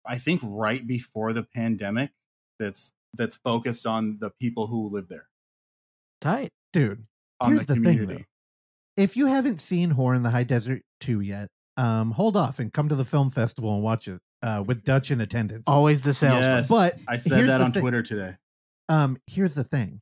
I 0.05 0.19
think 0.19 0.41
right 0.45 0.87
before 0.87 1.33
the 1.33 1.43
pandemic 1.43 2.11
that's 2.59 2.93
that's 3.15 3.37
focused 3.37 3.87
on 3.87 4.19
the 4.21 4.31
people 4.31 4.67
who 4.67 4.89
live 4.89 5.09
there 5.09 5.29
Tight. 6.21 6.51
Dude, 6.73 7.05
on 7.41 7.51
Here's 7.53 7.67
the 7.67 7.75
the 7.75 7.81
thing, 7.81 7.99
community. 7.99 8.27
if 8.97 9.17
you 9.17 9.27
haven't 9.27 9.61
seen 9.61 9.91
Horror 9.91 10.15
in 10.15 10.23
the 10.23 10.31
High 10.31 10.45
Desert 10.45 10.83
2 11.01 11.21
yet, 11.21 11.49
um, 11.77 12.11
hold 12.13 12.37
off 12.37 12.59
and 12.59 12.73
come 12.73 12.89
to 12.89 12.95
the 12.95 13.05
film 13.05 13.31
festival 13.31 13.75
and 13.75 13.83
watch 13.83 14.07
it 14.09 14.21
uh, 14.43 14.63
with 14.67 14.85
Dutch 14.85 15.11
in 15.11 15.21
attendance. 15.21 15.65
Always 15.67 16.01
the 16.03 16.13
salesman. 16.15 16.43
Yes, 16.43 16.69
But 16.69 16.97
I 17.09 17.17
said 17.17 17.49
that 17.49 17.61
on 17.61 17.73
thing. 17.73 17.81
Twitter 17.83 18.03
today. 18.03 18.37
um 18.89 19.19
here's 19.27 19.55
the 19.55 19.65
thing 19.65 20.01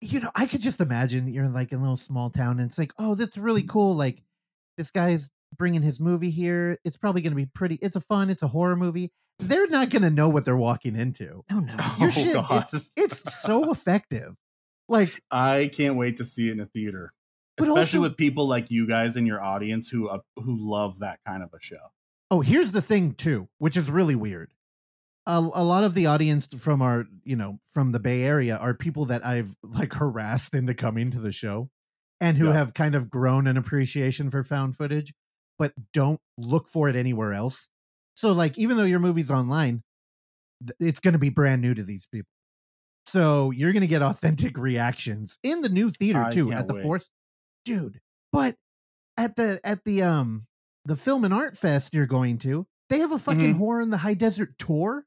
you 0.00 0.20
know 0.20 0.30
i 0.34 0.44
could 0.46 0.60
just 0.60 0.80
imagine 0.82 1.28
you're 1.32 1.44
in 1.44 1.52
like 1.54 1.72
in 1.72 1.78
a 1.78 1.80
little 1.80 1.96
small 1.96 2.28
town 2.30 2.58
and 2.60 2.68
it's 2.68 2.76
like 2.78 2.92
oh 2.98 3.14
that's 3.14 3.38
really 3.38 3.62
cool 3.62 3.96
like 3.96 4.22
this 4.76 4.90
guy's 4.90 5.30
bringing 5.56 5.80
his 5.82 5.98
movie 5.98 6.30
here 6.30 6.76
it's 6.84 6.96
probably 6.96 7.22
going 7.22 7.30
to 7.32 7.36
be 7.36 7.46
pretty 7.46 7.76
it's 7.80 7.96
a 7.96 8.00
fun 8.02 8.28
it's 8.28 8.42
a 8.42 8.48
horror 8.48 8.76
movie 8.76 9.10
they're 9.38 9.66
not 9.68 9.88
going 9.90 10.02
to 10.02 10.10
know 10.10 10.28
what 10.28 10.44
they're 10.44 10.56
walking 10.56 10.94
into 10.94 11.42
No, 11.50 11.60
no. 11.60 11.72
Your 11.98 12.08
oh 12.08 12.10
shit, 12.10 12.34
god, 12.34 12.66
it's 12.96 13.42
so 13.42 13.70
effective 13.70 14.34
like 14.88 15.10
I 15.30 15.70
can't 15.72 15.96
wait 15.96 16.16
to 16.18 16.24
see 16.24 16.48
it 16.48 16.52
in 16.52 16.60
a 16.60 16.66
theater, 16.66 17.12
especially 17.58 17.98
also- 17.98 18.00
with 18.02 18.16
people 18.16 18.46
like 18.46 18.70
you 18.70 18.86
guys 18.86 19.16
in 19.16 19.26
your 19.26 19.42
audience 19.42 19.88
who 19.88 20.08
uh, 20.08 20.18
who 20.36 20.56
love 20.58 20.98
that 21.00 21.20
kind 21.26 21.42
of 21.42 21.50
a 21.54 21.60
show. 21.60 21.90
oh 22.30 22.40
here's 22.40 22.72
the 22.72 22.82
thing 22.82 23.12
too 23.14 23.48
which 23.58 23.76
is 23.76 23.90
really 23.90 24.14
weird 24.14 24.50
a, 25.26 25.38
a 25.38 25.64
lot 25.64 25.84
of 25.84 25.94
the 25.94 26.06
audience 26.06 26.46
from 26.58 26.80
our 26.82 27.06
you 27.24 27.36
know 27.36 27.58
from 27.72 27.92
the 27.92 28.00
bay 28.00 28.22
area 28.22 28.56
are 28.56 28.72
people 28.74 29.04
that 29.06 29.24
i've 29.24 29.54
like 29.62 29.92
harassed 29.94 30.54
into 30.54 30.74
coming 30.74 31.10
to 31.10 31.20
the 31.20 31.32
show 31.32 31.68
and 32.20 32.36
who 32.38 32.46
Yeah. 32.48 32.54
have 32.54 32.74
kind 32.74 32.94
of 32.94 33.10
grown 33.10 33.46
an 33.46 33.56
appreciation 33.56 34.30
for 34.30 34.42
found 34.42 34.74
footage 34.76 35.12
but 35.58 35.72
don't 35.92 36.20
look 36.38 36.68
for 36.68 36.88
it 36.88 36.96
anywhere 36.96 37.32
else 37.34 37.68
so 38.16 38.32
like 38.32 38.56
even 38.58 38.76
though 38.78 38.84
your 38.84 39.00
movie's 39.00 39.30
online 39.30 39.82
it's 40.80 41.00
going 41.00 41.12
to 41.12 41.18
be 41.18 41.28
brand 41.30 41.60
new 41.62 41.74
to 41.74 41.82
these 41.84 42.06
people 42.10 42.30
so 43.06 43.50
you're 43.50 43.72
going 43.72 43.80
to 43.82 43.86
get 43.86 44.02
authentic 44.02 44.56
reactions 44.58 45.38
in 45.42 45.60
the 45.60 45.68
new 45.68 45.90
theater 45.90 46.24
I 46.24 46.30
too 46.30 46.52
at 46.52 46.66
the 46.68 46.74
wait. 46.74 46.82
fourth 46.82 47.08
dude 47.64 48.00
but 48.32 48.56
at 49.16 49.36
the 49.36 49.60
at 49.64 49.84
the 49.84 50.02
um 50.02 50.46
the 50.84 50.96
film 50.96 51.24
and 51.24 51.32
art 51.34 51.56
fest 51.56 51.94
you're 51.94 52.06
going 52.06 52.38
to 52.38 52.66
they 52.90 52.98
have 52.98 53.12
a 53.12 53.18
fucking 53.18 53.54
Mhm. 53.54 53.58
horror 53.58 53.80
in 53.80 53.90
the 53.90 53.98
high 53.98 54.14
desert 54.14 54.58
tour 54.58 55.04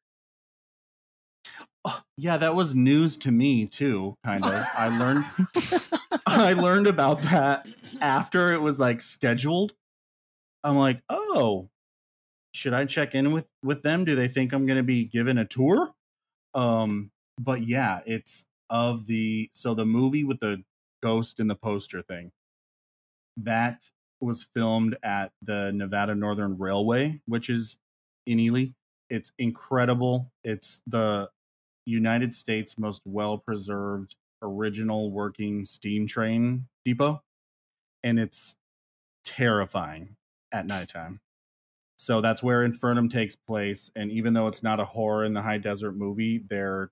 Oh, 1.85 2.01
yeah, 2.17 2.35
that 2.37 2.53
was 2.53 2.75
news 2.75 3.15
to 3.17 3.31
me 3.31 3.65
too. 3.65 4.15
Kind 4.23 4.43
of. 4.43 4.51
I 4.77 4.89
learned 4.97 5.25
I 6.27 6.51
learned 6.53 6.87
about 6.87 7.21
that 7.21 7.65
after 8.01 8.51
it 8.53 8.61
was 8.61 8.77
like 8.79 8.99
scheduled. 8.99 9.73
I'm 10.65 10.75
like, 10.77 11.01
oh, 11.07 11.69
should 12.53 12.73
I 12.73 12.83
check 12.85 13.15
in 13.15 13.31
with 13.31 13.47
with 13.63 13.83
them? 13.83 14.03
Do 14.03 14.15
they 14.15 14.27
think 14.27 14.51
I'm 14.51 14.65
going 14.65 14.77
to 14.77 14.83
be 14.83 15.05
given 15.05 15.37
a 15.37 15.45
tour? 15.45 15.93
Um, 16.53 17.11
but 17.39 17.61
yeah, 17.67 18.01
it's 18.05 18.47
of 18.69 19.07
the 19.07 19.49
so 19.53 19.73
the 19.73 19.85
movie 19.85 20.23
with 20.23 20.39
the 20.39 20.63
ghost 21.01 21.39
in 21.39 21.47
the 21.47 21.55
poster 21.55 22.01
thing 22.01 22.31
that 23.37 23.81
was 24.19 24.43
filmed 24.43 24.97
at 25.03 25.31
the 25.41 25.71
Nevada 25.71 26.15
Northern 26.15 26.57
Railway, 26.57 27.21
which 27.25 27.49
is 27.49 27.77
in 28.25 28.39
Ely. 28.39 28.67
It's 29.09 29.31
incredible. 29.37 30.31
It's 30.43 30.81
the 30.87 31.29
United 31.85 32.35
States 32.35 32.79
most 32.79 33.03
well 33.05 33.37
preserved 33.37 34.15
original 34.41 35.11
working 35.11 35.65
steam 35.65 36.07
train 36.07 36.67
depot. 36.85 37.23
And 38.03 38.19
it's 38.19 38.57
terrifying 39.25 40.17
at 40.51 40.65
nighttime. 40.65 41.21
So 41.97 42.21
that's 42.21 42.43
where 42.43 42.67
Infernum 42.67 43.11
takes 43.11 43.35
place. 43.35 43.91
And 43.95 44.11
even 44.11 44.33
though 44.33 44.47
it's 44.47 44.63
not 44.63 44.79
a 44.79 44.85
horror 44.85 45.25
in 45.25 45.33
the 45.33 45.41
high 45.41 45.57
desert 45.57 45.93
movie, 45.93 46.37
they're 46.39 46.91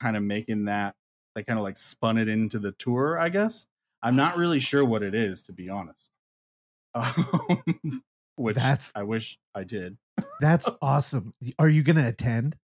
kind 0.00 0.16
of 0.16 0.22
making 0.22 0.66
that, 0.66 0.94
they 1.34 1.42
kind 1.42 1.58
of 1.58 1.62
like 1.64 1.76
spun 1.76 2.18
it 2.18 2.28
into 2.28 2.58
the 2.58 2.72
tour, 2.72 3.18
I 3.18 3.28
guess. 3.28 3.66
I'm 4.02 4.16
not 4.16 4.36
really 4.36 4.60
sure 4.60 4.84
what 4.84 5.02
it 5.02 5.14
is, 5.14 5.42
to 5.44 5.52
be 5.52 5.68
honest. 5.68 6.10
Um, 6.94 8.02
which 8.36 8.56
That's- 8.56 8.90
I 8.94 9.02
wish 9.02 9.38
I 9.54 9.64
did. 9.64 9.98
that's 10.40 10.66
awesome 10.82 11.34
are 11.58 11.68
you 11.68 11.82
going 11.82 11.96
to 11.96 12.06
attend 12.08 12.56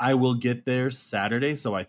I 0.00 0.14
will 0.14 0.34
get 0.34 0.64
there 0.64 0.90
Saturday, 0.90 1.54
so 1.56 1.74
I 1.76 1.86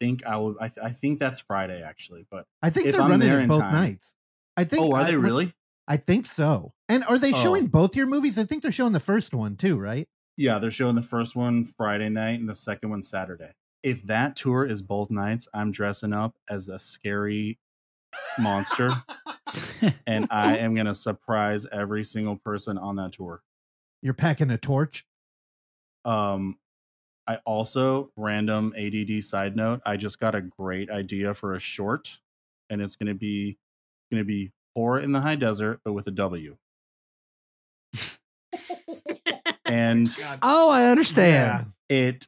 think 0.00 0.26
I 0.26 0.36
will. 0.38 0.56
I, 0.60 0.70
I 0.82 0.90
think 0.90 1.18
that's 1.20 1.38
Friday 1.40 1.82
actually. 1.82 2.26
But 2.30 2.46
i 2.62 2.70
think 2.70 2.86
If 2.86 2.92
they're 2.94 3.02
I'm 3.02 3.10
running 3.10 3.28
there 3.28 3.40
it 3.40 3.48
both 3.48 3.60
time. 3.60 3.72
nights 3.72 4.14
i 4.56 4.64
think 4.64 4.82
oh, 4.82 4.92
are 4.94 5.00
I- 5.02 5.10
they 5.10 5.16
really? 5.16 5.52
i 5.86 5.96
think 5.98 6.24
so 6.26 6.72
and 6.88 7.04
are 7.04 7.18
they 7.18 7.32
Oh. 7.32 7.36
showing 7.42 7.66
both 7.66 7.94
your 7.94 8.06
movies 8.06 8.38
i 8.38 8.44
think 8.44 8.62
they're 8.62 8.72
showing 8.72 8.92
the 8.94 9.00
first 9.00 9.34
one 9.34 9.56
too 9.56 9.76
right 9.78 10.08
Yeah, 10.36 10.58
they're 10.58 10.70
showing 10.70 10.96
the 10.96 11.02
first 11.02 11.36
one 11.36 11.64
Friday 11.64 12.08
night 12.08 12.40
and 12.40 12.48
the 12.48 12.54
second 12.54 12.90
one 12.90 13.02
Saturday. 13.02 13.52
If 13.82 14.02
that 14.04 14.34
tour 14.36 14.64
is 14.64 14.82
both 14.82 15.10
nights, 15.10 15.46
I'm 15.54 15.70
dressing 15.70 16.12
up 16.12 16.34
as 16.48 16.68
a 16.68 16.78
scary 16.78 17.58
monster, 18.38 18.90
and 20.06 20.26
I 20.30 20.56
am 20.58 20.74
gonna 20.74 20.94
surprise 20.94 21.66
every 21.72 22.04
single 22.04 22.36
person 22.36 22.78
on 22.78 22.96
that 22.96 23.12
tour. 23.12 23.42
you're 24.02 24.14
packing 24.14 24.50
a 24.50 24.58
torch 24.58 25.06
Um, 26.04 26.58
I 27.26 27.36
also 27.46 28.10
random 28.16 28.74
ADD 28.76 29.22
side 29.24 29.56
note. 29.56 29.80
I 29.86 29.96
just 29.96 30.20
got 30.20 30.34
a 30.34 30.40
great 30.42 30.90
idea 30.90 31.34
for 31.34 31.54
a 31.54 31.60
short, 31.60 32.20
and 32.70 32.82
it's 32.82 32.96
gonna 32.96 33.14
be 33.14 33.58
gonna 34.10 34.24
be 34.24 34.52
horror 34.76 35.00
in 35.00 35.12
the 35.12 35.20
high 35.22 35.36
desert, 35.36 35.80
but 35.84 35.92
with 35.94 36.06
a 36.06 36.10
W. 36.12 36.56
and 39.74 40.16
Oh, 40.42 40.70
I 40.70 40.86
understand. 40.86 41.72
it 41.88 42.26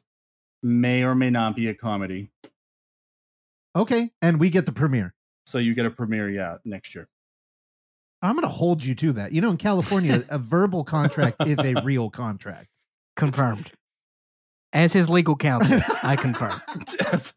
may 0.63 1.03
or 1.03 1.15
may 1.15 1.29
not 1.29 1.55
be 1.55 1.67
a 1.67 1.73
comedy. 1.73 2.29
okay 3.75 4.11
and 4.21 4.39
we 4.39 4.49
get 4.49 4.65
the 4.65 4.71
premiere 4.71 5.13
So 5.45 5.57
you 5.59 5.73
get 5.73 5.85
a 5.85 5.91
premiere, 5.91 6.29
yeah, 6.29 6.57
next 6.65 6.93
year. 6.95 7.07
i'm 8.21 8.33
going 8.33 8.41
to 8.43 8.47
hold 8.49 8.83
you 8.83 8.95
to 8.95 9.13
that 9.13 9.31
you 9.31 9.41
know 9.41 9.51
in 9.51 9.57
california 9.57 10.23
a 10.29 10.37
verbal 10.37 10.83
contract 10.83 11.37
is 11.45 11.57
a 11.59 11.81
real 11.83 12.09
contract 12.09 12.67
Confirmed. 13.15 13.71
As 14.73 14.93
his 14.93 15.09
legal 15.09 15.35
counsel, 15.35 15.79
I 16.03 16.15
confirm. 16.15 16.61
Yes. 17.01 17.33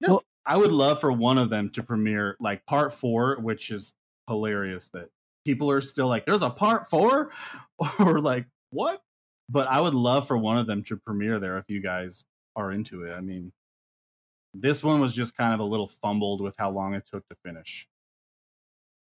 No. 0.00 0.08
Well- 0.08 0.22
I 0.46 0.56
would 0.56 0.72
love 0.72 1.00
for 1.00 1.12
one 1.12 1.38
of 1.38 1.50
them 1.50 1.70
to 1.70 1.82
premiere 1.84 2.36
like 2.40 2.66
part 2.66 2.92
four, 2.92 3.36
which 3.40 3.70
is 3.70 3.94
hilarious 4.28 4.88
that 4.88 5.08
people 5.44 5.70
are 5.70 5.80
still 5.80 6.08
like, 6.08 6.26
there's 6.26 6.42
a 6.42 6.50
part 6.50 6.90
four? 6.90 7.30
Or 8.00 8.18
like, 8.20 8.46
what? 8.74 9.00
But 9.48 9.68
I 9.68 9.80
would 9.80 9.94
love 9.94 10.26
for 10.26 10.36
one 10.36 10.58
of 10.58 10.66
them 10.66 10.82
to 10.84 10.96
premiere 10.96 11.38
there 11.38 11.56
if 11.58 11.64
you 11.68 11.80
guys 11.80 12.24
are 12.56 12.70
into 12.72 13.04
it. 13.04 13.12
I 13.14 13.20
mean, 13.20 13.52
this 14.54 14.82
one 14.84 15.00
was 15.00 15.12
just 15.14 15.36
kind 15.36 15.52
of 15.54 15.60
a 15.60 15.64
little 15.64 15.86
fumbled 15.88 16.40
with 16.40 16.54
how 16.58 16.70
long 16.70 16.94
it 16.94 17.06
took 17.10 17.26
to 17.28 17.36
finish. 17.44 17.86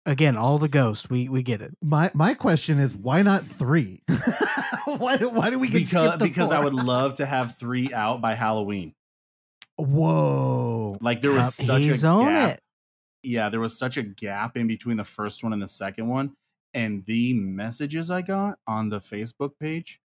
Again, 0.05 0.37
all 0.37 0.57
the 0.57 0.69
ghosts. 0.69 1.09
We 1.09 1.27
we 1.29 1.43
get 1.43 1.61
it. 1.61 1.75
my 1.81 2.11
my 2.13 2.33
question 2.33 2.79
is 2.79 2.95
why 2.95 3.21
not 3.23 3.45
three 3.45 4.03
why, 4.85 5.17
do- 5.17 5.29
why 5.29 5.49
do 5.49 5.59
we 5.59 5.67
get 5.67 5.79
Because 5.79 6.05
skipped 6.07 6.19
to 6.19 6.25
because 6.25 6.51
I 6.51 6.63
would 6.63 6.73
love 6.73 7.15
to 7.15 7.25
have 7.25 7.57
three 7.57 7.93
out 7.93 8.21
by 8.21 8.33
Halloween. 8.33 8.93
whoa 9.75 10.97
Like 11.01 11.21
there 11.21 11.31
was 11.33 11.53
such 11.53 11.81
He's 11.81 12.03
a 12.03 12.07
gap. 12.07 12.49
it. 12.55 12.59
yeah, 13.23 13.49
there 13.49 13.59
was 13.59 13.77
such 13.77 13.97
a 13.97 14.03
gap 14.03 14.57
in 14.57 14.67
between 14.67 14.97
the 14.97 15.03
first 15.03 15.43
one 15.43 15.53
and 15.53 15.61
the 15.61 15.67
second 15.67 16.07
one. 16.07 16.31
And 16.73 17.05
the 17.05 17.33
messages 17.33 18.11
I 18.11 18.21
got 18.21 18.59
on 18.67 18.89
the 18.89 18.99
Facebook 18.99 19.53
page, 19.59 19.99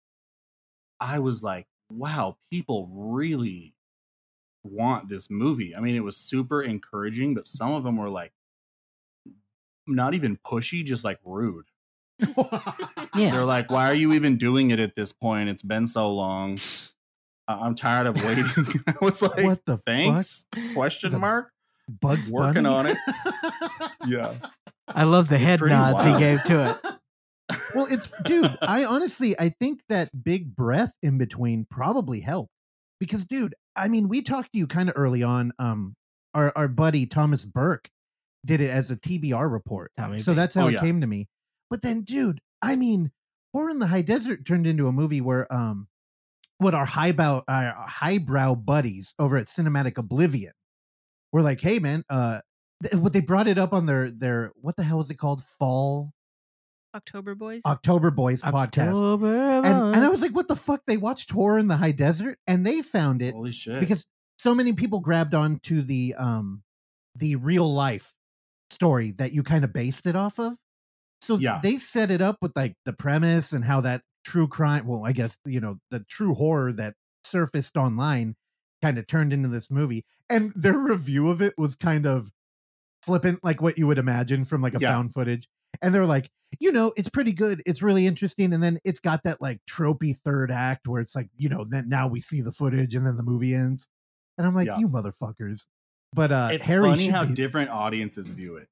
I 1.00 1.18
was 1.18 1.42
like, 1.42 1.66
wow, 1.90 2.36
people 2.50 2.88
really 2.92 3.74
want 4.64 5.08
this 5.08 5.28
movie. 5.30 5.74
I 5.76 5.80
mean, 5.80 5.96
it 5.96 6.04
was 6.04 6.16
super 6.16 6.62
encouraging, 6.62 7.34
but 7.34 7.46
some 7.46 7.72
of 7.72 7.82
them 7.82 7.96
were 7.96 8.08
like 8.08 8.32
not 9.86 10.14
even 10.14 10.36
pushy, 10.38 10.84
just 10.84 11.04
like 11.04 11.18
rude. 11.24 11.66
Yeah. 13.14 13.32
They're 13.32 13.44
like, 13.44 13.70
why 13.70 13.90
are 13.90 13.94
you 13.94 14.14
even 14.14 14.38
doing 14.38 14.70
it 14.70 14.80
at 14.80 14.96
this 14.96 15.12
point? 15.12 15.50
It's 15.50 15.62
been 15.62 15.86
so 15.86 16.10
long. 16.10 16.58
I'm 17.46 17.74
tired 17.74 18.06
of 18.06 18.24
waiting. 18.24 18.46
I 18.86 18.94
was 19.02 19.20
like, 19.20 19.44
what 19.44 19.62
the 19.66 19.76
thanks? 19.76 20.46
Question 20.72 21.12
The- 21.12 21.18
mark? 21.18 21.52
Bugs 22.00 22.30
Working 22.30 22.62
Bunny? 22.62 22.74
on 22.74 22.86
it. 22.86 22.96
Yeah. 24.06 24.32
I 24.88 25.04
love 25.04 25.28
the 25.28 25.36
It's 25.36 25.44
head 25.44 25.58
pretty 25.60 25.74
nods 25.74 26.04
he 26.04 26.18
gave 26.18 26.42
to 26.44 26.70
it. 26.70 27.56
well, 27.74 27.86
it's 27.90 28.10
dude. 28.22 28.56
I 28.62 28.84
honestly, 28.84 29.38
I 29.38 29.50
think 29.50 29.82
that 29.88 30.10
big 30.24 30.54
breath 30.56 30.92
in 31.02 31.18
between 31.18 31.66
probably 31.70 32.20
helped 32.20 32.50
because, 33.00 33.24
dude. 33.26 33.54
I 33.74 33.88
mean, 33.88 34.08
we 34.08 34.20
talked 34.20 34.52
to 34.52 34.58
you 34.58 34.66
kind 34.66 34.88
of 34.90 34.94
early 34.98 35.22
on. 35.22 35.52
Um, 35.58 35.94
our 36.34 36.52
our 36.56 36.68
buddy 36.68 37.06
Thomas 37.06 37.44
Burke 37.44 37.88
did 38.44 38.60
it 38.60 38.68
as 38.70 38.90
a 38.90 38.96
TBR 38.96 39.50
report, 39.50 39.92
Tommy 39.96 40.20
so 40.20 40.32
B. 40.32 40.36
that's 40.36 40.54
how 40.54 40.64
Oh, 40.64 40.68
it 40.68 40.72
yeah. 40.74 40.80
came 40.80 41.00
to 41.00 41.06
me. 41.06 41.28
But 41.70 41.80
then, 41.82 42.02
dude, 42.02 42.38
I 42.60 42.76
mean, 42.76 43.12
Horror 43.54 43.70
in 43.70 43.78
the 43.78 43.86
High 43.86 44.02
Desert 44.02 44.44
turned 44.46 44.66
into 44.66 44.88
a 44.88 44.92
movie 44.92 45.20
where 45.22 45.50
um, 45.52 45.88
what 46.58 46.74
our 46.74 46.84
highbrow 46.84 47.42
our 47.48 47.74
highbrow 47.86 48.56
buddies 48.56 49.14
over 49.18 49.36
at 49.38 49.46
Cinematic 49.46 49.96
Oblivion 49.96 50.52
were 51.32 51.42
like, 51.42 51.60
hey 51.62 51.78
man, 51.78 52.04
uh, 52.10 52.32
th- 52.32 52.42
what 52.94 53.12
they 53.12 53.20
brought 53.20 53.46
it 53.46 53.58
up 53.58 53.72
on 53.72 53.86
their 53.86 54.10
their 54.10 54.52
what 54.60 54.76
the 54.76 54.82
hell 54.82 54.98
was 54.98 55.10
it 55.10 55.18
called 55.18 55.42
fall 55.58 56.12
October 56.94 57.34
Boys. 57.34 57.62
October 57.64 58.10
Boys 58.10 58.42
podcast. 58.42 58.88
October 58.92 59.34
And, 59.64 59.94
and 59.94 60.04
I 60.04 60.08
was 60.10 60.20
like, 60.20 60.32
what 60.34 60.48
the 60.48 60.56
fuck? 60.56 60.82
They 60.86 60.98
watched 60.98 61.30
horror 61.30 61.58
in 61.58 61.68
the 61.68 61.76
high 61.76 61.92
desert 61.92 62.38
and 62.46 62.66
they 62.66 62.82
found 62.82 63.22
it 63.22 63.32
Holy 63.34 63.50
shit! 63.50 63.80
because 63.80 64.04
so 64.38 64.54
many 64.54 64.72
people 64.74 65.00
grabbed 65.00 65.34
on 65.34 65.58
to 65.60 65.82
the 65.82 66.14
um 66.18 66.62
the 67.16 67.36
real 67.36 67.72
life 67.72 68.12
story 68.70 69.12
that 69.12 69.32
you 69.32 69.42
kind 69.42 69.64
of 69.64 69.72
based 69.72 70.06
it 70.06 70.16
off 70.16 70.38
of. 70.38 70.58
So 71.20 71.36
Yeah. 71.38 71.60
they 71.62 71.76
set 71.76 72.10
it 72.10 72.20
up 72.20 72.38
with 72.42 72.52
like 72.56 72.74
the 72.84 72.92
premise 72.92 73.52
and 73.52 73.64
how 73.64 73.80
that 73.82 74.02
true 74.24 74.48
crime, 74.48 74.86
well, 74.86 75.02
I 75.04 75.12
guess, 75.12 75.38
you 75.44 75.60
know, 75.60 75.78
the 75.90 76.00
true 76.00 76.34
horror 76.34 76.72
that 76.74 76.94
surfaced 77.24 77.76
online 77.76 78.34
kind 78.82 78.98
of 78.98 79.06
turned 79.06 79.32
into 79.32 79.48
this 79.48 79.70
movie. 79.70 80.04
And 80.28 80.52
their 80.56 80.76
review 80.78 81.28
of 81.28 81.40
it 81.40 81.54
was 81.56 81.76
kind 81.76 82.06
of 82.06 82.30
flippant, 83.02 83.40
like 83.42 83.60
what 83.60 83.78
you 83.78 83.86
would 83.86 83.98
imagine 83.98 84.44
from 84.44 84.62
like 84.62 84.74
a 84.74 84.78
Yeah. 84.80 84.90
found 84.90 85.12
footage. 85.12 85.48
And 85.80 85.94
they're 85.94 86.06
like, 86.06 86.30
you 86.60 86.70
know, 86.70 86.92
it's 86.96 87.08
pretty 87.08 87.32
good. 87.32 87.62
It's 87.64 87.80
really 87.82 88.06
interesting. 88.06 88.52
And 88.52 88.62
then 88.62 88.78
it's 88.84 89.00
got 89.00 89.22
that 89.24 89.40
like 89.40 89.60
tropey 89.68 90.16
third 90.24 90.50
act 90.50 90.86
where 90.86 91.00
it's 91.00 91.14
like, 91.16 91.28
you 91.36 91.48
know, 91.48 91.64
then 91.68 91.88
now 91.88 92.06
we 92.08 92.20
see 92.20 92.40
the 92.42 92.52
footage 92.52 92.94
and 92.94 93.06
then 93.06 93.16
the 93.16 93.22
movie 93.22 93.54
ends. 93.54 93.88
And 94.38 94.46
I'm 94.46 94.54
like, 94.54 94.66
Yeah. 94.66 94.78
you 94.78 94.88
motherfuckers. 94.88 95.66
But 96.14 96.30
uh 96.30 96.48
it's 96.52 96.66
Harry 96.66 96.88
funny 96.90 97.08
how 97.08 97.24
be- 97.24 97.34
different 97.34 97.70
audiences 97.70 98.28
view 98.28 98.56
it. 98.56 98.68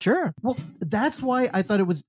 sure. 0.00 0.32
well, 0.42 0.56
that's 0.80 1.20
why 1.20 1.50
I 1.52 1.60
thought 1.62 1.80
it 1.80 1.86
was 1.86 2.02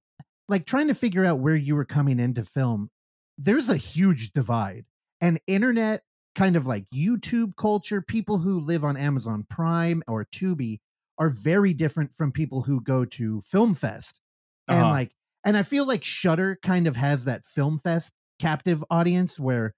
like 0.47 0.65
trying 0.65 0.87
to 0.87 0.95
figure 0.95 1.25
out 1.25 1.39
where 1.39 1.55
you 1.55 1.75
were 1.75 1.85
coming 1.85 2.19
into 2.19 2.45
film. 2.45 2.89
There's 3.37 3.67
a 3.69 3.77
huge 3.77 4.31
divide. 4.31 4.85
And 5.21 5.39
internet 5.47 6.03
kind 6.35 6.55
of 6.55 6.65
like 6.65 6.85
YouTube 6.95 7.57
culture, 7.57 8.01
people 8.01 8.37
who 8.39 8.59
live 8.59 8.85
on 8.85 8.95
Amazon 8.95 9.45
Prime 9.49 10.01
or 10.07 10.23
Tubi 10.25 10.79
are 11.19 11.29
very 11.29 11.73
different 11.73 12.13
from 12.15 12.31
people 12.31 12.61
who 12.63 12.81
go 12.81 13.05
to 13.05 13.41
Film 13.41 13.75
Fest. 13.75 14.19
And 14.67 14.79
Uh-huh. 14.79 14.89
like 14.89 15.11
and 15.45 15.55
I 15.55 15.63
feel 15.63 15.85
like 15.85 16.03
Shudder 16.03 16.57
kind 16.61 16.85
of 16.87 16.95
has 16.97 17.25
that 17.25 17.45
Film 17.45 17.79
Fest 17.79 18.13
captive 18.39 18.83
audience 18.89 19.39
where 19.39 19.73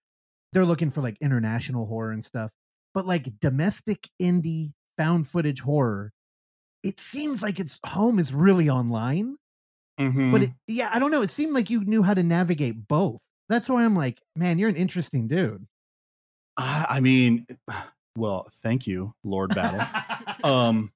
they're 0.53 0.65
looking 0.65 0.89
for 0.89 1.01
like 1.01 1.17
international 1.21 1.85
horror 1.85 2.11
and 2.11 2.25
stuff. 2.25 2.51
But 2.93 3.05
like 3.05 3.39
domestic 3.39 4.09
indie 4.21 4.73
found 4.97 5.27
footage 5.27 5.61
horror, 5.61 6.11
it 6.83 6.99
seems 6.99 7.41
like 7.43 7.59
its 7.59 7.79
home 7.85 8.17
is 8.19 8.33
really 8.33 8.69
online. 8.69 9.37
Mhm. 9.99 10.31
But 10.31 10.43
it, 10.43 10.51
yeah, 10.67 10.89
I 10.93 10.99
don't 10.99 11.11
know. 11.11 11.21
It 11.21 11.29
seemed 11.31 11.53
like 11.53 11.69
you 11.69 11.83
knew 11.85 12.01
how 12.03 12.13
to 12.15 12.23
navigate 12.23 12.87
both. 12.87 13.19
That's 13.49 13.69
why 13.69 13.83
I'm 13.85 13.95
like, 13.95 14.19
man, 14.35 14.57
you're 14.57 14.69
an 14.69 14.75
interesting 14.75 15.27
dude. 15.27 15.67
I, 16.57 16.85
I 16.89 16.99
mean, 17.01 17.45
well, 18.17 18.47
thank 18.63 18.87
you, 18.87 19.13
Lord 19.23 19.53
Battle. 19.55 19.85
um, 20.43 20.91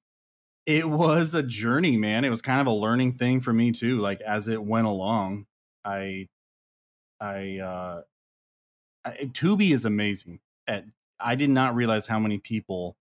it 0.66 0.90
was 0.90 1.32
a 1.32 1.44
journey, 1.44 1.96
man. 1.96 2.24
It 2.24 2.30
was 2.30 2.42
kind 2.42 2.60
of 2.60 2.66
a 2.66 2.72
learning 2.72 3.12
thing 3.12 3.40
for 3.40 3.52
me 3.52 3.70
too. 3.70 4.00
Like 4.00 4.20
as 4.20 4.48
it 4.48 4.62
went 4.62 4.88
along, 4.88 5.46
I, 5.84 6.26
I, 7.20 7.58
uh, 7.58 8.02
I, 9.04 9.10
Tubi 9.32 9.70
is 9.70 9.84
amazing. 9.84 10.40
At 10.66 10.84
I 11.20 11.36
did 11.36 11.50
not 11.50 11.76
realize 11.76 12.06
how 12.06 12.18
many 12.18 12.38
people 12.38 12.96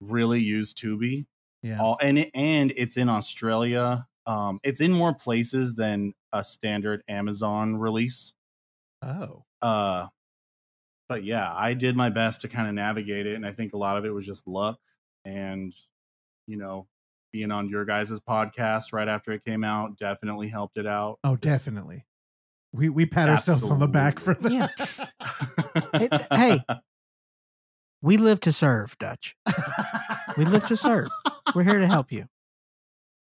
really 0.00 0.40
use 0.40 0.72
Tubi. 0.72 1.26
yeah. 1.62 1.80
all 1.80 1.98
and 2.00 2.20
it, 2.20 2.30
and 2.32 2.72
it's 2.76 2.96
in 2.96 3.08
Australia. 3.08 4.06
Um, 4.26 4.60
it's 4.62 4.80
in 4.80 4.92
more 4.92 5.12
places 5.12 5.74
than 5.74 6.14
a 6.32 6.44
standard 6.44 7.02
Amazon 7.08 7.76
release. 7.76 8.32
oh. 9.02 9.44
Uh, 9.60 10.08
but 11.08 11.24
yeah, 11.24 11.52
I 11.54 11.74
did 11.74 11.96
my 11.96 12.10
best 12.10 12.42
to 12.42 12.48
kind 12.48 12.68
of 12.68 12.74
navigate 12.74 13.26
it, 13.26 13.34
and 13.34 13.46
I 13.46 13.52
think 13.52 13.72
a 13.72 13.78
lot 13.78 13.96
of 13.96 14.04
it 14.04 14.10
was 14.10 14.24
just 14.24 14.46
luck 14.46 14.78
and 15.24 15.74
you 16.46 16.56
know 16.56 16.86
being 17.32 17.50
on 17.50 17.68
your 17.68 17.84
guys' 17.84 18.18
podcast 18.20 18.92
right 18.92 19.08
after 19.08 19.32
it 19.32 19.44
came 19.44 19.64
out 19.64 19.98
definitely 19.98 20.48
helped 20.48 20.76
it 20.78 20.86
out. 20.86 21.18
Oh, 21.24 21.36
Just- 21.36 21.42
definitely. 21.42 22.04
We 22.72 22.88
we 22.88 23.06
pat 23.06 23.28
ourselves 23.28 23.62
on 23.62 23.78
the 23.78 23.86
back 23.88 24.18
for 24.18 24.34
that. 24.34 24.52
Yeah. 24.52 26.00
It- 26.00 26.26
hey. 26.32 26.60
We 28.02 28.18
live 28.18 28.40
to 28.40 28.52
serve, 28.52 28.98
Dutch. 28.98 29.34
We 30.36 30.44
live 30.44 30.66
to 30.66 30.76
serve. 30.76 31.08
We're 31.54 31.62
here 31.62 31.78
to 31.78 31.86
help 31.86 32.12
you. 32.12 32.26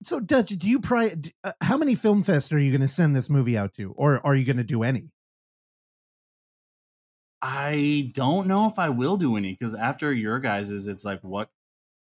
So, 0.05 0.21
Dutch, 0.21 0.51
do 0.51 0.69
you 0.69 0.79
pri- 0.79 1.15
d- 1.17 1.33
uh, 1.43 1.53
how 1.61 1.77
many 1.77 1.97
film 1.97 2.23
fests 2.23 2.53
are 2.53 2.59
you 2.59 2.71
going 2.71 2.81
to 2.81 2.87
send 2.89 3.17
this 3.17 3.29
movie 3.29 3.59
out 3.59 3.75
to, 3.75 3.93
or 3.97 4.25
are 4.25 4.37
you 4.37 4.45
going 4.45 4.59
to 4.59 4.63
do 4.65 4.85
any? 4.85 5.11
I 7.43 8.11
don't 8.15 8.47
know 8.47 8.69
if 8.69 8.79
I 8.79 8.91
will 8.91 9.17
do 9.17 9.37
any 9.37 9.53
because 9.53 9.75
after 9.75 10.13
your 10.13 10.39
guys's, 10.39 10.87
it's 10.87 11.05
like 11.05 11.21
what 11.23 11.51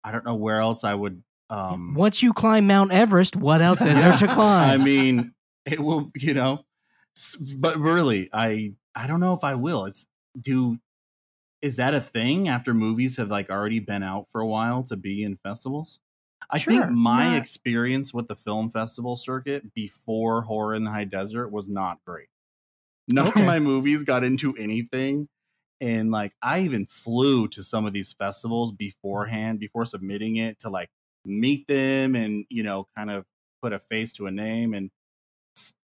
I 0.04 0.12
don't 0.12 0.26
know 0.26 0.36
where 0.36 0.60
else 0.60 0.84
I 0.84 0.94
would. 0.96 1.24
Um, 1.50 1.94
Once 1.96 2.24
you 2.24 2.34
climb 2.34 2.68
Mount 2.68 2.92
Everest, 2.92 3.36
what 3.36 3.62
else 3.62 3.82
is 3.82 3.94
there 3.96 4.18
to 4.18 4.28
climb? 4.34 4.82
I 4.82 4.84
mean, 4.84 5.34
it 5.66 5.80
will, 5.80 6.12
you 6.16 6.34
know, 6.34 6.66
but 7.60 7.78
really, 7.78 8.30
I 8.34 8.74
I 8.96 9.08
don't 9.08 9.20
know 9.20 9.34
if 9.34 9.44
I 9.44 9.56
will. 9.56 9.86
It's 9.86 10.08
do 10.40 10.78
is 11.62 11.76
that 11.76 11.94
a 11.94 12.00
thing 12.02 12.48
after 12.48 12.74
movies 12.74 13.18
have 13.18 13.30
like 13.30 13.50
already 13.50 13.80
been 13.80 14.02
out 14.02 14.28
for 14.30 14.42
a 14.42 14.48
while 14.48 14.82
to 14.84 14.96
be 14.96 15.24
in 15.24 15.38
festivals? 15.38 16.00
I 16.50 16.58
think 16.58 16.90
my 16.90 17.36
experience 17.38 18.14
with 18.14 18.28
the 18.28 18.36
film 18.36 18.70
festival 18.72 19.16
circuit 19.16 19.74
before 19.74 20.42
Horror 20.42 20.74
in 20.74 20.84
the 20.86 20.92
High 20.92 21.04
Desert 21.04 21.50
was 21.50 21.70
not 21.70 22.00
great. 22.06 22.28
None 23.08 23.28
Okay. 23.28 23.42
of 23.42 23.46
my 23.46 23.60
movies 23.60 24.04
got 24.04 24.24
into 24.24 24.56
anything. 24.56 25.30
And 25.82 26.12
like 26.12 26.36
I 26.44 26.62
even 26.62 26.88
flew 26.88 27.50
to 27.50 27.64
some 27.64 27.86
of 27.88 27.94
these 27.94 28.14
festivals 28.14 28.72
beforehand, 28.74 29.60
before 29.60 29.86
submitting 29.86 30.38
it 30.38 30.60
to 30.62 30.70
like 30.70 30.92
meet 31.26 31.68
them 31.68 32.16
and, 32.16 32.46
you 32.50 32.64
know, 32.64 32.88
kind 32.96 33.12
of 33.12 33.26
put 33.64 33.74
a 33.74 33.80
face 33.80 34.14
to 34.14 34.28
a 34.28 34.32
name 34.32 34.74
and 34.76 34.92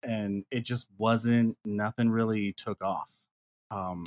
and 0.03 0.45
it 0.51 0.61
just 0.61 0.89
wasn't 0.99 1.59
nothing 1.65 2.11
really 2.11 2.53
took 2.53 2.83
off. 2.83 3.13
Um 3.71 4.05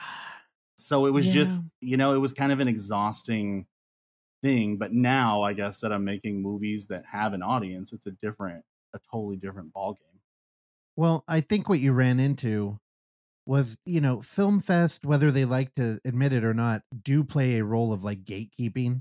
so 0.76 1.06
it 1.06 1.10
was 1.10 1.28
just, 1.28 1.64
you 1.80 1.96
know, 1.96 2.14
it 2.14 2.18
was 2.18 2.32
kind 2.32 2.52
of 2.52 2.60
an 2.60 2.68
exhausting 2.68 3.66
thing, 4.42 4.78
but 4.78 4.92
now 4.92 5.42
I 5.42 5.54
guess 5.54 5.80
that 5.80 5.92
I'm 5.92 6.04
making 6.04 6.42
movies 6.42 6.88
that 6.88 7.06
have 7.06 7.34
an 7.34 7.42
audience, 7.42 7.92
it's 7.92 8.06
a 8.06 8.12
different 8.12 8.64
a 8.94 9.00
totally 9.12 9.36
different 9.36 9.72
ball 9.72 9.94
game 9.94 10.20
Well, 10.96 11.24
I 11.28 11.40
think 11.40 11.68
what 11.68 11.80
you 11.80 11.92
ran 11.92 12.18
into 12.20 12.80
was, 13.48 13.78
you 13.86 14.00
know, 14.00 14.20
Film 14.20 14.60
Fest, 14.60 15.06
whether 15.06 15.30
they 15.32 15.46
like 15.46 15.74
to 15.76 15.98
admit 16.04 16.34
it 16.34 16.44
or 16.44 16.52
not, 16.52 16.82
do 17.02 17.24
play 17.24 17.56
a 17.58 17.64
role 17.64 17.94
of 17.94 18.04
like 18.04 18.22
gatekeeping. 18.24 19.00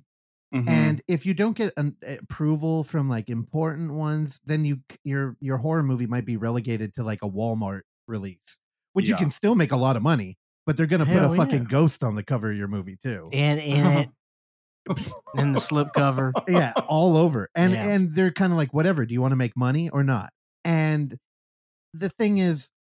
Mhm. 0.56 0.70
And 0.70 1.02
if 1.10 1.26
you 1.26 1.34
don't 1.34 1.58
get 1.58 1.74
an 1.76 1.98
approval 2.08 2.86
from 2.86 3.10
like 3.10 3.30
important 3.30 3.92
ones, 3.94 4.40
then 4.46 4.64
you 4.64 4.80
your 5.04 5.36
your 5.42 5.58
horror 5.58 5.84
movie 5.84 6.08
might 6.08 6.26
be 6.26 6.38
relegated 6.38 6.94
to 6.96 7.04
like 7.04 7.20
a 7.22 7.30
Walmart 7.30 7.82
release, 8.08 8.58
which 8.94 9.10
you 9.10 9.18
can 9.18 9.30
still 9.32 9.56
make 9.56 9.74
a 9.74 9.78
lot 9.78 9.98
of 9.98 10.02
money, 10.02 10.38
but 10.66 10.78
they're 10.78 10.86
gonna 10.88 11.06
put 11.06 11.16
Hell 11.16 11.34
a 11.34 11.36
fucking 11.36 11.66
ghost 11.66 12.02
on 12.02 12.16
the 12.16 12.24
cover 12.24 12.50
of 12.50 12.58
your 12.58 12.70
movie 12.70 12.96
too. 12.96 13.30
And 13.34 13.60
in 13.60 13.86
it, 13.86 14.10
in 15.36 15.52
the 15.52 15.60
slip 15.60 15.92
cover. 15.94 16.32
yeah, 16.48 16.72
all 16.88 17.18
over. 17.18 17.50
And 17.54 17.74
Yeah. 17.74 17.90
and 17.90 18.16
they're 18.16 18.32
kind 18.32 18.54
of 18.54 18.58
like, 18.58 18.74
whatever. 18.74 19.06
Do 19.06 19.14
you 19.14 19.22
want 19.22 19.34
to 19.34 19.36
make 19.36 19.58
money 19.58 19.90
or 19.90 20.04
not? 20.04 20.32
And 20.64 21.18
the 21.94 22.10
thing 22.10 22.38
is, 22.38 22.72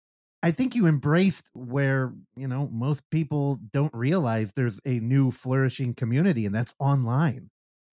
I 0.48 0.52
think 0.52 0.76
you 0.76 0.88
embraced 0.88 1.50
where 1.54 2.14
you 2.38 2.48
know 2.48 2.70
most 2.72 3.04
people 3.12 3.60
don't 3.74 3.94
realize 3.94 4.54
there's 4.54 4.80
a 4.86 5.00
new 5.02 5.32
flourishing 5.32 5.94
community, 5.94 6.46
and 6.46 6.56
that's 6.56 6.74
online. 6.80 7.50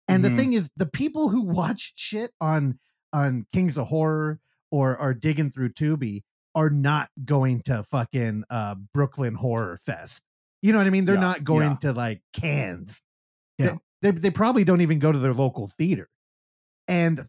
And 0.08 0.24
Mhm. 0.24 0.30
the 0.30 0.36
thing 0.38 0.54
is, 0.54 0.70
the 0.76 0.86
people 0.86 1.30
who 1.30 1.42
watch 1.60 1.94
shit 1.96 2.32
on 2.40 2.80
on 3.12 3.48
Kings 3.54 3.78
of 3.78 3.88
Horror 3.88 4.40
or 4.72 4.98
are 4.98 5.14
digging 5.14 5.52
through 5.52 5.70
Tubi 5.74 6.22
are 6.56 6.70
not 6.70 7.10
going 7.26 7.62
to 7.64 7.84
fucking 7.84 8.44
uh, 8.50 8.76
Brooklyn 8.94 9.36
Horror 9.36 9.78
Fest. 9.86 10.24
You 10.62 10.72
know 10.74 10.78
what 10.78 10.88
I 10.88 10.92
mean? 10.92 11.06
They're 11.06 11.16
Yeah, 11.16 11.22
not 11.22 11.44
going 11.44 11.72
yeah. 11.72 11.78
to 11.78 11.94
like 11.94 12.22
Cannes. 12.34 13.02
Yeah. 13.58 13.78
They, 14.02 14.12
they 14.12 14.20
they 14.20 14.32
probably 14.32 14.64
don't 14.64 14.82
even 14.82 15.00
go 15.00 15.12
to 15.12 15.20
their 15.20 15.34
local 15.34 15.68
theater. 15.68 16.10
And 16.88 17.28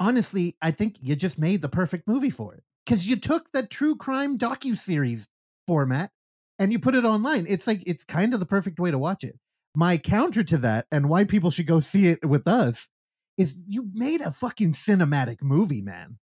honestly, 0.00 0.56
I 0.62 0.70
think 0.72 0.96
you 1.00 1.16
just 1.16 1.38
made 1.38 1.62
the 1.62 1.68
perfect 1.68 2.08
movie 2.08 2.30
for 2.30 2.54
it 2.54 2.64
because 2.84 3.06
you 3.06 3.16
took 3.16 3.50
that 3.52 3.70
true 3.70 3.96
crime 3.96 4.38
docu 4.38 4.76
series 4.76 5.28
format 5.66 6.10
and 6.58 6.72
you 6.72 6.78
put 6.78 6.94
it 6.94 7.04
online. 7.04 7.46
It's 7.48 7.66
like 7.66 7.82
it's 7.86 8.04
kind 8.04 8.34
of 8.34 8.40
the 8.40 8.46
perfect 8.46 8.78
way 8.78 8.90
to 8.90 8.98
watch 8.98 9.24
it. 9.24 9.38
My 9.74 9.96
counter 9.98 10.44
to 10.44 10.58
that 10.58 10.86
and 10.92 11.08
why 11.08 11.24
people 11.24 11.50
should 11.50 11.66
go 11.66 11.80
see 11.80 12.06
it 12.08 12.24
with 12.24 12.46
us 12.46 12.88
is 13.36 13.60
you 13.66 13.88
made 13.92 14.20
a 14.20 14.30
fucking 14.30 14.72
cinematic 14.72 15.42
movie, 15.42 15.82
man. 15.82 16.18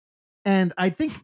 And 0.43 0.73
I 0.77 0.89
think 0.89 1.13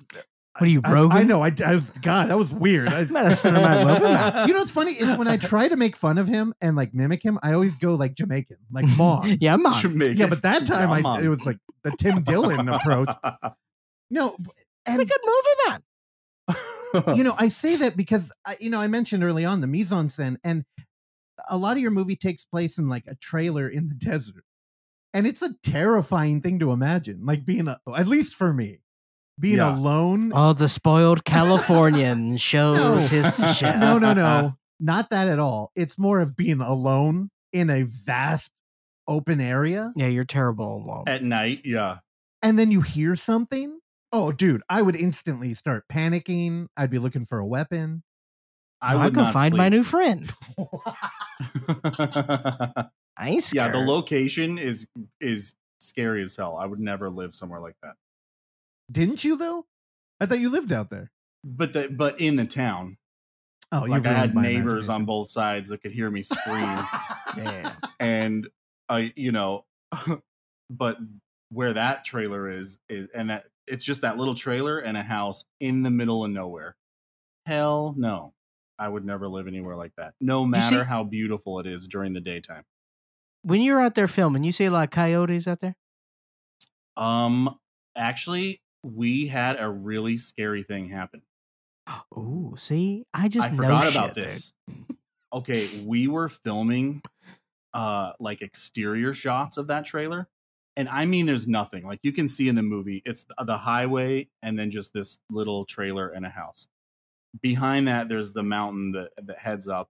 What 0.59 0.67
are 0.67 0.71
you, 0.71 0.81
I- 0.83 0.93
Rogan? 0.93 1.17
I, 1.17 1.23
know. 1.23 1.41
I, 1.41 1.51
I 1.65 1.73
was 1.73 1.89
God. 1.89 2.29
That 2.29 2.37
was 2.37 2.53
weird. 2.53 2.87
I, 2.87 2.99
a 3.01 3.05
cinematic 3.05 3.85
movie. 4.37 4.47
you 4.47 4.53
know 4.53 4.59
what's 4.59 4.71
funny 4.71 4.93
is 4.93 5.17
when 5.17 5.27
I 5.27 5.37
try 5.37 5.67
to 5.67 5.75
make 5.75 5.95
fun 5.95 6.19
of 6.19 6.27
him 6.27 6.53
and 6.61 6.75
like 6.75 6.93
mimic 6.93 7.23
him, 7.23 7.39
I 7.41 7.53
always 7.53 7.75
go 7.75 7.95
like 7.95 8.13
Jamaican, 8.13 8.57
like 8.71 8.85
Mom. 8.95 9.35
Yeah, 9.41 9.55
I'm. 9.55 9.65
Jamaican. 9.81 10.17
yeah, 10.17 10.27
but 10.27 10.43
that 10.43 10.67
time 10.67 10.89
Come 10.89 11.05
I 11.07 11.21
it 11.21 11.27
was 11.27 11.43
like 11.43 11.57
the 11.83 11.91
Tim 11.97 12.21
Dillon 12.21 12.69
approach. 12.69 13.09
No, 14.11 14.37
It's 14.85 14.99
a 14.99 15.05
good 15.05 15.21
movie, 15.25 15.69
man. 17.07 17.17
you 17.17 17.23
know, 17.23 17.35
I 17.37 17.47
say 17.49 17.75
that 17.77 17.95
because 17.97 18.31
I, 18.45 18.57
you 18.59 18.69
know 18.69 18.79
I 18.79 18.87
mentioned 18.87 19.23
early 19.23 19.45
on 19.45 19.61
the 19.61 19.67
mise 19.67 19.91
en 19.91 20.07
scène, 20.07 20.37
and 20.43 20.63
a 21.49 21.57
lot 21.57 21.77
of 21.77 21.81
your 21.81 21.91
movie 21.91 22.15
takes 22.15 22.45
place 22.45 22.77
in 22.77 22.87
like 22.89 23.05
a 23.07 23.15
trailer 23.15 23.67
in 23.67 23.87
the 23.87 23.95
desert, 23.97 24.43
and 25.13 25.25
it's 25.25 25.41
a 25.41 25.55
terrifying 25.63 26.41
thing 26.41 26.59
to 26.59 26.71
imagine, 26.71 27.25
like 27.25 27.45
being 27.45 27.67
a, 27.67 27.79
at 27.95 28.07
least 28.07 28.35
for 28.35 28.53
me, 28.53 28.79
being 29.39 29.57
Yeah. 29.57 29.75
alone. 29.75 30.31
Oh, 30.35 30.53
the 30.53 30.67
spoiled 30.69 31.23
Californian 31.25 32.37
shows 32.37 32.77
No. 32.77 32.95
his 32.95 33.57
shit. 33.57 33.77
no, 33.77 33.97
no, 33.97 34.13
no, 34.13 34.53
not 34.79 35.09
that 35.11 35.27
at 35.27 35.39
all. 35.39 35.71
It's 35.75 35.97
more 35.97 36.19
of 36.19 36.35
being 36.35 36.61
alone 36.61 37.29
in 37.51 37.69
a 37.69 37.83
vast 37.83 38.51
open 39.07 39.39
area, 39.41 39.91
Yeah, 39.95 40.07
you're 40.07 40.23
terrible 40.25 40.77
alone. 40.77 41.03
At 41.07 41.23
night, 41.23 41.61
yeah. 41.65 41.97
and 42.41 42.57
then 42.59 42.69
you 42.71 42.81
hear 42.81 43.15
something. 43.15 43.79
Oh, 44.15 44.31
dude, 44.31 44.61
I 44.69 44.81
would 44.83 44.95
instantly 44.95 45.55
start 45.55 45.85
panicking. 45.91 46.67
I'd 46.77 46.91
be 46.91 46.99
looking 46.99 47.25
for 47.25 47.39
a 47.39 47.45
weapon. 47.45 48.03
I 48.79 48.93
I 48.93 48.95
would 48.97 49.15
could 49.15 49.23
not 49.23 49.33
find 49.33 49.55
my 49.55 49.69
new 49.69 49.83
friend. 49.83 50.31
I 51.59 52.85
ain't 53.21 53.51
yeah, 53.53 53.69
the 53.69 53.79
location 53.79 54.57
is 54.57 54.87
is 55.19 55.55
scary 55.79 56.21
as 56.21 56.35
hell. 56.35 56.57
I 56.57 56.65
would 56.65 56.79
never 56.79 57.09
live 57.09 57.33
somewhere 57.33 57.59
like 57.59 57.75
that. 57.81 57.95
Didn't 58.91 59.23
you 59.23 59.35
though? 59.37 59.65
I 60.19 60.25
thought 60.27 60.39
you 60.39 60.49
lived 60.49 60.71
out 60.71 60.89
there. 60.89 61.11
But 61.43 61.73
the 61.73 61.89
but 61.89 62.21
in 62.21 62.35
the 62.35 62.45
town, 62.45 62.97
Oh, 63.71 63.85
you 63.85 63.91
like 63.91 64.05
I 64.05 64.13
had 64.13 64.35
neighbors 64.35 64.89
on 64.89 65.05
both 65.05 65.31
sides 65.31 65.69
that 65.69 65.81
could 65.81 65.91
hear 65.93 66.11
me 66.11 66.21
scream, 66.21 66.61
Yeah. 67.37 67.73
and 67.99 68.47
I, 68.87 69.11
you 69.15 69.31
know, 69.31 69.65
but 70.69 70.97
where 71.49 71.73
that 71.73 72.05
trailer 72.05 72.49
is 72.49 72.79
is 72.89 73.07
and 73.15 73.29
that 73.31 73.45
it's 73.67 73.83
just 73.85 74.01
that 74.01 74.17
little 74.17 74.35
trailer 74.35 74.79
and 74.79 74.97
a 74.97 75.03
house 75.03 75.45
in 75.59 75.83
the 75.83 75.89
middle 75.91 76.23
of 76.25 76.31
nowhere. 76.31 76.75
Hell 77.45 77.93
no. 77.97 78.33
I 78.79 78.87
would 78.87 79.05
never 79.05 79.27
live 79.27 79.47
anywhere 79.47 79.75
like 79.75 79.93
that. 79.97 80.13
No 80.19 80.45
matter 80.45 80.79
see- 80.79 80.87
how 80.87 81.03
beautiful 81.03 81.59
it 81.59 81.67
is 81.67 81.87
during 81.87 82.13
the 82.13 82.21
daytime. 82.21 82.63
When 83.43 83.61
you're 83.61 83.81
out 83.81 83.95
there 83.95 84.07
filming, 84.07 84.43
you 84.43 84.51
see 84.51 84.65
a 84.65 84.71
lot 84.71 84.85
of 84.85 84.89
coyotes 84.89 85.47
out 85.47 85.59
there. 85.59 85.75
Um 86.95 87.57
actually 87.95 88.61
we 88.83 89.27
had 89.27 89.59
a 89.59 89.69
really 89.69 90.17
scary 90.17 90.63
thing 90.63 90.89
happen. 90.89 91.21
Oh, 92.15 92.53
see, 92.57 93.05
I 93.13 93.27
just 93.27 93.51
I 93.51 93.55
forgot 93.55 93.89
about 93.89 94.15
this. 94.15 94.53
okay, 95.33 95.67
we 95.85 96.07
were 96.07 96.29
filming 96.29 97.01
uh 97.73 98.13
like 98.19 98.41
exterior 98.41 99.13
shots 99.13 99.57
of 99.57 99.67
that 99.67 99.85
trailer. 99.85 100.27
And 100.75 100.89
I 100.89 101.05
mean 101.05 101.25
there's 101.25 101.47
nothing. 101.47 101.85
Like 101.85 101.99
you 102.03 102.11
can 102.11 102.27
see 102.27 102.47
in 102.47 102.55
the 102.55 102.63
movie, 102.63 103.01
it's 103.05 103.25
the 103.43 103.57
highway 103.57 104.27
and 104.41 104.57
then 104.57 104.71
just 104.71 104.93
this 104.93 105.19
little 105.29 105.65
trailer 105.65 106.09
and 106.09 106.25
a 106.25 106.29
house. 106.29 106.67
Behind 107.41 107.87
that 107.87 108.09
there's 108.09 108.33
the 108.33 108.43
mountain 108.43 108.91
that 108.93 109.11
that 109.21 109.37
heads 109.37 109.67
up 109.67 109.89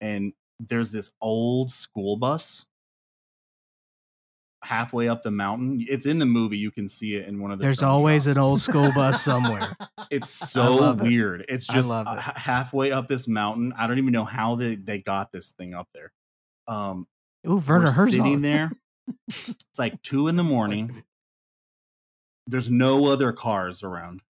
and 0.00 0.32
there's 0.58 0.92
this 0.92 1.12
old 1.20 1.70
school 1.70 2.16
bus 2.16 2.66
halfway 4.62 5.08
up 5.08 5.22
the 5.22 5.30
mountain. 5.30 5.84
It's 5.88 6.06
in 6.06 6.18
the 6.18 6.26
movie, 6.26 6.58
you 6.58 6.70
can 6.70 6.88
see 6.88 7.14
it 7.14 7.26
in 7.26 7.40
one 7.40 7.50
of 7.50 7.58
the 7.58 7.64
There's 7.64 7.82
always 7.82 8.24
shots 8.24 8.36
an 8.36 8.42
old 8.42 8.60
school 8.60 8.92
bus 8.92 9.22
somewhere. 9.24 9.74
it's 10.10 10.28
so 10.28 10.76
love 10.76 11.00
it. 11.00 11.04
weird. 11.04 11.44
It's 11.48 11.66
just 11.66 11.90
uh, 11.90 12.04
it. 12.06 12.36
halfway 12.36 12.92
up 12.92 13.08
this 13.08 13.26
mountain. 13.26 13.72
I 13.76 13.86
don't 13.86 13.98
even 13.98 14.12
know 14.12 14.24
how 14.24 14.56
they, 14.56 14.76
they 14.76 14.98
got 14.98 15.32
this 15.32 15.52
thing 15.52 15.74
up 15.74 15.88
there. 15.94 16.12
Um, 16.68 17.06
Ooh, 17.48 17.56
Werner 17.56 17.86
Herzog. 17.86 18.10
sitting 18.10 18.42
there. 18.42 18.70
It's 19.28 19.78
like 19.78 20.02
two 20.02 20.28
in 20.28 20.36
the 20.36 20.44
morning. 20.44 21.04
There's 22.46 22.70
no 22.70 23.06
other 23.06 23.32
cars 23.32 23.82
around, 23.82 24.22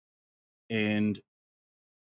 and 0.68 1.20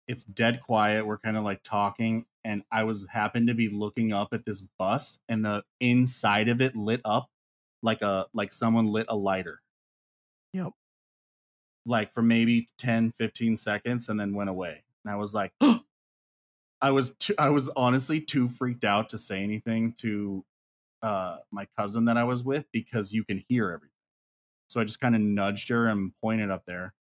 it's 0.08 0.24
dead 0.24 0.62
quiet. 0.62 1.06
We're 1.06 1.18
kind 1.18 1.38
of 1.38 1.44
like 1.44 1.64
talking, 1.64 2.26
and 2.44 2.64
I 2.72 2.84
was 2.84 3.08
happened 3.10 3.48
to 3.48 3.54
be 3.54 3.70
looking 3.70 4.14
up 4.14 4.30
at 4.34 4.46
this 4.46 4.62
bus, 4.62 5.20
and 5.28 5.46
the 5.46 5.64
inside 5.80 6.48
of 6.50 6.62
it 6.62 6.76
lit 6.76 7.02
up 7.06 7.30
like 7.84 8.02
a 8.02 8.28
like 8.34 8.52
someone 8.52 8.88
lit 8.88 9.06
a 9.10 9.16
lighter. 9.16 9.62
Yep. 10.54 10.72
Like 11.86 12.14
for 12.14 12.22
maybe 12.22 12.68
10, 12.80 13.12
15 13.12 13.58
seconds, 13.58 14.10
and 14.10 14.20
then 14.20 14.34
went 14.34 14.50
away. 14.50 14.84
And 15.06 15.14
I 15.14 15.18
was 15.18 15.34
like, 15.34 15.54
I 16.82 16.92
was 16.92 17.16
too, 17.16 17.36
I 17.38 17.50
was 17.50 17.70
honestly 17.70 18.20
too 18.22 18.48
freaked 18.48 18.84
out 18.84 19.10
to 19.10 19.18
say 19.18 19.44
anything 19.44 19.94
to 20.00 20.44
uh 21.02 21.38
my 21.52 21.68
cousin 21.78 22.06
that 22.06 22.18
I 22.18 22.24
was 22.24 22.44
with 22.44 22.66
because 22.72 23.12
you 23.12 23.24
can 23.24 23.44
hear 23.50 23.72
everything. 23.72 23.92
So 24.70 24.82
I 24.82 24.84
just 24.84 25.00
kind 25.00 25.16
of 25.16 25.22
nudged 25.22 25.70
her 25.70 25.88
and 25.88 26.12
pointed 26.22 26.50
up 26.52 26.64
there. 26.66 26.94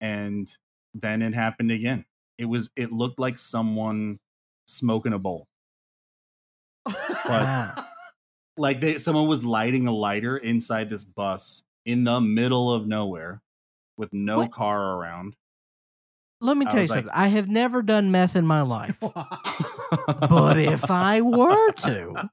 And 0.00 0.48
then 0.94 1.22
it 1.22 1.34
happened 1.34 1.70
again. 1.70 2.04
It 2.38 2.46
was 2.46 2.70
it 2.76 2.90
looked 2.92 3.18
like 3.18 3.38
someone 3.38 4.18
smoking 4.66 5.12
a 5.12 5.18
bowl. 5.18 5.46
Wow. 7.26 7.74
Like 8.56 8.80
they 8.80 8.98
someone 8.98 9.26
was 9.28 9.44
lighting 9.44 9.86
a 9.86 9.92
lighter 9.92 10.36
inside 10.36 10.90
this 10.90 11.04
bus 11.04 11.62
in 11.84 12.04
the 12.04 12.20
middle 12.20 12.72
of 12.72 12.86
nowhere 12.86 13.42
with 13.96 14.12
no 14.12 14.38
What? 14.38 14.52
car 14.52 14.96
around. 14.98 15.34
Let 16.42 16.56
me 16.56 16.66
I 16.66 16.70
tell 16.70 16.78
you 16.78 16.82
was 16.82 16.90
like- 16.90 16.96
something. 17.00 17.12
I 17.14 17.28
have 17.28 17.48
never 17.48 17.82
done 17.82 18.10
meth 18.10 18.34
in 18.36 18.46
my 18.46 18.62
life, 18.76 18.96
but 19.00 20.58
if 20.58 20.90
I 20.90 21.20
were 21.20 21.72
to, 21.72 22.30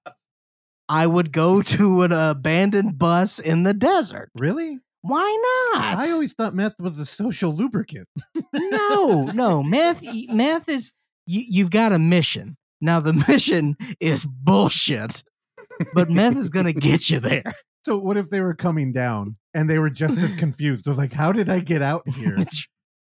I 0.90 1.06
would 1.08 1.32
go 1.32 1.62
to 1.78 2.04
an 2.04 2.12
abandoned 2.12 2.98
bus 2.98 3.40
in 3.40 3.64
the 3.64 3.74
desert. 3.74 4.30
really? 4.36 4.80
Why 5.02 5.72
not? 5.74 5.98
I 6.00 6.12
always 6.12 6.34
thought 6.34 6.54
meth 6.54 6.80
was 6.80 7.00
a 7.00 7.06
social 7.06 7.56
lubricant. 7.56 8.08
no, 8.54 9.26
no. 9.34 9.64
Meth, 9.64 10.04
meth 10.30 10.68
is 10.68 10.92
you, 11.26 11.44
you've 11.48 11.70
got 11.72 11.94
a 11.94 12.00
mission. 12.00 12.58
Now 12.82 13.00
the 13.00 13.14
mission 13.28 13.78
is 14.02 14.26
bullshit, 14.26 15.24
but 15.94 16.10
meth 16.10 16.36
is 16.36 16.50
gonna 16.50 16.74
get 16.74 17.10
you 17.10 17.20
there. 17.22 17.56
So 17.86 17.98
what 17.98 18.18
if 18.18 18.30
they 18.30 18.42
were 18.42 18.56
coming 18.56 18.92
down 18.92 19.38
and 19.54 19.70
they 19.70 19.80
were 19.80 19.90
just 19.90 20.18
as 20.18 20.36
confused? 20.36 20.84
They're 20.86 20.94
like, 20.94 21.14
"How 21.14 21.32
did 21.32 21.48
I 21.48 21.60
get 21.62 21.82
out 21.82 22.10
here?" 22.10 22.38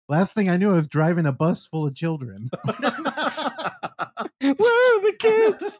Last 0.08 0.34
thing 0.34 0.48
I 0.48 0.56
knew, 0.56 0.70
I 0.72 0.74
was 0.74 0.88
driving 0.88 1.24
a 1.26 1.32
bus 1.32 1.66
full 1.66 1.86
of 1.86 1.94
children. 1.94 2.48
Where 2.64 4.50
are 4.50 5.00
the 5.02 5.14
kids? 5.18 5.78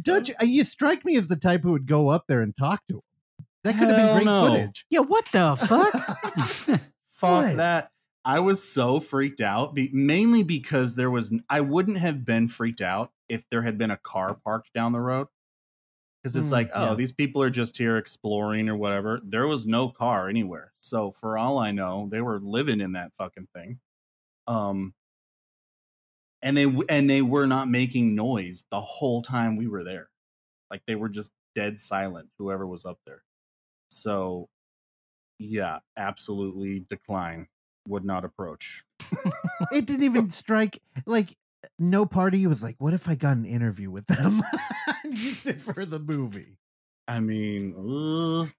Dutch, 0.00 0.30
uh, 0.40 0.44
you 0.44 0.64
strike 0.64 1.04
me 1.04 1.16
as 1.16 1.28
the 1.28 1.36
type 1.36 1.62
who 1.62 1.72
would 1.72 1.86
go 1.86 2.08
up 2.08 2.24
there 2.28 2.42
and 2.42 2.54
talk 2.56 2.82
to 2.88 2.96
him. 2.96 3.02
That 3.64 3.78
could 3.78 3.88
have 3.88 3.96
Hell 3.96 4.06
been 4.06 4.14
great 4.16 4.24
no. 4.26 4.46
footage. 4.46 4.86
Yeah, 4.90 5.00
what 5.00 5.26
the 5.32 5.56
fuck? 5.68 6.80
Fuck 7.10 7.44
What? 7.46 7.56
that. 7.56 7.90
I 8.24 8.40
was 8.40 8.62
so 8.62 9.00
freaked 9.00 9.40
out, 9.40 9.74
be, 9.74 9.90
mainly 9.92 10.42
because 10.42 10.94
there 10.96 11.10
was. 11.10 11.32
I 11.48 11.60
wouldn't 11.62 11.98
have 11.98 12.24
been 12.24 12.48
freaked 12.48 12.80
out 12.82 13.12
if 13.28 13.48
there 13.50 13.62
had 13.62 13.78
been 13.78 13.90
a 13.90 13.96
car 13.96 14.34
parked 14.34 14.72
down 14.74 14.92
the 14.92 15.00
road. 15.00 15.28
Because 16.22 16.36
it's 16.36 16.48
Mm, 16.48 16.52
like, 16.52 16.70
oh, 16.74 16.88
yeah. 16.90 16.94
these 16.94 17.12
people 17.12 17.42
are 17.42 17.48
just 17.48 17.78
here 17.78 17.96
exploring 17.96 18.68
or 18.68 18.76
whatever. 18.76 19.22
There 19.24 19.46
was 19.46 19.66
no 19.66 19.88
car 19.88 20.28
anywhere, 20.28 20.72
so 20.80 21.10
for 21.12 21.38
all 21.38 21.58
I 21.58 21.70
know, 21.70 22.08
they 22.10 22.20
were 22.20 22.38
living 22.40 22.82
in 22.82 22.92
that 22.92 23.14
fucking 23.14 23.48
thing. 23.54 23.80
Um, 24.46 24.92
and 26.42 26.56
they 26.56 26.66
and 26.88 27.08
they 27.08 27.22
were 27.22 27.46
not 27.46 27.68
making 27.68 28.14
noise 28.14 28.64
the 28.70 28.80
whole 28.80 29.22
time 29.22 29.56
we 29.56 29.66
were 29.66 29.84
there. 29.84 30.10
Like 30.70 30.82
they 30.86 30.94
were 30.94 31.08
just 31.08 31.32
dead 31.54 31.80
silent. 31.80 32.28
Whoever 32.38 32.66
was 32.66 32.84
up 32.84 32.98
there. 33.06 33.22
So, 33.88 34.48
yeah, 35.38 35.80
absolutely 35.96 36.84
decline. 36.88 37.48
Would 37.88 38.04
not 38.04 38.24
approach. 38.24 38.84
it 39.72 39.86
didn't 39.86 40.04
even 40.04 40.30
strike 40.30 40.80
like 41.06 41.36
no 41.78 42.06
party 42.06 42.46
was 42.46 42.62
like, 42.62 42.76
"What 42.78 42.94
if 42.94 43.08
I 43.08 43.14
got 43.14 43.36
an 43.36 43.46
interview 43.46 43.90
with 43.90 44.06
them?" 44.06 44.42
for 45.58 45.84
the 45.84 45.98
movie. 45.98 46.58
I 47.08 47.20
mean, 47.20 47.74
uh, 47.76 48.50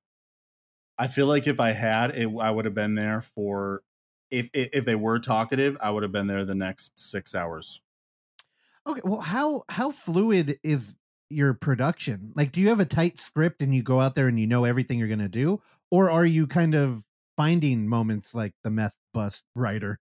I 0.97 1.07
feel 1.07 1.27
like 1.27 1.47
if 1.47 1.59
I 1.59 1.71
had 1.71 2.11
it, 2.11 2.29
I 2.39 2.51
would 2.51 2.65
have 2.65 2.73
been 2.73 2.95
there 2.95 3.21
for. 3.21 3.83
If, 4.31 4.49
if 4.53 4.69
if 4.73 4.85
they 4.85 4.95
were 4.95 5.19
talkative, 5.19 5.77
I 5.81 5.91
would 5.91 6.03
have 6.03 6.11
been 6.11 6.27
there 6.27 6.45
the 6.45 6.55
next 6.55 6.97
six 6.97 7.35
hours. 7.35 7.81
Okay, 8.87 9.01
well, 9.03 9.21
how 9.21 9.63
how 9.69 9.91
fluid 9.91 10.59
is 10.63 10.95
your 11.29 11.53
production? 11.53 12.31
Like, 12.35 12.51
do 12.51 12.61
you 12.61 12.69
have 12.69 12.79
a 12.79 12.85
tight 12.85 13.19
script 13.19 13.61
and 13.61 13.75
you 13.75 13.83
go 13.83 13.99
out 13.99 14.15
there 14.15 14.27
and 14.27 14.39
you 14.39 14.47
know 14.47 14.65
everything 14.65 14.97
you're 14.99 15.07
gonna 15.07 15.29
do, 15.29 15.61
or 15.91 16.09
are 16.09 16.25
you 16.25 16.47
kind 16.47 16.73
of 16.75 17.03
finding 17.37 17.87
moments 17.87 18.33
like 18.33 18.53
the 18.63 18.71
meth 18.71 18.95
bust 19.13 19.43
writer? 19.55 19.99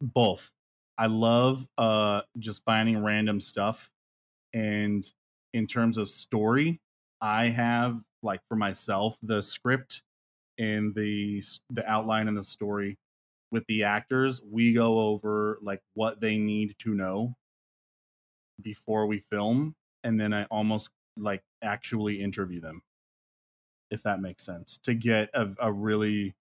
Both. 0.00 0.50
I 0.98 1.06
love 1.06 1.66
uh 1.78 2.22
just 2.38 2.64
finding 2.64 3.02
random 3.02 3.40
stuff, 3.40 3.90
and 4.54 5.04
in 5.52 5.66
terms 5.66 5.98
of 5.98 6.08
story, 6.08 6.80
I 7.20 7.46
have 7.46 8.02
like 8.22 8.40
for 8.48 8.56
myself 8.56 9.18
the 9.22 9.42
script 9.42 10.02
and 10.62 10.94
the 10.94 11.42
the 11.70 11.88
outline 11.90 12.28
and 12.28 12.36
the 12.38 12.44
story 12.44 12.98
with 13.50 13.66
the 13.68 13.84
actors. 13.84 14.42
We 14.42 14.74
go 14.74 15.00
over 15.00 15.58
like 15.62 15.82
what 15.94 16.20
they 16.20 16.38
need 16.38 16.76
to 16.80 16.94
know 16.94 17.36
before 18.60 19.06
we 19.06 19.18
film 19.18 19.74
and 20.04 20.20
then 20.20 20.32
I 20.32 20.44
almost 20.44 20.90
like 21.16 21.44
actually 21.62 22.20
interview 22.20 22.60
them 22.60 22.82
if 23.90 24.02
that 24.02 24.20
makes 24.20 24.44
sense 24.44 24.78
to 24.78 24.94
get 24.94 25.30
a, 25.34 25.54
a 25.58 25.72
really 25.72 26.34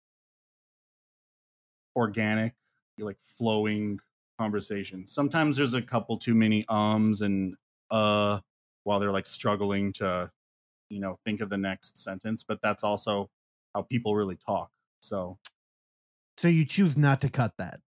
organic 1.96 2.56
like 2.98 3.18
flowing 3.22 4.00
conversation 4.40 5.08
sometimes 5.08 5.58
there's 5.58 5.74
a 5.74 5.82
couple 5.82 6.18
too 6.18 6.36
many 6.36 6.66
ums 6.68 7.22
and 7.22 7.56
uh 7.90 8.40
while 8.84 9.00
they're 9.00 9.12
like 9.12 9.26
struggling 9.26 9.92
to 9.92 10.32
you 10.90 11.00
know 11.00 11.20
think 11.26 11.42
of 11.42 11.50
the 11.50 11.58
next 11.58 11.98
sentence 11.98 12.44
but 12.44 12.62
that's 12.62 12.84
also 12.84 13.30
how 13.76 13.82
people 13.84 14.16
really 14.16 14.38
talk 14.38 14.72
so 15.02 15.40
So 16.38 16.48
you 16.50 16.66
choose 16.66 16.98
not 16.98 17.22
to 17.22 17.30
cut 17.30 17.56
that. 17.58 17.80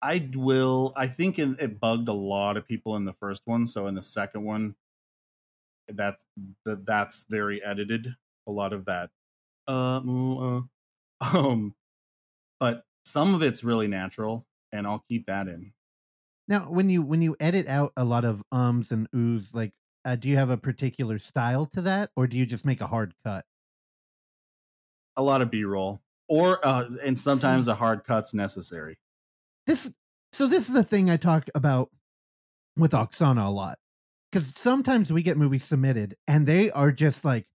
I 0.00 0.30
will. 0.34 0.92
I 0.96 1.06
think 1.08 1.38
it, 1.38 1.60
it 1.60 1.80
bugged 1.80 2.08
a 2.08 2.12
lot 2.12 2.56
of 2.56 2.66
people 2.66 2.94
in 2.96 3.04
the 3.04 3.12
first 3.12 3.42
one. 3.46 3.66
So 3.66 3.86
in 3.86 3.94
the 3.94 4.02
second 4.02 4.44
one, 4.44 4.76
that's 5.88 6.26
the, 6.64 6.76
that's 6.76 7.26
very 7.28 7.62
edited. 7.62 8.14
A 8.46 8.50
lot 8.52 8.72
of 8.72 8.84
that. 8.86 9.10
Uh, 9.66 10.00
mm, 10.00 10.68
uh, 11.22 11.38
um, 11.38 11.74
but 12.60 12.84
some 13.06 13.34
of 13.34 13.42
it's 13.42 13.64
really 13.64 13.88
natural, 13.88 14.46
and 14.72 14.86
I'll 14.86 15.04
keep 15.08 15.26
that 15.26 15.48
in. 15.48 15.72
Now, 16.48 16.70
when 16.70 16.88
you 16.88 17.02
when 17.02 17.22
you 17.22 17.36
edit 17.40 17.66
out 17.68 17.92
a 17.96 18.04
lot 18.04 18.24
of 18.24 18.42
ums 18.50 18.90
and 18.90 19.10
oohs, 19.12 19.54
like, 19.54 19.72
uh, 20.04 20.16
do 20.16 20.28
you 20.28 20.36
have 20.36 20.50
a 20.50 20.56
particular 20.56 21.18
style 21.18 21.66
to 21.66 21.82
that, 21.82 22.10
or 22.16 22.26
do 22.26 22.36
you 22.38 22.46
just 22.46 22.64
make 22.64 22.80
a 22.80 22.86
hard 22.86 23.14
cut? 23.24 23.44
A 25.18 25.22
lot 25.22 25.42
of 25.42 25.50
B 25.50 25.64
roll, 25.64 26.00
or 26.28 26.64
uh, 26.66 26.88
and 27.04 27.18
sometimes 27.18 27.68
a 27.68 27.74
hard 27.74 28.04
cut's 28.04 28.32
necessary. 28.32 28.98
This 29.66 29.92
so 30.32 30.46
this 30.46 30.68
is 30.68 30.74
the 30.74 30.84
thing 30.84 31.10
I 31.10 31.16
talk 31.18 31.48
about 31.54 31.90
with 32.76 32.92
Oksana 32.92 33.46
a 33.46 33.50
lot 33.50 33.78
because 34.30 34.52
sometimes 34.56 35.12
we 35.12 35.22
get 35.22 35.36
movies 35.36 35.64
submitted 35.64 36.14
and 36.28 36.46
they 36.46 36.70
are 36.70 36.92
just 36.92 37.24
like 37.24 37.46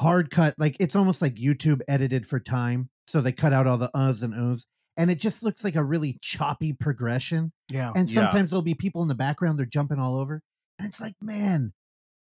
hard 0.00 0.30
cut, 0.30 0.54
like 0.56 0.76
it's 0.80 0.94
almost 0.96 1.20
like 1.20 1.34
YouTube 1.34 1.80
edited 1.88 2.26
for 2.26 2.38
time, 2.40 2.88
so 3.08 3.20
they 3.20 3.32
cut 3.32 3.52
out 3.52 3.66
all 3.66 3.76
the 3.78 3.90
uhs 3.94 4.22
and 4.22 4.32
ohs, 4.34 4.64
and 4.96 5.10
it 5.10 5.18
just 5.20 5.42
looks 5.42 5.64
like 5.64 5.74
a 5.76 5.82
really 5.84 6.18
choppy 6.22 6.72
progression. 6.72 7.52
Yeah. 7.68 7.90
And 7.96 8.08
Yeah. 8.08 8.22
sometimes 8.22 8.50
there'll 8.50 8.62
be 8.62 8.74
people 8.74 9.02
in 9.02 9.08
the 9.08 9.14
background 9.16 9.58
they're 9.58 9.66
jumping 9.66 9.98
all 9.98 10.16
over, 10.16 10.40
and 10.78 10.86
it's 10.86 11.00
like, 11.00 11.14
man, 11.20 11.72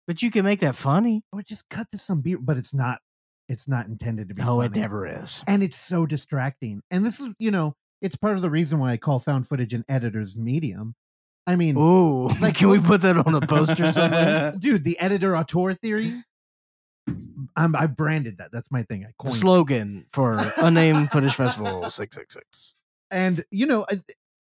But 0.08 0.22
you 0.22 0.30
can 0.32 0.44
make 0.44 0.60
that 0.60 0.74
funny. 0.74 1.22
or 1.32 1.42
just 1.42 1.68
cut 1.68 1.86
to 1.92 1.98
some 1.98 2.20
beat, 2.20 2.38
but 2.40 2.56
it's 2.56 2.74
not. 2.74 2.98
It's 3.48 3.68
not 3.68 3.86
intended 3.86 4.28
to 4.28 4.34
be. 4.34 4.42
Oh, 4.42 4.60
it 4.60 4.72
never 4.74 5.06
is. 5.06 5.42
and 5.46 5.62
it's 5.62 5.76
so 5.76 6.04
distracting. 6.06 6.82
And 6.90 7.04
this 7.06 7.20
is, 7.20 7.28
you 7.38 7.50
know, 7.50 7.74
it's 8.02 8.16
part 8.16 8.36
of 8.36 8.42
the 8.42 8.50
reason 8.50 8.78
why 8.78 8.92
I 8.92 8.96
call 8.96 9.18
found 9.20 9.46
footage 9.46 9.72
an 9.74 9.84
editor's 9.88 10.36
medium. 10.36 10.94
I 11.46 11.54
mean, 11.56 11.76
Ooh, 11.76 12.26
Like- 12.40 12.56
can 12.56 12.68
we 12.68 12.80
put 12.80 13.02
that 13.02 13.16
on 13.16 13.34
a 13.34 13.40
poster 13.40 13.90
somewhere? 13.92 14.52
dude, 14.58 14.82
the 14.84 14.98
editor 14.98 15.36
auteur 15.36 15.74
theory. 15.74 16.12
I'm, 17.56 17.76
I 17.76 17.86
branded 17.86 18.38
that. 18.38 18.50
That's 18.52 18.70
my 18.70 18.82
thing. 18.82 19.04
I 19.04 19.08
The 19.08 19.14
coined. 19.18 19.34
it. 19.36 19.38
slogan 19.38 20.06
for 20.12 20.38
Unnamed 20.58 21.10
Footage 21.12 21.34
Festival 21.34 21.68
666. 21.88 22.74
and 23.10 23.44
you 23.50 23.66
know, 23.66 23.86
I, 23.90 24.00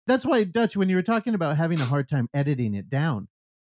that's 0.08 0.26
why 0.26 0.44
Dutch. 0.44 0.76
When 0.76 0.90
you 0.90 0.96
were 0.96 1.04
talking 1.04 1.36
about 1.36 1.58
having 1.58 1.80
a 1.80 1.86
hard 1.86 2.10
time 2.10 2.28
editing 2.34 2.74
it 2.74 2.90
down, 2.90 3.28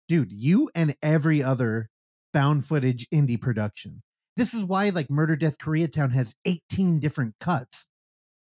dude, 0.07 0.31
you 0.31 0.69
and 0.73 0.95
every 1.01 1.43
other 1.43 1.89
found 2.33 2.65
footage 2.65 3.07
indie 3.13 3.39
production. 3.39 4.01
This 4.37 4.53
is 4.53 4.63
why, 4.63 4.89
like, 4.89 5.09
Murder 5.09 5.35
Death 5.35 5.57
Koreatown 5.57 6.13
has 6.13 6.35
18 6.45 6.99
different 6.99 7.35
cuts 7.41 7.87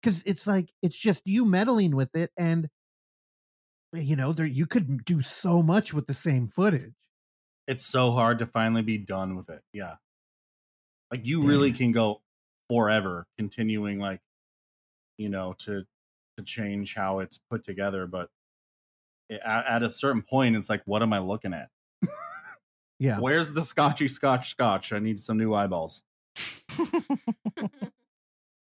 because 0.01 0.21
it's 0.25 0.45
like 0.47 0.69
it's 0.83 0.97
just 0.97 1.27
you 1.27 1.45
meddling 1.45 1.95
with 1.95 2.15
it, 2.15 2.31
and 2.37 2.69
eh, 3.95 3.99
you 4.01 4.15
know, 4.15 4.33
there 4.33 4.45
you 4.45 4.67
could 4.67 5.05
do 5.05 5.21
so 5.21 5.61
much 5.63 5.93
with 5.93 6.07
the 6.07 6.13
same 6.13 6.47
footage. 6.47 6.93
it's 7.67 7.85
so 7.85 8.11
hard 8.11 8.39
to 8.39 8.45
finally 8.45 8.81
be 8.81 8.97
done 8.97 9.35
with 9.35 9.49
it. 9.49 9.61
Yeah. 9.73 9.95
Like 11.11 11.25
you 11.25 11.41
really 11.43 11.71
can 11.71 11.91
go 11.91 12.21
forever 12.69 13.25
continuing 13.37 13.99
like 13.99 14.21
you 15.17 15.29
know 15.29 15.53
to 15.59 15.83
to 16.37 16.43
change 16.43 16.95
how 16.95 17.19
it's 17.19 17.39
put 17.49 17.63
together 17.63 18.07
but 18.07 18.29
eh, 19.29 19.37
at, 19.45 19.65
at 19.67 19.83
a 19.83 19.89
certain 19.89 20.23
point 20.23 20.55
it's 20.55 20.69
like 20.69 20.81
what 20.85 21.01
am 21.03 21.13
I 21.13 21.19
looking 21.19 21.53
at? 21.53 21.69
Yeah. 22.99 23.19
Where's 23.19 23.53
the 23.53 23.61
scotchy 23.61 24.07
scotch 24.07 24.49
scotch? 24.49 24.93
I 24.93 24.99
need 24.99 25.19
some 25.19 25.37
new 25.37 25.53
eyeballs. 25.53 26.03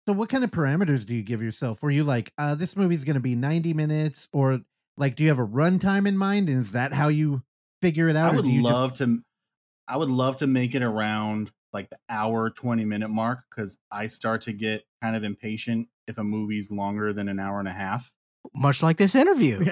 So, 0.06 0.14
what 0.14 0.30
kind 0.30 0.42
of 0.42 0.50
parameters 0.50 1.04
do 1.04 1.14
you 1.14 1.22
give 1.22 1.42
yourself? 1.42 1.82
Were 1.82 1.90
you 1.90 2.02
like, 2.02 2.32
uh, 2.38 2.54
this 2.54 2.76
movie's 2.78 3.04
going 3.04 3.16
to 3.16 3.20
be 3.20 3.34
90 3.36 3.74
minutes, 3.74 4.26
or 4.32 4.60
like, 4.96 5.16
do 5.16 5.22
you 5.22 5.28
have 5.28 5.38
a 5.38 5.46
runtime 5.46 6.08
in 6.08 6.16
mind? 6.16 6.48
And 6.48 6.60
is 6.62 6.72
that 6.72 6.94
how 6.94 7.08
you 7.08 7.42
figure 7.82 8.08
it 8.08 8.16
out? 8.16 8.30
I 8.30 8.32
or 8.32 8.36
would 8.36 8.46
do 8.46 8.50
you 8.50 8.62
just- 8.62 8.72
love 8.72 8.92
to 8.94 9.18
I 9.86 9.98
would 9.98 10.08
love 10.08 10.38
to 10.38 10.46
make 10.46 10.74
it 10.74 10.82
around 10.82 11.50
like 11.74 11.90
the 11.90 11.98
hour 12.08 12.48
20 12.48 12.86
minute 12.86 13.08
mark 13.10 13.40
cuz 13.54 13.76
I 13.92 14.06
start 14.06 14.40
to 14.42 14.54
get 14.54 14.84
kind 15.02 15.14
of 15.14 15.24
impatient 15.24 15.88
if 16.06 16.16
a 16.16 16.24
movie's 16.24 16.70
longer 16.70 17.12
than 17.12 17.28
an 17.28 17.38
hour 17.38 17.58
and 17.58 17.68
a 17.68 17.72
half. 17.74 18.10
Much 18.54 18.82
like 18.82 18.96
this 18.96 19.14
interview. 19.14 19.58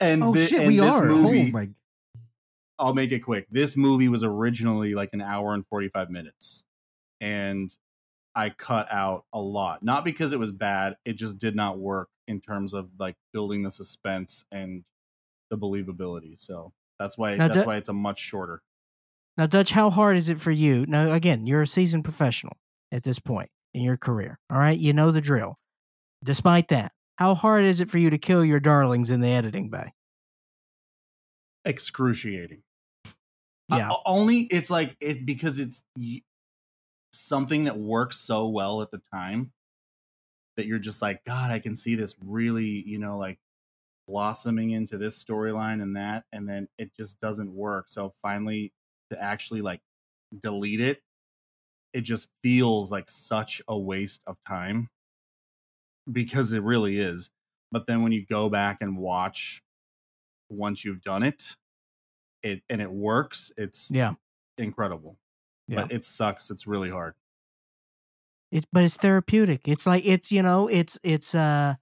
and 0.00 0.24
oh 0.24 0.34
thi- 0.34 0.46
shit, 0.46 0.58
and 0.60 0.68
we 0.68 0.78
this 0.78 0.92
are. 0.92 1.04
Movie, 1.06 1.50
oh 1.50 1.52
my. 1.52 1.68
I'll 2.78 2.94
make 2.94 3.12
it 3.12 3.20
quick. 3.20 3.46
This 3.50 3.76
movie 3.76 4.08
was 4.08 4.22
originally 4.22 4.94
like 4.94 5.10
an 5.12 5.20
hour 5.22 5.54
and 5.54 5.66
45 5.66 6.10
minutes. 6.10 6.64
And 7.20 7.74
I 8.34 8.50
cut 8.50 8.92
out 8.92 9.24
a 9.32 9.40
lot. 9.40 9.82
Not 9.82 10.04
because 10.04 10.32
it 10.32 10.38
was 10.38 10.52
bad, 10.52 10.96
it 11.04 11.14
just 11.14 11.38
did 11.38 11.56
not 11.56 11.78
work 11.78 12.08
in 12.28 12.40
terms 12.40 12.74
of 12.74 12.90
like 12.98 13.16
building 13.32 13.62
the 13.62 13.70
suspense 13.70 14.44
and 14.52 14.84
the 15.48 15.56
believability. 15.56 16.38
So 16.38 16.72
that's 16.98 17.16
why 17.16 17.36
Now, 17.36 17.48
that's 17.48 17.60
that- 17.60 17.66
why 17.66 17.76
it's 17.76 17.88
a 17.88 17.94
much 17.94 18.18
shorter. 18.18 18.62
Now, 19.38 19.46
Dutch, 19.46 19.70
how 19.70 19.90
hard 19.90 20.16
is 20.16 20.28
it 20.30 20.40
for 20.40 20.50
you? 20.50 20.86
Now, 20.86 21.12
again, 21.12 21.46
you're 21.46 21.62
a 21.62 21.66
seasoned 21.66 22.04
professional 22.04 22.56
at 22.90 23.02
this 23.02 23.18
point 23.18 23.50
in 23.74 23.82
your 23.82 23.96
career. 23.98 24.38
All 24.50 24.58
right. 24.58 24.78
You 24.78 24.92
know 24.94 25.10
the 25.10 25.20
drill. 25.20 25.58
Despite 26.24 26.68
that, 26.68 26.92
how 27.16 27.34
hard 27.34 27.64
is 27.64 27.80
it 27.80 27.90
for 27.90 27.98
you 27.98 28.08
to 28.10 28.18
kill 28.18 28.44
your 28.44 28.60
darlings 28.60 29.10
in 29.10 29.20
the 29.20 29.28
editing 29.28 29.68
bay? 29.68 29.92
Excruciating. 31.64 32.62
Uh, 33.70 33.78
Yeah. 33.78 33.90
o- 33.90 34.02
only 34.06 34.42
it's 34.42 34.70
like 34.70 34.96
it 35.00 35.26
because 35.26 35.58
it's 35.58 35.82
something 37.12 37.64
that 37.64 37.78
works 37.78 38.16
so 38.18 38.48
well 38.48 38.80
at 38.82 38.90
the 38.90 38.98
time 39.12 39.52
that 40.56 40.66
you're 40.66 40.78
just 40.78 41.02
like 41.02 41.24
god 41.24 41.50
i 41.50 41.58
can 41.58 41.76
see 41.76 41.94
this 41.94 42.14
really 42.20 42.66
you 42.86 42.98
know 42.98 43.18
like 43.18 43.38
blossoming 44.08 44.70
into 44.70 44.98
this 44.98 45.22
storyline 45.22 45.82
and 45.82 45.96
that 45.96 46.24
and 46.32 46.48
then 46.48 46.68
it 46.78 46.94
just 46.96 47.20
doesn't 47.20 47.54
work 47.54 47.86
so 47.88 48.10
finally 48.10 48.72
to 49.10 49.22
actually 49.22 49.62
like 49.62 49.82
delete 50.42 50.80
it 50.80 51.02
it 51.92 52.02
just 52.02 52.30
feels 52.42 52.90
like 52.90 53.08
such 53.10 53.62
a 53.68 53.78
waste 53.78 54.22
of 54.26 54.38
time 54.46 54.90
because 56.10 56.52
it 56.52 56.62
really 56.62 56.98
is 56.98 57.30
but 57.72 57.86
then 57.86 58.02
when 58.02 58.12
you 58.12 58.24
go 58.24 58.48
back 58.48 58.78
and 58.80 58.96
watch 58.96 59.62
once 60.50 60.84
you've 60.84 61.02
done 61.02 61.22
it 61.22 61.56
it 62.42 62.62
and 62.70 62.80
it 62.80 62.90
works 62.90 63.52
it's 63.56 63.90
Yeah. 63.90 64.14
incredible 64.58 65.16
Yeah. 65.68 65.82
but 65.82 65.92
it 65.92 66.04
sucks 66.04 66.50
it's 66.50 66.66
really 66.66 66.90
hard 66.90 67.14
It's 68.52 68.66
but 68.72 68.84
it's 68.84 68.96
therapeutic. 68.96 69.66
It's 69.68 69.86
like 69.86 70.06
it's 70.06 70.30
you 70.30 70.42
know 70.42 70.68
it's 70.68 70.98
it's 71.02 71.34
uh 71.34 71.74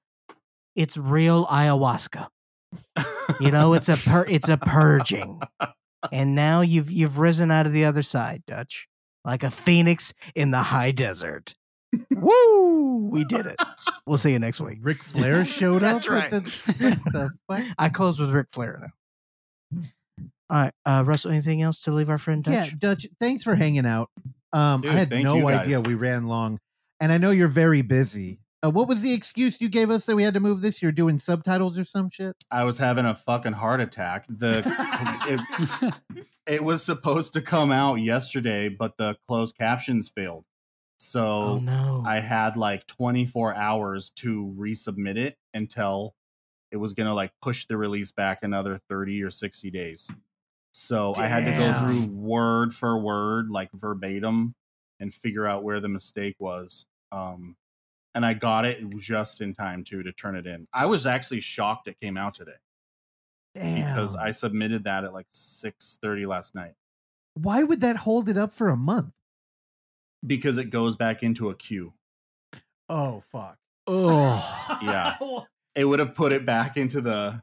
it's 0.74 0.96
real 0.96 1.46
ayahuasca. 1.46 2.28
You 3.40 3.50
know, 3.52 3.74
it's 3.74 3.88
a 3.88 3.96
pur- 3.96 4.26
it's 4.28 4.48
a 4.48 4.56
purging. 4.56 5.40
And 6.10 6.34
now 6.34 6.62
you've 6.62 6.90
you've 6.90 7.18
risen 7.18 7.50
out 7.52 7.66
of 7.66 7.72
the 7.72 7.84
other 7.84 8.02
side, 8.02 8.42
Dutch, 8.46 8.88
like 9.24 9.42
a 9.44 9.50
phoenix 9.50 10.12
in 10.34 10.50
the 10.50 10.62
high 10.62 10.90
desert. 10.90 11.54
Woo! 12.10 13.08
We 13.12 13.24
did 13.24 13.46
it. 13.46 13.56
We'll 14.06 14.18
see 14.18 14.32
you 14.32 14.38
next 14.40 14.60
week. 14.60 14.78
Ric 14.82 14.98
Flair 15.02 15.44
showed 15.44 15.82
up. 15.84 16.02
That's 16.02 16.08
right. 16.08 16.32
What 16.32 16.44
the, 16.44 17.30
the? 17.48 17.74
I 17.78 17.88
close 17.88 18.18
with 18.18 18.30
Ric 18.30 18.48
Flair 18.52 18.78
now. 18.82 18.88
All 20.50 20.60
right, 20.60 20.72
uh, 20.84 21.02
Russell. 21.06 21.30
Anything 21.30 21.62
else 21.62 21.80
to 21.82 21.92
leave 21.92 22.10
our 22.10 22.18
friend 22.18 22.44
Dutch? 22.44 22.54
Yeah, 22.54 22.70
Dutch. 22.78 23.06
Thanks 23.20 23.42
for 23.42 23.54
hanging 23.54 23.86
out. 23.86 24.10
Um, 24.52 24.82
Dude, 24.82 24.92
I 24.92 24.94
had 24.94 25.10
no 25.10 25.48
idea 25.48 25.80
we 25.80 25.94
ran 25.94 26.26
long, 26.26 26.60
and 27.00 27.10
I 27.10 27.18
know 27.18 27.30
you're 27.30 27.48
very 27.48 27.82
busy. 27.82 28.40
Uh, 28.64 28.70
what 28.70 28.88
was 28.88 29.02
the 29.02 29.12
excuse 29.12 29.60
you 29.60 29.68
gave 29.68 29.90
us 29.90 30.06
that 30.06 30.16
we 30.16 30.24
had 30.24 30.34
to 30.34 30.40
move 30.40 30.60
this? 30.60 30.80
You're 30.80 30.92
doing 30.92 31.18
subtitles 31.18 31.78
or 31.78 31.84
some 31.84 32.08
shit. 32.08 32.34
i 32.50 32.64
was 32.64 32.78
having 32.78 33.04
a 33.04 33.14
fucking 33.14 33.52
heart 33.52 33.78
attack 33.80 34.24
the 34.26 34.62
it, 35.28 35.94
it 36.46 36.64
was 36.64 36.82
supposed 36.82 37.34
to 37.34 37.42
come 37.42 37.70
out 37.70 37.96
yesterday 37.96 38.70
but 38.70 38.96
the 38.96 39.18
closed 39.28 39.58
captions 39.58 40.08
failed 40.08 40.46
so 40.98 41.26
Oh 41.26 41.58
no! 41.58 42.02
I 42.06 42.20
had 42.20 42.56
like 42.56 42.86
24 42.86 43.54
hours 43.54 44.10
to 44.16 44.54
resubmit 44.56 45.18
it 45.18 45.36
until 45.52 46.14
it 46.70 46.76
was 46.78 46.92
going 46.92 47.06
to 47.06 47.14
like 47.14 47.32
push 47.42 47.66
the 47.66 47.76
release 47.76 48.10
back 48.12 48.38
another 48.42 48.80
30 48.88 49.22
or 49.22 49.30
60 49.30 49.70
days. 49.70 50.10
So 50.76 51.14
I 51.16 51.28
had 51.28 51.44
to 51.44 51.52
go 51.52 51.86
through 51.86 52.12
word 52.12 52.74
for 52.74 52.98
word, 52.98 53.48
like 53.48 53.70
verbatim, 53.72 54.56
and 54.98 55.14
figure 55.14 55.46
out 55.46 55.62
where 55.62 55.78
the 55.78 55.88
mistake 55.88 56.34
was. 56.40 56.86
Um, 57.12 57.54
and 58.12 58.26
I 58.26 58.34
got 58.34 58.64
it 58.64 58.82
just 58.98 59.40
in 59.40 59.54
time 59.54 59.84
too 59.84 60.02
to 60.02 60.12
turn 60.12 60.34
it 60.34 60.48
in. 60.48 60.66
I 60.72 60.86
was 60.86 61.06
actually 61.06 61.38
shocked 61.40 61.86
it 61.86 62.00
came 62.00 62.16
out 62.16 62.34
today 62.34 62.56
Damn. 63.54 63.94
because 63.94 64.16
I 64.16 64.32
submitted 64.32 64.82
that 64.84 65.04
at 65.04 65.12
like 65.12 65.28
6:30 65.32 66.26
last 66.26 66.56
night 66.56 66.74
Why 67.34 67.62
would 67.62 67.80
that 67.80 67.98
hold 67.98 68.28
it 68.28 68.36
up 68.36 68.52
for 68.52 68.68
a 68.68 68.76
month? 68.76 69.12
because 70.26 70.58
it 70.58 70.70
goes 70.70 70.96
back 70.96 71.22
into 71.22 71.50
a 71.50 71.54
queue. 71.54 71.92
Oh 72.88 73.20
fuck. 73.20 73.58
oh, 73.86 74.78
Yeah. 74.82 75.16
it 75.76 75.84
would 75.84 76.00
have 76.00 76.14
put 76.14 76.32
it 76.32 76.44
back 76.44 76.76
into 76.76 77.00
the 77.00 77.42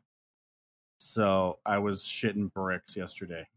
so 1.03 1.57
i 1.65 1.78
was 1.78 2.03
shitting 2.06 2.53
bricks 2.53 2.95
yesterday 2.95 3.48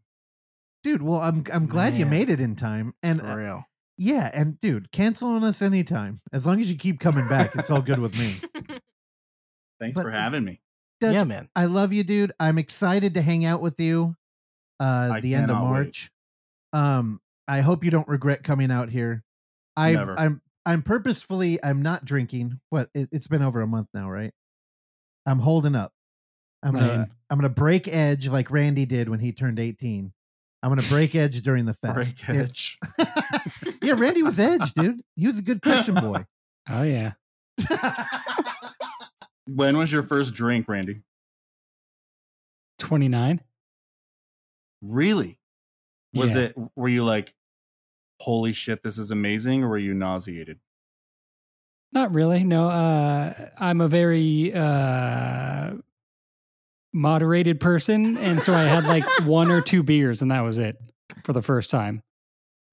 Dude, 0.83 1.01
well, 1.01 1.19
I'm 1.19 1.43
I'm 1.51 1.65
glad 1.65 1.97
you 1.97 2.05
made 2.05 2.29
it 2.29 2.39
in 2.39 2.55
time, 2.55 2.93
and 3.01 3.19
for 3.19 3.25
uh, 3.25 3.35
real. 3.35 3.63
Yeah, 3.97 4.29
and 4.31 4.59
dude, 4.61 4.91
cancel 4.91 5.29
on 5.29 5.43
us 5.43 5.63
anytime. 5.63 6.19
As 6.31 6.45
long 6.45 6.59
as 6.61 6.69
you 6.69 6.77
keep 6.77 6.99
coming 6.99 7.27
back, 7.27 7.55
it's 7.55 7.71
all 7.71 7.81
good 7.81 7.97
with 7.97 8.15
me. 8.19 8.35
Thanks 9.79 9.97
But- 9.97 10.03
for 10.03 10.11
having 10.11 10.45
me. 10.45 10.61
Dutch, 11.01 11.15
yeah, 11.15 11.23
man. 11.23 11.49
I 11.55 11.65
love 11.65 11.91
you, 11.91 12.03
dude. 12.03 12.33
I'm 12.39 12.59
excited 12.59 13.15
to 13.15 13.23
hang 13.23 13.45
out 13.45 13.61
with 13.61 13.79
you 13.79 14.15
uh 14.79 15.09
I 15.13 15.19
the 15.21 15.33
end 15.33 15.49
of 15.49 15.57
cannot 15.57 15.71
wait. 15.71 15.71
March. 15.71 16.11
Um 16.71 17.19
I 17.47 17.61
hope 17.61 17.83
you 17.83 17.89
don't 17.89 18.07
regret 18.07 18.43
coming 18.43 18.69
out 18.69 18.89
here. 18.89 19.23
I 19.75 19.95
I'm 19.95 20.39
I'm 20.67 20.83
purposefully 20.83 21.57
I'm 21.63 21.81
not 21.81 22.05
drinking. 22.05 22.59
What 22.69 22.89
it, 22.93 23.09
it's 23.11 23.27
been 23.27 23.41
over 23.41 23.61
a 23.61 23.67
month 23.67 23.87
now, 23.91 24.07
right? 24.07 24.33
I'm 25.25 25.39
holding 25.39 25.73
up. 25.73 25.93
I'm 26.65 26.73
gonna 26.73 26.87
Man. 26.87 27.11
I'm 27.29 27.37
gonna 27.37 27.47
break 27.49 27.87
edge 27.87 28.27
like 28.27 28.51
Randy 28.51 28.85
did 28.85 29.07
when 29.07 29.19
he 29.19 29.31
turned 29.31 29.59
18. 29.59 30.11
I'm 30.63 30.69
gonna 30.71 30.81
break 30.89 31.13
edge 31.15 31.41
during 31.43 31.65
the 31.65 31.75
fest. 31.75 32.25
Break 32.25 32.35
It- 32.37 32.41
edge. 32.49 32.77
yeah, 33.81 33.93
Randy 33.95 34.23
was 34.23 34.39
edge, 34.39 34.73
dude. 34.73 35.01
He 35.15 35.27
was 35.27 35.37
a 35.37 35.41
good 35.43 35.61
Christian 35.61 35.95
boy. 35.95 36.25
Oh 36.67 36.81
yeah. 36.81 37.11
When 39.47 39.77
was 39.77 39.91
your 39.91 40.01
first 40.01 40.33
drink, 40.33 40.67
Randy? 40.67 41.01
29. 42.79 43.41
Really? 44.81 45.37
Was 46.13 46.35
Yeah. 46.35 46.41
it? 46.41 46.55
Were 46.75 46.89
you 46.89 47.03
like, 47.05 47.35
"Holy 48.21 48.51
shit, 48.53 48.81
this 48.81 48.97
is 48.97 49.11
amazing," 49.11 49.63
or 49.63 49.69
were 49.69 49.77
you 49.77 49.93
nauseated? 49.93 50.59
Not 51.91 52.13
really. 52.13 52.43
No, 52.43 52.67
uh, 52.69 53.49
I'm 53.59 53.79
a 53.81 53.87
very 53.87 54.51
uh, 54.53 55.73
moderated 56.95 57.59
person, 57.59 58.17
and 58.17 58.41
so 58.41 58.53
I 58.53 58.63
had 58.63 58.85
like 58.85 59.03
one 59.25 59.51
or 59.51 59.61
two 59.61 59.83
beers, 59.83 60.21
and 60.23 60.31
that 60.31 60.41
was 60.41 60.57
it 60.57 60.77
for 61.23 61.33
the 61.33 61.41
first 61.41 61.69
time. 61.69 62.01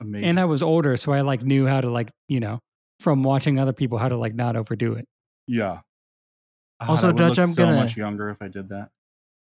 Amazing. 0.00 0.30
And 0.30 0.40
I 0.40 0.46
was 0.46 0.62
older, 0.62 0.96
so 0.96 1.12
I 1.12 1.20
like 1.20 1.42
knew 1.42 1.66
how 1.66 1.80
to 1.80 1.90
like 1.90 2.10
you 2.28 2.40
know 2.40 2.60
from 3.00 3.22
watching 3.22 3.58
other 3.58 3.72
people 3.72 3.98
how 3.98 4.08
to 4.08 4.16
like 4.16 4.34
not 4.34 4.56
overdo 4.56 4.94
it. 4.94 5.06
yeah. 5.46 5.80
God, 6.80 6.88
Also, 6.90 7.06
I 7.08 7.10
would 7.10 7.16
Dutch, 7.18 7.30
look 7.36 7.38
I'm 7.48 7.52
so 7.52 7.64
gonna- 7.66 7.76
much 7.76 7.96
younger 7.96 8.30
if 8.30 8.40
I 8.42 8.48
did 8.48 8.68
that. 8.70 8.90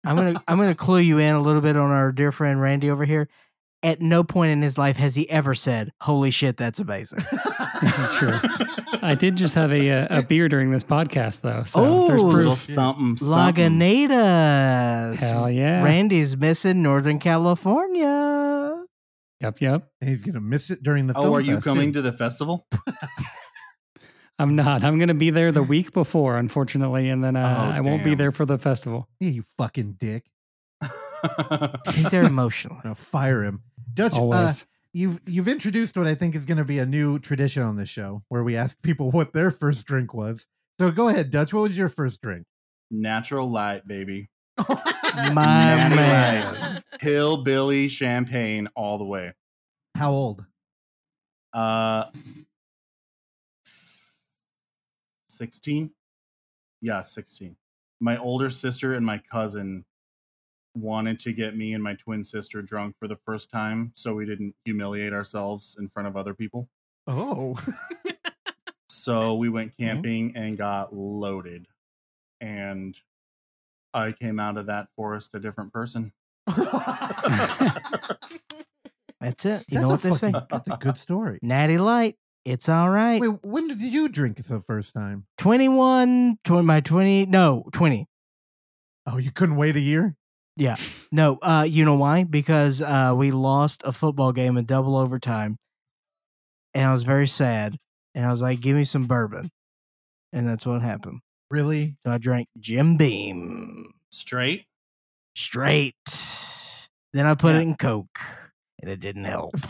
I'm 0.06 0.16
gonna 0.16 0.42
I'm 0.48 0.58
gonna 0.58 0.76
clue 0.76 1.00
you 1.00 1.18
in 1.18 1.36
a 1.36 1.42
little 1.42 1.62
bit 1.62 1.76
on 1.76 1.90
our 1.92 2.12
dear 2.12 2.32
friend 2.32 2.62
Randy 2.62 2.90
over 2.90 3.04
here. 3.04 3.28
At 3.84 4.02
no 4.02 4.24
point 4.24 4.52
in 4.52 4.62
his 4.64 4.78
life 4.78 4.98
has 4.98 5.14
he 5.16 5.30
ever 5.30 5.54
said, 5.54 5.92
"Holy 6.02 6.32
shit, 6.32 6.58
that's 6.58 6.80
amazing." 6.80 7.20
This 7.80 8.00
is 8.00 8.18
true. 8.18 8.34
I 9.04 9.14
did 9.14 9.36
just 9.36 9.54
have 9.54 9.72
a 9.72 9.88
a, 9.90 10.08
a 10.10 10.24
beer 10.24 10.50
during 10.50 10.72
this 10.72 10.84
podcast 10.84 11.42
though, 11.42 11.62
so 11.64 12.08
there's 12.08 12.20
Oh, 12.22 12.26
little 12.26 12.32
proof. 12.54 12.58
something, 12.58 13.18
something. 13.18 13.64
Lagunitas. 13.70 15.20
Hell 15.20 15.48
yeah! 15.52 15.84
Randy's 15.84 16.36
missing 16.36 16.82
Northern 16.82 17.20
California. 17.20 18.84
Yep, 19.42 19.62
yep. 19.62 19.88
And 20.02 20.10
he's 20.10 20.24
gonna 20.24 20.42
miss 20.42 20.72
it 20.72 20.82
during 20.82 21.06
the 21.06 21.14
festival. 21.14 21.36
Oh, 21.36 21.38
film 21.38 21.38
are 21.38 21.48
you 21.48 21.56
fest, 21.58 21.66
coming 21.66 21.90
too. 21.94 22.00
to 22.00 22.02
the 22.02 22.12
festival? 22.14 22.68
I'm 24.40 24.56
not. 24.56 24.84
I'm 24.84 24.98
gonna 24.98 25.14
be 25.14 25.30
there 25.30 25.52
the 25.52 25.62
week 25.64 25.92
before, 25.94 26.38
unfortunately, 26.38 27.10
and 27.10 27.24
then 27.24 27.36
uh, 27.36 27.68
Oh, 27.70 27.72
I 27.76 27.82
won't 27.82 28.04
be 28.04 28.16
there 28.16 28.32
for 28.32 28.46
the 28.46 28.58
festival. 28.58 29.08
Yeah, 29.20 29.30
you 29.30 29.44
fucking 29.58 29.98
dick. 30.00 30.26
He's 31.94 32.10
there 32.12 32.24
emotional. 32.24 32.78
I'm 32.84 32.96
fire 32.96 33.44
him. 33.44 33.62
Dutch, 33.94 34.14
uh, 34.16 34.52
you've 34.94 35.20
you've 35.26 35.48
introduced 35.48 35.98
what 35.98 36.08
I 36.08 36.16
think 36.16 36.36
is 36.36 36.46
gonna 36.46 36.66
be 36.66 36.80
a 36.80 36.86
new 36.86 37.20
tradition 37.20 37.64
on 37.64 37.78
this 37.78 37.90
show 37.90 38.24
where 38.30 38.44
we 38.44 38.56
ask 38.56 38.82
people 38.82 39.12
what 39.12 39.34
their 39.34 39.52
first 39.52 39.86
drink 39.86 40.14
was. 40.14 40.48
So 40.80 40.92
go 40.92 41.08
ahead, 41.08 41.32
Dutch. 41.32 41.54
What 41.54 41.62
was 41.62 41.78
your 41.78 41.90
first 41.90 42.22
drink? 42.22 42.46
Natural 42.92 43.50
light, 43.50 43.88
baby. 43.88 44.30
My 44.58 45.34
Natty 45.34 45.96
man. 45.96 46.84
Hillbilly 47.00 47.88
champagne 47.88 48.68
all 48.76 48.98
the 48.98 49.06
way. 49.06 49.34
How 49.96 50.12
old? 50.12 50.46
Uh, 51.54 52.06
sixteen. 55.30 55.92
Yeah, 56.82 57.02
sixteen. 57.02 57.56
My 58.00 58.18
older 58.18 58.50
sister 58.50 58.94
and 58.94 59.06
my 59.06 59.20
cousin 59.32 59.86
wanted 60.78 61.20
to 61.20 61.34
get 61.34 61.56
me 61.58 61.74
and 61.74 61.84
my 61.84 61.94
twin 61.96 62.24
sister 62.24 62.62
drunk 62.62 62.96
for 63.00 63.08
the 63.08 63.16
first 63.16 63.52
time, 63.52 63.92
so 63.96 64.14
we 64.14 64.26
didn't 64.26 64.56
humiliate 64.66 65.14
ourselves 65.14 65.76
in 65.80 65.88
front 65.90 66.08
of 66.08 66.16
other 66.18 66.34
people. 66.34 66.70
Oh, 67.08 67.58
So 68.90 69.36
we 69.36 69.50
went 69.50 69.72
Mm-hmm. 69.78 69.84
camping 69.86 70.34
and 70.36 70.58
got 70.58 70.94
loaded, 70.96 71.68
and 72.42 72.98
I 73.94 74.12
came 74.12 74.40
out 74.40 74.58
of 74.58 74.66
that 74.68 74.88
forest 74.96 75.34
a 75.34 75.40
different 75.40 75.72
person. 75.74 76.12
That's 79.20 79.46
it. 79.46 79.66
You 79.68 79.80
That's 79.80 79.82
know 79.84 79.90
what 79.90 80.02
they 80.04 80.12
say? 80.12 80.32
fucking- 80.32 80.48
That's 80.50 80.70
a 80.70 80.78
good 80.78 80.98
story. 80.98 81.40
Natty 81.42 81.78
Light. 81.78 82.16
It's 82.46 82.70
all 82.70 82.90
right. 82.90 83.20
Wait, 83.20 83.44
when 83.44 83.68
did 83.68 83.82
you 83.82 84.08
drink 84.08 84.38
the 84.46 84.62
first 84.62 84.94
time? 84.94 85.26
21, 85.38 86.38
20, 86.46 86.66
my 86.66 86.80
20, 86.80 87.26
no, 87.26 87.66
20. 87.74 88.08
Oh, 89.06 89.18
you 89.18 89.32
couldn't 89.32 89.58
wait 89.58 89.76
a 89.76 89.82
year? 89.82 90.16
No, 91.12 91.38
uh, 91.42 91.66
you 91.70 91.86
know 91.86 91.96
why? 91.96 92.24
Because 92.24 92.82
uh, 92.82 93.14
we 93.16 93.32
lost 93.32 93.82
a 93.86 93.92
football 93.92 94.32
game 94.32 94.58
in 94.58 94.66
double 94.66 94.96
overtime, 94.98 95.58
and 96.74 96.86
I 96.86 96.92
was 96.94 97.04
very 97.04 97.28
sad. 97.28 97.78
And 98.16 98.26
I 98.26 98.30
was 98.32 98.42
like, 98.42 98.60
"Give 98.60 98.76
me 98.76 98.84
some 98.84 99.06
bourbon," 99.06 99.50
and 100.34 100.48
that's 100.48 100.66
what 100.66 100.82
happened. 100.82 101.20
Really? 101.52 101.96
So 102.06 102.12
I 102.12 102.18
drank 102.18 102.48
Jim 102.60 102.98
Beam 102.98 103.92
Straight. 104.12 104.66
straight. 105.36 105.96
Then 107.14 107.26
I 107.26 107.36
put 107.36 107.54
Yeah. 107.56 107.60
it 107.60 107.64
in 107.64 107.76
Coke, 107.76 108.20
and 108.82 108.90
it 108.92 109.00
didn't 109.00 109.26
help. 109.26 109.54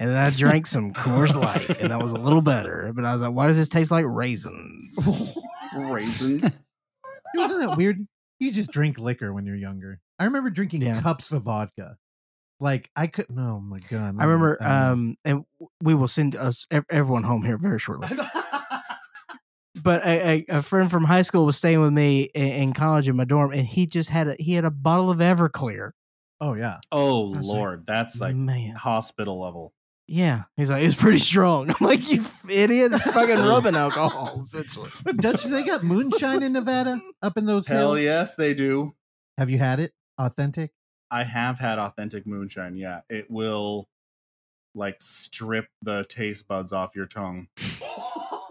And 0.00 0.10
then 0.10 0.16
I 0.18 0.30
drank 0.30 0.66
some 0.66 0.92
Coors 0.92 1.32
Light, 1.32 1.78
and 1.80 1.92
that 1.92 2.02
was 2.02 2.10
a 2.10 2.16
little 2.16 2.42
better. 2.42 2.90
But 2.92 3.04
I 3.04 3.12
was 3.12 3.20
like, 3.22 3.32
"Why 3.34 3.46
does 3.46 3.56
this 3.56 3.68
taste 3.68 3.92
like 3.92 4.04
raisins?" 4.08 4.98
Raisins. 5.76 6.42
Wasn't 7.36 7.60
that 7.60 7.76
weird? 7.76 8.04
You 8.42 8.50
just 8.50 8.72
drink 8.72 8.98
liquor 8.98 9.32
when 9.32 9.46
you're 9.46 9.54
younger. 9.54 10.00
I 10.18 10.24
remember 10.24 10.50
drinking 10.50 10.82
Yeah. 10.82 11.00
cups 11.00 11.30
of 11.30 11.44
vodka. 11.44 11.96
Like 12.58 12.90
I 12.96 13.06
couldn't. 13.06 13.38
Oh 13.38 13.60
my 13.60 13.78
god! 13.78 14.16
I 14.18 14.24
remember, 14.24 14.58
um, 14.60 15.16
and 15.24 15.44
we 15.80 15.94
will 15.94 16.08
send 16.08 16.34
us 16.34 16.66
everyone 16.90 17.22
home 17.22 17.44
here 17.44 17.56
very 17.56 17.78
shortly. 17.78 18.08
but 19.80 20.04
a, 20.04 20.44
a, 20.48 20.58
a 20.58 20.62
friend 20.62 20.90
from 20.90 21.04
high 21.04 21.22
school 21.22 21.46
was 21.46 21.56
staying 21.56 21.80
with 21.80 21.92
me 21.92 22.22
in, 22.34 22.46
in 22.46 22.72
college 22.72 23.06
in 23.08 23.14
my 23.14 23.24
dorm, 23.24 23.52
and 23.52 23.64
he 23.64 23.86
just 23.86 24.10
had 24.10 24.26
a 24.26 24.36
he 24.40 24.54
had 24.54 24.64
a 24.64 24.70
bottle 24.72 25.10
of 25.10 25.18
Everclear. 25.18 25.92
oh 26.40 26.54
yeah. 26.54 26.78
Oh 26.90 27.34
I 27.34 27.38
was 27.38 27.48
like, 27.48 27.56
lord, 27.56 27.86
that's 27.86 28.20
like 28.20 28.34
Man, 28.34 28.74
hospital 28.74 29.40
level. 29.40 29.72
Yeah, 30.12 30.42
he's 30.58 30.68
like 30.70 30.84
it's 30.84 30.94
pretty 30.94 31.18
strong. 31.18 31.70
I'm 31.80 31.86
like 31.86 32.12
you 32.12 32.22
idiot, 32.46 32.92
it's 32.92 33.04
fucking 33.04 33.36
rubbing 33.46 33.74
alcohol 33.74 34.40
essentially. 34.40 34.90
But 35.02 35.16
Dutch, 35.16 35.44
they 35.44 35.62
got 35.62 35.82
moonshine 35.82 36.42
in 36.42 36.52
Nevada 36.52 37.00
up 37.22 37.38
in 37.38 37.46
those 37.46 37.66
Hell 37.66 37.94
hills. 37.94 38.04
yes, 38.04 38.34
they 38.34 38.52
do. 38.52 38.94
Have 39.38 39.48
you 39.48 39.56
had 39.56 39.80
it? 39.80 39.94
Authentic? 40.18 40.72
I 41.10 41.24
have 41.24 41.58
had 41.58 41.78
authentic 41.78 42.26
moonshine. 42.26 42.76
Yeah, 42.76 43.00
it 43.08 43.30
will 43.30 43.88
like 44.74 44.96
strip 45.00 45.68
the 45.80 46.04
taste 46.04 46.46
buds 46.46 46.74
off 46.74 46.94
your 46.94 47.06
tongue. 47.06 47.48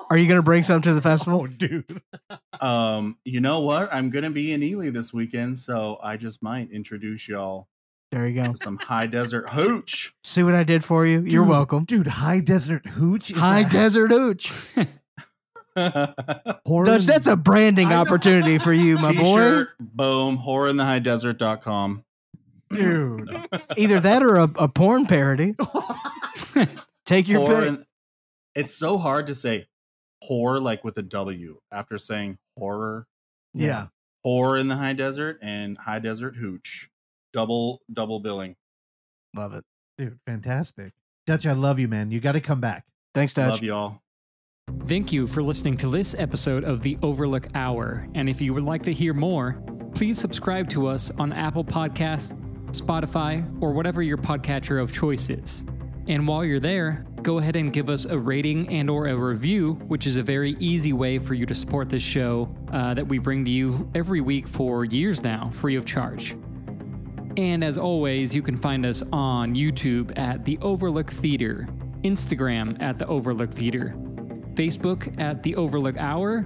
Are 0.10 0.18
you 0.18 0.28
gonna 0.28 0.42
bring 0.42 0.64
some 0.64 0.82
to 0.82 0.94
the 0.96 1.02
festival? 1.02 1.42
Oh, 1.42 1.48
dude. 1.48 2.02
Um, 2.60 3.18
you 3.24 3.40
know 3.40 3.60
what? 3.60 3.94
I'm 3.94 4.10
gonna 4.10 4.32
be 4.32 4.52
in 4.52 4.64
Ely 4.64 4.90
this 4.90 5.14
weekend, 5.14 5.60
so 5.60 6.00
I 6.02 6.18
just 6.18 6.42
might 6.42 6.72
introduce 6.72 7.28
y'all 7.30 7.68
There 8.12 8.28
you 8.28 8.36
go. 8.44 8.54
some 8.56 8.78
high 8.78 9.06
desert 9.08 9.50
hooch. 9.50 10.14
See 10.24 10.44
what 10.44 10.54
I 10.56 10.64
did 10.64 10.84
for 10.84 11.06
you. 11.06 11.22
You're 11.22 11.46
welcome. 11.46 11.86
Dude, 11.86 12.08
high 12.08 12.40
desert 12.42 12.86
hooch. 12.86 13.32
is 13.32 13.38
High 13.38 13.62
a 13.62 13.70
desert 13.70 14.12
hooch. 14.12 14.52
whore 15.78 16.86
Dutch, 16.86 17.04
that's 17.06 17.28
a 17.28 17.36
branding 17.38 17.94
opportunity 17.94 18.58
for 18.58 18.74
you, 18.74 18.98
my 18.98 19.14
boy. 19.14 19.24
T-shirt, 19.40 19.70
boom, 19.80 20.38
whoreinthehighDesert.com. 20.38 22.04
dude. 22.70 23.48
Either 23.78 24.00
that 24.02 24.22
or 24.24 24.36
a, 24.38 24.44
a 24.56 24.68
porn 24.68 25.06
parody. 25.06 25.56
Take 27.06 27.28
your 27.28 27.48
Whore 27.48 27.60
pick. 27.60 27.68
in- 27.70 27.86
it's 28.54 28.74
so 28.74 28.98
hard 28.98 29.28
to 29.28 29.36
say 29.36 29.68
whore 30.30 30.62
like 30.62 30.84
with 30.84 30.98
a 30.98 31.02
W 31.02 31.62
after 31.72 31.98
saying 31.98 32.38
horror. 32.58 33.08
yeah. 33.54 33.88
Whore 34.26 34.60
in 34.60 34.68
the 34.68 34.76
high 34.76 34.94
desert 34.94 35.40
and 35.42 35.78
high 35.80 35.98
desert 36.00 36.36
hooch. 36.36 36.90
Double 37.34 37.82
double 37.92 38.20
billing. 38.20 38.56
Love 39.36 39.54
it. 39.54 39.64
Dude, 39.98 40.20
fantastic. 40.26 40.94
Dutch, 41.28 41.46
I 41.46 41.54
love 41.54 41.80
you, 41.80 41.88
man. 41.88 42.12
You 42.12 42.20
got 42.20 42.34
to 42.34 42.42
come 42.42 42.60
back. 42.60 42.86
Thanks, 43.14 43.34
Dutch. 43.34 43.54
Love 43.54 43.64
y'all. 43.64 44.02
Thank 44.86 45.14
you 45.14 45.28
for 45.28 45.44
listening 45.44 45.78
to 45.78 45.90
this 45.90 46.16
episode 46.18 46.64
of 46.64 46.82
the 46.82 46.98
Overlook 47.02 47.48
Hour. 47.54 48.08
And 48.16 48.30
if 48.30 48.42
you 48.42 48.54
would 48.54 48.64
like 48.64 48.84
to 48.84 48.94
hear 48.94 49.14
more, 49.14 49.62
please 49.94 50.18
subscribe 50.18 50.70
to 50.70 50.88
us 50.88 51.12
on 51.12 51.34
Apple 51.34 51.64
Podcast, 51.64 52.38
Spotify, 52.72 53.46
or 53.62 53.74
whatever 53.74 54.02
your 54.02 54.18
podcatcher 54.18 54.82
of 54.82 54.92
choice 54.92 55.30
is. 55.30 55.66
And 56.08 56.28
while 56.28 56.44
you're 56.44 56.60
there, 56.60 57.06
go 57.22 57.38
ahead 57.38 57.56
and 57.56 57.72
give 57.72 57.90
us 57.90 58.06
a 58.06 58.18
rating 58.18 58.68
and 58.70 58.90
or 58.90 59.08
a 59.08 59.16
review, 59.16 59.74
which 59.88 60.08
is 60.08 60.18
a 60.18 60.24
very 60.24 60.56
easy 60.60 60.94
way 60.94 61.20
for 61.20 61.34
you 61.34 61.46
to 61.46 61.54
support 61.54 61.90
this 61.90 62.04
show 62.04 62.54
uh, 62.72 62.94
that 62.94 63.08
we 63.08 63.20
bring 63.20 63.46
to 63.46 63.52
you 63.52 63.90
every 63.94 64.22
week 64.22 64.48
for 64.48 64.86
years 64.86 65.22
now, 65.22 65.50
free 65.50 65.76
of 65.76 65.86
charge. 65.86 66.36
And 67.38 67.64
as 67.64 67.78
always, 67.78 68.36
you 68.36 68.42
can 68.42 68.58
find 68.58 68.86
us 68.86 69.04
on 69.12 69.56
YouTube 69.56 70.18
at 70.18 70.46
The 70.46 70.58
Overlook 70.62 71.10
Theater. 71.10 71.68
Instagram 72.04 72.82
at 72.82 72.98
The 72.98 73.08
Overlook 73.08 73.52
Theater, 73.52 73.94
Facebook 74.54 75.20
at 75.20 75.44
The 75.44 75.56
Overlook 75.56 75.98
Hour, 75.98 76.46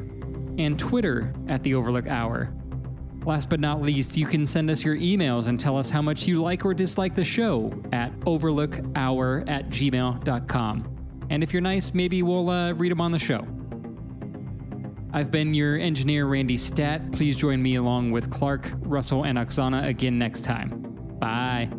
and 0.57 0.77
Twitter 0.77 1.33
at 1.47 1.63
The 1.63 1.75
Overlook 1.75 2.07
Hour. 2.07 2.53
Last 3.25 3.49
but 3.49 3.59
not 3.59 3.81
least, 3.81 4.17
you 4.17 4.27
can 4.27 4.45
send 4.45 4.69
us 4.69 4.83
your 4.83 4.95
emails 4.95 5.47
and 5.47 5.59
tell 5.59 5.77
us 5.77 5.89
how 5.89 6.01
much 6.01 6.27
you 6.27 6.41
like 6.41 6.63
or 6.63 6.73
dislike 6.73 7.15
the 7.15 7.23
show 7.23 7.73
at 7.91 8.11
overlookhour 8.21 9.43
at 9.47 9.69
gmail.com. 9.69 10.91
And 11.31 11.41
if 11.41 11.51
you're 11.51 11.61
nice, 11.61 11.93
maybe 11.93 12.21
we'll 12.21 12.49
uh, 12.49 12.73
read 12.73 12.91
them 12.91 13.01
on 13.01 13.11
the 13.11 13.19
show. 13.19 13.47
I've 15.15 15.31
been 15.31 15.53
your 15.53 15.77
engineer, 15.77 16.25
Randy 16.25 16.57
Stat. 16.57 17.13
Please 17.13 17.37
join 17.37 17.63
me 17.63 17.75
along 17.75 18.11
with 18.11 18.29
Clark, 18.29 18.69
Russell, 18.81 19.23
and 19.23 19.37
Oksana 19.37 19.87
again 19.87 20.19
next 20.19 20.43
time. 20.43 20.81
Bye. 21.19 21.69